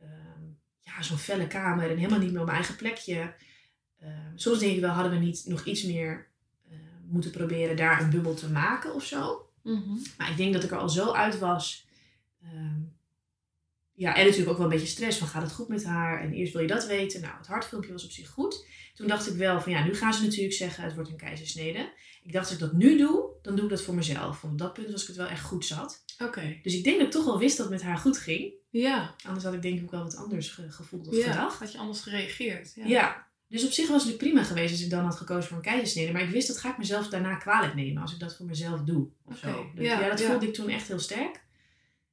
ehm, 0.00 0.42
ja, 0.82 1.02
zo'n 1.02 1.18
felle 1.18 1.46
kamer 1.46 1.90
en 1.90 1.96
helemaal 1.96 2.18
niet 2.18 2.30
meer 2.30 2.40
op 2.40 2.46
mijn 2.46 2.58
eigen 2.58 2.76
plekje. 2.76 3.34
Ehm, 4.00 4.10
soms 4.34 4.58
denk 4.58 4.74
ik 4.74 4.80
wel, 4.80 4.90
hadden 4.90 5.12
we 5.12 5.18
niet 5.24 5.44
nog 5.46 5.64
iets 5.64 5.82
meer 5.82 6.26
eh, 6.70 6.76
moeten 7.08 7.30
proberen 7.30 7.76
daar 7.76 8.02
een 8.02 8.10
bubbel 8.10 8.34
te 8.34 8.48
maken 8.50 8.94
of 8.94 9.04
zo. 9.04 9.45
Mhm. 9.66 9.96
Maar 10.18 10.30
ik 10.30 10.36
denk 10.36 10.52
dat 10.52 10.64
ik 10.64 10.70
er 10.70 10.78
al 10.78 10.88
zo 10.88 11.12
uit 11.12 11.38
was. 11.38 11.86
Ehm, 12.42 12.80
ja, 13.92 14.14
en 14.16 14.24
natuurlijk 14.24 14.50
ook 14.50 14.56
wel 14.56 14.66
een 14.66 14.72
beetje 14.72 14.86
stress 14.86 15.18
van 15.18 15.28
gaat 15.28 15.42
het 15.42 15.52
goed 15.52 15.68
met 15.68 15.84
haar? 15.84 16.20
En 16.20 16.32
eerst 16.32 16.52
wil 16.52 16.62
je 16.62 16.68
dat 16.68 16.86
weten. 16.86 17.20
Nou, 17.20 17.36
het 17.36 17.46
hartfilmpje 17.46 17.92
was 17.92 18.04
op 18.04 18.10
zich 18.10 18.28
goed. 18.28 18.66
Toen 18.94 19.06
dacht 19.06 19.30
ik 19.30 19.36
wel 19.36 19.60
van 19.60 19.72
ja, 19.72 19.84
nu 19.84 19.94
gaan 19.94 20.14
ze 20.14 20.22
natuurlijk 20.22 20.54
zeggen 20.54 20.84
het 20.84 20.94
wordt 20.94 21.10
een 21.10 21.16
keizersnede. 21.16 21.92
Ik 22.22 22.32
dacht 22.32 22.44
als 22.44 22.54
ik 22.54 22.60
dat 22.60 22.72
nu 22.72 22.98
doe, 22.98 23.30
dan 23.42 23.54
doe 23.56 23.64
ik 23.64 23.70
dat 23.70 23.82
voor 23.82 23.94
mezelf. 23.94 24.40
Want 24.40 24.52
op 24.52 24.58
dat 24.58 24.72
punt 24.72 24.90
was 24.90 25.00
ik 25.02 25.06
het 25.08 25.16
wel 25.16 25.26
echt 25.26 25.44
goed 25.44 25.64
zat. 25.64 26.04
Oké. 26.18 26.58
Dus 26.62 26.74
ik 26.74 26.84
denk 26.84 26.96
dat 26.96 27.06
ik 27.06 27.12
toch 27.12 27.24
wel 27.24 27.38
wist 27.38 27.56
dat 27.56 27.66
het 27.66 27.74
met 27.74 27.84
haar 27.84 27.98
goed 27.98 28.18
ging. 28.18 28.52
Ja. 28.70 29.14
Anders 29.24 29.44
had 29.44 29.54
ik 29.54 29.62
denk 29.62 29.76
ik 29.78 29.82
ook 29.84 29.90
wel 29.90 30.02
wat 30.02 30.16
anders 30.16 30.48
ge- 30.48 30.70
gevoeld 30.70 31.08
of 31.08 31.16
Ja. 31.16 31.30
gedacht. 31.30 31.58
Had 31.58 31.72
je 31.72 31.78
anders 31.78 32.00
gereageerd. 32.00 32.72
Ja. 32.74 32.84
Ja. 32.86 33.25
Dus 33.48 33.64
op 33.64 33.70
zich 33.70 33.88
was 33.88 34.04
het 34.04 34.16
prima 34.16 34.42
geweest 34.42 34.72
als 34.72 34.82
ik 34.82 34.90
dan 34.90 35.04
had 35.04 35.16
gekozen 35.16 35.48
voor 35.48 35.56
een 35.56 35.62
keizersnede. 35.62 36.12
Maar 36.12 36.22
ik 36.22 36.30
wist 36.30 36.48
dat 36.48 36.58
ga 36.58 36.70
ik 36.70 36.78
mezelf 36.78 37.08
daarna 37.08 37.34
kwalijk 37.34 37.74
nemen 37.74 38.02
als 38.02 38.12
ik 38.12 38.18
dat 38.18 38.36
voor 38.36 38.46
mezelf 38.46 38.80
doe. 38.80 39.08
Of 39.24 39.38
zo. 39.38 39.70
Dat, 39.74 39.84
ja, 39.84 40.00
ja, 40.00 40.08
dat 40.08 40.20
ja. 40.20 40.30
voelde 40.30 40.46
ik 40.46 40.54
toen 40.54 40.68
echt 40.68 40.88
heel 40.88 40.98
sterk. 40.98 41.44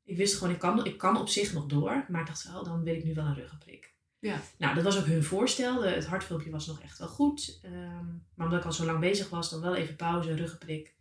Ik 0.04 0.18
wist 0.18 0.36
gewoon, 0.38 0.54
ik 0.54 0.60
kan, 0.60 0.86
ik 0.86 0.98
kan 0.98 1.18
op 1.18 1.30
zich 1.30 1.54
nog 1.54 1.66
door. 1.66 2.06
Maar 2.10 2.22
ik 2.22 2.28
dacht 2.28 2.52
wel, 2.52 2.64
dan 2.64 2.84
wil 2.84 2.96
ik 2.96 3.04
nu 3.04 3.14
wel 3.14 3.26
een 3.26 3.36
ruggenprik. 3.36 3.94
Ja. 4.20 4.42
Nou, 4.58 4.76
dat 4.76 4.84
was 4.84 4.98
ook 4.98 5.06
hun 5.06 5.24
voorstel. 5.24 5.84
Het 5.84 6.06
hartfilmpje 6.06 6.50
was 6.50 6.68
nog 6.68 6.82
echt 6.82 6.98
wel 6.98 7.08
goed. 7.08 7.60
Ehm, 7.62 8.06
maar 8.36 8.46
omdat 8.46 8.60
ik 8.60 8.66
al 8.66 8.74
zo 8.74 8.86
lang 8.86 9.00
bezig 9.00 9.30
was, 9.30 9.50
dan 9.50 9.62
wel 9.62 9.76
even 9.76 9.96
pauze, 9.96 10.36
ruggenprik. 10.36 10.94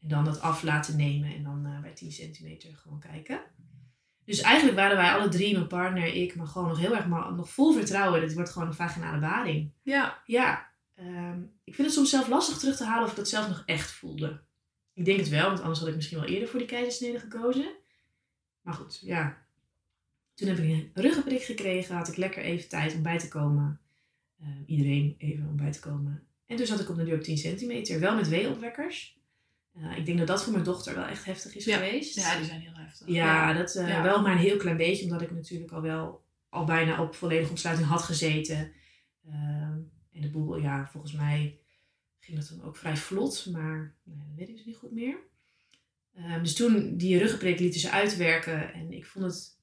En 0.00 0.08
dan 0.08 0.24
dat 0.24 0.40
af 0.40 0.62
laten 0.62 0.96
nemen 0.96 1.34
en 1.34 1.42
dan 1.42 1.66
eh, 1.66 1.80
bij 1.80 1.92
10 1.92 2.12
centimeter 2.12 2.76
gewoon 2.76 3.00
kijken. 3.00 3.40
Dus 4.24 4.40
eigenlijk 4.40 4.76
waren 4.76 4.96
wij 4.96 5.12
alle 5.12 5.28
drie, 5.28 5.54
mijn 5.54 5.66
partner, 5.66 6.14
ik, 6.14 6.36
maar 6.36 6.46
gewoon 6.46 6.68
nog 6.68 6.78
heel 6.78 6.96
erg 6.96 7.06
maar, 7.06 7.32
nog 7.32 7.50
vol 7.50 7.72
vertrouwen. 7.72 8.20
Dit 8.20 8.34
wordt 8.34 8.50
gewoon 8.50 8.68
een 8.68 8.74
vaginale 8.74 9.18
bading. 9.18 9.70
Ja. 9.82 10.22
Ja, 10.26 10.70
ehm, 10.94 11.42
ik 11.64 11.74
vind 11.74 11.86
het 11.86 11.96
soms 11.96 12.10
zelf 12.10 12.28
lastig 12.28 12.58
terug 12.58 12.76
te 12.76 12.84
halen 12.84 13.04
of 13.04 13.10
ik 13.10 13.16
dat 13.16 13.28
zelf 13.28 13.48
nog 13.48 13.62
echt 13.66 13.90
voelde. 13.92 14.40
Ik 14.92 15.04
denk 15.04 15.18
het 15.18 15.28
wel, 15.28 15.46
want 15.46 15.60
anders 15.60 15.78
had 15.78 15.88
ik 15.88 15.94
misschien 15.94 16.18
wel 16.18 16.28
eerder 16.28 16.48
voor 16.48 16.58
die 16.58 16.68
keizersnede 16.68 17.18
gekozen. 17.18 17.74
Maar 18.60 18.74
goed, 18.74 19.00
ja. 19.02 19.42
Toen 20.34 20.48
heb 20.48 20.58
ik 20.58 20.64
een 20.64 20.90
ruggenprik 20.94 21.42
gekregen, 21.42 21.96
had 21.96 22.08
ik 22.08 22.16
lekker 22.16 22.42
even 22.42 22.68
tijd 22.68 22.94
om 22.94 23.02
bij 23.02 23.18
te 23.18 23.28
komen. 23.28 23.80
Eh, 24.40 24.48
iedereen 24.66 25.14
even 25.18 25.48
om 25.48 25.56
bij 25.56 25.72
te 25.72 25.80
komen. 25.80 26.26
En 26.46 26.56
toen 26.56 26.66
zat 26.66 26.80
ik 26.80 26.88
op 26.88 26.96
de 26.96 27.14
op 27.14 27.20
10 27.20 27.38
centimeter, 27.38 28.00
wel 28.00 28.14
met 28.14 28.28
weeopwekkers. 28.28 29.18
Ik 29.96 30.06
denk 30.06 30.18
dat 30.18 30.26
dat 30.26 30.42
voor 30.44 30.52
mijn 30.52 30.64
dochter 30.64 30.94
wel 30.94 31.04
echt 31.04 31.24
heftig 31.24 31.54
is 31.56 31.64
Ja. 31.64 31.76
geweest. 31.76 32.14
Ja, 32.14 32.36
die 32.36 32.44
zijn 32.46 32.60
heel 32.60 32.72
heftig. 32.74 33.06
Ja, 33.08 33.52
dat 33.52 33.74
eh, 33.74 33.88
Ja. 33.88 34.02
wel 34.02 34.22
maar 34.22 34.32
een 34.32 34.38
heel 34.38 34.56
klein 34.56 34.76
beetje, 34.76 35.04
omdat 35.04 35.22
ik 35.22 35.30
natuurlijk 35.30 35.72
al 35.72 35.82
wel 35.82 36.24
al 36.48 36.64
bijna 36.64 37.02
op 37.02 37.14
volledige 37.14 37.50
ontsluiting 37.50 37.88
had 37.88 38.02
gezeten. 38.02 38.72
Ehm, 39.28 39.78
en 40.12 40.20
de 40.20 40.30
boel, 40.30 40.56
ja, 40.56 40.88
volgens 40.92 41.12
mij 41.12 41.58
ging 42.20 42.38
dat 42.38 42.48
dan 42.48 42.62
ook 42.66 42.76
vrij 42.76 42.96
vlot, 42.96 43.46
maar 43.52 43.94
nee, 44.04 44.16
dat 44.16 44.26
weet 44.36 44.48
ik 44.48 44.56
dus 44.56 44.64
niet 44.64 44.76
goed 44.76 44.92
meer. 44.92 45.16
Ehm, 46.14 46.42
dus 46.42 46.54
toen 46.54 46.96
die 46.96 47.18
ruggenprik 47.18 47.58
lieten 47.58 47.80
ze 47.80 47.90
uitwerken 47.90 48.72
en 48.74 48.92
ik 48.92 49.06
vond 49.06 49.24
het 49.24 49.58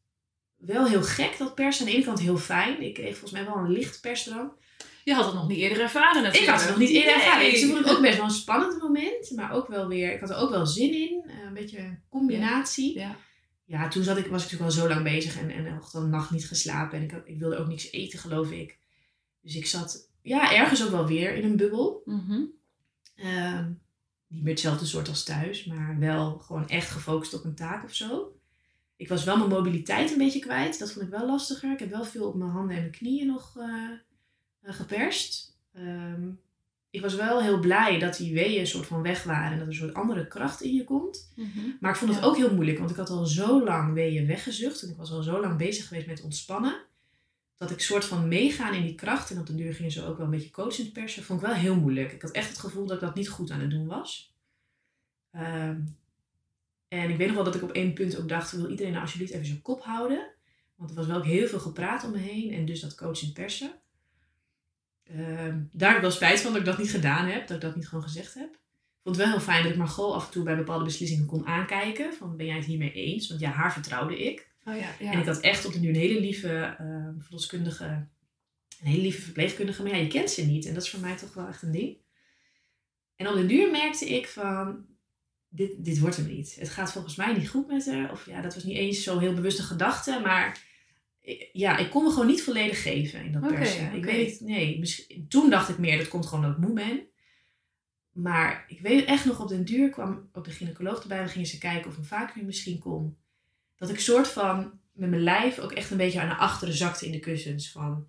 wel 0.57 0.88
heel 0.88 1.03
gek 1.03 1.38
dat 1.38 1.55
pers. 1.55 1.80
Aan 1.80 1.86
de 1.86 1.93
ene 1.93 2.03
kant 2.03 2.20
heel 2.20 2.38
fijn. 2.38 2.82
Ik 2.82 2.93
kreeg 2.93 3.18
volgens 3.18 3.32
mij 3.32 3.45
wel 3.45 3.55
een 3.64 3.72
licht 3.72 4.01
persdrang. 4.01 4.51
Je 5.04 5.14
had 5.14 5.26
het 5.26 5.34
nog 5.34 5.47
niet 5.47 5.58
eerder 5.58 5.82
ervaren 5.82 6.24
natuurlijk. 6.24 6.43
Ik 6.43 6.49
had 6.49 6.60
het 6.62 6.70
nog 6.70 6.80
niet 6.80 6.89
eerder 6.89 7.16
Nee. 7.16 7.24
ervaren. 7.24 7.52
Dus 7.52 7.62
ik 7.62 7.70
vond 7.72 7.86
het 7.86 7.95
ook 7.95 8.02
best 8.02 8.16
wel 8.18 8.26
een 8.26 8.32
spannend 8.32 8.82
moment, 8.82 9.32
maar 9.36 9.52
ook 9.52 9.68
wel 9.68 9.88
weer, 9.88 10.14
ik 10.14 10.20
had 10.20 10.30
er 10.30 10.36
ook 10.36 10.49
wel 10.49 10.66
zin 10.66 10.93
in. 10.93 11.24
Eh, 11.28 11.45
een 11.47 11.54
beetje 11.54 11.80
een 11.80 11.99
combinatie. 12.10 12.99
Ja. 12.99 13.16
ja, 13.66 13.88
toen 13.88 14.04
zat 14.04 14.18
ik, 14.18 14.26
was 14.28 14.43
ik 14.45 14.52
natuurlijk 14.52 14.78
al 14.80 14.82
zo 14.82 14.88
lang 14.93 15.04
bezig 15.04 15.39
en, 15.39 15.49
en 15.49 15.68
had 15.68 15.93
een 15.93 16.10
nacht 16.10 16.32
niet 16.32 16.47
geslapen. 16.47 16.97
En 16.97 17.04
ik, 17.04 17.12
had- 17.12 17.22
ik 17.28 17.39
wilde 17.39 17.58
ook 17.58 17.68
niks 17.68 17.91
eten, 17.91 18.20
geloof 18.20 18.52
ik. 18.52 18.78
Dus 19.41 19.56
ik 19.56 19.66
zat 19.66 20.10
ja, 20.22 20.54
ergens 20.56 20.84
ook 20.84 20.91
wel 20.91 21.08
weer 21.08 21.36
in 21.36 21.43
een 21.43 21.56
bubbel. 21.58 22.02
Mhm. 22.06 22.41
Ehm, 23.16 23.70
niet 24.28 24.41
meer 24.43 24.52
hetzelfde 24.54 24.86
soort 24.86 25.08
als 25.08 25.24
thuis, 25.24 25.66
maar 25.66 25.95
wel 25.99 26.38
gewoon 26.38 26.68
echt 26.70 26.89
gefocust 26.89 27.34
op 27.34 27.43
een 27.43 27.56
taak 27.56 27.84
of 27.84 27.93
zo. 27.93 28.36
Ik 28.95 29.08
was 29.08 29.24
wel 29.24 29.38
mijn 29.38 29.49
mobiliteit 29.49 30.12
een 30.12 30.18
beetje 30.18 30.39
kwijt. 30.39 30.80
Dat 30.80 30.91
vond 30.91 31.06
ik 31.06 31.12
wel 31.12 31.26
lastiger. 31.26 31.72
Ik 31.72 31.80
heb 31.80 31.89
wel 31.89 32.04
veel 32.06 32.28
op 32.28 32.36
mijn 32.36 32.49
handen 32.52 32.76
en 32.76 32.82
mijn 32.82 32.91
knieën 32.95 33.28
nog 33.28 33.58
eh, 33.58 33.89
geperst. 34.64 35.57
Ehm, 35.74 36.30
ik 36.89 37.01
was 37.01 37.16
wel 37.16 37.41
heel 37.41 37.59
blij 37.59 37.99
dat 37.99 38.18
die 38.18 38.34
weeën 38.34 38.59
een 38.59 38.68
soort 38.68 38.86
van 38.88 39.01
weg 39.01 39.24
waren 39.24 39.51
en 39.51 39.57
dat 39.57 39.62
er 39.62 39.68
een 39.68 39.80
soort 39.80 39.93
andere 39.93 40.28
kracht 40.28 40.62
in 40.62 40.74
je 40.76 40.84
komt. 40.84 41.32
Mhm. 41.36 41.59
Maar 41.80 41.91
ik 41.91 41.97
vond 41.97 42.12
het 42.12 42.20
Ja. 42.20 42.26
ook 42.26 42.38
heel 42.38 42.53
moeilijk, 42.53 42.78
want 42.78 42.89
ik 42.89 42.95
had 42.95 43.09
al 43.09 43.26
zo 43.26 43.64
lang 43.64 43.93
weeën 43.93 44.28
weggezucht 44.28 44.82
en 44.82 44.89
ik 44.89 44.97
was 44.97 45.12
al 45.12 45.22
zo 45.24 45.39
lang 45.41 45.57
bezig 45.57 45.88
geweest 45.88 46.07
met 46.07 46.22
ontspannen. 46.22 46.76
Dat 47.57 47.72
ik 47.72 47.80
soort 47.82 48.05
van 48.05 48.28
meegaan 48.28 48.74
in 48.74 48.84
die 48.84 48.95
kracht 48.95 49.32
en 49.32 49.39
op 49.39 49.45
de 49.47 49.55
duur 49.55 49.74
gingen 49.74 49.91
ze 49.91 50.05
ook 50.05 50.18
wel 50.18 50.26
een 50.26 50.32
beetje 50.32 50.51
coachend 50.51 50.93
persen. 50.93 51.24
Vond 51.24 51.41
ik 51.41 51.47
wel 51.47 51.55
heel 51.55 51.76
moeilijk. 51.76 52.12
Ik 52.12 52.22
had 52.22 52.32
echt 52.32 52.49
het 52.49 52.57
gevoel 52.59 52.86
dat 52.86 52.95
ik 52.95 53.01
dat 53.01 53.16
niet 53.16 53.30
goed 53.30 53.51
aan 53.51 53.59
het 53.59 53.70
doen 53.70 53.88
was. 53.88 54.34
Ehm, 55.32 55.80
en 56.88 57.09
ik 57.09 57.18
weet 57.18 57.28
nog 57.28 57.36
wel 57.36 57.45
dat 57.45 57.55
ik 57.55 57.64
op 57.64 57.72
één 57.72 57.93
punt 57.93 58.18
ook 58.20 58.30
dacht, 58.30 58.51
wil 58.51 58.70
iedereen 58.70 58.91
nou 58.91 59.03
alsjeblieft 59.03 59.34
even 59.34 59.45
zijn 59.45 59.62
kop 59.62 59.82
houden? 59.84 60.28
Want 60.76 60.89
er 60.89 60.95
was 60.95 61.05
wel 61.07 61.18
ook 61.18 61.26
heel 61.26 61.47
veel 61.47 61.59
gepraat 61.59 62.03
om 62.03 62.12
me 62.12 62.18
heen 62.18 62.53
en 62.53 62.66
dus 62.66 62.80
dat 62.80 62.95
coachend 62.95 63.34
persen. 63.34 63.72
Ehm, 65.16 65.59
daar 65.72 65.88
heb 65.88 65.97
ik 65.97 66.01
wel 66.01 66.12
spijt 66.12 66.41
van 66.41 66.51
dat 66.51 66.59
ik 66.59 66.68
dat 66.68 66.78
niet 66.78 66.91
gedaan 66.91 67.28
heb, 67.28 67.47
dat 67.47 67.55
ik 67.55 67.62
dat 67.62 67.76
niet 67.76 67.88
gewoon 67.88 68.03
gezegd 68.03 68.34
heb. 68.34 68.49
Ik 68.53 69.07
vond 69.07 69.16
het 69.16 69.26
wel 69.26 69.36
heel 69.36 69.45
fijn 69.45 69.64
dat 69.64 69.72
ik 69.72 69.78
Margot 69.78 70.14
af 70.14 70.26
en 70.26 70.32
toe 70.32 70.43
bij 70.43 70.55
bepaalde 70.55 70.84
beslissingen 70.84 71.26
kon 71.26 71.45
aankijken. 71.45 72.14
Van 72.14 72.38
ben 72.38 72.45
jij 72.45 72.55
het 72.55 72.66
hiermee 72.66 72.91
eens? 72.91 73.28
Want 73.28 73.39
ja, 73.39 73.49
haar 73.49 73.74
vertrouwde 73.74 74.24
ik. 74.24 74.49
Oh 74.66 74.76
ja, 74.76 74.89
ja. 74.99 75.12
En 75.12 75.20
ik 75.20 75.26
had 75.26 75.39
echt 75.39 75.66
op 75.66 75.74
de 75.74 75.80
nu 75.80 75.89
een 75.89 75.95
hele 75.95 76.20
lieve 76.20 76.78
uh, 76.82 77.24
verloskundige, 77.24 77.84
een 77.84 78.88
hele 78.88 79.01
lieve 79.01 79.22
verpleegkundige. 79.22 79.84
Maar 79.84 79.91
ja, 79.91 79.97
je 79.97 80.07
kent 80.07 80.30
ze 80.30 80.45
niet. 80.45 80.66
En 80.66 80.74
dat 80.74 80.84
is 80.84 80.89
voor 80.89 80.99
mij 80.99 81.16
toch 81.16 81.34
wel 81.34 81.47
echt 81.47 81.62
een 81.62 81.72
ding. 81.72 81.97
En 83.16 83.28
op 83.28 83.36
de 83.36 83.45
duur 83.45 83.72
merkte 83.72 84.09
ik 84.09 84.28
van, 84.28 84.86
dit, 85.49 85.72
dit 85.78 85.99
wordt 85.99 86.18
hem 86.18 86.28
niet. 86.28 86.55
Het 86.59 86.70
gaat 86.70 86.91
volgens 86.91 87.16
mij 87.16 87.34
niet 87.34 87.49
goed 87.49 87.68
met 87.68 87.86
haar. 87.86 88.12
Of 88.12 88.26
ja, 88.26 88.41
dat 88.41 88.53
was 88.53 88.64
niet 88.64 88.78
eens 88.78 89.03
zo'n 89.03 89.20
heel 89.20 89.34
bewuste 89.34 89.64
gedachte. 89.64 90.20
Maar 90.24 90.62
ja, 91.53 91.78
ik 91.78 91.89
kon 91.89 92.03
me 92.03 92.09
gewoon 92.09 92.28
niet 92.28 92.43
volledig 92.43 92.82
geven 92.82 93.24
in 93.24 93.32
dat 93.32 93.47
persen. 93.47 93.93
Ik 93.93 94.05
weet 94.05 94.39
nee. 94.39 94.80
Misschien, 94.80 95.26
toen 95.28 95.49
dacht 95.49 95.69
ik 95.69 95.78
meer, 95.78 95.97
dat 95.97 96.07
komt 96.07 96.26
gewoon 96.26 96.43
dat 96.43 96.51
ik 96.51 96.57
moe 96.57 96.74
ben. 96.74 97.09
Maar 98.11 98.65
ik 98.67 98.80
weet 98.82 99.05
echt 99.05 99.26
nog, 99.26 99.39
op 99.39 99.47
den 99.47 99.65
duur 99.65 99.89
kwam 99.89 100.30
ook 100.32 100.45
de 100.45 100.51
gynaecoloog 100.51 101.01
erbij. 101.01 101.24
We 101.24 101.30
gingen 101.30 101.47
ze 101.47 101.57
kijken 101.57 101.91
of 101.91 101.97
een 101.97 102.05
vacuüm 102.05 102.45
misschien 102.45 102.80
kon. 102.80 103.17
Dat 103.76 103.89
ik 103.89 103.99
soort 103.99 104.28
van 104.28 104.80
met 104.91 105.09
mijn 105.09 105.24
lijf 105.24 105.59
ook 105.59 105.72
echt 105.72 105.91
een 105.91 105.97
beetje 105.97 106.22
aan 106.22 106.30
de 106.30 106.36
achteren 106.36 106.74
zakte 106.74 107.05
in 107.05 107.11
de 107.11 107.19
kussens. 107.19 107.72
Van, 107.72 108.07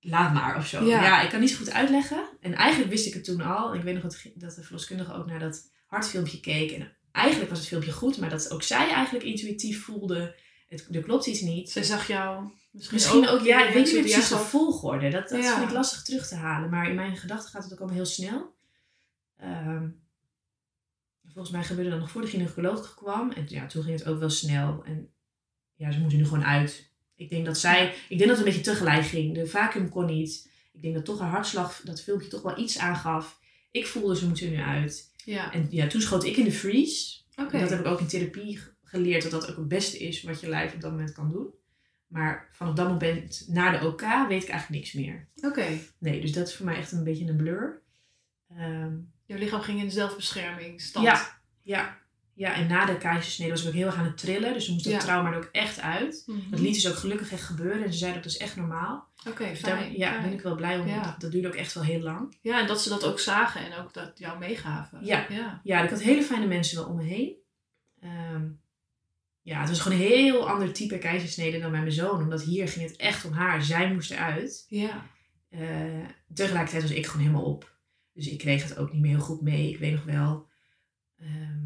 laat 0.00 0.34
maar 0.34 0.56
of 0.56 0.66
zo. 0.66 0.84
Ja. 0.84 1.02
Ja. 1.02 1.22
ik 1.22 1.30
kan 1.30 1.40
niet 1.40 1.50
zo 1.50 1.56
goed 1.56 1.72
uitleggen. 1.72 2.28
En 2.40 2.54
eigenlijk 2.54 2.90
wist 2.90 3.06
ik 3.06 3.14
het 3.14 3.24
toen 3.24 3.40
al. 3.40 3.74
Ik 3.74 3.82
weet 3.82 3.94
nog 3.94 4.02
dat, 4.02 4.22
dat 4.34 4.54
de 4.54 4.62
verloskundige 4.62 5.12
ook 5.12 5.26
naar 5.26 5.38
dat 5.38 5.72
hartfilmpje 5.86 6.40
keek. 6.40 6.70
En 6.70 6.96
eigenlijk 7.12 7.50
was 7.50 7.58
het 7.58 7.68
filmpje 7.68 7.92
goed. 7.92 8.18
Maar 8.18 8.30
dat 8.30 8.50
ook 8.50 8.62
zij 8.62 8.90
eigenlijk 8.90 9.24
intuïtief 9.24 9.84
voelde, 9.84 10.34
het, 10.70 10.86
er 10.94 11.02
klopt 11.02 11.26
iets 11.26 11.40
niet. 11.40 11.70
Zij 11.70 11.82
zag 11.82 12.06
jou 12.06 12.50
misschien, 12.70 12.94
Misschien 12.96 13.28
ook, 13.28 13.40
ja, 13.40 13.66
ik 13.66 13.74
weet 13.74 13.84
niet 13.84 13.92
meer 13.94 14.02
precies 14.02 14.28
de 14.28 14.36
volgorde. 14.36 15.10
Dat, 15.10 15.28
dat 15.28 15.42
Ja. 15.42 15.54
vind 15.56 15.68
ik 15.68 15.74
lastig 15.76 16.02
terug 16.02 16.28
te 16.28 16.34
halen. 16.34 16.70
Maar 16.70 16.88
in 16.88 16.94
mijn 16.94 17.16
gedachten 17.16 17.50
gaat 17.50 17.62
het 17.64 17.72
ook 17.72 17.78
allemaal 17.78 17.96
heel 17.96 18.06
snel. 18.06 18.54
Ehm, 19.36 19.88
volgens 21.32 21.50
mij 21.54 21.64
gebeurde 21.64 21.90
dat 21.90 21.98
nog 21.98 22.10
voor 22.10 22.20
de 22.22 22.26
gynaecoloog 22.28 22.94
kwam. 22.94 23.30
En 23.30 23.44
ja, 23.48 23.66
toen 23.66 23.82
ging 23.82 23.98
het 23.98 24.08
ook 24.08 24.18
wel 24.18 24.30
snel. 24.30 24.82
En 24.84 25.08
ja, 25.74 25.92
ze 25.92 25.98
moeten 26.00 26.18
nu 26.18 26.24
gewoon 26.26 26.44
uit. 26.44 26.88
Ik 27.14 27.30
denk 27.30 27.44
dat 27.46 27.58
zij, 27.58 27.94
ik 28.08 28.18
denk 28.18 28.30
dat 28.30 28.38
het 28.38 28.38
een 28.38 28.52
beetje 28.52 28.72
tegelijk 28.72 29.04
ging. 29.06 29.34
De 29.34 29.46
vacuüm 29.46 29.88
kon 29.88 30.06
niet. 30.06 30.48
Ik 30.72 30.82
denk 30.82 30.94
dat 30.94 31.04
toch 31.04 31.18
haar 31.20 31.30
hartslag, 31.30 31.80
dat 31.84 32.02
filmpje 32.02 32.28
toch 32.28 32.42
wel 32.42 32.58
iets 32.58 32.78
aangaf. 32.78 33.38
Ik 33.70 33.86
voelde 33.86 34.16
ze 34.16 34.26
moeten 34.26 34.50
nu 34.50 34.56
uit. 34.56 35.10
Ja, 35.24 35.52
En 35.52 35.66
ja, 35.70 35.86
toen 35.86 36.00
schoot 36.00 36.24
ik 36.24 36.36
in 36.36 36.44
de 36.44 36.52
freeze. 36.52 37.18
oké. 37.36 37.60
Dat 37.60 37.70
heb 37.70 37.80
ik 37.80 37.86
ook 37.86 38.00
in 38.00 38.06
therapie 38.06 38.60
geleerd 38.90 39.22
dat 39.22 39.30
dat 39.30 39.50
ook 39.50 39.56
het 39.56 39.68
beste 39.68 39.98
is 39.98 40.22
wat 40.22 40.40
je 40.40 40.48
lijf 40.48 40.74
op 40.74 40.80
dat 40.80 40.90
moment 40.90 41.12
kan 41.12 41.30
doen. 41.30 41.48
Maar 42.06 42.48
vanaf 42.52 42.74
dat 42.74 42.88
moment 42.88 43.44
naar 43.48 43.80
de 43.80 43.86
OK 43.86 44.00
weet 44.00 44.42
ik 44.42 44.48
eigenlijk 44.48 44.68
niks 44.68 44.92
meer. 44.92 45.28
Oké. 45.42 45.66
Nee, 45.98 46.20
dus 46.20 46.32
dat 46.32 46.48
is 46.48 46.56
voor 46.56 46.66
mij 46.66 46.76
echt 46.76 46.92
een 46.92 47.04
beetje 47.04 47.26
een 47.28 47.36
blur. 47.36 47.82
Ehm, 48.56 48.94
Jouw 49.26 49.38
lichaam 49.38 49.60
ging 49.60 49.78
in 49.78 49.84
de 49.84 49.90
zelfbeschermingsstand. 49.90 51.06
ja, 51.06 51.40
ja, 51.62 51.98
ja, 52.34 52.54
en 52.54 52.66
na 52.66 52.84
de 52.84 52.98
keizersnede 52.98 53.50
was 53.50 53.62
ik 53.62 53.68
ook 53.68 53.74
heel 53.74 53.86
erg 53.86 53.96
aan 53.96 54.04
het 54.04 54.16
trillen. 54.18 54.52
Dus 54.52 54.64
toen 54.64 54.72
moest 54.74 54.84
dat 54.86 54.94
Ja. 54.94 55.00
trauma 55.00 55.30
er 55.30 55.36
ook 55.36 55.48
echt 55.52 55.80
uit. 55.80 56.22
Mhm. 56.26 56.50
Dat 56.50 56.60
liet 56.60 56.74
dus 56.74 56.88
ook 56.88 56.94
gelukkig 56.94 57.32
echt 57.32 57.42
gebeuren. 57.42 57.84
En 57.84 57.92
ze 57.92 57.98
zeiden 57.98 58.22
dat 58.22 58.30
is 58.30 58.38
echt 58.38 58.56
normaal. 58.56 59.08
Oké, 59.28 59.48
Dus 59.48 59.58
fijn. 59.58 59.96
ja, 59.96 60.10
fijn. 60.10 60.22
ben 60.22 60.32
ik 60.32 60.40
wel 60.40 60.54
blij 60.54 60.78
om. 60.78 60.86
Ja. 60.88 61.02
Dat, 61.02 61.20
dat 61.20 61.32
duurde 61.32 61.48
ook 61.48 61.54
echt 61.54 61.72
wel 61.74 61.82
heel 61.82 62.00
lang. 62.00 62.36
Ja, 62.42 62.60
en 62.60 62.66
dat 62.66 62.82
ze 62.82 62.88
dat 62.88 63.04
ook 63.04 63.20
zagen 63.20 63.64
en 63.72 63.78
ook 63.78 63.94
dat 63.94 64.18
jou 64.18 64.38
meegaven. 64.38 65.04
Ja. 65.04 65.26
Ja. 65.28 65.60
Ja, 65.64 65.82
ik 65.82 65.90
had 65.90 66.02
hele 66.02 66.22
fijne 66.22 66.46
mensen 66.46 66.76
wel 66.78 66.86
om 66.86 66.96
me 66.96 67.02
heen. 67.04 67.34
Ehm, 68.00 68.48
ja, 69.50 69.60
het 69.60 69.68
was 69.68 69.80
gewoon 69.80 69.98
een 69.98 70.06
heel 70.06 70.48
ander 70.48 70.72
type 70.72 70.98
keizersnede 70.98 71.60
dan 71.60 71.70
bij 71.70 71.80
mijn 71.80 71.92
zoon. 71.92 72.22
Omdat 72.22 72.42
hier 72.42 72.68
ging 72.68 72.88
het 72.88 72.96
echt 72.96 73.24
om 73.24 73.32
haar. 73.32 73.62
Zij 73.62 73.92
moest 73.92 74.10
eruit. 74.10 74.66
Ja. 74.68 75.06
Eh, 75.48 76.04
tegelijkertijd 76.34 76.82
was 76.82 76.90
ik 76.90 77.06
gewoon 77.06 77.26
helemaal 77.26 77.44
op. 77.44 77.78
Dus 78.12 78.28
ik 78.28 78.38
kreeg 78.38 78.62
het 78.62 78.76
ook 78.76 78.92
niet 78.92 79.00
meer 79.00 79.10
heel 79.10 79.20
goed 79.20 79.40
mee. 79.40 79.68
Ik 79.68 79.78
weet 79.78 79.92
nog 79.92 80.04
wel, 80.04 80.48
ehm, 81.18 81.58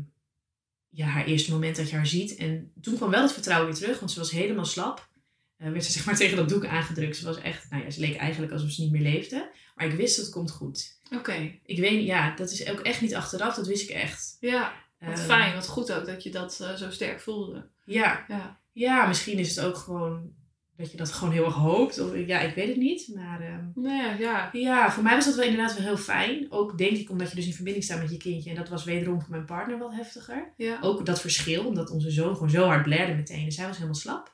ja, 0.89 1.07
haar 1.07 1.25
eerste 1.25 1.51
moment 1.51 1.77
dat 1.77 1.91
je 1.91 1.97
haar 1.97 2.07
ziet. 2.07 2.35
En 2.35 2.73
toen 2.81 2.97
kwam 2.97 3.11
wel 3.11 3.23
het 3.23 3.33
vertrouwen 3.33 3.71
weer 3.71 3.79
terug, 3.79 3.99
want 3.99 4.11
ze 4.11 4.19
was 4.19 4.31
helemaal 4.31 4.65
slap. 4.65 5.09
Eh, 5.57 5.71
werd 5.71 5.85
ze 5.85 5.93
zeg 5.99 6.05
maar 6.05 6.17
tegen 6.17 6.37
dat 6.37 6.49
doek 6.49 6.67
aangedrukt. 6.67 7.17
Ze 7.17 7.25
was 7.25 7.39
echt, 7.39 7.71
nou 7.71 7.85
ja, 7.85 7.91
ze 7.91 8.01
leek 8.01 8.17
eigenlijk 8.17 8.53
alsof 8.53 8.71
ze 8.71 8.83
niet 8.83 8.93
meer 8.93 9.03
leefde. 9.03 9.51
Maar 9.75 9.87
ik 9.87 9.93
wist 9.93 10.17
dat 10.17 10.25
het 10.25 10.35
komt 10.35 10.51
goed. 10.51 10.99
Oké. 11.11 11.59
Ik 11.65 11.79
weet, 11.79 12.07
ja, 12.07 12.35
dat 12.37 12.51
is 12.51 12.69
ook 12.69 12.81
echt 12.81 13.01
niet 13.01 13.15
achteraf, 13.15 13.55
dat 13.55 13.67
wist 13.67 13.91
ik 13.91 13.97
echt. 13.97 14.37
Ja. 14.41 14.84
Wat 15.07 15.19
Ehm, 15.19 15.27
fijn, 15.27 15.55
wat 15.55 15.67
goed 15.67 15.93
ook 15.93 16.07
dat 16.07 16.23
je 16.23 16.31
dat 16.31 16.61
eh, 16.61 16.75
zo 16.75 16.91
sterk 16.91 17.21
voelde. 17.21 17.69
Ja, 17.85 18.25
Ja. 18.29 18.61
ja, 18.73 19.07
misschien 19.07 19.39
is 19.39 19.57
het 19.57 19.65
ook 19.65 19.77
gewoon 19.77 20.33
dat 20.77 20.91
je 20.91 20.97
dat 20.97 21.13
gewoon 21.13 21.33
heel 21.35 21.45
erg 21.45 21.55
hoopt. 21.55 21.99
Of, 22.01 22.17
ja, 22.17 22.41
ik 22.41 22.55
weet 22.55 22.69
het 22.69 22.77
niet. 22.77 23.11
Maar 23.15 23.41
ehm, 23.41 23.65
Nee, 23.75 24.19
ja. 24.19 24.49
Ja, 24.53 24.91
voor 24.93 25.03
mij 25.03 25.15
was 25.15 25.25
dat 25.25 25.35
wel 25.35 25.45
inderdaad 25.45 25.75
wel 25.77 25.87
heel 25.87 25.97
fijn. 25.97 26.47
Ook 26.53 26.79
denk 26.79 26.97
ik 26.97 27.11
omdat 27.11 27.31
je 27.31 27.37
dus 27.37 27.47
in 27.47 27.53
verbinding 27.55 27.85
staat 27.85 28.01
met 28.01 28.11
je 28.11 28.17
kindje. 28.17 28.51
En 28.51 28.57
dat 28.57 28.69
was 28.69 28.85
wederom 28.85 29.21
voor 29.21 29.31
mijn 29.31 29.45
partner 29.45 29.79
wel 29.79 29.93
heftiger. 29.95 30.53
Ja. 30.57 30.79
Ook 30.81 31.07
dat 31.07 31.21
verschil, 31.21 31.67
omdat 31.67 31.91
onze 31.91 32.11
zoon 32.11 32.35
gewoon 32.35 32.51
zo 32.51 32.65
hard 32.67 32.83
blerde 32.83 33.15
meteen. 33.15 33.45
En 33.45 33.53
zij 33.53 33.67
was 33.67 33.75
helemaal 33.77 33.95
slap. 33.99 34.33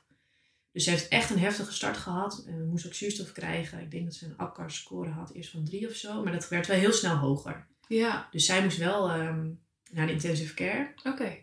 Dus 0.71 0.83
ze 0.83 0.89
heeft 0.89 1.07
echt 1.07 1.29
een 1.29 1.39
heftige 1.39 1.73
start 1.73 1.97
gehad. 1.97 2.43
En 2.47 2.67
moest 2.69 2.85
ook 2.85 2.93
zuurstof 2.93 3.31
krijgen. 3.31 3.79
Ik 3.79 3.91
denk 3.91 4.03
dat 4.03 4.13
ze 4.13 4.25
een 4.25 4.37
APCAR-score 4.37 5.09
had, 5.09 5.31
eerst 5.33 5.51
van 5.51 5.65
drie 5.65 5.87
of 5.87 5.93
zo. 5.93 6.23
Maar 6.23 6.31
dat 6.31 6.47
werd 6.49 6.67
wel 6.67 6.77
heel 6.77 6.91
snel 6.91 7.15
hoger. 7.15 7.67
Ja. 7.87 8.27
Dus 8.31 8.45
zij 8.45 8.63
moest 8.63 8.77
wel 8.77 9.09
ehm, 9.09 9.49
naar 9.91 10.07
de 10.07 10.13
intensive 10.13 10.53
care. 10.53 10.93
Oké. 11.03 11.37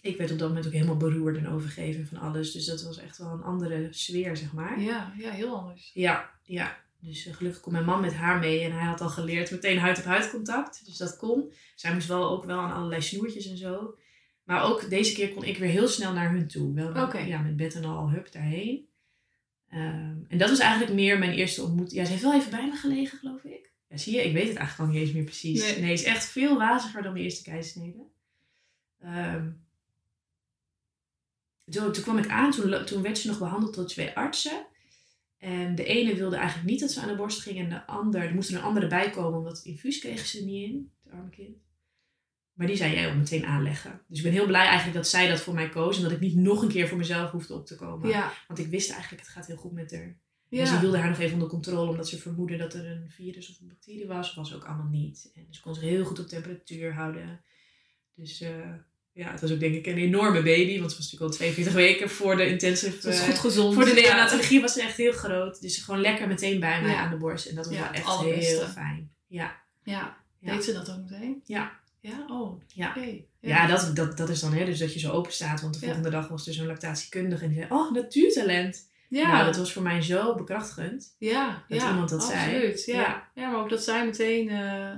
Ik 0.00 0.16
werd 0.16 0.30
op 0.30 0.38
dat 0.38 0.48
moment 0.48 0.66
ook 0.66 0.72
helemaal 0.72 0.96
beroerd 0.96 1.36
en 1.36 1.48
overgeven 1.48 2.06
van 2.06 2.18
alles. 2.18 2.52
Dus 2.52 2.64
dat 2.64 2.82
was 2.82 2.98
echt 2.98 3.18
wel 3.18 3.30
een 3.30 3.42
andere 3.42 3.88
sfeer, 3.90 4.36
zeg 4.36 4.52
maar. 4.52 4.80
Ja, 4.80 5.14
ja, 5.18 5.30
heel 5.30 5.56
anders. 5.56 5.90
Ja, 5.94 6.30
ja. 6.42 6.80
Dus 7.00 7.26
eh, 7.26 7.34
gelukkig 7.34 7.60
kon 7.60 7.72
mijn 7.72 7.84
man 7.84 8.00
met 8.00 8.14
haar 8.14 8.38
mee 8.38 8.60
en 8.60 8.72
hij 8.72 8.84
had 8.84 9.00
al 9.00 9.08
geleerd 9.08 9.50
meteen 9.50 9.78
huid-op-huid 9.78 10.30
contact. 10.30 10.86
Dus 10.86 10.96
dat 10.96 11.16
kon. 11.16 11.52
Zij 11.74 11.94
moest 11.94 12.08
wel 12.08 12.30
ook 12.30 12.44
wel 12.44 12.58
aan 12.58 12.72
allerlei 12.72 13.02
snoertjes 13.02 13.50
en 13.50 13.56
zo. 13.56 13.96
Maar 14.44 14.64
ook 14.64 14.90
deze 14.90 15.14
keer 15.14 15.28
kon 15.28 15.44
ik 15.44 15.58
weer 15.58 15.70
heel 15.70 15.88
snel 15.88 16.12
naar 16.12 16.32
hun 16.32 16.48
toe. 16.48 16.74
Wel 16.74 17.16
ja, 17.16 17.40
met 17.40 17.56
bed 17.56 17.74
en 17.74 17.84
al, 17.84 18.10
hup, 18.10 18.32
daarheen. 18.32 18.88
Ehm, 19.68 20.16
en 20.28 20.38
dat 20.38 20.48
was 20.48 20.58
eigenlijk 20.58 20.92
meer 20.92 21.18
mijn 21.18 21.32
eerste 21.32 21.62
ontmoeting. 21.62 22.00
Ja, 22.00 22.04
ze 22.04 22.10
heeft 22.10 22.22
wel 22.22 22.34
even 22.34 22.50
bij 22.50 22.66
me 22.66 22.76
gelegen, 22.76 23.18
geloof 23.18 23.44
ik. 23.44 23.61
Ja, 23.92 23.98
zie 23.98 24.14
je, 24.14 24.22
ik 24.22 24.32
weet 24.32 24.48
het 24.48 24.56
eigenlijk 24.56 24.78
al 24.78 24.94
niet 24.94 25.06
eens 25.06 25.14
meer 25.14 25.24
precies. 25.24 25.60
Nee. 25.60 25.80
Nee, 25.80 25.90
het 25.90 26.00
is 26.00 26.06
echt 26.06 26.24
veel 26.24 26.56
waziger 26.58 27.02
dan 27.02 27.12
mijn 27.12 27.24
eerste 27.24 27.42
keizersnede. 27.42 28.04
Ehm, 29.00 29.50
toen, 31.70 31.92
toen 31.92 32.02
kwam 32.02 32.18
ik 32.18 32.28
aan, 32.28 32.50
toen, 32.50 32.84
toen 32.84 33.02
werd 33.02 33.18
ze 33.18 33.26
nog 33.26 33.38
behandeld 33.38 33.74
door 33.74 33.86
twee 33.86 34.16
artsen. 34.16 34.66
En 35.38 35.74
de 35.74 35.84
ene 35.84 36.14
wilde 36.14 36.36
eigenlijk 36.36 36.68
niet 36.68 36.80
dat 36.80 36.90
ze 36.90 37.00
aan 37.00 37.08
de 37.08 37.16
borst 37.16 37.40
ging. 37.40 37.58
En 37.58 37.68
de 37.68 37.86
ander, 37.86 38.22
er 38.22 38.34
moest 38.34 38.50
er 38.50 38.56
een 38.56 38.62
andere 38.62 38.86
bij 38.86 39.10
komen, 39.10 39.38
omdat 39.38 39.56
het 39.56 39.66
infuus 39.66 39.98
kregen 39.98 40.26
ze 40.26 40.44
niet 40.44 40.70
in. 40.70 40.92
Het 41.04 41.12
arme 41.12 41.30
kind. 41.30 41.56
Maar 42.52 42.66
die 42.66 42.76
zei 42.76 42.94
jij 42.94 43.10
ook 43.10 43.16
meteen 43.16 43.46
aanleggen. 43.46 44.02
Dus 44.08 44.18
ik 44.18 44.24
ben 44.24 44.32
heel 44.32 44.46
blij 44.46 44.66
eigenlijk 44.66 44.96
dat 44.96 45.08
zij 45.08 45.28
dat 45.28 45.40
voor 45.40 45.54
mij 45.54 45.68
koos. 45.68 45.96
En 45.96 46.02
dat 46.02 46.12
ik 46.12 46.20
niet 46.20 46.36
nog 46.36 46.62
een 46.62 46.68
keer 46.68 46.88
voor 46.88 46.98
mezelf 46.98 47.30
hoefde 47.30 47.54
op 47.54 47.66
te 47.66 47.76
komen. 47.76 48.08
Ja. 48.08 48.32
Want 48.46 48.58
ik 48.58 48.66
wist 48.66 48.90
eigenlijk, 48.90 49.22
het 49.22 49.32
gaat 49.32 49.46
heel 49.46 49.56
goed 49.56 49.72
met 49.72 49.90
haar. 49.90 50.16
Ja. 50.56 50.60
En 50.60 50.66
ze 50.66 50.78
hielden 50.78 51.00
haar 51.00 51.08
nog 51.08 51.18
even 51.18 51.32
onder 51.32 51.48
controle, 51.48 51.90
omdat 51.90 52.08
ze 52.08 52.18
vermoedde 52.18 52.56
dat 52.56 52.74
er 52.74 52.86
een 52.86 53.10
virus 53.10 53.50
of 53.50 53.60
een 53.60 53.68
bacterie 53.68 54.06
was. 54.06 54.34
Was 54.34 54.54
ook 54.54 54.64
allemaal 54.64 54.88
niet. 54.90 55.30
En 55.34 55.46
ze 55.50 55.60
kon 55.60 55.74
zich 55.74 55.82
heel 55.82 56.04
goed 56.04 56.18
op 56.18 56.26
temperatuur 56.28 56.92
houden. 56.94 57.40
Dus 58.14 58.40
eh, 58.40 58.50
ja, 59.12 59.30
het 59.30 59.40
was 59.40 59.52
ook 59.52 59.60
denk 59.60 59.74
ik 59.74 59.86
een 59.86 59.96
enorme 59.98 60.42
baby. 60.42 60.78
Want 60.78 60.90
ze 60.90 60.96
was 60.96 61.04
natuurlijk 61.10 61.30
al 61.32 61.36
42 61.36 61.74
weken 61.74 62.10
voor 62.10 62.36
de 62.36 62.46
intensive... 62.48 62.94
Het 62.94 63.04
was 63.04 63.18
eh, 63.18 63.24
goed 63.24 63.38
gezond. 63.38 63.74
voor 63.74 63.84
de 63.84 63.92
neonatologie 63.92 64.60
was 64.60 64.72
ze 64.72 64.82
echt 64.82 64.96
heel 64.96 65.12
groot. 65.12 65.60
Dus 65.60 65.76
gewoon 65.78 66.00
lekker 66.00 66.28
meteen 66.28 66.60
bij 66.60 66.82
mij 66.82 66.90
Ja. 66.90 66.98
aan 66.98 67.10
de 67.10 67.16
borst. 67.16 67.46
En 67.46 67.54
dat 67.54 67.66
was 67.66 67.74
Ja, 67.74 67.80
wel 67.82 67.92
echt 67.92 68.20
heel 68.20 68.66
fijn. 68.66 69.12
Ja. 69.26 69.62
Ja. 69.84 70.16
Deed 70.40 70.64
ze 70.64 70.72
dat 70.72 70.90
ook 70.90 71.10
meteen? 71.10 71.42
Ja. 71.44 71.80
Ja? 72.00 72.24
Oh, 72.28 72.62
Ja. 72.74 72.88
oké. 72.96 73.20
Ja, 73.40 73.66
dat, 73.66 73.96
dat, 73.96 74.16
dat 74.16 74.28
is 74.28 74.40
dan 74.40 74.52
hè, 74.52 74.64
dus 74.64 74.78
dat 74.78 74.92
je 74.92 74.98
zo 74.98 75.10
open 75.12 75.32
staat. 75.32 75.60
Want 75.60 75.74
de 75.74 75.80
volgende 75.86 76.10
dag 76.10 76.28
was 76.28 76.46
er 76.46 76.54
zo'n 76.54 76.66
lactatiekundige 76.66 77.42
en 77.44 77.48
die 77.50 77.58
zei, 77.58 77.70
oh, 77.72 77.92
natuurtalent. 77.92 78.90
Ja, 79.20 79.32
Nou, 79.32 79.44
dat 79.44 79.56
was 79.56 79.72
voor 79.72 79.82
mij 79.82 80.02
zo 80.02 80.34
bekrachtigend. 80.34 81.14
ja, 81.18 81.64
dat 81.68 81.80
ja, 81.80 81.88
iemand 81.90 82.08
dat 82.08 82.24
zei. 82.24 82.40
absoluut. 82.54 82.84
Ja. 82.84 83.00
Ja. 83.00 83.30
Ja. 83.34 83.50
maar 83.50 83.60
ook 83.60 83.68
dat 83.70 83.82
zij 83.84 84.04
meteen, 84.04 84.48
eh, 84.48 84.90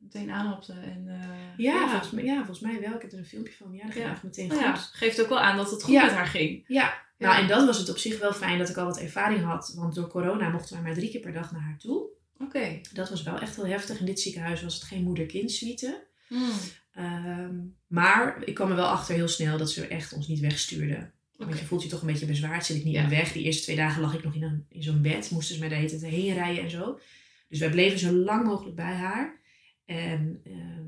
meteen 0.00 0.30
aanhapte. 0.30 0.72
En, 0.72 1.04
eh, 1.08 1.28
Ja, 1.56 1.88
Volgens 1.88 2.10
mij, 2.10 2.24
ja, 2.24 2.36
volgens 2.36 2.60
mij 2.60 2.80
wel. 2.80 2.94
Ik 2.94 3.02
heb 3.02 3.12
er 3.12 3.18
een 3.18 3.24
filmpje 3.24 3.52
van. 3.52 3.72
Ja, 3.72 3.82
dat 3.82 3.92
ging 3.92 4.04
Ja. 4.04 4.10
echt 4.10 4.22
meteen 4.22 4.50
goed. 4.50 4.58
ja, 4.60 4.74
geeft 4.74 5.22
ook 5.22 5.28
wel 5.28 5.40
aan 5.40 5.56
dat 5.56 5.70
het 5.70 5.82
goed 5.82 5.92
Ja. 5.94 6.04
met 6.04 6.14
haar 6.14 6.26
ging. 6.26 6.64
Ja, 6.66 6.94
Ja. 7.18 7.26
nou 7.28 7.42
en 7.42 7.48
dat 7.48 7.66
was 7.66 7.78
het 7.78 7.90
op 7.90 7.98
zich 7.98 8.18
wel 8.18 8.32
fijn 8.32 8.58
dat 8.58 8.68
ik 8.68 8.76
al 8.76 8.84
wat 8.84 8.98
ervaring 9.00 9.44
had. 9.44 9.72
Want 9.76 9.94
door 9.94 10.08
corona 10.08 10.48
mochten 10.48 10.74
wij 10.74 10.82
maar 10.84 10.94
drie 10.94 11.10
keer 11.10 11.20
per 11.20 11.32
dag 11.32 11.52
naar 11.52 11.60
haar 11.62 11.78
toe. 11.78 12.06
Oké. 12.38 12.80
Dat 12.92 13.10
was 13.10 13.22
wel 13.22 13.38
echt 13.38 13.56
heel 13.56 13.66
heftig. 13.66 13.98
In 14.00 14.06
dit 14.06 14.20
ziekenhuis 14.20 14.62
was 14.62 14.74
het 14.74 14.82
geen 14.82 15.02
moeder-kind 15.02 15.50
suite. 15.50 16.06
Hmm. 16.28 16.50
Ehm, 16.92 17.54
maar 17.86 18.42
ik 18.44 18.54
kwam 18.54 18.70
er 18.70 18.76
wel 18.76 18.86
achter 18.86 19.14
heel 19.14 19.28
snel 19.28 19.58
dat 19.58 19.70
ze 19.70 19.86
echt 19.86 20.12
ons 20.12 20.28
niet 20.28 20.40
wegstuurden. 20.40 21.12
Want 21.38 21.50
Oké. 21.50 21.60
je 21.60 21.66
voelt 21.66 21.82
je 21.82 21.88
toch 21.88 22.00
een 22.00 22.06
beetje 22.06 22.26
bezwaard. 22.26 22.64
Zit 22.66 22.76
ik 22.76 22.84
niet 22.84 22.94
Ja. 22.94 23.02
in 23.02 23.08
de 23.08 23.14
weg. 23.14 23.32
Die 23.32 23.42
eerste 23.44 23.62
twee 23.62 23.76
dagen 23.76 24.00
lag 24.02 24.14
ik 24.14 24.24
nog 24.24 24.34
in, 24.34 24.42
een, 24.42 24.66
in 24.68 24.82
zo'n 24.82 25.02
bed. 25.02 25.30
Moesten 25.30 25.54
ze 25.54 25.60
mij 25.60 25.68
de 25.68 25.74
hele 25.74 25.88
tijd 25.88 26.02
heen 26.12 26.34
rijden 26.34 26.62
en 26.64 26.70
zo. 26.70 26.98
Dus 27.48 27.58
wij 27.58 27.70
bleven 27.70 27.98
zo 27.98 28.12
lang 28.12 28.44
mogelijk 28.44 28.76
bij 28.76 28.94
haar. 28.94 29.40
En 29.84 30.40
ehm, 30.44 30.84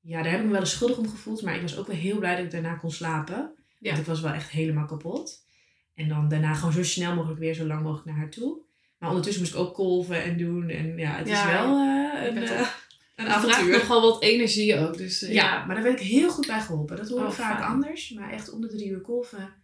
ja, 0.00 0.22
daar 0.22 0.30
heb 0.30 0.40
ik 0.40 0.46
me 0.46 0.52
wel 0.52 0.60
eens 0.60 0.70
schuldig 0.70 0.98
om 0.98 1.08
gevoeld. 1.08 1.42
Maar 1.42 1.54
ik 1.54 1.62
was 1.62 1.76
ook 1.76 1.86
wel 1.86 1.96
heel 1.96 2.18
blij 2.18 2.36
dat 2.36 2.44
ik 2.44 2.50
daarna 2.50 2.74
kon 2.74 2.90
slapen. 2.90 3.54
Ja. 3.78 3.88
Want 3.90 3.98
ik 3.98 4.06
was 4.06 4.20
wel 4.20 4.32
echt 4.32 4.50
helemaal 4.50 4.86
kapot. 4.86 5.46
En 5.94 6.08
dan 6.08 6.28
daarna 6.28 6.54
gewoon 6.54 6.72
zo 6.72 6.82
snel 6.84 7.14
mogelijk 7.14 7.40
weer 7.40 7.54
zo 7.54 7.66
lang 7.66 7.82
mogelijk 7.82 8.06
naar 8.06 8.16
haar 8.16 8.30
toe. 8.30 8.62
Maar 8.98 9.08
ondertussen 9.08 9.42
moest 9.42 9.54
ik 9.54 9.60
ook 9.60 9.74
kolven 9.74 10.22
en 10.22 10.36
doen. 10.38 10.68
En 10.68 10.96
ja, 10.96 11.16
het 11.16 11.28
Ja, 11.28 11.46
is 11.46 11.52
wel 11.52 11.78
eh, 11.78 12.24
een, 12.26 12.66
een 13.14 13.24
vraagt 13.26 13.46
avontuur. 13.46 13.72
nogal 13.78 14.00
wat 14.00 14.22
energie 14.22 14.78
ook. 14.78 14.96
Dus 14.96 15.22
eh, 15.22 15.32
Ja, 15.32 15.54
ja. 15.54 15.64
maar 15.64 15.74
daar 15.74 15.84
werd 15.84 16.00
ik 16.00 16.06
heel 16.06 16.30
goed 16.30 16.46
bij 16.46 16.60
geholpen. 16.60 16.96
Dat 16.96 17.08
hoor 17.08 17.20
ik 17.20 17.26
Oh, 17.26 17.32
vaak 17.32 17.58
fijn. 17.58 17.70
anders. 17.70 18.10
Maar 18.10 18.30
echt 18.30 18.50
om 18.50 18.60
de 18.60 18.68
drie 18.68 18.88
uur 18.88 19.00
kolven. 19.00 19.54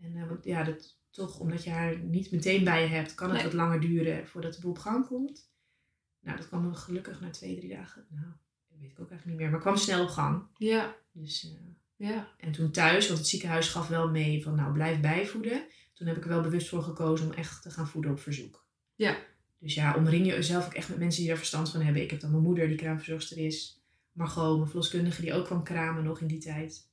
En 0.00 0.16
eh, 0.16 0.28
want 0.28 0.44
ja, 0.44 0.64
dat, 0.64 0.98
toch 1.10 1.38
omdat 1.38 1.64
je 1.64 1.70
haar 1.70 1.98
niet 1.98 2.30
meteen 2.30 2.64
bij 2.64 2.82
je 2.82 2.88
hebt, 2.88 3.14
kan 3.14 3.26
het 3.26 3.36
Nee. 3.36 3.44
wat 3.44 3.52
langer 3.54 3.80
duren 3.80 4.26
voordat 4.26 4.54
de 4.54 4.60
boel 4.60 4.70
op 4.70 4.78
gang 4.78 5.06
komt. 5.06 5.48
Nou, 6.20 6.36
dat 6.36 6.48
kwam 6.48 6.74
gelukkig 6.74 7.20
na 7.20 7.30
twee, 7.30 7.56
drie 7.56 7.74
dagen. 7.74 8.06
Nou, 8.10 8.26
dat 8.68 8.78
weet 8.80 8.90
ik 8.90 9.00
ook 9.00 9.10
eigenlijk 9.10 9.26
niet 9.26 9.36
meer. 9.36 9.50
Maar 9.50 9.60
kwam 9.60 9.76
snel 9.76 10.02
op 10.02 10.08
gang. 10.08 10.42
Ja, 10.56 10.94
Dus, 11.12 11.44
eh, 11.98 12.08
ja. 12.08 12.28
en 12.38 12.52
toen 12.52 12.70
thuis, 12.70 13.06
want 13.06 13.18
het 13.18 13.28
ziekenhuis 13.28 13.68
gaf 13.68 13.88
wel 13.88 14.10
mee 14.10 14.42
van 14.42 14.54
nou 14.54 14.72
blijf 14.72 15.00
bijvoeden. 15.00 15.62
Toen 15.94 16.06
heb 16.08 16.16
ik 16.16 16.22
er 16.22 16.28
wel 16.28 16.40
bewust 16.40 16.68
voor 16.68 16.82
gekozen 16.82 17.26
om 17.26 17.32
echt 17.32 17.62
te 17.62 17.70
gaan 17.70 17.88
voeden 17.88 18.10
op 18.10 18.20
verzoek. 18.20 18.64
Ja. 18.94 19.16
Dus 19.60 19.74
ja, 19.74 19.94
omring 19.94 20.26
je 20.26 20.32
jezelf 20.32 20.66
ook 20.66 20.74
echt 20.74 20.88
met 20.88 20.98
mensen 20.98 21.20
die 21.20 21.28
daar 21.28 21.38
verstand 21.38 21.70
van 21.70 21.80
hebben. 21.80 22.02
Ik 22.02 22.10
heb 22.10 22.20
dan 22.20 22.30
mijn 22.30 22.42
moeder 22.42 22.68
die 22.68 22.76
kraamverzorgster 22.76 23.38
is. 23.38 23.82
Margot, 24.12 24.56
mijn 24.56 24.68
verloskundige 24.68 25.22
die 25.22 25.34
ook 25.34 25.44
kwam 25.44 25.62
kramen 25.62 26.04
nog 26.04 26.20
in 26.20 26.26
die 26.26 26.38
tijd. 26.38 26.88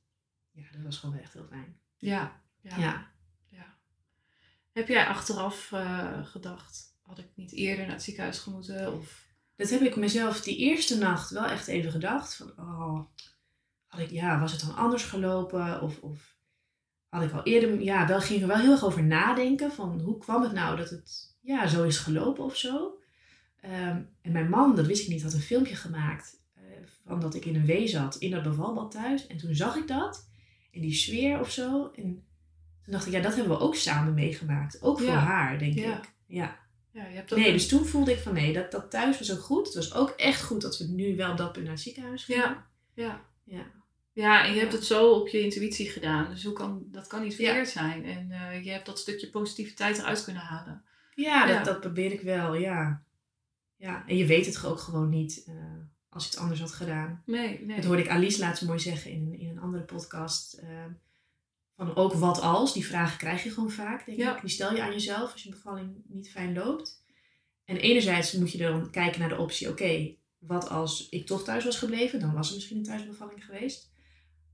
Ja, 0.51 0.63
dat 0.71 0.81
was 0.83 0.97
gewoon 0.97 1.15
wel 1.15 1.23
echt 1.23 1.33
heel 1.33 1.47
fijn. 1.49 1.77
Ja. 1.97 2.41
Ja. 2.61 2.77
Ja. 2.77 3.11
ja. 3.49 3.75
Heb 4.71 4.87
jij 4.87 5.05
achteraf 5.05 5.71
eh, 5.71 6.25
gedacht, 6.25 6.95
had 7.01 7.19
ik 7.19 7.27
niet 7.35 7.51
eerder 7.51 7.85
naar 7.85 7.93
het 7.93 8.03
ziekenhuis 8.03 8.39
gemoeten? 8.39 8.93
Of... 8.93 9.25
Dat 9.55 9.69
heb 9.69 9.81
ik 9.81 9.95
mezelf 9.95 10.41
die 10.41 10.57
eerste 10.57 10.97
nacht 10.97 11.29
wel 11.29 11.45
echt 11.45 11.67
even 11.67 11.91
gedacht. 11.91 12.35
Van, 12.35 12.51
oh, 12.57 13.05
had 13.87 13.99
ik, 13.99 14.09
ja, 14.09 14.39
was 14.39 14.51
het 14.51 14.61
dan 14.61 14.75
anders 14.75 15.03
gelopen? 15.03 15.81
Of, 15.81 15.99
of 15.99 16.37
had 17.09 17.23
ik 17.23 17.31
al 17.31 17.43
eerder, 17.43 17.81
ja, 17.81 18.07
wel, 18.07 18.21
ging 18.21 18.41
er 18.41 18.47
wel 18.47 18.57
heel 18.57 18.71
erg 18.71 18.85
over 18.85 19.03
nadenken. 19.03 19.71
Van 19.71 20.01
hoe 20.01 20.17
kwam 20.17 20.41
het 20.41 20.51
nou 20.51 20.77
dat 20.77 20.89
het 20.89 21.26
ja, 21.47 21.67
zo 21.67 21.83
is 21.83 21.97
gelopen 21.97 22.43
of 22.43 22.55
zo? 22.57 22.99
Ehm, 23.61 24.01
en 24.21 24.31
mijn 24.31 24.49
man, 24.49 24.75
dat 24.75 24.85
wist 24.85 25.03
ik 25.03 25.09
niet, 25.09 25.23
had 25.23 25.33
een 25.33 25.39
filmpje 25.39 25.75
gemaakt. 25.75 26.35
eh, 26.55 26.63
van 27.05 27.19
dat 27.19 27.35
ik 27.35 27.45
in 27.45 27.55
een 27.55 27.65
wee 27.65 27.87
zat 27.87 28.15
in 28.15 28.31
dat 28.31 28.43
bevalbad 28.43 28.91
thuis. 28.91 29.27
En 29.27 29.37
toen 29.37 29.55
zag 29.55 29.75
ik 29.75 29.87
dat. 29.87 30.29
En 30.71 30.81
die 30.81 30.93
sfeer 30.93 31.39
of 31.39 31.51
zo. 31.51 31.91
En 31.95 32.03
toen 32.83 32.93
dacht 32.93 33.05
ik, 33.05 33.11
ja, 33.13 33.21
dat 33.21 33.35
hebben 33.35 33.57
we 33.57 33.63
ook 33.63 33.75
samen 33.75 34.13
meegemaakt. 34.13 34.81
Ook 34.81 34.97
voor 34.99 35.07
Ja. 35.07 35.19
haar, 35.19 35.59
denk 35.59 35.73
Ja. 35.73 35.97
ik. 35.97 36.11
Ja. 36.27 36.59
Ja, 36.91 37.05
je 37.07 37.15
hebt 37.15 37.33
ook 37.33 37.39
Nee, 37.39 37.47
een- 37.47 37.53
dus 37.53 37.67
toen 37.67 37.85
voelde 37.85 38.11
ik 38.11 38.19
van 38.19 38.33
nee, 38.33 38.53
dat, 38.53 38.71
dat 38.71 38.91
thuis 38.91 39.17
was 39.19 39.31
ook 39.31 39.39
goed. 39.41 39.65
Het 39.65 39.75
was 39.75 39.93
ook 39.93 40.09
echt 40.09 40.43
goed 40.43 40.61
dat 40.61 40.77
we 40.77 40.85
nu 40.87 41.15
wel 41.15 41.35
dat 41.35 41.55
naar 41.57 41.69
het 41.71 41.79
ziekenhuis 41.79 42.23
gingen. 42.23 42.43
Ja. 42.43 42.65
Ja. 42.93 43.21
Ja. 43.43 43.65
Ja, 44.13 44.45
en 44.45 44.53
je 44.53 44.59
hebt 44.59 44.73
het 44.73 44.83
zo 44.85 45.11
op 45.11 45.27
je 45.27 45.39
intuïtie 45.43 45.89
gedaan. 45.89 46.29
Dus 46.29 46.43
hoe 46.43 46.53
kan, 46.53 46.83
dat 46.91 47.07
kan 47.07 47.23
niet 47.23 47.35
verkeerd 47.35 47.69
zijn. 47.69 48.05
En 48.05 48.31
eh, 48.31 48.63
je 48.63 48.71
hebt 48.71 48.85
dat 48.85 48.99
stukje 48.99 49.29
positiviteit 49.29 49.97
eruit 49.97 50.23
kunnen 50.23 50.41
halen. 50.43 50.83
Ja, 51.25 51.45
dat, 51.45 51.65
dat 51.65 51.79
probeer 51.79 52.11
ik 52.11 52.21
wel, 52.21 52.53
ja. 52.55 53.03
Ja, 53.75 54.03
en 54.07 54.17
je 54.17 54.25
weet 54.25 54.45
het 54.45 54.65
ook 54.65 54.79
gewoon 54.79 55.09
niet 55.09 55.43
eh, 55.47 55.53
als 56.09 56.23
je 56.23 56.29
het 56.29 56.39
anders 56.39 56.59
had 56.59 56.71
gedaan. 56.71 57.23
Nee, 57.25 57.65
nee. 57.65 57.75
Dat 57.75 57.85
hoorde 57.85 58.01
ik 58.01 58.09
Alice 58.09 58.39
laatst 58.39 58.65
mooi 58.65 58.79
zeggen 58.79 59.11
in, 59.11 59.21
een- 59.25 59.39
in 59.39 59.49
een 59.49 59.59
andere 59.59 59.83
podcast. 59.83 60.53
eh, 60.53 60.85
van 61.75 61.95
ook 61.95 62.13
wat 62.13 62.41
als, 62.41 62.73
die 62.73 62.85
vragen 62.85 63.17
krijg 63.17 63.43
je 63.43 63.49
gewoon 63.51 63.71
vaak, 63.71 64.05
denk 64.05 64.17
Ja. 64.17 64.35
ik. 64.35 64.41
Die 64.41 64.49
stel 64.49 64.75
je 64.75 64.81
aan 64.81 64.91
jezelf 64.91 65.31
als 65.31 65.43
je 65.43 65.49
bevalling 65.49 65.95
niet 66.07 66.29
fijn 66.31 66.53
loopt. 66.53 67.03
En 67.65 67.77
enerzijds 67.77 68.31
moet 68.33 68.51
je 68.51 68.57
dan 68.57 68.91
kijken 68.91 69.19
naar 69.19 69.29
de 69.29 69.37
optie, 69.37 69.69
oké, 69.69 70.15
wat 70.37 70.69
als 70.69 71.09
ik 71.09 71.25
toch 71.25 71.43
thuis 71.43 71.63
was 71.65 71.77
gebleven? 71.77 72.19
Dan 72.19 72.33
was 72.33 72.47
er 72.49 72.55
misschien 72.55 72.77
een 72.77 72.83
thuisbevalling 72.83 73.45
geweest. 73.45 73.89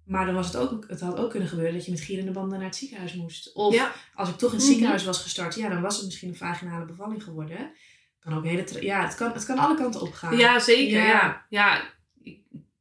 Maar 0.06 0.26
dan 0.26 0.36
was 0.36 0.46
het 0.48 0.56
ook, 0.56 0.86
het 0.88 1.00
had 1.02 1.18
ook 1.18 1.30
kunnen 1.30 1.50
gebeuren 1.50 1.74
dat 1.74 1.86
je 1.86 1.92
met 1.92 2.00
gierende 2.02 2.32
banden 2.32 2.58
naar 2.58 2.68
het 2.68 2.76
ziekenhuis 2.78 3.14
moest. 3.14 3.54
Of 3.54 3.74
Ja. 3.74 3.92
als 4.14 4.30
ik 4.30 4.36
toch 4.38 4.50
in 4.52 4.56
het 4.56 4.64
Mhm. 4.66 4.72
ziekenhuis 4.74 5.04
was 5.04 5.22
gestart, 5.22 5.56
ja, 5.56 5.70
dan 5.70 5.82
was 5.82 5.96
het 5.96 6.06
misschien 6.06 6.30
een 6.30 6.36
vaginale 6.36 6.86
bevalling 6.86 7.24
geworden. 7.24 7.72
Kan 8.20 8.34
ook 8.34 8.44
hele, 8.46 8.82
ja, 8.86 9.04
het 9.06 9.16
kan, 9.16 9.32
het 9.34 9.46
kan 9.46 9.58
alle 9.58 9.76
kanten 9.76 10.02
op 10.02 10.14
gaan. 10.14 10.38
Ja, 10.38 10.60
zeker. 10.60 11.06
Ja. 11.06 11.46
Ja. 11.50 11.82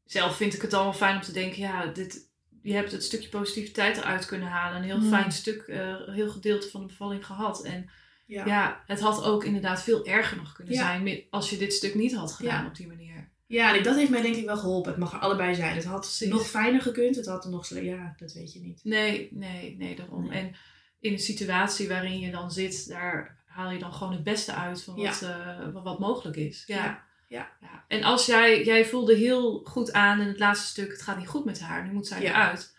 Zelf 0.04 0.36
vind 0.36 0.54
ik 0.54 0.62
het 0.62 0.72
al 0.72 0.82
wel 0.84 0.92
fijn 0.92 1.16
om 1.16 1.22
te 1.22 1.32
denken, 1.32 1.58
ja, 1.60 1.86
dit, 1.86 2.30
je 2.62 2.72
hebt 2.74 2.92
het 2.92 3.04
stukje 3.04 3.28
positiviteit 3.28 3.96
eruit 3.96 4.26
kunnen 4.26 4.48
halen. 4.48 4.76
Een 4.78 4.84
heel 4.84 4.98
Mm. 5.00 5.08
fijn 5.08 5.32
stuk, 5.32 5.62
eh, 5.62 5.94
heel 6.06 6.30
gedeelte 6.30 6.68
van 6.70 6.80
de 6.80 6.86
bevalling 6.86 7.26
gehad. 7.26 7.62
En 7.64 7.90
ja. 8.26 8.46
ja. 8.46 8.82
het 8.86 9.00
had 9.00 9.24
ook 9.24 9.44
inderdaad 9.44 9.82
veel 9.82 10.06
erger 10.06 10.36
nog 10.36 10.52
kunnen 10.52 10.74
zijn 10.74 11.22
als 11.30 11.50
je 11.50 11.56
dit 11.56 11.72
stuk 11.72 11.94
niet 11.94 12.14
had 12.14 12.32
gedaan 12.32 12.66
op 12.66 12.74
die 12.76 12.86
manier. 12.86 13.11
Ja, 13.52 13.76
en 13.76 13.82
dat 13.82 13.96
heeft 13.96 14.10
mij 14.10 14.22
denk 14.22 14.36
ik 14.36 14.44
wel 14.44 14.56
geholpen. 14.56 14.90
Het 14.90 15.00
mag 15.00 15.12
er 15.12 15.18
allebei 15.18 15.54
zijn. 15.54 15.74
Het 15.74 15.84
had 15.84 16.00
Precies. 16.00 16.28
nog 16.28 16.46
fijner 16.46 16.80
gekund. 16.80 17.16
Het 17.16 17.26
had 17.26 17.44
er 17.44 17.50
nog 17.50 17.66
sle- 17.66 17.80
Ja, 17.80 18.14
dat 18.16 18.32
weet 18.32 18.52
je 18.52 18.60
niet. 18.60 18.80
Nee, 18.84 19.28
nee, 19.30 19.76
nee, 19.78 19.96
daarom. 19.96 20.28
Nee. 20.28 20.38
En 20.40 20.54
in 21.00 21.12
een 21.12 21.18
situatie 21.18 21.88
waarin 21.88 22.18
je 22.20 22.30
dan 22.30 22.50
zit, 22.52 22.88
daar 22.88 23.42
haal 23.46 23.70
je 23.70 23.78
dan 23.78 23.92
gewoon 23.92 24.12
het 24.12 24.24
beste 24.24 24.52
uit 24.54 24.82
van 24.82 24.96
wat, 24.96 25.22
eh, 25.22 25.72
wat, 25.72 25.82
wat 25.82 25.98
mogelijk 25.98 26.36
is. 26.36 26.62
Ja. 26.66 26.76
Ja, 26.76 27.02
ja. 27.28 27.50
Ja. 27.60 27.84
En 27.88 28.02
als 28.02 28.26
jij, 28.26 28.64
jij 28.64 28.86
voelde 28.86 29.14
heel 29.14 29.60
goed 29.64 29.92
aan 29.92 30.20
in 30.20 30.26
het 30.26 30.38
laatste 30.38 30.66
stuk, 30.66 30.90
het 30.92 31.02
gaat 31.02 31.18
niet 31.18 31.28
goed 31.28 31.44
met 31.44 31.60
haar, 31.60 31.86
nu 31.86 31.92
moet 31.92 32.06
zij 32.06 32.20
eruit. 32.20 32.76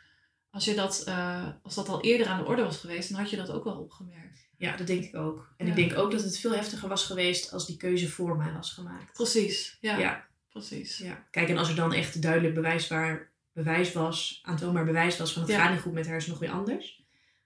Als, 0.52 0.66
je 0.66 0.74
dat, 0.76 1.04
eh, 1.06 1.48
als 1.64 1.76
dat 1.76 1.90
al 1.90 2.02
eerder 2.02 2.28
aan 2.28 2.38
de 2.44 2.46
orde 2.46 2.64
was 2.64 2.78
geweest, 2.78 3.10
dan 3.10 3.20
had 3.20 3.30
je 3.30 3.38
dat 3.38 3.52
ook 3.52 3.64
wel 3.64 3.78
opgemerkt. 3.78 4.48
Ja, 4.58 4.76
dat 4.78 4.88
denk 4.88 5.04
ik 5.04 5.16
ook. 5.16 5.54
En 5.58 5.68
ik 5.68 5.76
denk 5.76 5.98
ook 5.98 6.12
dat 6.12 6.22
het 6.24 6.40
veel 6.40 6.54
heftiger 6.56 6.90
was 6.90 7.06
geweest 7.06 7.52
als 7.52 7.66
die 7.66 7.78
keuze 7.78 8.10
voor 8.10 8.38
mij 8.38 8.54
was 8.54 8.72
gemaakt. 8.72 9.14
Precies, 9.14 9.78
ja. 9.82 10.26
Precies. 10.54 10.98
Ja. 10.98 11.28
Kijk, 11.32 11.50
en 11.50 11.58
als 11.58 11.70
er 11.70 11.76
dan 11.76 11.94
echt 11.94 12.22
duidelijk 12.22 12.54
bewijsbaar 12.54 13.32
bewijs 13.54 13.92
was, 13.94 14.40
aantoonbaar 14.44 14.86
bewijs 14.86 15.18
was 15.18 15.34
van 15.34 15.42
het 15.42 15.52
Ja. 15.52 15.62
gaat 15.64 15.72
niet 15.72 15.82
goed 15.82 15.94
met 15.94 16.08
haar, 16.08 16.16
is 16.16 16.24
het 16.24 16.32
nog 16.32 16.42
weer 16.42 16.52
anders. 16.52 17.04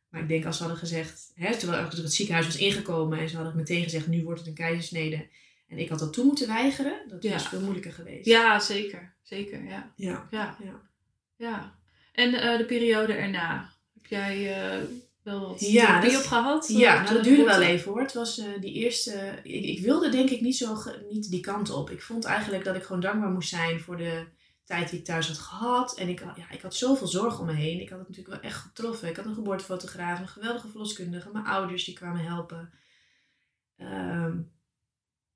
Maar 0.10 0.22
ik 0.22 0.28
denk 0.28 0.45
als 0.45 0.55
ze 0.58 0.62
hadden 0.64 0.80
gezegd, 0.82 1.32
hè, 1.36 1.58
terwijl 1.58 1.86
ik 1.86 1.91
het 1.91 2.14
ziekenhuis 2.14 2.45
was 2.47 2.58
ingekomen 2.58 3.20
en 3.20 3.30
ze 3.30 3.36
hadden 3.36 3.55
meteen 3.55 3.84
gezegd, 3.84 4.08
nu 4.08 4.24
wordt 4.24 4.39
het 4.39 4.47
een 4.49 4.55
keizersnede. 4.55 5.28
En 5.68 5.78
ik 5.78 5.89
had 5.89 5.99
dat 5.99 6.14
toe 6.14 6.26
moeten 6.26 6.47
weigeren, 6.47 6.99
dat 7.10 7.24
Ja. 7.24 7.32
was 7.32 7.47
veel 7.47 7.62
moeilijker 7.62 7.93
geweest. 7.93 8.26
Ja, 8.26 8.60
zeker. 8.60 9.14
Zeker, 9.24 9.64
ja. 9.64 9.93
Ja. 9.95 10.28
Ja. 10.32 10.58
Ja. 10.64 10.82
ja. 11.36 11.76
En 12.14 12.34
eh, 12.34 12.58
de 12.58 12.66
periode 12.66 13.14
erna, 13.14 13.74
heb 13.93 14.05
jij 14.05 14.62
eh, 14.64 14.84
wat 15.34 15.59
Ja, 15.59 16.01
dat- 16.01 16.17
op 16.17 16.23
gehad? 16.25 16.67
Ja, 16.67 16.95
Eh, 16.95 17.01
nou, 17.03 17.13
dat 17.15 17.23
duurde 17.23 17.43
wel 17.43 17.61
even 17.61 17.91
hoor. 17.91 18.01
Het 18.01 18.13
was 18.13 18.38
eh, 18.38 18.45
die 18.59 18.73
eerste. 18.73 19.39
Ik, 19.43 19.63
ik 19.63 19.80
wilde 19.80 20.09
denk 20.09 20.30
ik 20.30 20.41
niet, 20.41 20.57
zo 20.57 20.78
niet 21.09 21.30
die 21.30 21.39
kant 21.39 21.69
op. 21.69 21.89
Ik 21.89 22.01
vond 22.01 22.25
eigenlijk 22.25 22.63
dat 22.63 22.75
ik 22.75 22.84
gewoon 22.84 23.01
dankbaar 23.01 23.30
moest 23.32 23.49
zijn 23.49 23.80
voor 23.80 23.97
de 23.97 24.25
tijd 24.65 24.89
die 24.89 24.99
ik 24.99 25.05
thuis 25.05 25.28
had 25.28 25.38
gehad. 25.38 25.97
En 25.97 26.09
ik, 26.09 26.19
had- 26.19 26.38
ja, 26.38 26.51
ik 26.51 26.61
had 26.61 26.75
zoveel 26.75 27.07
zorg 27.07 27.39
om 27.39 27.45
me 27.45 27.53
heen. 27.53 27.82
Ik 27.82 27.89
had 27.89 27.99
het 27.99 28.07
natuurlijk 28.07 28.41
wel 28.41 28.51
echt 28.51 28.59
getroffen. 28.61 29.07
Ik 29.09 29.15
had 29.15 29.25
een 29.25 29.34
geboortefotograaf, 29.34 30.19
een 30.19 30.28
geweldige 30.28 30.67
verloskundige, 30.67 31.30
mijn 31.34 31.45
ouders 31.45 31.84
die 31.86 31.95
kwamen 31.95 32.21
helpen. 32.25 32.71
Ehm, 33.78 34.38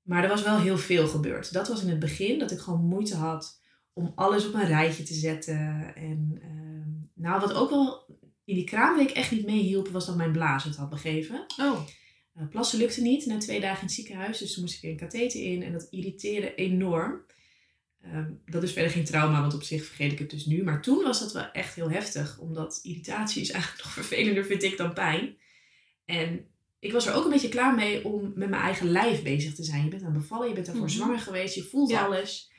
maar 0.02 0.22
er 0.22 0.28
was 0.28 0.42
wel 0.42 0.58
heel 0.58 0.78
veel 0.78 1.08
gebeurd. 1.08 1.52
Dat 1.52 1.68
was 1.68 1.82
in 1.82 1.88
het 1.88 1.98
begin 1.98 2.38
dat 2.38 2.50
ik 2.50 2.58
gewoon 2.58 2.84
moeite 2.84 3.16
had 3.16 3.60
om 3.92 4.12
alles 4.14 4.46
op 4.46 4.54
een 4.54 4.66
rijtje 4.66 5.02
te 5.02 5.14
zetten. 5.14 5.92
En 5.96 6.38
ehm, 6.42 7.22
nou, 7.22 7.40
wat 7.40 7.52
ook 7.54 7.70
wel 7.70 8.06
in 8.44 8.54
die 8.54 8.64
kraamweek 8.64 9.10
echt 9.10 9.30
niet 9.30 9.46
meehielp, 9.46 9.88
was 9.88 10.06
dat 10.06 10.16
mijn 10.16 10.32
blaas 10.32 10.64
het 10.64 10.76
had 10.76 10.90
begeven. 10.90 11.44
Oh, 11.60 11.80
Uh, 12.38 12.48
plassen 12.48 12.78
lukte 12.78 13.02
niet 13.02 13.26
na 13.26 13.38
twee 13.38 13.60
dagen 13.60 13.78
in 13.80 13.84
het 13.86 13.94
ziekenhuis, 13.94 14.38
dus 14.38 14.52
toen 14.52 14.62
moest 14.62 14.74
ik 14.74 14.80
weer 14.80 14.90
een 14.90 14.96
katheter 14.96 15.42
in 15.42 15.62
en 15.62 15.72
dat 15.72 15.86
irriteerde 15.90 16.54
enorm. 16.54 17.20
Ehm, 18.02 18.30
dat 18.46 18.62
is 18.62 18.72
verder 18.72 18.90
geen 18.90 19.04
trauma, 19.04 19.40
want 19.40 19.54
op 19.54 19.62
zich 19.62 19.84
vergeet 19.84 20.12
ik 20.12 20.18
het 20.18 20.30
dus 20.30 20.46
nu. 20.46 20.62
Maar 20.62 20.82
toen 20.82 21.02
was 21.02 21.20
dat 21.20 21.32
wel 21.32 21.50
echt 21.52 21.74
heel 21.74 21.90
heftig, 21.90 22.38
omdat 22.38 22.80
irritatie 22.82 23.42
is 23.42 23.50
eigenlijk 23.56 23.84
nog 23.84 23.92
vervelender, 23.92 24.44
vind 24.44 24.62
ik, 24.62 24.76
dan 24.76 24.92
pijn. 24.94 25.36
En 26.04 26.46
ik 26.78 26.92
was 26.92 27.06
er 27.06 27.14
ook 27.14 27.24
een 27.24 27.30
beetje 27.30 27.48
klaar 27.48 27.74
mee 27.74 28.04
om 28.04 28.22
met 28.34 28.48
mijn 28.48 28.62
eigen 28.62 28.90
lijf 28.90 29.22
bezig 29.22 29.54
te 29.54 29.62
zijn. 29.64 29.84
Je 29.84 29.90
bent 29.90 30.02
aan 30.02 30.12
bevallen, 30.12 30.48
je 30.48 30.54
bent 30.54 30.66
daarvoor 30.66 30.84
Mhm. 30.84 30.94
zwanger 30.94 31.18
geweest, 31.20 31.54
je 31.54 31.62
voelt 31.62 31.90
Ja. 31.90 32.04
alles. 32.04 32.50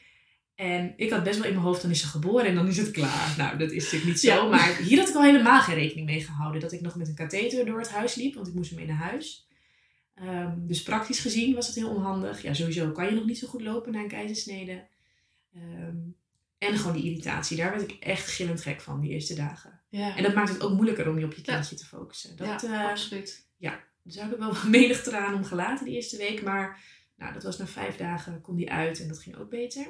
En 0.55 0.93
ik 0.95 1.09
had 1.09 1.23
best 1.23 1.37
wel 1.37 1.47
in 1.47 1.53
mijn 1.53 1.65
hoofd, 1.65 1.81
dan 1.81 1.91
is 1.91 1.99
ze 1.99 2.07
geboren 2.07 2.45
en 2.45 2.55
dan 2.55 2.67
is 2.67 2.77
het 2.77 2.91
klaar. 2.91 3.33
Nou, 3.37 3.57
dat 3.57 3.71
is 3.71 3.83
natuurlijk 3.83 4.05
niet 4.11 4.19
zo. 4.19 4.27
Ja. 4.27 4.43
Maar 4.49 4.75
hier 4.77 4.99
had 4.99 5.09
ik 5.09 5.15
al 5.15 5.23
helemaal 5.23 5.61
geen 5.61 5.75
rekening 5.75 6.05
mee 6.05 6.21
gehouden. 6.21 6.61
Dat 6.61 6.71
ik 6.71 6.81
nog 6.81 6.95
met 6.95 7.07
een 7.07 7.15
katheter 7.15 7.65
door 7.65 7.79
het 7.79 7.89
huis 7.89 8.15
liep, 8.15 8.33
want 8.35 8.47
ik 8.47 8.53
moest 8.53 8.75
mee 8.75 8.85
naar 8.85 8.95
huis. 8.95 9.47
Ehm, 10.15 10.51
dus 10.57 10.83
praktisch 10.83 11.19
gezien 11.19 11.55
was 11.55 11.67
het 11.67 11.75
heel 11.75 11.89
onhandig. 11.89 12.41
Ja, 12.41 12.53
sowieso 12.53 12.91
kan 12.91 13.05
je 13.05 13.11
nog 13.11 13.25
niet 13.25 13.37
zo 13.37 13.47
goed 13.47 13.61
lopen 13.61 13.91
na 13.91 13.99
een 13.99 14.07
keizersnede. 14.07 14.87
Ehm, 15.55 15.95
en 16.57 16.77
gewoon 16.77 16.93
die 16.95 17.03
irritatie. 17.05 17.57
Daar 17.57 17.69
werd 17.69 17.91
ik 17.91 17.97
echt 17.99 18.29
gillend 18.29 18.61
gek 18.61 18.81
van, 18.81 18.99
die 18.99 19.11
eerste 19.11 19.35
dagen. 19.35 19.81
Ja, 19.89 20.15
En 20.15 20.23
dat 20.23 20.33
maakt 20.33 20.49
het 20.49 20.61
ook 20.61 20.73
moeilijker 20.73 21.09
om 21.09 21.19
je 21.19 21.25
op 21.25 21.33
je 21.33 21.41
Ja. 21.45 21.53
kindje 21.53 21.75
te 21.75 21.85
focussen. 21.85 22.35
Dat, 22.35 22.61
ja 22.61 22.83
eh, 22.83 22.89
absoluut. 22.89 23.47
dus 24.03 24.15
daar 24.15 24.23
heb 24.23 24.33
ik 24.33 24.39
wel 24.39 24.55
menig 24.79 25.03
traan 25.03 25.33
om 25.33 25.43
gelaten 25.43 25.85
die 25.85 25.95
eerste 25.95 26.17
week. 26.17 26.41
Maar 26.43 26.79
nou, 27.17 27.33
dat 27.33 27.43
was 27.43 27.57
na 27.57 27.67
vijf 27.67 27.95
dagen, 27.95 28.41
kon 28.41 28.55
die 28.55 28.71
uit 28.71 29.01
en 29.01 29.07
dat 29.07 29.19
ging 29.19 29.35
ook 29.35 29.49
beter. 29.49 29.85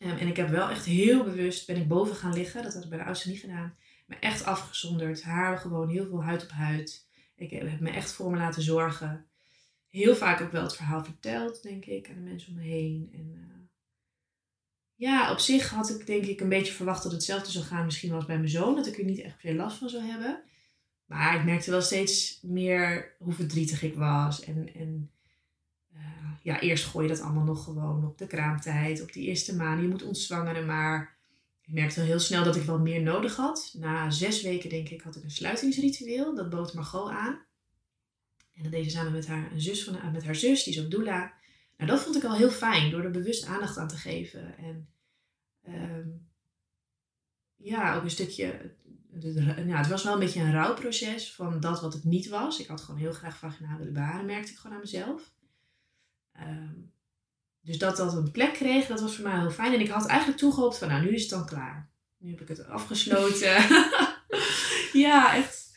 Ehm, 0.00 0.16
en 0.16 0.26
ik 0.26 0.36
heb 0.36 0.48
wel 0.48 0.68
echt 0.68 0.84
heel 0.84 1.24
bewust, 1.24 1.66
ben 1.66 1.76
ik 1.76 1.88
boven 1.88 2.16
gaan 2.16 2.32
liggen. 2.32 2.62
Dat 2.62 2.74
had 2.74 2.84
ik 2.84 2.88
bij 2.88 2.98
de 2.98 3.04
oudste 3.04 3.28
niet 3.28 3.40
gedaan. 3.40 3.74
Maar 4.06 4.18
echt 4.18 4.44
afgezonderd. 4.44 5.22
Haar 5.22 5.58
gewoon 5.58 5.88
heel 5.88 6.06
veel 6.06 6.24
huid 6.24 6.42
op 6.42 6.50
huid. 6.50 7.06
Ik 7.36 7.50
heb 7.50 7.80
me 7.80 7.90
echt 7.90 8.12
voor 8.12 8.30
me 8.30 8.36
laten 8.36 8.62
zorgen. 8.62 9.26
Heel 9.88 10.16
vaak 10.16 10.40
ook 10.40 10.52
wel 10.52 10.62
het 10.62 10.76
verhaal 10.76 11.04
verteld, 11.04 11.62
denk 11.62 11.84
ik, 11.84 12.08
aan 12.08 12.14
de 12.14 12.20
mensen 12.20 12.52
om 12.52 12.58
me 12.58 12.62
heen. 12.62 13.10
En 13.12 13.32
eh, 13.34 13.60
ja, 14.94 15.32
op 15.32 15.38
zich 15.38 15.70
had 15.70 15.90
ik 15.90 16.06
denk 16.06 16.24
ik 16.24 16.40
een 16.40 16.48
beetje 16.48 16.72
verwacht 16.72 17.02
dat 17.02 17.12
hetzelfde 17.12 17.50
zou 17.50 17.64
gaan. 17.64 17.84
Misschien 17.84 18.08
wel 18.08 18.18
als 18.18 18.26
bij 18.26 18.38
mijn 18.38 18.48
zoon, 18.48 18.74
dat 18.74 18.86
ik 18.86 18.98
er 18.98 19.04
niet 19.04 19.20
echt 19.20 19.40
veel 19.40 19.54
last 19.54 19.78
van 19.78 19.88
zou 19.88 20.02
hebben. 20.02 20.42
Maar 21.06 21.38
ik 21.38 21.44
merkte 21.44 21.70
wel 21.70 21.82
steeds 21.82 22.38
meer 22.42 23.14
hoe 23.18 23.32
verdrietig 23.32 23.82
ik 23.82 23.94
was. 23.94 24.44
En, 24.44 24.74
en 24.74 25.10
ja, 26.42 26.60
eerst 26.60 26.84
gooi 26.84 27.06
je 27.06 27.12
dat 27.12 27.22
allemaal 27.22 27.44
nog 27.44 27.64
gewoon 27.64 28.04
op 28.04 28.18
de 28.18 28.26
kraamtijd, 28.26 29.02
op 29.02 29.12
die 29.12 29.26
eerste 29.26 29.56
maanden. 29.56 29.84
Je 29.84 29.90
moet 29.90 30.02
ontzwangeren, 30.02 30.66
maar 30.66 31.16
ik 31.62 31.72
merkte 31.72 32.00
wel 32.00 32.08
heel 32.08 32.18
snel 32.18 32.44
dat 32.44 32.56
ik 32.56 32.62
wel 32.62 32.78
meer 32.78 33.02
nodig 33.02 33.36
had. 33.36 33.74
Na 33.78 34.10
zes 34.10 34.42
weken, 34.42 34.70
denk 34.70 34.88
ik, 34.88 35.00
had 35.02 35.16
ik 35.16 35.22
een 35.22 35.30
sluitingsritueel. 35.30 36.34
Dat 36.34 36.50
bood 36.50 36.74
Margot 36.74 37.10
aan. 37.10 37.38
En 38.54 38.62
dat 38.62 38.72
deed 38.72 38.84
ze 38.84 38.90
samen 38.90 39.12
met 39.12 39.26
haar, 39.26 39.52
een 39.52 39.60
zus 39.60 39.84
van, 39.84 40.12
met 40.12 40.24
haar 40.24 40.34
zus, 40.34 40.64
die 40.64 40.74
is 40.74 40.82
ook 40.82 40.90
doula. 40.90 41.32
Nou, 41.76 41.90
dat 41.90 42.00
vond 42.00 42.16
ik 42.16 42.24
al 42.24 42.36
heel 42.36 42.50
fijn, 42.50 42.90
door 42.90 43.04
er 43.04 43.10
bewust 43.10 43.46
aandacht 43.46 43.78
aan 43.78 43.88
te 43.88 43.96
geven. 43.96 44.56
En 44.58 44.88
ehm, 45.62 46.08
ja, 47.56 47.96
ook 47.96 48.02
een 48.02 48.10
stukje... 48.10 48.74
ja, 49.66 49.76
het 49.76 49.88
was 49.88 50.04
wel 50.04 50.12
een 50.12 50.18
beetje 50.18 50.40
een 50.40 50.52
rouwproces 50.52 51.34
van 51.34 51.60
dat 51.60 51.80
wat 51.80 51.92
het 51.92 52.04
niet 52.04 52.28
was. 52.28 52.60
Ik 52.60 52.66
had 52.66 52.80
gewoon 52.80 53.00
heel 53.00 53.12
graag 53.12 53.38
vaginaal 53.38 53.78
willen 53.78 53.92
baren, 53.92 54.26
merkte 54.26 54.52
ik 54.52 54.58
gewoon 54.58 54.76
aan 54.76 54.82
mezelf. 54.82 55.32
Ehm, 56.40 56.74
dus 57.60 57.78
dat 57.78 57.96
dat 57.96 58.12
een 58.14 58.30
plek 58.30 58.52
kreeg, 58.52 58.86
dat 58.86 59.00
was 59.00 59.14
voor 59.14 59.24
mij 59.28 59.38
heel 59.38 59.50
fijn. 59.50 59.72
En 59.72 59.80
ik 59.80 59.88
had 59.88 60.06
eigenlijk 60.06 60.38
toegehoopt 60.38 60.78
van, 60.78 60.88
nou, 60.88 61.02
nu 61.02 61.14
is 61.14 61.20
het 61.20 61.30
dan 61.30 61.46
klaar. 61.46 61.90
Nu 62.18 62.30
heb 62.30 62.40
ik 62.40 62.48
het 62.48 62.66
afgesloten. 62.66 63.56
ja, 64.92 65.34
echt. 65.36 65.70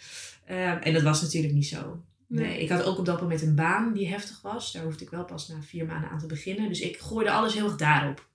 Ehm, 0.46 0.78
en 0.78 0.94
dat 0.94 1.02
was 1.02 1.22
natuurlijk 1.22 1.54
niet 1.54 1.68
zo. 1.68 2.04
Nee. 2.28 2.46
Nee. 2.48 2.62
ik 2.62 2.70
had 2.70 2.84
ook 2.84 2.98
op 2.98 3.06
dat 3.06 3.22
moment 3.22 3.42
een 3.42 3.56
baan 3.56 3.94
die 3.94 4.08
heftig 4.08 4.42
was. 4.42 4.72
Daar 4.72 4.84
hoefde 4.84 5.04
ik 5.04 5.10
wel 5.10 5.26
pas 5.26 5.48
na 5.48 5.62
vier 5.62 5.86
maanden 5.86 6.10
aan 6.10 6.20
te 6.20 6.26
beginnen. 6.26 6.68
Dus 6.70 6.80
ik 6.82 6.98
gooide 6.98 7.32
alles 7.32 7.54
heel 7.54 7.66
erg 7.66 7.76
daarop. 7.76 8.28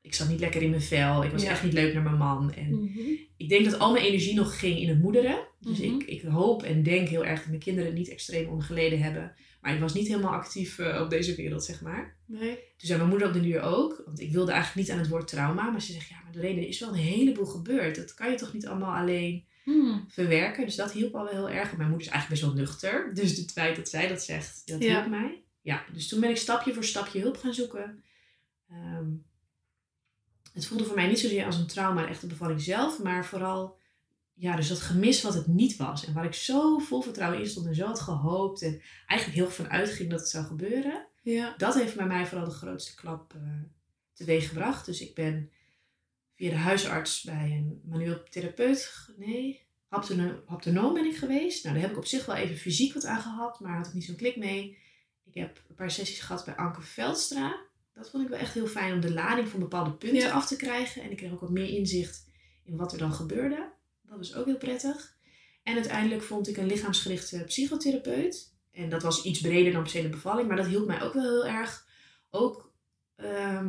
Ik 0.00 0.14
zat 0.14 0.28
niet 0.28 0.40
lekker 0.40 0.62
in 0.62 0.70
mijn 0.70 0.82
vel. 0.82 1.24
Ik 1.24 1.30
was 1.32 1.42
Ja. 1.42 1.50
echt 1.50 1.62
niet 1.62 1.72
leuk 1.72 1.94
naar 1.94 2.02
mijn 2.02 2.16
man. 2.16 2.52
En 2.52 2.74
Mhm. 2.82 2.98
ik 3.36 3.48
denk 3.48 3.64
dat 3.70 3.78
al 3.78 3.92
mijn 3.92 4.04
energie 4.04 4.34
nog 4.34 4.58
ging 4.58 4.78
in 4.78 4.88
het 4.88 4.98
moederen. 5.00 5.38
Dus 5.60 5.78
Mhm. 5.78 5.94
ik, 5.94 6.02
ik 6.02 6.22
hoop 6.22 6.62
en 6.62 6.82
denk 6.82 7.08
heel 7.08 7.24
erg 7.24 7.38
dat 7.38 7.48
mijn 7.48 7.60
kinderen 7.60 7.94
niet 7.94 8.08
extreem 8.08 8.48
ongeleden 8.48 9.02
hebben. 9.02 9.34
Maar 9.66 9.74
ik 9.74 9.80
was 9.80 9.94
niet 9.94 10.08
helemaal 10.08 10.32
actief 10.32 10.78
eh, 10.78 11.00
op 11.00 11.10
deze 11.10 11.34
wereld, 11.34 11.64
zeg 11.64 11.80
maar. 11.80 12.16
Nee. 12.26 12.54
Toen 12.54 12.62
zei 12.76 12.98
mijn 12.98 13.10
moeder 13.10 13.28
op 13.28 13.34
de 13.34 13.40
duur 13.40 13.60
ook. 13.62 14.02
Want 14.04 14.20
ik 14.20 14.32
wilde 14.32 14.52
eigenlijk 14.52 14.86
niet 14.86 14.96
aan 14.96 15.02
het 15.02 15.10
woord 15.12 15.28
trauma. 15.28 15.70
Maar 15.70 15.82
ze 15.82 15.92
zegt, 15.92 16.08
ja, 16.08 16.16
maar 16.24 16.32
de 16.32 16.40
reden 16.40 16.66
is 16.68 16.80
wel 16.80 16.88
een 16.88 16.94
heleboel 16.94 17.44
gebeurd. 17.46 17.96
Dat 17.96 18.14
kan 18.14 18.30
je 18.30 18.36
toch 18.36 18.52
niet 18.52 18.66
allemaal 18.66 18.94
alleen 18.96 19.44
Hmm. 19.64 20.04
verwerken. 20.08 20.64
Dus 20.64 20.76
dat 20.76 20.92
hielp 20.92 21.14
al 21.14 21.24
wel 21.24 21.32
heel 21.32 21.50
erg. 21.50 21.76
Mijn 21.76 21.88
moeder 21.88 22.06
is 22.06 22.12
eigenlijk 22.12 22.28
best 22.42 22.54
wel 22.54 22.64
nuchter. 22.64 23.14
Dus 23.14 23.36
het 23.36 23.52
feit 23.52 23.76
dat 23.76 23.88
zij 23.88 24.08
dat 24.08 24.22
zegt, 24.22 24.62
dat 24.66 24.82
Ja. 24.82 24.88
hielp 24.92 25.06
mij. 25.10 25.42
Ja, 25.60 25.84
dus 25.92 26.08
toen 26.08 26.20
ben 26.20 26.30
ik 26.30 26.36
stapje 26.36 26.74
voor 26.74 26.84
stapje 26.84 27.20
hulp 27.20 27.36
gaan 27.36 27.54
zoeken. 27.54 28.02
Ehm, 28.70 29.08
het 30.52 30.66
voelde 30.66 30.84
voor 30.84 30.94
mij 30.94 31.06
niet 31.08 31.18
zozeer 31.20 31.44
als 31.44 31.56
een 31.58 31.66
trauma, 31.66 32.02
de 32.02 32.08
echte 32.08 32.26
bevalling 32.26 32.60
zelf. 32.62 33.02
Maar 33.02 33.24
vooral, 33.26 33.78
ja, 34.38 34.56
dus 34.56 34.68
dat 34.68 34.80
gemis 34.80 35.22
wat 35.22 35.34
het 35.34 35.46
niet 35.46 35.76
was. 35.76 36.06
En 36.06 36.12
waar 36.14 36.24
ik 36.24 36.34
zo 36.34 36.78
vol 36.78 37.00
vertrouwen 37.02 37.40
in 37.40 37.46
stond 37.46 37.66
en 37.66 37.74
zo 37.74 37.86
had 37.86 38.00
gehoopt. 38.00 38.62
En 38.62 38.80
eigenlijk 39.06 39.40
heel 39.40 39.50
van 39.56 39.68
uitging 39.70 40.10
dat 40.10 40.20
het 40.20 40.28
zou 40.28 40.44
gebeuren. 40.44 41.06
Ja. 41.22 41.54
Dat 41.56 41.74
heeft 41.74 41.96
bij 41.96 42.06
mij 42.06 42.26
vooral 42.26 42.46
de 42.46 42.54
grootste 42.54 42.94
klap 42.94 43.34
eh 43.34 43.40
teweeg 44.12 44.48
gebracht. 44.48 44.86
Dus 44.86 45.00
ik 45.00 45.14
ben 45.14 45.50
via 46.34 46.50
de 46.50 46.56
huisarts 46.56 47.22
bij 47.22 47.50
een 47.50 47.80
manueel 47.84 48.22
therapeut, 48.30 49.08
nee, 49.16 49.62
haptono- 49.88 50.42
haptonoom 50.46 50.94
ben 50.94 51.04
ik 51.04 51.16
geweest. 51.16 51.62
Nou, 51.64 51.74
daar 51.74 51.82
heb 51.84 51.92
ik 51.92 51.98
op 51.98 52.06
zich 52.06 52.26
wel 52.26 52.36
even 52.36 52.56
fysiek 52.56 52.94
wat 52.94 53.04
aan 53.04 53.20
gehad, 53.20 53.60
maar 53.60 53.76
had 53.76 53.86
ik 53.86 53.92
niet 53.94 54.04
zo'n 54.04 54.16
klik 54.16 54.36
mee. 54.36 54.78
Ik 55.24 55.34
heb 55.34 55.62
een 55.68 55.74
paar 55.74 55.90
sessies 55.90 56.20
gehad 56.20 56.44
bij 56.44 56.56
Anke 56.56 56.80
Veldstra. 56.82 57.56
Dat 57.94 58.10
vond 58.10 58.22
ik 58.24 58.28
wel 58.28 58.38
echt 58.38 58.54
heel 58.54 58.66
fijn 58.66 58.92
om 58.92 59.00
de 59.00 59.12
lading 59.12 59.48
van 59.48 59.60
bepaalde 59.60 59.92
punten 59.92 60.18
Ja. 60.18 60.30
af 60.30 60.46
te 60.46 60.56
krijgen. 60.56 61.02
En 61.02 61.10
ik 61.10 61.16
kreeg 61.16 61.32
ook 61.32 61.40
wat 61.40 61.50
meer 61.50 61.68
inzicht 61.68 62.26
in 62.64 62.76
wat 62.76 62.92
er 62.92 62.98
dan 62.98 63.12
gebeurde. 63.12 63.74
Dat 64.08 64.18
was 64.18 64.34
ook 64.34 64.46
heel 64.46 64.56
prettig. 64.56 65.16
En 65.62 65.74
uiteindelijk 65.74 66.22
vond 66.22 66.48
ik 66.48 66.56
een 66.56 66.66
lichaamsgerichte 66.66 67.44
psychotherapeut. 67.46 68.54
En 68.72 68.88
dat 68.88 69.02
was 69.02 69.22
iets 69.22 69.40
breder 69.40 69.72
dan 69.72 69.82
per 69.82 69.90
se 69.90 70.02
de 70.02 70.08
bevalling, 70.08 70.48
maar 70.48 70.56
dat 70.56 70.66
hielp 70.66 70.86
mij 70.86 71.02
ook 71.02 71.12
wel 71.12 71.22
heel 71.22 71.46
erg. 71.46 71.86
Ook, 72.30 72.72
ehm, 73.16 73.68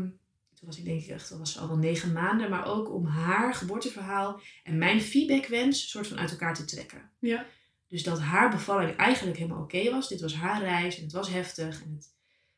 toen 0.53 0.67
was 0.67 0.77
ik 0.77 0.85
denk 0.85 1.01
ik 1.01 1.07
echt, 1.07 1.29
dat 1.29 1.39
was 1.39 1.59
al 1.59 1.67
wel 1.67 1.77
negen 1.77 2.11
maanden, 2.11 2.49
maar 2.49 2.65
ook 2.65 2.93
om 2.93 3.05
haar 3.05 3.53
geboorteverhaal 3.53 4.41
en 4.63 4.77
mijn 4.77 5.01
feedbackwens 5.01 5.89
soort 5.89 6.07
van 6.07 6.17
uit 6.17 6.31
elkaar 6.31 6.55
te 6.55 6.65
trekken. 6.65 7.11
Ja. 7.19 7.45
Dus 7.87 8.03
dat 8.03 8.19
haar 8.19 8.49
bevalling 8.49 8.95
eigenlijk 8.95 9.37
helemaal 9.37 9.63
oké 9.63 9.91
was. 9.91 10.07
Dit 10.07 10.21
was 10.21 10.35
haar 10.35 10.61
reis 10.61 10.97
en 10.97 11.03
het 11.03 11.11
was 11.11 11.29
heftig 11.29 11.81
en 11.83 11.93
het 11.95 12.13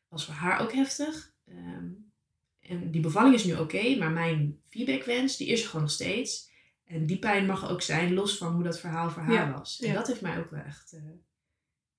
was 0.08 0.26
voor 0.26 0.34
haar 0.34 0.62
ook 0.62 0.74
heftig. 0.74 1.34
Ehm, 1.46 1.88
en 2.60 2.92
die 2.92 3.02
bevalling 3.02 3.36
is 3.36 3.44
nu 3.44 3.56
oké, 3.56 3.96
maar 3.98 4.12
mijn 4.12 4.60
feedbackwens, 4.70 5.38
die 5.38 5.48
is 5.48 5.62
er 5.62 5.68
gewoon 5.68 5.82
nog 5.82 5.92
steeds. 5.92 6.49
En 6.90 7.06
die 7.06 7.20
pijn 7.20 7.46
mag 7.46 7.70
ook 7.70 7.82
zijn, 7.82 8.14
los 8.14 8.38
van 8.38 8.54
hoe 8.54 8.64
dat 8.64 8.80
verhaal 8.80 9.10
voor 9.10 9.22
haar 9.22 9.34
Ja, 9.34 9.52
was. 9.52 9.80
En 9.82 9.88
ja. 9.88 9.94
dat 9.94 10.08
heeft 10.08 10.22
mij 10.22 10.38
ook 10.40 10.50
wel 10.52 10.62
echt 10.64 10.94
eh, 10.94 11.02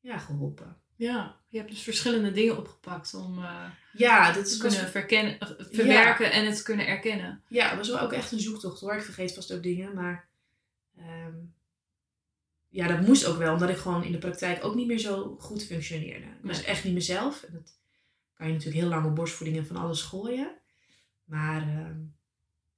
ja, 0.00 0.18
geholpen. 0.18 0.76
Ja. 0.96 1.40
Je 1.48 1.58
hebt 1.58 1.70
dus 1.70 1.82
verschillende 1.82 2.32
dingen 2.32 2.56
opgepakt 2.58 3.14
om 3.14 3.38
eh, 3.38 3.64
Ja, 3.92 4.32
dat 4.32 4.50
te 4.52 4.58
kunnen 4.58 4.88
verkennen, 4.90 5.38
eh, 5.38 5.48
verwerken 5.58 6.32
en 6.32 6.46
het 6.46 6.56
te 6.56 6.62
kunnen 6.62 6.86
erkennen. 6.86 7.42
ja, 7.48 7.68
het 7.68 7.76
was 7.78 7.88
wel 7.88 8.00
ook 8.00 8.12
echt 8.12 8.32
een 8.32 8.40
zoektocht 8.40 8.80
hoor. 8.80 8.94
Ik 8.94 9.02
vergeet 9.02 9.34
vast 9.34 9.52
ook 9.52 9.62
dingen, 9.62 9.94
maar 9.94 10.28
ehm, 10.96 11.34
ja, 12.68 12.86
dat 12.86 13.06
moest 13.06 13.24
ook 13.26 13.36
wel, 13.38 13.52
omdat 13.52 13.68
ik 13.68 13.76
gewoon 13.76 14.04
in 14.04 14.12
de 14.12 14.18
praktijk 14.18 14.64
ook 14.64 14.74
niet 14.74 14.86
meer 14.86 14.98
zo 14.98 15.36
goed 15.38 15.64
functioneerde. 15.64 16.26
Ik 16.26 16.32
was 16.42 16.56
Nee. 16.56 16.66
echt 16.66 16.84
niet 16.84 16.94
mezelf. 16.94 17.42
En 17.42 17.52
dat 17.52 17.78
kan 18.34 18.46
je 18.46 18.52
natuurlijk 18.52 18.80
heel 18.80 18.90
lang 18.90 19.06
op 19.06 19.14
borstvoeding 19.14 19.58
en 19.58 19.66
van 19.66 19.76
alles 19.76 20.02
gooien. 20.02 20.50
Maar 21.24 21.62
ehm, 21.62 22.00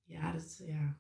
ja, 0.05 0.33
dat, 0.33 0.63
ja, 0.67 0.99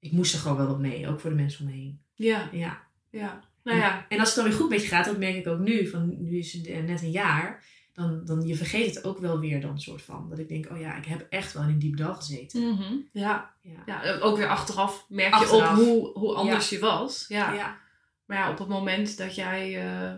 ik 0.00 0.12
moest 0.12 0.34
er 0.34 0.40
gewoon 0.40 0.56
wel 0.56 0.66
wat 0.66 0.78
mee, 0.78 1.08
ook 1.08 1.20
voor 1.20 1.30
de 1.30 1.36
mensen 1.36 1.64
om 1.64 1.70
me 1.70 1.76
heen. 1.76 2.00
Ja. 2.14 2.48
Ja. 2.52 2.82
Ja. 3.10 3.40
Nou 3.62 3.78
ja. 3.78 4.06
En 4.08 4.18
als 4.18 4.28
het 4.28 4.36
dan 4.36 4.44
weer 4.44 4.54
goed 4.54 4.68
met 4.68 4.82
je 4.82 4.88
gaat, 4.88 5.04
dat 5.04 5.18
merk 5.18 5.36
ik 5.36 5.46
ook 5.46 5.58
nu, 5.58 5.86
van 5.88 6.22
nu 6.22 6.38
is 6.38 6.52
het 6.52 6.86
net 6.86 7.02
een 7.02 7.10
jaar, 7.10 7.64
dan, 7.92 8.24
dan 8.24 8.46
je 8.46 8.56
vergeet 8.56 8.94
het 8.94 9.04
ook 9.04 9.18
wel 9.18 9.38
weer 9.38 9.60
dan 9.60 9.80
soort 9.80 10.02
van. 10.02 10.26
Dat 10.28 10.38
ik 10.38 10.48
denk, 10.48 10.70
oh 10.70 10.80
ja, 10.80 10.96
ik 10.96 11.04
heb 11.04 11.26
echt 11.30 11.52
wel 11.52 11.62
in 11.62 11.68
een 11.68 11.78
diep 11.78 11.96
dal 11.96 12.14
gezeten. 12.14 12.68
Mhm. 12.68 12.94
Ja. 13.12 13.54
Ja. 13.62 13.82
Ja, 13.86 14.18
ook 14.18 14.36
weer 14.36 14.48
achteraf 14.48 15.06
merk 15.08 15.32
Achteraf. 15.32 15.76
je 15.76 15.82
op 15.82 15.86
hoe, 15.86 16.18
hoe 16.18 16.34
anders 16.34 16.68
je 16.68 16.78
was. 16.78 17.24
Ja. 17.28 17.52
ja. 17.52 17.78
Maar 18.26 18.38
ja, 18.38 18.50
op 18.50 18.58
het 18.58 18.68
moment 18.68 19.16
dat 19.16 19.34
jij, 19.34 19.90
eh, 19.90 20.12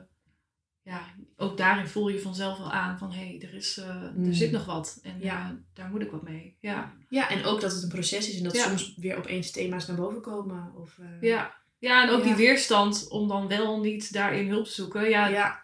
ja, 0.82 1.06
ook 1.36 1.56
daarin 1.56 1.86
voel 1.86 2.08
je 2.08 2.20
vanzelf 2.20 2.58
wel 2.58 2.72
aan 2.72 2.98
van 2.98 3.12
hé, 3.12 3.24
hey, 3.26 3.40
er, 3.48 3.54
is, 3.54 3.76
eh, 3.78 4.02
Mm. 4.14 4.26
er 4.26 4.34
zit 4.34 4.50
nog 4.50 4.64
wat 4.64 4.98
en 5.02 5.20
Ja. 5.20 5.40
eh, 5.50 5.56
daar 5.74 5.90
moet 5.90 6.02
ik 6.02 6.10
wat 6.10 6.22
mee. 6.22 6.56
Ja. 6.60 6.92
Ja, 7.08 7.28
en 7.30 7.44
ook 7.44 7.60
dat 7.60 7.72
het 7.72 7.82
een 7.82 7.88
proces 7.88 8.28
is 8.28 8.36
en 8.36 8.44
dat 8.44 8.56
Ja. 8.56 8.68
soms 8.68 8.94
weer 8.96 9.16
opeens 9.16 9.50
thema's 9.50 9.86
naar 9.86 9.96
boven 9.96 10.20
komen. 10.20 10.72
Of, 10.76 10.98
eh, 10.98 11.06
Ja. 11.28 11.54
ja, 11.78 12.02
en 12.02 12.10
ook 12.10 12.18
Ja. 12.18 12.24
die 12.24 12.34
weerstand 12.34 13.08
om 13.08 13.28
dan 13.28 13.48
wel 13.48 13.80
niet 13.80 14.12
daarin 14.12 14.48
hulp 14.48 14.64
te 14.64 14.72
zoeken. 14.72 15.08
Ja, 15.08 15.26
ja, 15.26 15.60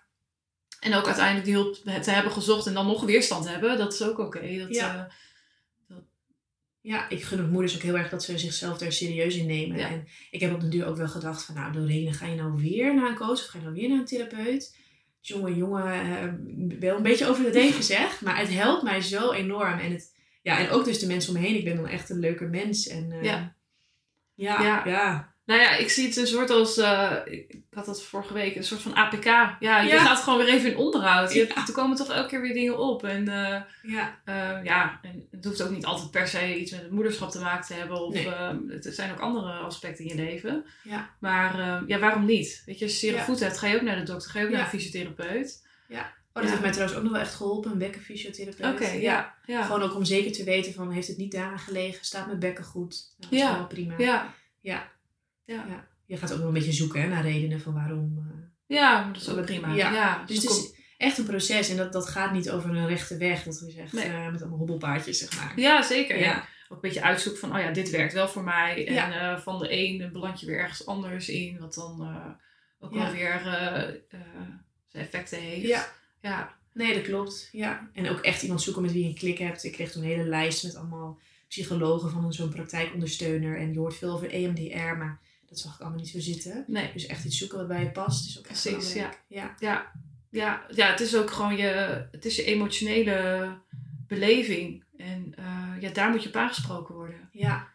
En 0.81 0.95
ook 0.95 1.07
uiteindelijk 1.07 1.45
die 1.45 1.55
hulp 1.55 1.75
te 1.75 2.11
hebben 2.11 2.33
gezocht 2.33 2.67
en 2.67 2.75
dan 2.75 2.87
nog 2.87 3.05
weerstand 3.05 3.49
hebben, 3.49 3.79
dat 3.79 3.93
is 3.93 4.03
ook 4.03 4.19
oké. 4.19 4.59
Dat, 4.59 4.75
Ja. 4.75 5.09
eh, 5.89 5.97
ja, 6.81 7.09
ik 7.09 7.25
gun 7.25 7.51
moeders 7.51 7.75
ook 7.77 7.83
heel 7.83 7.97
erg 7.99 8.09
dat 8.11 8.23
ze 8.25 8.39
zichzelf 8.39 8.79
daar 8.79 8.93
serieus 8.93 9.37
in 9.37 9.47
nemen. 9.47 9.79
En 9.79 10.09
ik 10.31 10.41
heb 10.41 10.55
op 10.55 10.61
de 10.61 10.69
duur 10.69 10.87
ook 10.87 10.97
wel 10.97 11.09
gedacht 11.09 11.43
van, 11.45 11.55
nou 11.55 11.73
Doreen, 11.73 12.15
ga 12.15 12.27
je 12.27 12.35
nou 12.35 12.53
weer 12.57 12.95
naar 12.95 13.09
een 13.11 13.17
coach 13.17 13.31
of 13.31 13.47
ga 13.47 13.59
je 13.59 13.65
nou 13.65 13.77
weer 13.77 13.89
naar 13.89 13.99
een 13.99 14.05
therapeut? 14.05 14.77
Jongen, 15.29 15.57
jongen, 15.57 15.93
eh, 15.93 16.29
wel 16.81 16.97
een 16.97 17.03
beetje 17.03 17.27
over 17.29 17.53
de 17.53 17.61
heen 17.61 17.73
gezegd, 17.73 18.21
maar 18.21 18.39
het 18.39 18.53
helpt 18.53 18.83
mij 18.83 19.01
zo 19.01 19.33
enorm. 19.33 19.79
En, 19.79 19.93
het, 19.93 20.15
ja, 20.43 20.59
en 20.59 20.71
ook 20.71 20.85
dus 20.85 20.99
de 20.99 21.07
mensen 21.07 21.35
om 21.35 21.41
me 21.41 21.47
heen, 21.47 21.57
ik 21.57 21.65
ben 21.65 21.77
dan 21.77 21.87
echt 21.87 22.11
een 22.11 22.19
leuker 22.19 22.49
mens. 22.49 22.87
En, 22.89 23.13
eh, 23.13 23.23
Ja. 23.23 23.55
ja, 24.35 24.63
Ja. 24.63 24.83
ja, 24.87 25.35
Nou 25.49 25.61
ja, 25.61 25.77
ik 25.77 25.91
zie 25.91 26.07
het 26.07 26.17
een 26.17 26.27
soort 26.27 26.51
als, 26.51 26.77
eh, 26.77 27.13
ik 27.25 27.55
had 27.71 27.85
dat 27.87 28.03
vorige 28.03 28.33
week, 28.33 28.57
een 28.57 28.65
soort 28.65 28.81
van 28.81 28.95
APK. 28.97 29.25
Ja, 29.25 29.57
je 29.61 29.89
Ja. 29.89 30.05
gaat 30.05 30.19
gewoon 30.21 30.39
weer 30.39 30.49
even 30.55 30.71
in 30.71 30.77
onderhoud. 30.77 31.33
Je, 31.33 31.47
Ja. 31.55 31.67
Er 31.67 31.73
komen 31.73 31.97
toch 31.97 32.09
elke 32.13 32.29
keer 32.29 32.41
weer 32.41 32.55
dingen 32.55 32.79
op. 32.79 33.05
En 33.05 33.29
eh, 33.29 33.61
Ja. 33.83 34.19
eh, 34.25 34.65
ja, 34.65 34.99
en 35.03 35.29
het 35.31 35.45
hoeft 35.45 35.63
ook 35.63 35.71
niet 35.71 35.85
altijd 35.85 36.11
per 36.11 36.29
se 36.29 36.59
iets 36.61 36.71
met 36.71 36.81
het 36.83 36.91
moederschap 36.91 37.31
te 37.31 37.41
maken 37.41 37.67
te 37.67 37.75
hebben. 37.75 38.01
Of 38.01 38.15
Nee. 38.15 38.29
het 38.69 38.89
zijn 38.91 39.11
ook 39.13 39.21
andere 39.21 39.53
aspecten 39.53 40.05
in 40.05 40.17
je 40.17 40.23
leven. 40.23 40.65
Ja. 40.83 41.11
Maar 41.21 41.83
ja, 41.87 41.99
waarom 41.99 42.25
niet? 42.25 42.63
Weet 42.67 42.79
je, 42.79 42.85
als 42.85 42.93
je 42.95 42.99
zere 43.07 43.17
Ja. 43.17 43.25
voet 43.25 43.41
hebt, 43.41 43.59
ga 43.59 43.67
je 43.67 43.77
ook 43.77 43.83
naar 43.83 43.97
de 43.97 44.03
dokter, 44.13 44.31
ga 44.31 44.39
je 44.39 44.45
ook 44.45 44.51
naar 44.51 44.61
Ja. 44.61 44.67
een 44.73 44.81
fysiotherapeut. 44.81 45.67
Oh, 45.91 45.95
dat 46.35 46.43
Ja. 46.45 46.49
heeft 46.51 46.61
mij 46.61 46.71
trouwens 46.73 46.99
ook 46.99 47.05
nog 47.05 47.13
wel 47.13 47.21
echt 47.23 47.35
geholpen, 47.35 47.71
een 47.73 47.79
bekkenfysiotherapeut. 47.79 48.73
Oké, 48.75 48.91
ja. 48.91 49.35
Ja. 49.47 49.63
Gewoon 49.63 49.83
ook 49.83 49.95
om 49.95 50.05
zeker 50.05 50.33
te 50.33 50.45
weten 50.45 50.73
van, 50.75 50.91
heeft 50.91 51.09
het 51.09 51.17
niet 51.17 51.33
daaraan 51.33 51.59
gelegen? 51.59 52.05
Staat 52.05 52.27
mijn 52.27 52.39
bekken 52.39 52.65
goed? 52.65 53.15
Nou, 53.19 53.31
dat 53.33 53.41
Ja. 53.41 53.51
is 53.51 53.57
wel 53.57 53.67
prima. 53.67 53.95
ja. 53.99 54.35
Ja. 54.61 54.89
Ja. 55.55 55.65
Ja. 55.69 55.87
Je 56.07 56.17
gaat 56.17 56.33
ook 56.33 56.39
nog 56.39 56.47
een 56.49 56.53
beetje 56.55 56.73
zoeken 56.73 57.01
hè, 57.03 57.09
naar 57.09 57.23
redenen 57.23 57.61
van 57.61 57.75
waarom. 57.75 58.19
eh. 58.19 58.77
Ja, 58.77 59.11
dat 59.13 59.23
is 59.23 59.29
ook 59.29 59.45
prima. 59.45 59.75
ja. 59.75 59.93
Ja. 59.93 60.25
Dus 60.27 60.37
het 60.37 60.47
dan 60.47 60.57
is 60.57 60.73
echt 60.97 61.19
een 61.19 61.25
proces 61.25 61.69
en 61.71 61.77
dat, 61.77 61.93
dat 61.93 62.09
gaat 62.09 62.33
niet 62.33 62.51
over 62.51 62.71
een 62.77 62.87
rechte 62.87 63.17
weg. 63.17 63.43
Dat 63.43 63.63
is 63.67 63.75
echt 63.75 63.93
Nee. 63.93 64.05
eh, 64.05 64.31
met 64.31 64.41
allemaal 64.41 64.59
hobbelpaardjes, 64.59 65.19
zeg 65.19 65.37
maar. 65.37 65.53
ja, 65.61 65.83
zeker. 65.83 66.19
Ja. 66.19 66.37
Ook 66.69 66.77
een 66.77 66.89
beetje 66.89 67.03
uitzoeken 67.03 67.41
van, 67.41 67.55
oh 67.57 67.61
ja, 67.63 67.71
dit 67.73 67.91
werkt 67.91 68.13
wel 68.13 68.29
voor 68.29 68.45
mij. 68.45 68.87
En 68.87 69.13
eh, 69.21 69.39
van 69.39 69.59
de 69.59 69.73
een 69.73 70.13
beland 70.13 70.41
je 70.41 70.47
weer 70.47 70.59
ergens 70.59 70.87
anders 70.87 71.29
in. 71.29 71.59
Wat 71.59 71.75
dan 71.75 72.09
ook 72.81 72.95
wel 72.95 73.13
weer 73.13 73.41
zijn 74.87 75.05
effecten 75.05 75.39
heeft. 75.41 75.67
Ja. 75.67 75.87
Ja. 76.21 76.57
Nee, 76.73 76.95
dat 76.95 77.03
klopt. 77.03 77.49
Ja. 77.53 77.91
En 77.93 78.09
ook 78.11 78.21
echt 78.21 78.43
iemand 78.43 78.63
zoeken 78.63 78.83
met 78.83 78.93
wie 78.93 79.03
je 79.03 79.09
een 79.09 79.15
klik 79.15 79.39
hebt. 79.39 79.65
Ik 79.65 79.73
kreeg 79.73 79.91
toen 79.93 80.03
een 80.03 80.09
hele 80.09 80.25
lijst 80.29 80.65
met 80.65 80.77
allemaal 80.77 81.19
psychologen 81.49 82.11
van 82.11 82.25
een- 82.25 82.33
zo'n 82.33 82.49
praktijkondersteuner. 82.49 83.59
En 83.59 83.73
je 83.73 83.79
hoort 83.79 83.97
veel 83.97 84.13
over 84.13 84.31
EMDR, 84.35 84.97
maar 84.97 85.21
dat 85.49 85.59
zag 85.59 85.75
ik 85.75 85.81
allemaal 85.81 85.99
niet 85.99 86.09
zo 86.09 86.21
zitten. 86.21 86.65
Nee. 86.67 86.93
Dus 86.93 87.07
echt 87.07 87.25
iets 87.25 87.39
zoeken 87.39 87.59
wat 87.59 87.69
bij 87.69 87.83
je 87.83 87.91
past 87.91 88.29
is 88.29 88.39
ook 88.39 88.47
echt 88.47 88.63
Precies, 88.63 88.93
belangrijk. 88.93 89.23
Ja. 89.27 89.55
Ja. 89.59 89.93
Ja, 90.31 90.63
ja, 90.71 90.91
het 90.91 91.01
is 91.01 91.17
ook 91.17 91.31
gewoon 91.31 91.57
je, 91.57 92.07
het 92.11 92.25
is 92.25 92.37
je 92.37 92.45
emotionele 92.45 93.49
beleving. 94.07 94.85
En 94.97 95.35
eh, 95.37 95.81
ja, 95.81 95.91
daar 95.91 96.11
moet 96.11 96.23
je 96.23 96.29
op 96.29 96.37
aangesproken 96.37 96.95
worden. 96.95 97.29
Ja. 97.33 97.69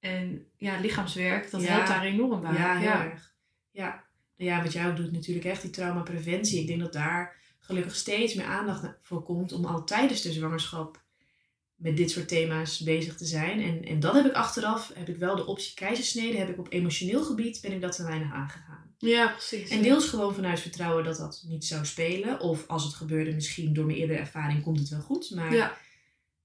En 0.00 0.46
ja, 0.56 0.80
lichaamswerk, 0.80 1.50
dat 1.50 1.62
Ja. 1.62 1.68
helpt 1.68 1.88
daar 1.88 2.02
enorm 2.02 2.40
bij. 2.40 2.52
Ja, 2.52 2.76
heel 2.76 2.88
ja. 2.88 3.04
erg. 3.04 3.34
Ja. 3.70 4.04
Nou 4.36 4.50
ja, 4.50 4.62
wat 4.62 4.72
jij 4.72 4.88
ook 4.88 4.96
doet 4.96 5.12
natuurlijk 5.12 5.46
echt 5.46 5.62
die 5.62 5.70
traumapreventie. 5.70 6.60
Ik 6.60 6.66
denk 6.66 6.80
dat 6.80 6.92
daar 6.92 7.36
gelukkig 7.58 7.94
steeds 7.94 8.34
meer 8.34 8.46
aandacht 8.46 8.88
voor 9.02 9.22
komt 9.22 9.52
om 9.52 9.64
al 9.64 9.84
tijdens 9.84 10.22
de 10.22 10.32
zwangerschap 10.32 11.03
met 11.76 11.96
dit 11.96 12.10
soort 12.10 12.28
thema's 12.28 12.78
bezig 12.78 13.16
te 13.16 13.24
zijn. 13.24 13.62
En, 13.62 13.84
en 13.84 14.00
dat 14.00 14.14
heb 14.14 14.24
ik 14.24 14.32
achteraf, 14.32 14.90
heb 14.94 15.08
ik 15.08 15.16
wel 15.16 15.36
de 15.36 15.46
optie 15.46 15.74
keizersnede, 15.74 16.38
heb 16.38 16.48
ik 16.48 16.58
op 16.58 16.72
emotioneel 16.72 17.22
gebied, 17.24 17.60
ben 17.60 17.72
ik 17.72 17.80
dat 17.80 17.96
te 17.96 18.04
weinig 18.04 18.32
aangegaan. 18.32 18.94
Ja, 18.98 19.28
precies. 19.28 19.70
En 19.70 19.82
deels 19.82 20.08
gewoon 20.08 20.34
vanuit 20.34 20.60
vertrouwen 20.60 21.04
dat 21.04 21.16
dat 21.16 21.44
niet 21.46 21.64
zou 21.64 21.84
spelen. 21.84 22.40
Of 22.40 22.66
als 22.66 22.84
het 22.84 22.94
gebeurde, 22.94 23.34
misschien 23.34 23.72
door 23.72 23.86
mijn 23.86 23.98
eerdere 23.98 24.18
ervaring 24.18 24.62
komt 24.62 24.78
het 24.78 24.88
wel 24.88 25.00
goed. 25.00 25.30
Maar 25.34 25.54
Ja, 25.54 25.76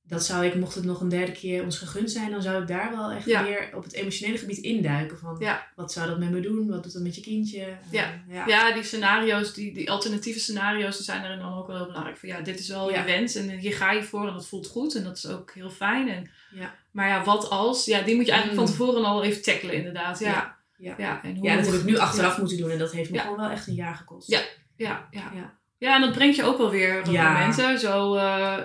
dat 0.10 0.26
zou 0.26 0.46
ik, 0.46 0.56
mocht 0.56 0.76
het 0.76 0.84
nog 0.84 1.02
een 1.02 1.10
derde 1.10 1.32
keer 1.32 1.64
ons 1.64 1.78
gegund 1.78 2.12
zijn, 2.12 2.32
dan 2.32 2.42
zou 2.42 2.62
ik 2.62 2.68
daar 2.68 2.92
wel 2.92 3.12
echt 3.12 3.26
Ja. 3.26 3.42
meer 3.42 3.70
op 3.76 3.84
het 3.84 3.94
emotionele 3.94 4.38
gebied 4.38 4.58
induiken. 4.58 5.18
Van 5.18 5.36
Ja. 5.40 5.68
wat 5.76 5.92
zou 5.92 6.08
dat 6.10 6.20
met 6.20 6.30
me 6.32 6.40
doen? 6.40 6.70
Wat 6.70 6.84
doet 6.84 6.94
dat 6.94 7.02
met 7.02 7.16
je 7.16 7.22
kindje? 7.22 7.68
Ja. 7.92 8.04
Eh, 8.04 8.36
ja. 8.36 8.44
ja, 8.48 8.74
die 8.74 8.84
scenario's, 8.84 9.54
die, 9.54 9.74
die 9.74 9.92
alternatieve 9.92 10.40
scenario's, 10.40 10.96
die 10.96 11.06
zijn 11.06 11.24
er 11.24 11.38
dan 11.40 11.58
ook 11.58 11.68
wel 11.68 11.76
heel 11.76 11.86
belangrijk. 11.86 12.18
Van 12.18 12.30
ja, 12.30 12.42
dit 12.42 12.60
is 12.60 12.68
wel 12.70 12.92
je 12.92 13.04
wens 13.04 13.36
en 13.36 13.50
hier 13.50 13.74
ga 13.74 13.92
je 13.92 14.04
voor 14.04 14.28
en 14.28 14.34
dat 14.34 14.48
voelt 14.48 14.68
goed 14.68 14.96
en 14.96 15.04
dat 15.04 15.18
is 15.18 15.28
ook 15.28 15.52
heel 15.54 15.70
fijn. 15.70 16.10
En, 16.10 16.30
Ja. 16.52 16.74
Maar 16.92 17.08
ja, 17.08 17.24
wat 17.24 17.50
als? 17.50 17.86
Ja, 17.86 18.02
die 18.02 18.16
moet 18.16 18.26
je 18.26 18.32
eigenlijk 18.32 18.62
Mm. 18.62 18.68
van 18.68 18.76
tevoren 18.78 19.04
al 19.06 19.24
even 19.24 19.42
tackelen 19.42 19.74
inderdaad. 19.76 20.20
Ja, 20.20 20.58
Ja. 20.78 20.96
ja. 20.98 21.24
En 21.24 21.36
hoe, 21.36 21.48
Ja, 21.48 21.56
dat 21.56 21.66
heb 21.66 21.76
ik 21.76 21.84
nu 21.84 21.98
achteraf 21.98 22.38
moeten 22.38 22.58
doen 22.58 22.70
en 22.70 22.78
dat 22.78 22.92
heeft 22.92 23.12
me 23.12 23.20
gewoon 23.20 23.38
wel 23.38 23.50
echt 23.50 23.68
een 23.68 23.74
jaar 23.74 23.96
gekost. 23.96 24.28
Ja. 24.30 24.40
Ja, 24.76 25.08
ja. 25.12 25.32
Ja. 25.36 25.58
Ja, 25.78 25.96
en 25.96 26.02
dat 26.02 26.12
brengt 26.12 26.36
je 26.36 26.44
ook 26.44 26.58
wel 26.58 26.70
weer 26.70 27.00
op 27.00 27.06
Ja. 27.06 27.32
momenten. 27.34 27.80
Zo, 27.80 28.16
eh, 28.16 28.58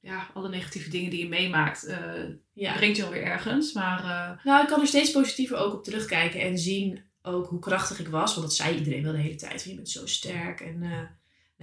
ja, 0.00 0.30
alle 0.34 0.48
negatieve 0.48 0.90
dingen 0.90 1.10
die 1.10 1.22
je 1.22 1.28
meemaakt, 1.28 1.84
eh 1.84 1.98
Ja. 2.52 2.74
brengt 2.76 2.96
je 2.96 3.04
alweer 3.04 3.22
ergens. 3.22 3.72
Maar 3.72 3.98
eh, 4.04 4.44
Nou, 4.44 4.62
ik 4.62 4.68
kan 4.68 4.80
er 4.80 4.86
steeds 4.86 5.10
positiever 5.10 5.56
ook 5.56 5.72
op 5.74 5.84
terugkijken 5.84 6.40
en 6.40 6.58
zien 6.58 7.02
ook 7.22 7.46
hoe 7.46 7.58
krachtig 7.58 8.00
ik 8.00 8.08
was. 8.08 8.34
Want 8.34 8.46
dat 8.46 8.56
zei 8.56 8.76
iedereen 8.78 9.02
wel 9.02 9.12
de 9.12 9.18
hele 9.18 9.34
tijd. 9.34 9.62
Van, 9.62 9.70
je 9.70 9.76
bent 9.76 9.88
zo 9.88 10.06
sterk. 10.06 10.60
En 10.60 10.82
eh, 10.82 10.90
nou 10.90 11.08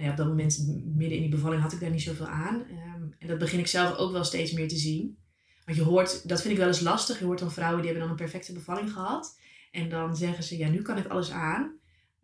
ja, 0.06 0.10
op 0.10 0.16
dat 0.16 0.26
moment, 0.26 0.64
midden 0.84 1.16
in 1.16 1.22
die 1.22 1.30
bevalling, 1.30 1.62
had 1.62 1.72
ik 1.72 1.80
daar 1.80 1.90
niet 1.90 2.02
zoveel 2.02 2.26
aan. 2.26 2.64
Ehm, 2.70 3.02
en 3.18 3.26
dat 3.28 3.38
begin 3.38 3.58
ik 3.58 3.66
zelf 3.66 3.96
ook 3.96 4.12
wel 4.12 4.24
steeds 4.24 4.52
meer 4.52 4.68
te 4.68 4.76
zien. 4.76 5.18
Want 5.64 5.76
je 5.78 5.84
hoort, 5.84 6.28
dat 6.28 6.40
vind 6.40 6.52
ik 6.52 6.58
wel 6.58 6.68
eens 6.68 6.80
lastig. 6.80 7.18
Je 7.18 7.24
hoort 7.24 7.38
dan 7.38 7.52
vrouwen 7.52 7.76
die 7.82 7.90
hebben 7.90 8.08
dan 8.08 8.16
een 8.18 8.24
perfecte 8.24 8.52
bevalling 8.52 8.92
gehad. 8.92 9.38
En 9.70 9.88
dan 9.88 10.16
zeggen 10.16 10.44
ze, 10.44 10.56
ja, 10.58 10.68
nu 10.68 10.82
kan 10.82 10.96
ik 10.98 11.06
alles 11.06 11.30
aan. 11.30 11.72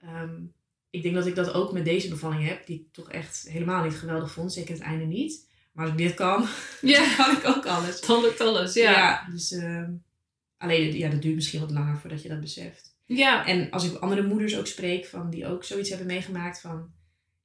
Ehm, 0.00 0.34
ik 0.90 1.02
denk 1.02 1.14
dat 1.14 1.26
ik 1.26 1.34
dat 1.34 1.52
ook 1.52 1.72
met 1.72 1.84
deze 1.84 2.08
bevalling 2.08 2.48
heb. 2.48 2.66
Die 2.66 2.80
ik 2.80 2.92
toch 2.92 3.10
echt 3.10 3.46
helemaal 3.48 3.84
niet 3.84 3.94
geweldig 3.94 4.32
vond. 4.32 4.52
Zeker 4.52 4.74
het 4.74 4.82
einde 4.82 5.04
niet. 5.04 5.48
Maar 5.74 5.84
als 5.84 5.94
ik 5.94 5.98
dit 6.06 6.14
kan, 6.14 6.46
ja, 6.94 7.14
kan 7.16 7.36
ik 7.36 7.46
ook 7.46 7.66
alles. 7.66 8.00
dan 8.00 8.20
lukt 8.22 8.40
alles. 8.40 8.74
Ja, 8.74 8.90
Ja, 8.90 9.26
dus 9.30 9.52
ehm, 9.52 9.90
alleen 10.58 10.96
ja, 10.96 11.08
dat 11.08 11.22
duurt 11.22 11.34
misschien 11.34 11.60
wat 11.60 11.70
langer 11.70 11.98
voordat 11.98 12.22
je 12.22 12.28
dat 12.28 12.40
beseft. 12.40 12.96
ja. 13.06 13.46
En 13.46 13.70
als 13.70 13.84
ik 13.92 13.98
andere 13.98 14.22
moeders 14.22 14.56
ook 14.58 14.66
spreek, 14.66 15.06
van, 15.06 15.30
die 15.30 15.46
ook 15.46 15.64
zoiets 15.64 15.88
hebben 15.88 16.06
meegemaakt 16.06 16.60
van... 16.60 16.92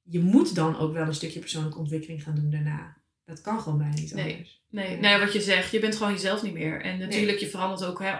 Je 0.02 0.20
moet 0.20 0.54
dan 0.54 0.78
ook 0.78 0.92
wel 0.92 1.06
een 1.06 1.14
stukje 1.14 1.40
persoonlijke 1.40 1.78
ontwikkeling 1.78 2.22
gaan 2.22 2.34
doen 2.34 2.50
daarna. 2.50 2.96
Dat 3.24 3.40
kan 3.40 3.60
gewoon 3.60 3.78
bijna 3.78 3.94
niet 3.94 4.14
Nee. 4.14 4.32
anders. 4.32 4.62
Nee, 4.70 4.96
nee, 4.96 5.18
wat 5.18 5.32
je 5.32 5.40
zegt, 5.40 5.70
je 5.72 5.78
bent 5.80 5.96
gewoon 5.96 6.12
jezelf 6.12 6.42
niet 6.42 6.52
meer. 6.52 6.80
En 6.82 6.98
natuurlijk, 6.98 7.38
je 7.38 7.48
verandert 7.48 7.84
ook, 7.84 8.00
hè, 8.02 8.14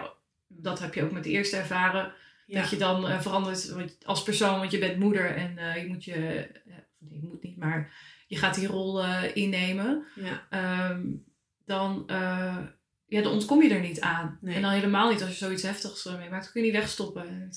dat 0.47 0.79
heb 0.79 0.93
je 0.93 1.03
ook 1.03 1.11
met 1.11 1.23
de 1.23 1.29
eerste 1.29 1.57
ervaren. 1.57 2.13
Ja. 2.45 2.61
Dat 2.61 2.69
je 2.69 2.77
dan 2.77 3.07
eh, 3.07 3.21
verandert 3.21 3.73
als 4.05 4.23
persoon, 4.23 4.59
want 4.59 4.71
je 4.71 4.77
bent 4.79 4.99
moeder 4.99 5.35
en 5.35 5.57
eh, 5.57 5.81
je 5.81 5.87
moet 5.87 6.03
je, 6.03 6.47
nee, 6.99 7.19
je 7.21 7.27
moet 7.27 7.43
niet, 7.43 7.57
maar 7.57 7.93
je 8.31 8.37
gaat 8.37 8.55
die 8.55 8.67
rol 8.67 9.03
eh, 9.03 9.23
innemen. 9.35 10.05
Ja. 10.15 10.47
Ehm, 10.49 11.01
dan, 11.65 12.03
eh, 12.07 12.57
ja, 13.05 13.21
dan 13.21 13.31
ontkom 13.31 13.63
je 13.63 13.73
er 13.73 13.81
niet 13.81 13.99
aan. 14.01 14.37
Nee. 14.41 14.55
En 14.55 14.61
dan 14.61 14.71
helemaal 14.71 15.09
niet 15.09 15.21
als 15.21 15.29
je 15.29 15.35
zoiets 15.35 15.63
heftigs 15.63 16.03
meemaakt. 16.05 16.43
Dan 16.43 16.51
kun 16.51 16.61
je 16.61 16.71
niet 16.71 16.77
wegstoppen. 16.79 17.51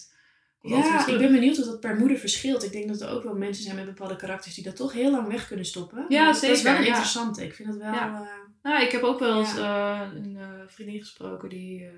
Ja, 0.60 1.06
ik 1.06 1.18
ben 1.18 1.32
benieuwd 1.32 1.58
of 1.58 1.64
dat 1.64 1.80
per 1.80 1.96
moeder 1.96 2.18
verschilt. 2.18 2.64
Ik 2.64 2.72
denk 2.72 2.88
dat 2.88 3.00
er 3.00 3.08
ook 3.08 3.22
wel 3.22 3.34
mensen 3.34 3.64
zijn 3.64 3.76
met 3.76 3.84
bepaalde 3.84 4.16
karakters 4.16 4.54
die 4.54 4.64
dat 4.64 4.76
toch 4.76 4.92
heel 4.92 5.10
lang 5.10 5.28
weg 5.28 5.46
kunnen 5.46 5.64
stoppen. 5.64 6.06
Ja, 6.08 6.24
Maar 6.24 6.32
Dat 6.32 6.42
is 6.42 6.48
wel 6.48 6.56
zeker, 6.56 6.80
ja. 6.80 6.86
interessante. 6.86 7.44
Ik 7.44 7.54
vind 7.54 7.68
dat 7.68 7.76
wel... 7.76 7.92
Ja. 7.92 8.20
eh, 8.20 8.28
Nou, 8.62 8.84
ik 8.84 8.92
heb 8.92 9.02
ook 9.02 9.18
wel 9.18 9.38
eens 9.38 9.56
een 9.56 10.38
vriendin 10.66 11.00
gesproken 11.00 11.48
die, 11.48 11.90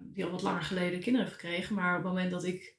die 0.00 0.24
al 0.24 0.30
wat 0.30 0.42
langer 0.42 0.62
geleden 0.62 1.00
kinderen 1.00 1.28
heeft 1.28 1.40
gekregen. 1.40 1.74
Maar 1.74 1.98
op 1.98 2.04
het 2.04 2.12
moment 2.12 2.30
dat 2.30 2.44
ik 2.44 2.74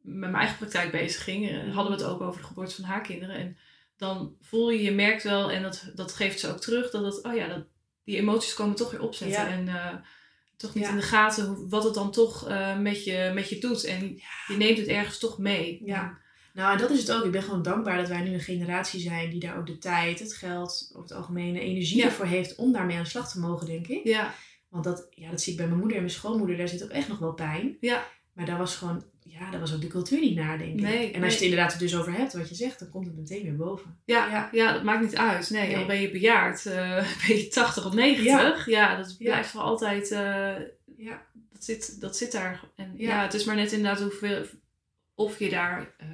met 0.00 0.18
mijn 0.30 0.34
eigen 0.34 0.56
praktijk 0.56 0.90
bezig 0.90 1.24
ging, 1.24 1.72
hadden 1.72 1.96
we 1.96 2.02
het 2.02 2.12
ook 2.12 2.20
over 2.20 2.40
de 2.40 2.46
geboorte 2.46 2.74
van 2.74 2.84
haar 2.84 3.00
kinderen. 3.02 3.36
En 3.36 3.56
dan 4.00 4.36
voel 4.40 4.70
je, 4.70 4.82
je 4.82 4.92
merkt 4.92 5.22
wel, 5.22 5.50
en 5.50 5.62
dat, 5.62 5.90
dat 5.94 6.12
geeft 6.12 6.40
ze 6.40 6.48
ook 6.48 6.60
terug, 6.60 6.90
dat 6.90 7.04
het, 7.14 7.24
oh 7.24 7.34
ja, 7.34 7.46
dat, 7.48 7.64
die 8.04 8.16
emoties 8.16 8.54
komen 8.54 8.76
toch 8.76 8.90
weer 8.90 9.02
opzetten. 9.02 9.40
Ja. 9.42 9.48
En 9.48 9.68
eh, 9.68 9.94
toch 10.56 10.74
niet 10.74 10.84
Ja. 10.84 10.90
in 10.90 10.96
de 10.96 11.02
gaten 11.02 11.46
hoe, 11.46 11.68
wat 11.68 11.84
het 11.84 11.94
dan 11.94 12.10
toch 12.12 12.48
eh, 12.48 12.78
met, 12.78 13.04
je, 13.04 13.30
met 13.34 13.48
je 13.48 13.58
doet. 13.58 13.84
En 13.84 14.20
je 14.46 14.56
neemt 14.56 14.78
het 14.78 14.86
ergens 14.86 15.18
toch 15.18 15.38
mee. 15.38 15.82
Ja. 15.84 16.18
Nou, 16.54 16.72
en 16.72 16.78
dat 16.78 16.90
is 16.90 16.98
het 16.98 17.12
ook. 17.12 17.24
Ik 17.24 17.30
ben 17.30 17.42
gewoon 17.42 17.62
dankbaar 17.62 17.96
dat 17.96 18.08
wij 18.08 18.20
nu 18.22 18.32
een 18.34 18.40
generatie 18.40 19.00
zijn 19.00 19.30
die 19.30 19.40
daar 19.40 19.58
ook 19.58 19.66
de 19.66 19.78
tijd, 19.78 20.18
het 20.18 20.34
geld, 20.34 20.88
over 20.92 21.02
het 21.08 21.12
algemeen 21.18 21.52
de 21.52 21.60
energie 21.60 21.96
Ja. 21.98 22.04
ervoor 22.04 22.26
heeft 22.26 22.54
om 22.56 22.72
daarmee 22.72 22.96
aan 22.96 23.02
de 23.02 23.08
slag 23.08 23.30
te 23.32 23.38
mogen, 23.40 23.66
denk 23.66 23.86
ik. 23.86 24.04
Ja, 24.04 24.34
Want 24.68 24.84
dat, 24.84 25.06
ja, 25.10 25.30
dat 25.30 25.40
zie 25.40 25.52
ik 25.52 25.58
bij 25.58 25.66
mijn 25.66 25.78
moeder 25.78 25.96
en 25.96 26.02
mijn 26.02 26.14
schoonmoeder, 26.14 26.56
daar 26.56 26.68
zit 26.68 26.82
ook 26.84 26.90
echt 26.90 27.08
nog 27.08 27.18
wel 27.18 27.32
pijn. 27.34 27.76
ja, 27.80 28.06
Maar 28.32 28.46
daar 28.46 28.58
was 28.58 28.76
gewoon, 28.76 29.04
ja, 29.40 29.50
daar 29.50 29.60
was 29.60 29.74
ook 29.74 29.80
de 29.80 29.86
cultuur 29.86 30.20
niet 30.20 30.36
naar, 30.36 30.58
denk 30.58 30.74
ik. 30.74 30.80
Nee, 30.80 31.12
en 31.12 31.22
als 31.22 31.32
je 31.32 31.38
het 31.38 31.48
inderdaad 31.48 31.72
er 31.72 31.78
dus 31.78 31.96
over 31.96 32.12
hebt, 32.12 32.32
wat 32.32 32.48
je 32.48 32.54
zegt, 32.54 32.78
dan 32.78 32.90
komt 32.90 33.06
het 33.06 33.16
meteen 33.16 33.42
weer 33.42 33.56
boven. 33.56 33.98
ja, 34.04 34.26
Ja. 34.30 34.48
ja. 34.52 34.72
dat 34.72 34.82
maakt 34.82 35.02
niet 35.02 35.16
uit. 35.16 35.50
Nee, 35.50 35.66
Nee. 35.66 35.76
al 35.76 35.86
ben 35.86 36.00
je 36.00 36.10
bejaard, 36.10 36.66
eh, 36.66 36.96
ben 37.26 37.36
je 37.36 37.48
80 37.48 37.86
of 37.86 37.94
90. 37.94 38.66
Ja, 38.66 38.96
dat 38.96 39.16
Ja. 39.18 39.24
blijft 39.24 39.50
voor 39.50 39.60
altijd... 39.60 40.10
eh, 40.10 40.54
Ja. 40.96 41.26
dat 41.52 41.64
zit, 41.64 42.00
dat 42.00 42.16
zit 42.16 42.32
daar. 42.32 42.60
En 42.76 42.92
Ja. 42.96 43.08
ja. 43.08 43.22
het 43.22 43.34
is 43.34 43.44
maar 43.44 43.56
net 43.56 43.72
inderdaad 43.72 44.00
hoeveel, 44.00 44.44
of 45.14 45.38
je 45.38 45.48
daar 45.50 45.94
eh, 45.98 46.06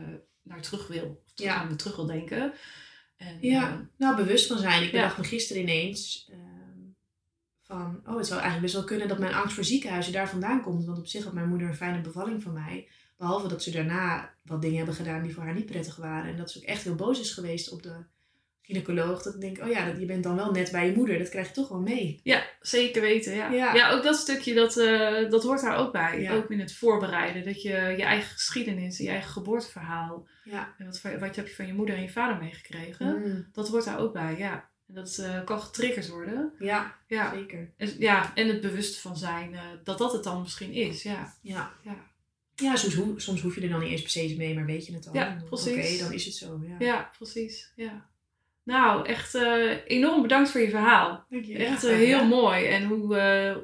naar 0.43 0.61
terug 0.61 0.87
wil. 0.87 1.21
Of 1.27 1.33
terug, 1.35 1.53
Ja. 1.53 1.59
aan 1.61 1.77
terug 1.77 1.97
wil 1.97 2.07
denken. 2.07 2.53
En, 3.17 3.39
Ja. 3.41 3.89
Nou, 3.99 4.17
bewust 4.17 4.47
van 4.47 4.59
zijn. 4.59 4.83
Ik 4.83 4.91
Ja. 4.91 4.93
bedacht 5.01 5.19
me 5.19 5.25
gisteren 5.25 5.63
ineens 5.63 6.29
ehm, 6.31 6.41
van, 7.63 8.01
oh, 8.07 8.17
het 8.17 8.27
zou 8.27 8.41
eigenlijk 8.41 8.61
best 8.63 8.75
wel 8.75 8.85
kunnen 8.85 9.09
dat 9.09 9.19
mijn 9.19 9.35
angst 9.35 9.55
voor 9.55 9.65
ziekenhuizen 9.65 10.13
daar 10.13 10.29
vandaan 10.29 10.63
komt. 10.63 10.85
Want 10.85 10.99
op 10.99 11.07
zich 11.07 11.25
had 11.25 11.33
mijn 11.33 11.49
moeder 11.49 11.69
een 11.69 11.75
fijne 11.77 12.01
bevalling 12.01 12.43
van 12.43 12.53
mij. 12.53 12.89
Behalve 13.17 13.49
dat 13.49 13.63
ze 13.63 13.71
daarna 13.71 14.35
wat 14.43 14.63
dingen 14.63 14.77
hebben 14.77 14.95
gedaan 14.95 15.23
die 15.23 15.35
voor 15.35 15.43
haar 15.43 15.55
niet 15.55 15.67
prettig 15.67 15.97
waren. 15.97 16.31
En 16.31 16.37
dat 16.37 16.51
ze 16.51 16.59
ook 16.59 16.65
echt 16.65 16.83
heel 16.83 16.95
boos 16.95 17.21
is 17.21 17.33
geweest 17.33 17.71
op 17.71 17.83
de 17.83 17.95
gynaecoloog. 18.63 19.23
Dat 19.23 19.35
ik 19.35 19.41
denk, 19.41 19.59
oh 19.63 19.69
ja, 19.69 19.85
dat, 19.87 20.01
je 20.01 20.07
bent 20.07 20.23
dan 20.23 20.37
wel 20.37 20.51
net 20.51 20.71
bij 20.73 20.87
je 20.87 20.97
moeder. 20.97 21.19
Dat 21.19 21.29
krijg 21.29 21.47
je 21.47 21.53
toch 21.55 21.69
wel 21.69 21.81
mee. 21.81 22.21
ja, 22.23 22.45
zeker 22.61 23.03
weten. 23.03 23.35
Ja. 23.35 23.51
Ja. 23.51 23.75
Ja. 23.75 23.91
ook 23.91 24.03
dat 24.03 24.17
stukje, 24.17 24.55
dat, 24.55 24.77
eh, 24.77 25.31
dat 25.31 25.43
hoort 25.43 25.61
daar 25.61 25.77
ook 25.77 25.93
bij. 25.93 26.21
Ja. 26.21 26.35
Ook 26.35 26.51
in 26.51 26.61
het 26.61 26.75
voorbereiden. 26.75 27.45
Dat 27.45 27.63
je 27.63 27.69
je 27.69 28.03
eigen 28.03 28.31
geschiedenis, 28.31 28.99
je 28.99 29.09
eigen 29.09 29.31
geboorteverhaal. 29.31 30.27
Ja. 30.45 30.75
En 30.79 30.85
wat, 30.87 31.01
wat 31.21 31.37
heb 31.37 31.49
je 31.49 31.55
van 31.55 31.67
je 31.67 31.75
moeder 31.75 31.95
en 31.97 32.03
je 32.03 32.11
vader 32.11 32.37
meegekregen. 32.43 33.19
Mm. 33.19 33.47
Dat 33.53 33.69
hoort 33.69 33.85
daar 33.85 33.99
ook 33.99 34.13
bij, 34.13 34.37
ja. 34.39 34.69
En 34.89 34.95
dat 34.95 35.19
eh, 35.19 35.45
kan 35.45 35.61
getriggerd 35.61 36.09
worden. 36.09 36.53
Ja, 36.59 36.95
Ja. 37.07 37.35
zeker. 37.35 37.71
En, 37.77 37.95
ja, 37.99 38.35
en 38.35 38.49
het 38.49 38.61
bewust 38.61 39.01
van 39.01 39.17
zijn 39.17 39.55
eh, 39.55 39.61
dat 39.85 39.99
dat 39.99 40.13
het 40.13 40.25
dan 40.25 40.41
misschien 40.41 40.73
is. 40.73 41.03
Ja, 41.03 41.35
Ja. 41.43 41.73
Ja. 41.83 41.97
Ja, 42.57 42.77
soms, 42.77 42.95
ho- 42.95 43.15
soms 43.19 43.41
hoef 43.41 43.55
je 43.55 43.61
er 43.61 43.69
dan 43.69 43.81
niet 43.81 43.91
eens 43.91 44.01
per 44.03 44.11
se 44.11 44.25
iets 44.25 44.35
mee, 44.35 44.55
maar 44.55 44.67
weet 44.67 44.87
je 44.87 44.93
het 44.95 45.07
al. 45.09 45.15
Ja, 45.15 45.37
precies. 45.49 45.73
Oké, 45.95 46.03
dan 46.05 46.13
is 46.13 46.25
het 46.25 46.35
zo. 46.35 46.61
Ja. 46.67 46.77
ja 46.79 47.11
precies. 47.17 47.73
Ja. 47.77 48.09
Nou, 48.63 49.07
echt 49.07 49.35
eh, 49.35 49.77
enorm 49.87 50.23
bedankt 50.23 50.51
voor 50.51 50.61
je 50.61 50.71
verhaal. 50.71 51.27
Dank 51.31 51.45
je. 51.45 51.57
Echt 51.59 51.85
eh, 51.85 51.97
heel 51.97 52.25
mooi. 52.27 52.65
En 52.67 52.85
hoe 52.85 53.17
eh, 53.19 53.57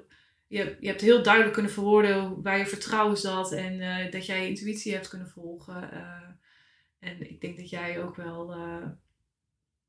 je, 0.47 0.77
je 0.81 0.87
hebt 0.89 1.01
heel 1.01 1.23
duidelijk 1.23 1.53
kunnen 1.55 1.73
verwoorden 1.73 2.43
waar 2.43 2.59
je 2.59 2.67
vertrouwen 2.67 3.17
zat. 3.17 3.53
En 3.53 4.11
dat 4.11 4.27
jij 4.27 4.43
je 4.43 4.49
intuïtie 4.49 4.93
hebt 4.93 5.09
kunnen 5.09 5.29
volgen. 5.29 5.91
en 6.99 7.31
ik 7.31 7.41
denk 7.41 7.57
dat 7.57 7.71
jij 7.71 8.03
ook 8.03 8.17
wel, 8.17 8.47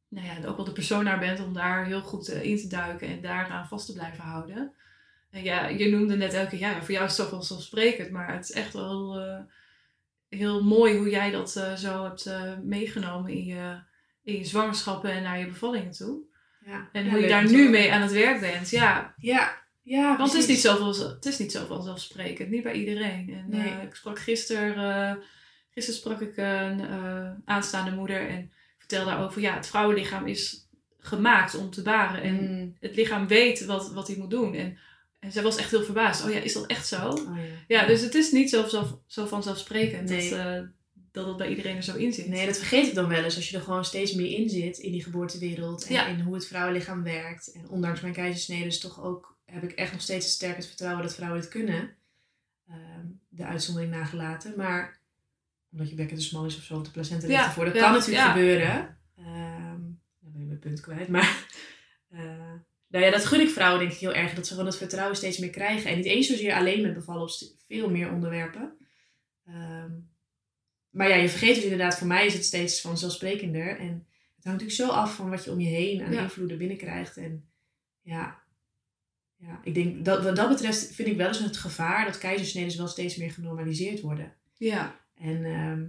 nou 0.08 0.26
ja, 0.28 0.48
ook 0.48 0.56
wel 0.56 0.66
de 0.66 0.72
persoon 0.72 1.04
naar 1.04 1.20
bent 1.20 1.40
om 1.40 1.54
daar 1.54 1.86
heel 1.86 2.02
goed 2.02 2.28
in 2.28 2.58
te 2.58 2.68
duiken. 2.68 3.08
En 3.08 3.22
daaraan 3.22 3.68
vast 3.68 3.86
te 3.86 3.94
blijven 3.94 4.24
houden. 4.24 4.74
Ja, 5.42 5.68
je 5.68 5.90
noemde 5.90 6.16
net 6.16 6.34
elke 6.34 6.50
keer, 6.50 6.60
ja, 6.60 6.82
voor 6.84 6.92
jou 6.94 7.06
is 7.06 7.12
het 7.12 7.20
toch 7.20 7.30
wel 7.30 7.40
vanzelfsprekend. 7.40 8.10
Maar 8.12 8.34
het 8.36 8.44
is 8.50 8.52
echt 8.52 8.74
wel 8.74 9.20
eh, 9.20 9.40
heel 10.40 10.64
mooi 10.64 10.98
hoe 10.98 11.10
jij 11.10 11.32
dat 11.32 11.56
eh, 11.56 11.74
zo 11.74 12.04
hebt 12.04 12.26
eh, 12.26 12.58
meegenomen 12.64 13.32
in 13.32 13.44
je, 13.46 13.82
in 14.24 14.38
je 14.38 14.44
zwangerschappen 14.44 15.12
en 15.12 15.24
naar 15.24 15.40
je 15.40 15.48
bevallingen 15.48 15.92
toe. 15.92 16.22
Ja. 16.66 16.90
En 16.92 17.06
Ja, 17.06 17.12
hoe 17.12 17.20
je 17.20 17.28
daar 17.28 17.52
nu 17.52 17.70
mee 17.70 17.92
aan 17.94 18.02
het 18.02 18.12
werk 18.12 18.40
bent. 18.40 18.70
Ja, 18.70 19.14
Ja, 19.18 19.62
ja 19.82 20.18
want 20.18 20.32
het 20.32 20.42
is, 20.42 20.48
niet 20.48 20.60
zoveel, 20.62 21.10
het 21.10 21.26
is 21.26 21.38
niet 21.38 21.52
zo 21.52 21.66
vanzelfsprekend. 21.66 22.50
Niet 22.50 22.64
bij 22.64 22.74
iedereen. 22.74 23.30
En, 23.34 23.46
Nee. 23.50 23.70
eh, 23.72 23.84
ik 23.84 23.96
sprak 23.96 24.20
gisteren, 24.20 24.76
eh, 24.76 25.24
gisteren 25.70 26.00
sprak 26.00 26.22
ik 26.22 26.38
een 26.38 26.80
eh, 26.90 27.32
aanstaande 27.46 27.92
moeder 27.92 28.28
en 28.30 28.52
vertelde 28.78 29.10
daarover. 29.10 29.42
Ja, 29.42 29.54
het 29.56 29.68
vrouwenlichaam 29.68 30.28
is 30.28 30.70
gemaakt 31.00 31.56
om 31.56 31.70
te 31.70 31.82
baren. 31.82 32.22
En 32.22 32.34
Mm. 32.60 32.76
het 32.80 32.96
lichaam 32.96 33.28
weet 33.28 33.66
wat, 33.66 33.94
wat 33.94 34.08
hij 34.08 34.18
moet 34.18 34.30
doen. 34.32 34.54
En, 34.56 34.78
en 35.24 35.32
zij 35.32 35.44
was 35.44 35.56
echt 35.58 35.72
heel 35.72 35.84
verbaasd. 35.84 36.24
Oh 36.26 36.32
ja, 36.32 36.40
is 36.40 36.54
dat 36.54 36.66
echt 36.66 36.88
zo? 36.88 37.08
Oh, 37.10 37.38
ja. 37.38 37.44
Ja, 37.68 37.86
dus 37.88 38.02
het 38.02 38.16
is 38.16 38.32
niet 38.32 38.50
zo, 38.50 38.68
zo, 38.68 39.02
zo 39.08 39.26
vanzelfsprekend 39.26 40.10
Nee. 40.10 40.30
dat, 40.30 40.40
eh, 40.40 40.62
dat 41.12 41.28
het 41.28 41.38
bij 41.38 41.50
iedereen 41.50 41.76
er 41.76 41.84
zo 41.84 41.96
in 41.96 42.14
zit. 42.14 42.28
Nee, 42.28 42.46
dat 42.46 42.58
vergeet 42.58 42.88
ik 42.88 42.94
dan 42.96 43.08
wel 43.08 43.24
eens 43.24 43.36
als 43.36 43.50
je 43.50 43.58
er 43.58 43.64
gewoon 43.64 43.86
steeds 43.86 44.14
meer 44.14 44.38
in 44.40 44.50
zit 44.50 44.78
in 44.78 44.92
die 44.92 45.04
geboortewereld 45.04 45.86
en 45.86 45.94
Ja. 45.94 46.08
in 46.08 46.20
hoe 46.20 46.34
het 46.34 46.48
vrouwenlichaam 46.48 47.04
werkt. 47.04 47.52
En 47.52 47.70
ondanks 47.70 48.02
mijn 48.02 48.14
keizersnede 48.14 48.66
is 48.66 48.80
toch 48.80 49.04
ook, 49.04 49.38
heb 49.46 49.64
ik 49.64 49.72
echt 49.72 49.92
nog 49.92 50.02
steeds 50.02 50.32
sterk 50.32 50.56
het 50.56 50.68
vertrouwen 50.68 51.04
dat 51.04 51.16
vrouwen 51.16 51.42
dit 51.42 51.50
kunnen. 51.50 51.96
Ehm, 52.70 53.06
de 53.30 53.46
uitzondering 53.46 53.92
nagelaten. 53.92 54.54
Maar 54.58 55.00
omdat 55.72 55.90
je 55.90 55.96
bekken 55.96 56.18
te 56.18 56.24
smal 56.24 56.46
is 56.46 56.58
of 56.58 56.64
zo, 56.64 56.76
of 56.76 56.84
de 56.84 56.92
placenta 56.92 57.28
ligt 57.28 57.40
Ja, 57.40 57.46
ervoor. 57.48 57.66
Dat 57.66 57.74
kan 57.74 57.92
natuurlijk 57.92 58.26
gebeuren. 58.28 58.98
Ehm 59.18 59.82
dan 60.20 60.32
ben 60.32 60.42
ik 60.42 60.48
mijn 60.48 60.60
punt 60.60 60.80
kwijt. 60.82 61.08
Maar 61.08 61.46
eh, 62.10 62.52
nou 62.94 63.06
ja, 63.06 63.12
dat 63.12 63.26
gun 63.26 63.42
ik 63.42 63.50
vrouwen 63.50 63.80
denk 63.80 63.92
ik 63.92 63.98
heel 63.98 64.14
erg. 64.14 64.34
Dat 64.34 64.44
ze 64.48 64.52
gewoon 64.54 64.70
dat 64.70 64.78
vertrouwen 64.78 65.16
steeds 65.16 65.38
meer 65.38 65.50
krijgen. 65.50 65.90
En 65.90 65.98
niet 65.98 66.06
eens 66.06 66.28
zozeer 66.28 66.54
alleen 66.54 66.82
met 66.82 66.94
bevallen 66.94 67.22
op 67.22 67.32
veel 67.68 67.90
meer 67.90 68.12
onderwerpen. 68.12 68.78
Ehm, 69.46 69.92
maar 70.90 71.10
ja, 71.10 71.16
je 71.16 71.30
vergeet 71.30 71.56
het 71.56 71.64
inderdaad. 71.64 71.98
Voor 71.98 72.08
mij 72.08 72.26
is 72.26 72.34
het 72.34 72.46
steeds 72.46 72.82
vanzelfsprekender. 72.82 73.68
En 73.78 74.08
het 74.36 74.44
hangt 74.46 74.62
natuurlijk 74.62 74.72
zo 74.72 74.88
af 74.88 75.16
van 75.16 75.30
wat 75.30 75.44
je 75.44 75.52
om 75.52 75.60
je 75.60 75.68
heen 75.70 76.04
aan 76.04 76.12
Ja. 76.12 76.22
invloeden 76.22 76.58
binnenkrijgt. 76.58 77.18
En 77.18 77.46
ja, 78.02 78.42
ja, 79.36 79.60
ik 79.64 79.74
denk 79.74 80.06
dat 80.06 80.24
wat 80.24 80.36
dat 80.36 80.50
betreft 80.50 80.92
vind 80.96 81.08
ik 81.08 81.18
wel 81.18 81.28
eens 81.28 81.40
het 81.40 81.58
gevaar 81.58 82.06
dat 82.06 82.18
keizersneden 82.18 82.78
wel 82.78 82.88
steeds 82.88 83.16
meer 83.16 83.32
genormaliseerd 83.32 84.02
worden. 84.02 84.34
Ja, 84.58 85.00
En 85.16 85.46
ehm, 85.46 85.86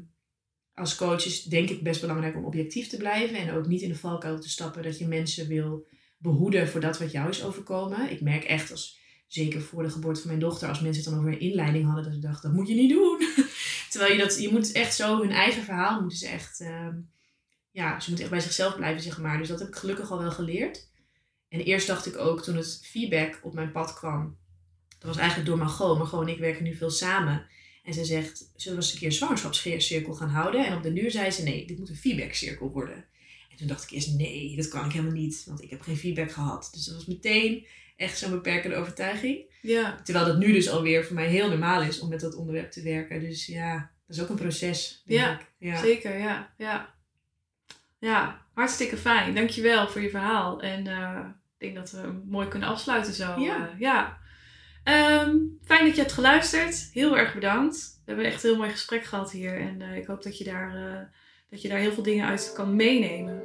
als 0.75 0.97
coach 0.97 1.27
is 1.27 1.43
denk 1.43 1.71
ik 1.71 1.83
best 1.83 2.01
belangrijk 2.01 2.37
om 2.37 2.45
objectief 2.45 2.89
te 2.89 2.97
blijven 2.97 3.37
en 3.37 3.53
ook 3.53 3.67
niet 3.67 3.81
in 3.83 3.89
de 3.89 3.95
valkuil 3.95 4.41
te 4.41 4.49
stappen 4.49 4.83
dat 4.83 4.99
je 4.99 5.07
mensen 5.07 5.49
wil 5.49 5.87
behoeden 6.25 6.69
voor 6.69 6.81
dat 6.81 6.99
wat 6.99 7.13
jou 7.13 7.29
is 7.29 7.45
overkomen. 7.45 8.11
Ik 8.11 8.21
merk 8.21 8.45
echt, 8.45 8.71
als, 8.71 8.99
zeker 9.27 9.63
voor 9.63 9.83
de 9.83 9.91
geboorte 9.91 10.21
van 10.21 10.29
mijn 10.29 10.41
dochter, 10.41 10.69
als 10.69 10.81
mensen 10.81 11.03
het 11.03 11.11
dan 11.11 11.21
over 11.21 11.33
een 11.33 11.41
inleiding 11.41 11.85
hadden, 11.85 12.05
dat 12.05 12.13
ik 12.13 12.23
dacht, 12.23 12.43
dat 12.43 12.53
moet 12.53 12.69
je 12.69 12.75
niet 12.75 12.91
doen. 12.91 13.19
Terwijl 13.91 14.13
je 14.13 14.19
dat, 14.19 14.41
je 14.41 14.51
moet 14.51 14.73
echt 14.73 14.95
zo 14.95 15.21
hun 15.21 15.31
eigen 15.31 15.63
verhaal 15.63 16.01
moeten 16.01 16.19
ze 16.19 16.29
echt, 16.29 16.61
ehm, 16.61 16.97
ja, 17.71 18.01
ze 18.01 18.09
moeten 18.09 18.25
echt 18.25 18.35
bij 18.35 18.45
zichzelf 18.45 18.77
blijven, 18.77 19.03
zeg 19.03 19.19
maar. 19.19 19.39
Dus 19.39 19.49
dat 19.49 19.59
heb 19.59 19.69
ik 19.69 19.75
gelukkig 19.75 20.11
al 20.11 20.19
wel 20.19 20.31
geleerd. 20.31 20.89
En 21.49 21.61
eerst 21.61 21.87
dacht 21.87 22.07
ik 22.07 22.17
ook, 22.17 22.43
toen 22.43 22.57
het 22.57 22.81
feedback 22.85 23.41
op 23.43 23.55
mijn 23.55 23.73
pad 23.73 23.95
kwam, 23.95 24.37
dat 24.99 25.09
was 25.09 25.17
eigenlijk 25.17 25.49
door 25.49 25.59
Margot. 25.59 25.99
Margot 25.99 26.23
en 26.23 26.33
ik 26.33 26.39
werken 26.39 26.65
nu 26.65 26.75
veel 26.75 26.91
samen. 26.91 27.47
En 27.83 27.95
ze 27.95 28.05
zegt, 28.05 28.51
zullen 28.57 28.79
we 28.79 28.85
eens 28.85 28.93
een 28.93 28.99
keer 28.99 29.09
een 29.09 29.15
zwangerschapscirkel 29.15 30.15
gaan 30.15 30.29
houden? 30.29 30.67
En 30.67 30.77
op 30.77 30.83
de 30.83 30.93
duur 30.93 31.11
zei 31.11 31.31
ze, 31.31 31.43
nee, 31.43 31.67
dit 31.67 31.79
moet 31.79 31.89
een 31.89 31.97
feedbackcirkel 31.97 32.71
worden. 32.71 33.05
En 33.55 33.61
toen 33.61 33.69
dacht 33.69 33.83
ik 33.85 33.91
eerst, 33.91 34.17
nee, 34.17 34.57
dat 34.57 34.69
kan 34.69 34.85
ik 34.85 34.93
helemaal 34.93 35.15
niet. 35.15 35.45
Want 35.47 35.63
ik 35.63 35.71
heb 35.71 35.81
geen 35.81 35.97
feedback 35.97 36.33
gehad. 36.33 36.69
Dus 36.73 36.85
dat 36.85 36.95
was 36.95 37.07
meteen 37.07 37.67
echt 37.97 38.19
zo'n 38.19 38.31
beperkende 38.31 38.77
overtuiging. 38.77 39.39
ja, 39.63 40.01
Terwijl 40.03 40.27
dat 40.27 40.39
nu 40.39 40.53
dus 40.53 40.69
alweer 40.69 41.05
voor 41.05 41.15
mij 41.15 41.27
heel 41.29 41.49
normaal 41.49 41.83
is 41.83 42.01
om 42.01 42.09
met 42.09 42.21
dat 42.21 42.35
onderwerp 42.35 42.71
te 42.71 42.83
werken. 42.83 43.21
Dus 43.21 43.47
ja, 43.47 43.91
dat 44.07 44.17
is 44.17 44.23
ook 44.23 44.29
een 44.29 44.37
proces, 44.37 45.03
denk 45.07 45.21
Ja, 45.21 45.33
ik. 45.41 45.47
Ja, 45.59 45.77
zeker. 45.77 46.19
Ja, 46.19 46.55
ja. 46.59 46.95
ja, 47.99 48.47
hartstikke 48.55 48.97
fijn. 48.97 49.35
Dankjewel 49.35 49.89
voor 49.89 50.01
je 50.01 50.11
verhaal. 50.11 50.61
En 50.61 50.87
eh, 50.87 51.21
ik 51.59 51.59
denk 51.59 51.75
dat 51.75 51.91
we 51.91 52.23
mooi 52.27 52.49
kunnen 52.49 52.69
afsluiten 52.69 53.15
zo. 53.15 53.41
Ja. 53.41 53.69
eh, 53.73 53.81
ja. 53.81 54.19
Ehm, 54.85 55.37
fijn 55.65 55.85
dat 55.85 55.95
je 55.95 56.01
hebt 56.01 56.13
geluisterd. 56.13 56.91
Heel 56.93 57.19
erg 57.19 57.35
bedankt. 57.35 57.77
We 57.77 58.13
hebben 58.13 58.25
echt 58.33 58.43
een 58.45 58.51
heel 58.51 58.59
mooi 58.59 58.71
gesprek 58.71 59.05
gehad 59.05 59.31
hier. 59.33 59.61
En 59.61 59.83
eh, 59.83 59.97
ik 59.97 60.07
hoop 60.07 60.23
dat 60.23 60.39
je, 60.39 60.45
daar, 60.45 61.11
dat 61.49 61.63
je 61.63 61.69
daar 61.69 61.79
heel 61.79 61.93
veel 61.93 62.03
dingen 62.03 62.27
uit 62.27 62.53
kan 62.55 62.77
meenemen. 62.77 63.43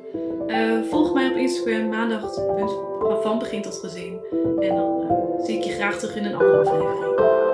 Eh, 0.48 0.82
volg 0.82 1.14
mij 1.14 1.30
op 1.30 1.36
Instagram 1.36 1.90
maandag 1.90 2.34
van 3.22 3.40
begin 3.40 3.62
tot 3.62 3.78
gezin. 3.78 4.20
En 4.60 4.76
dan 4.76 5.02
eh, 5.10 5.46
zie 5.46 5.58
ik 5.58 5.64
je 5.64 5.72
graag 5.72 6.00
terug 6.00 6.16
in 6.16 6.26
een 6.26 6.36
andere 6.36 6.58
aflevering. 6.58 7.49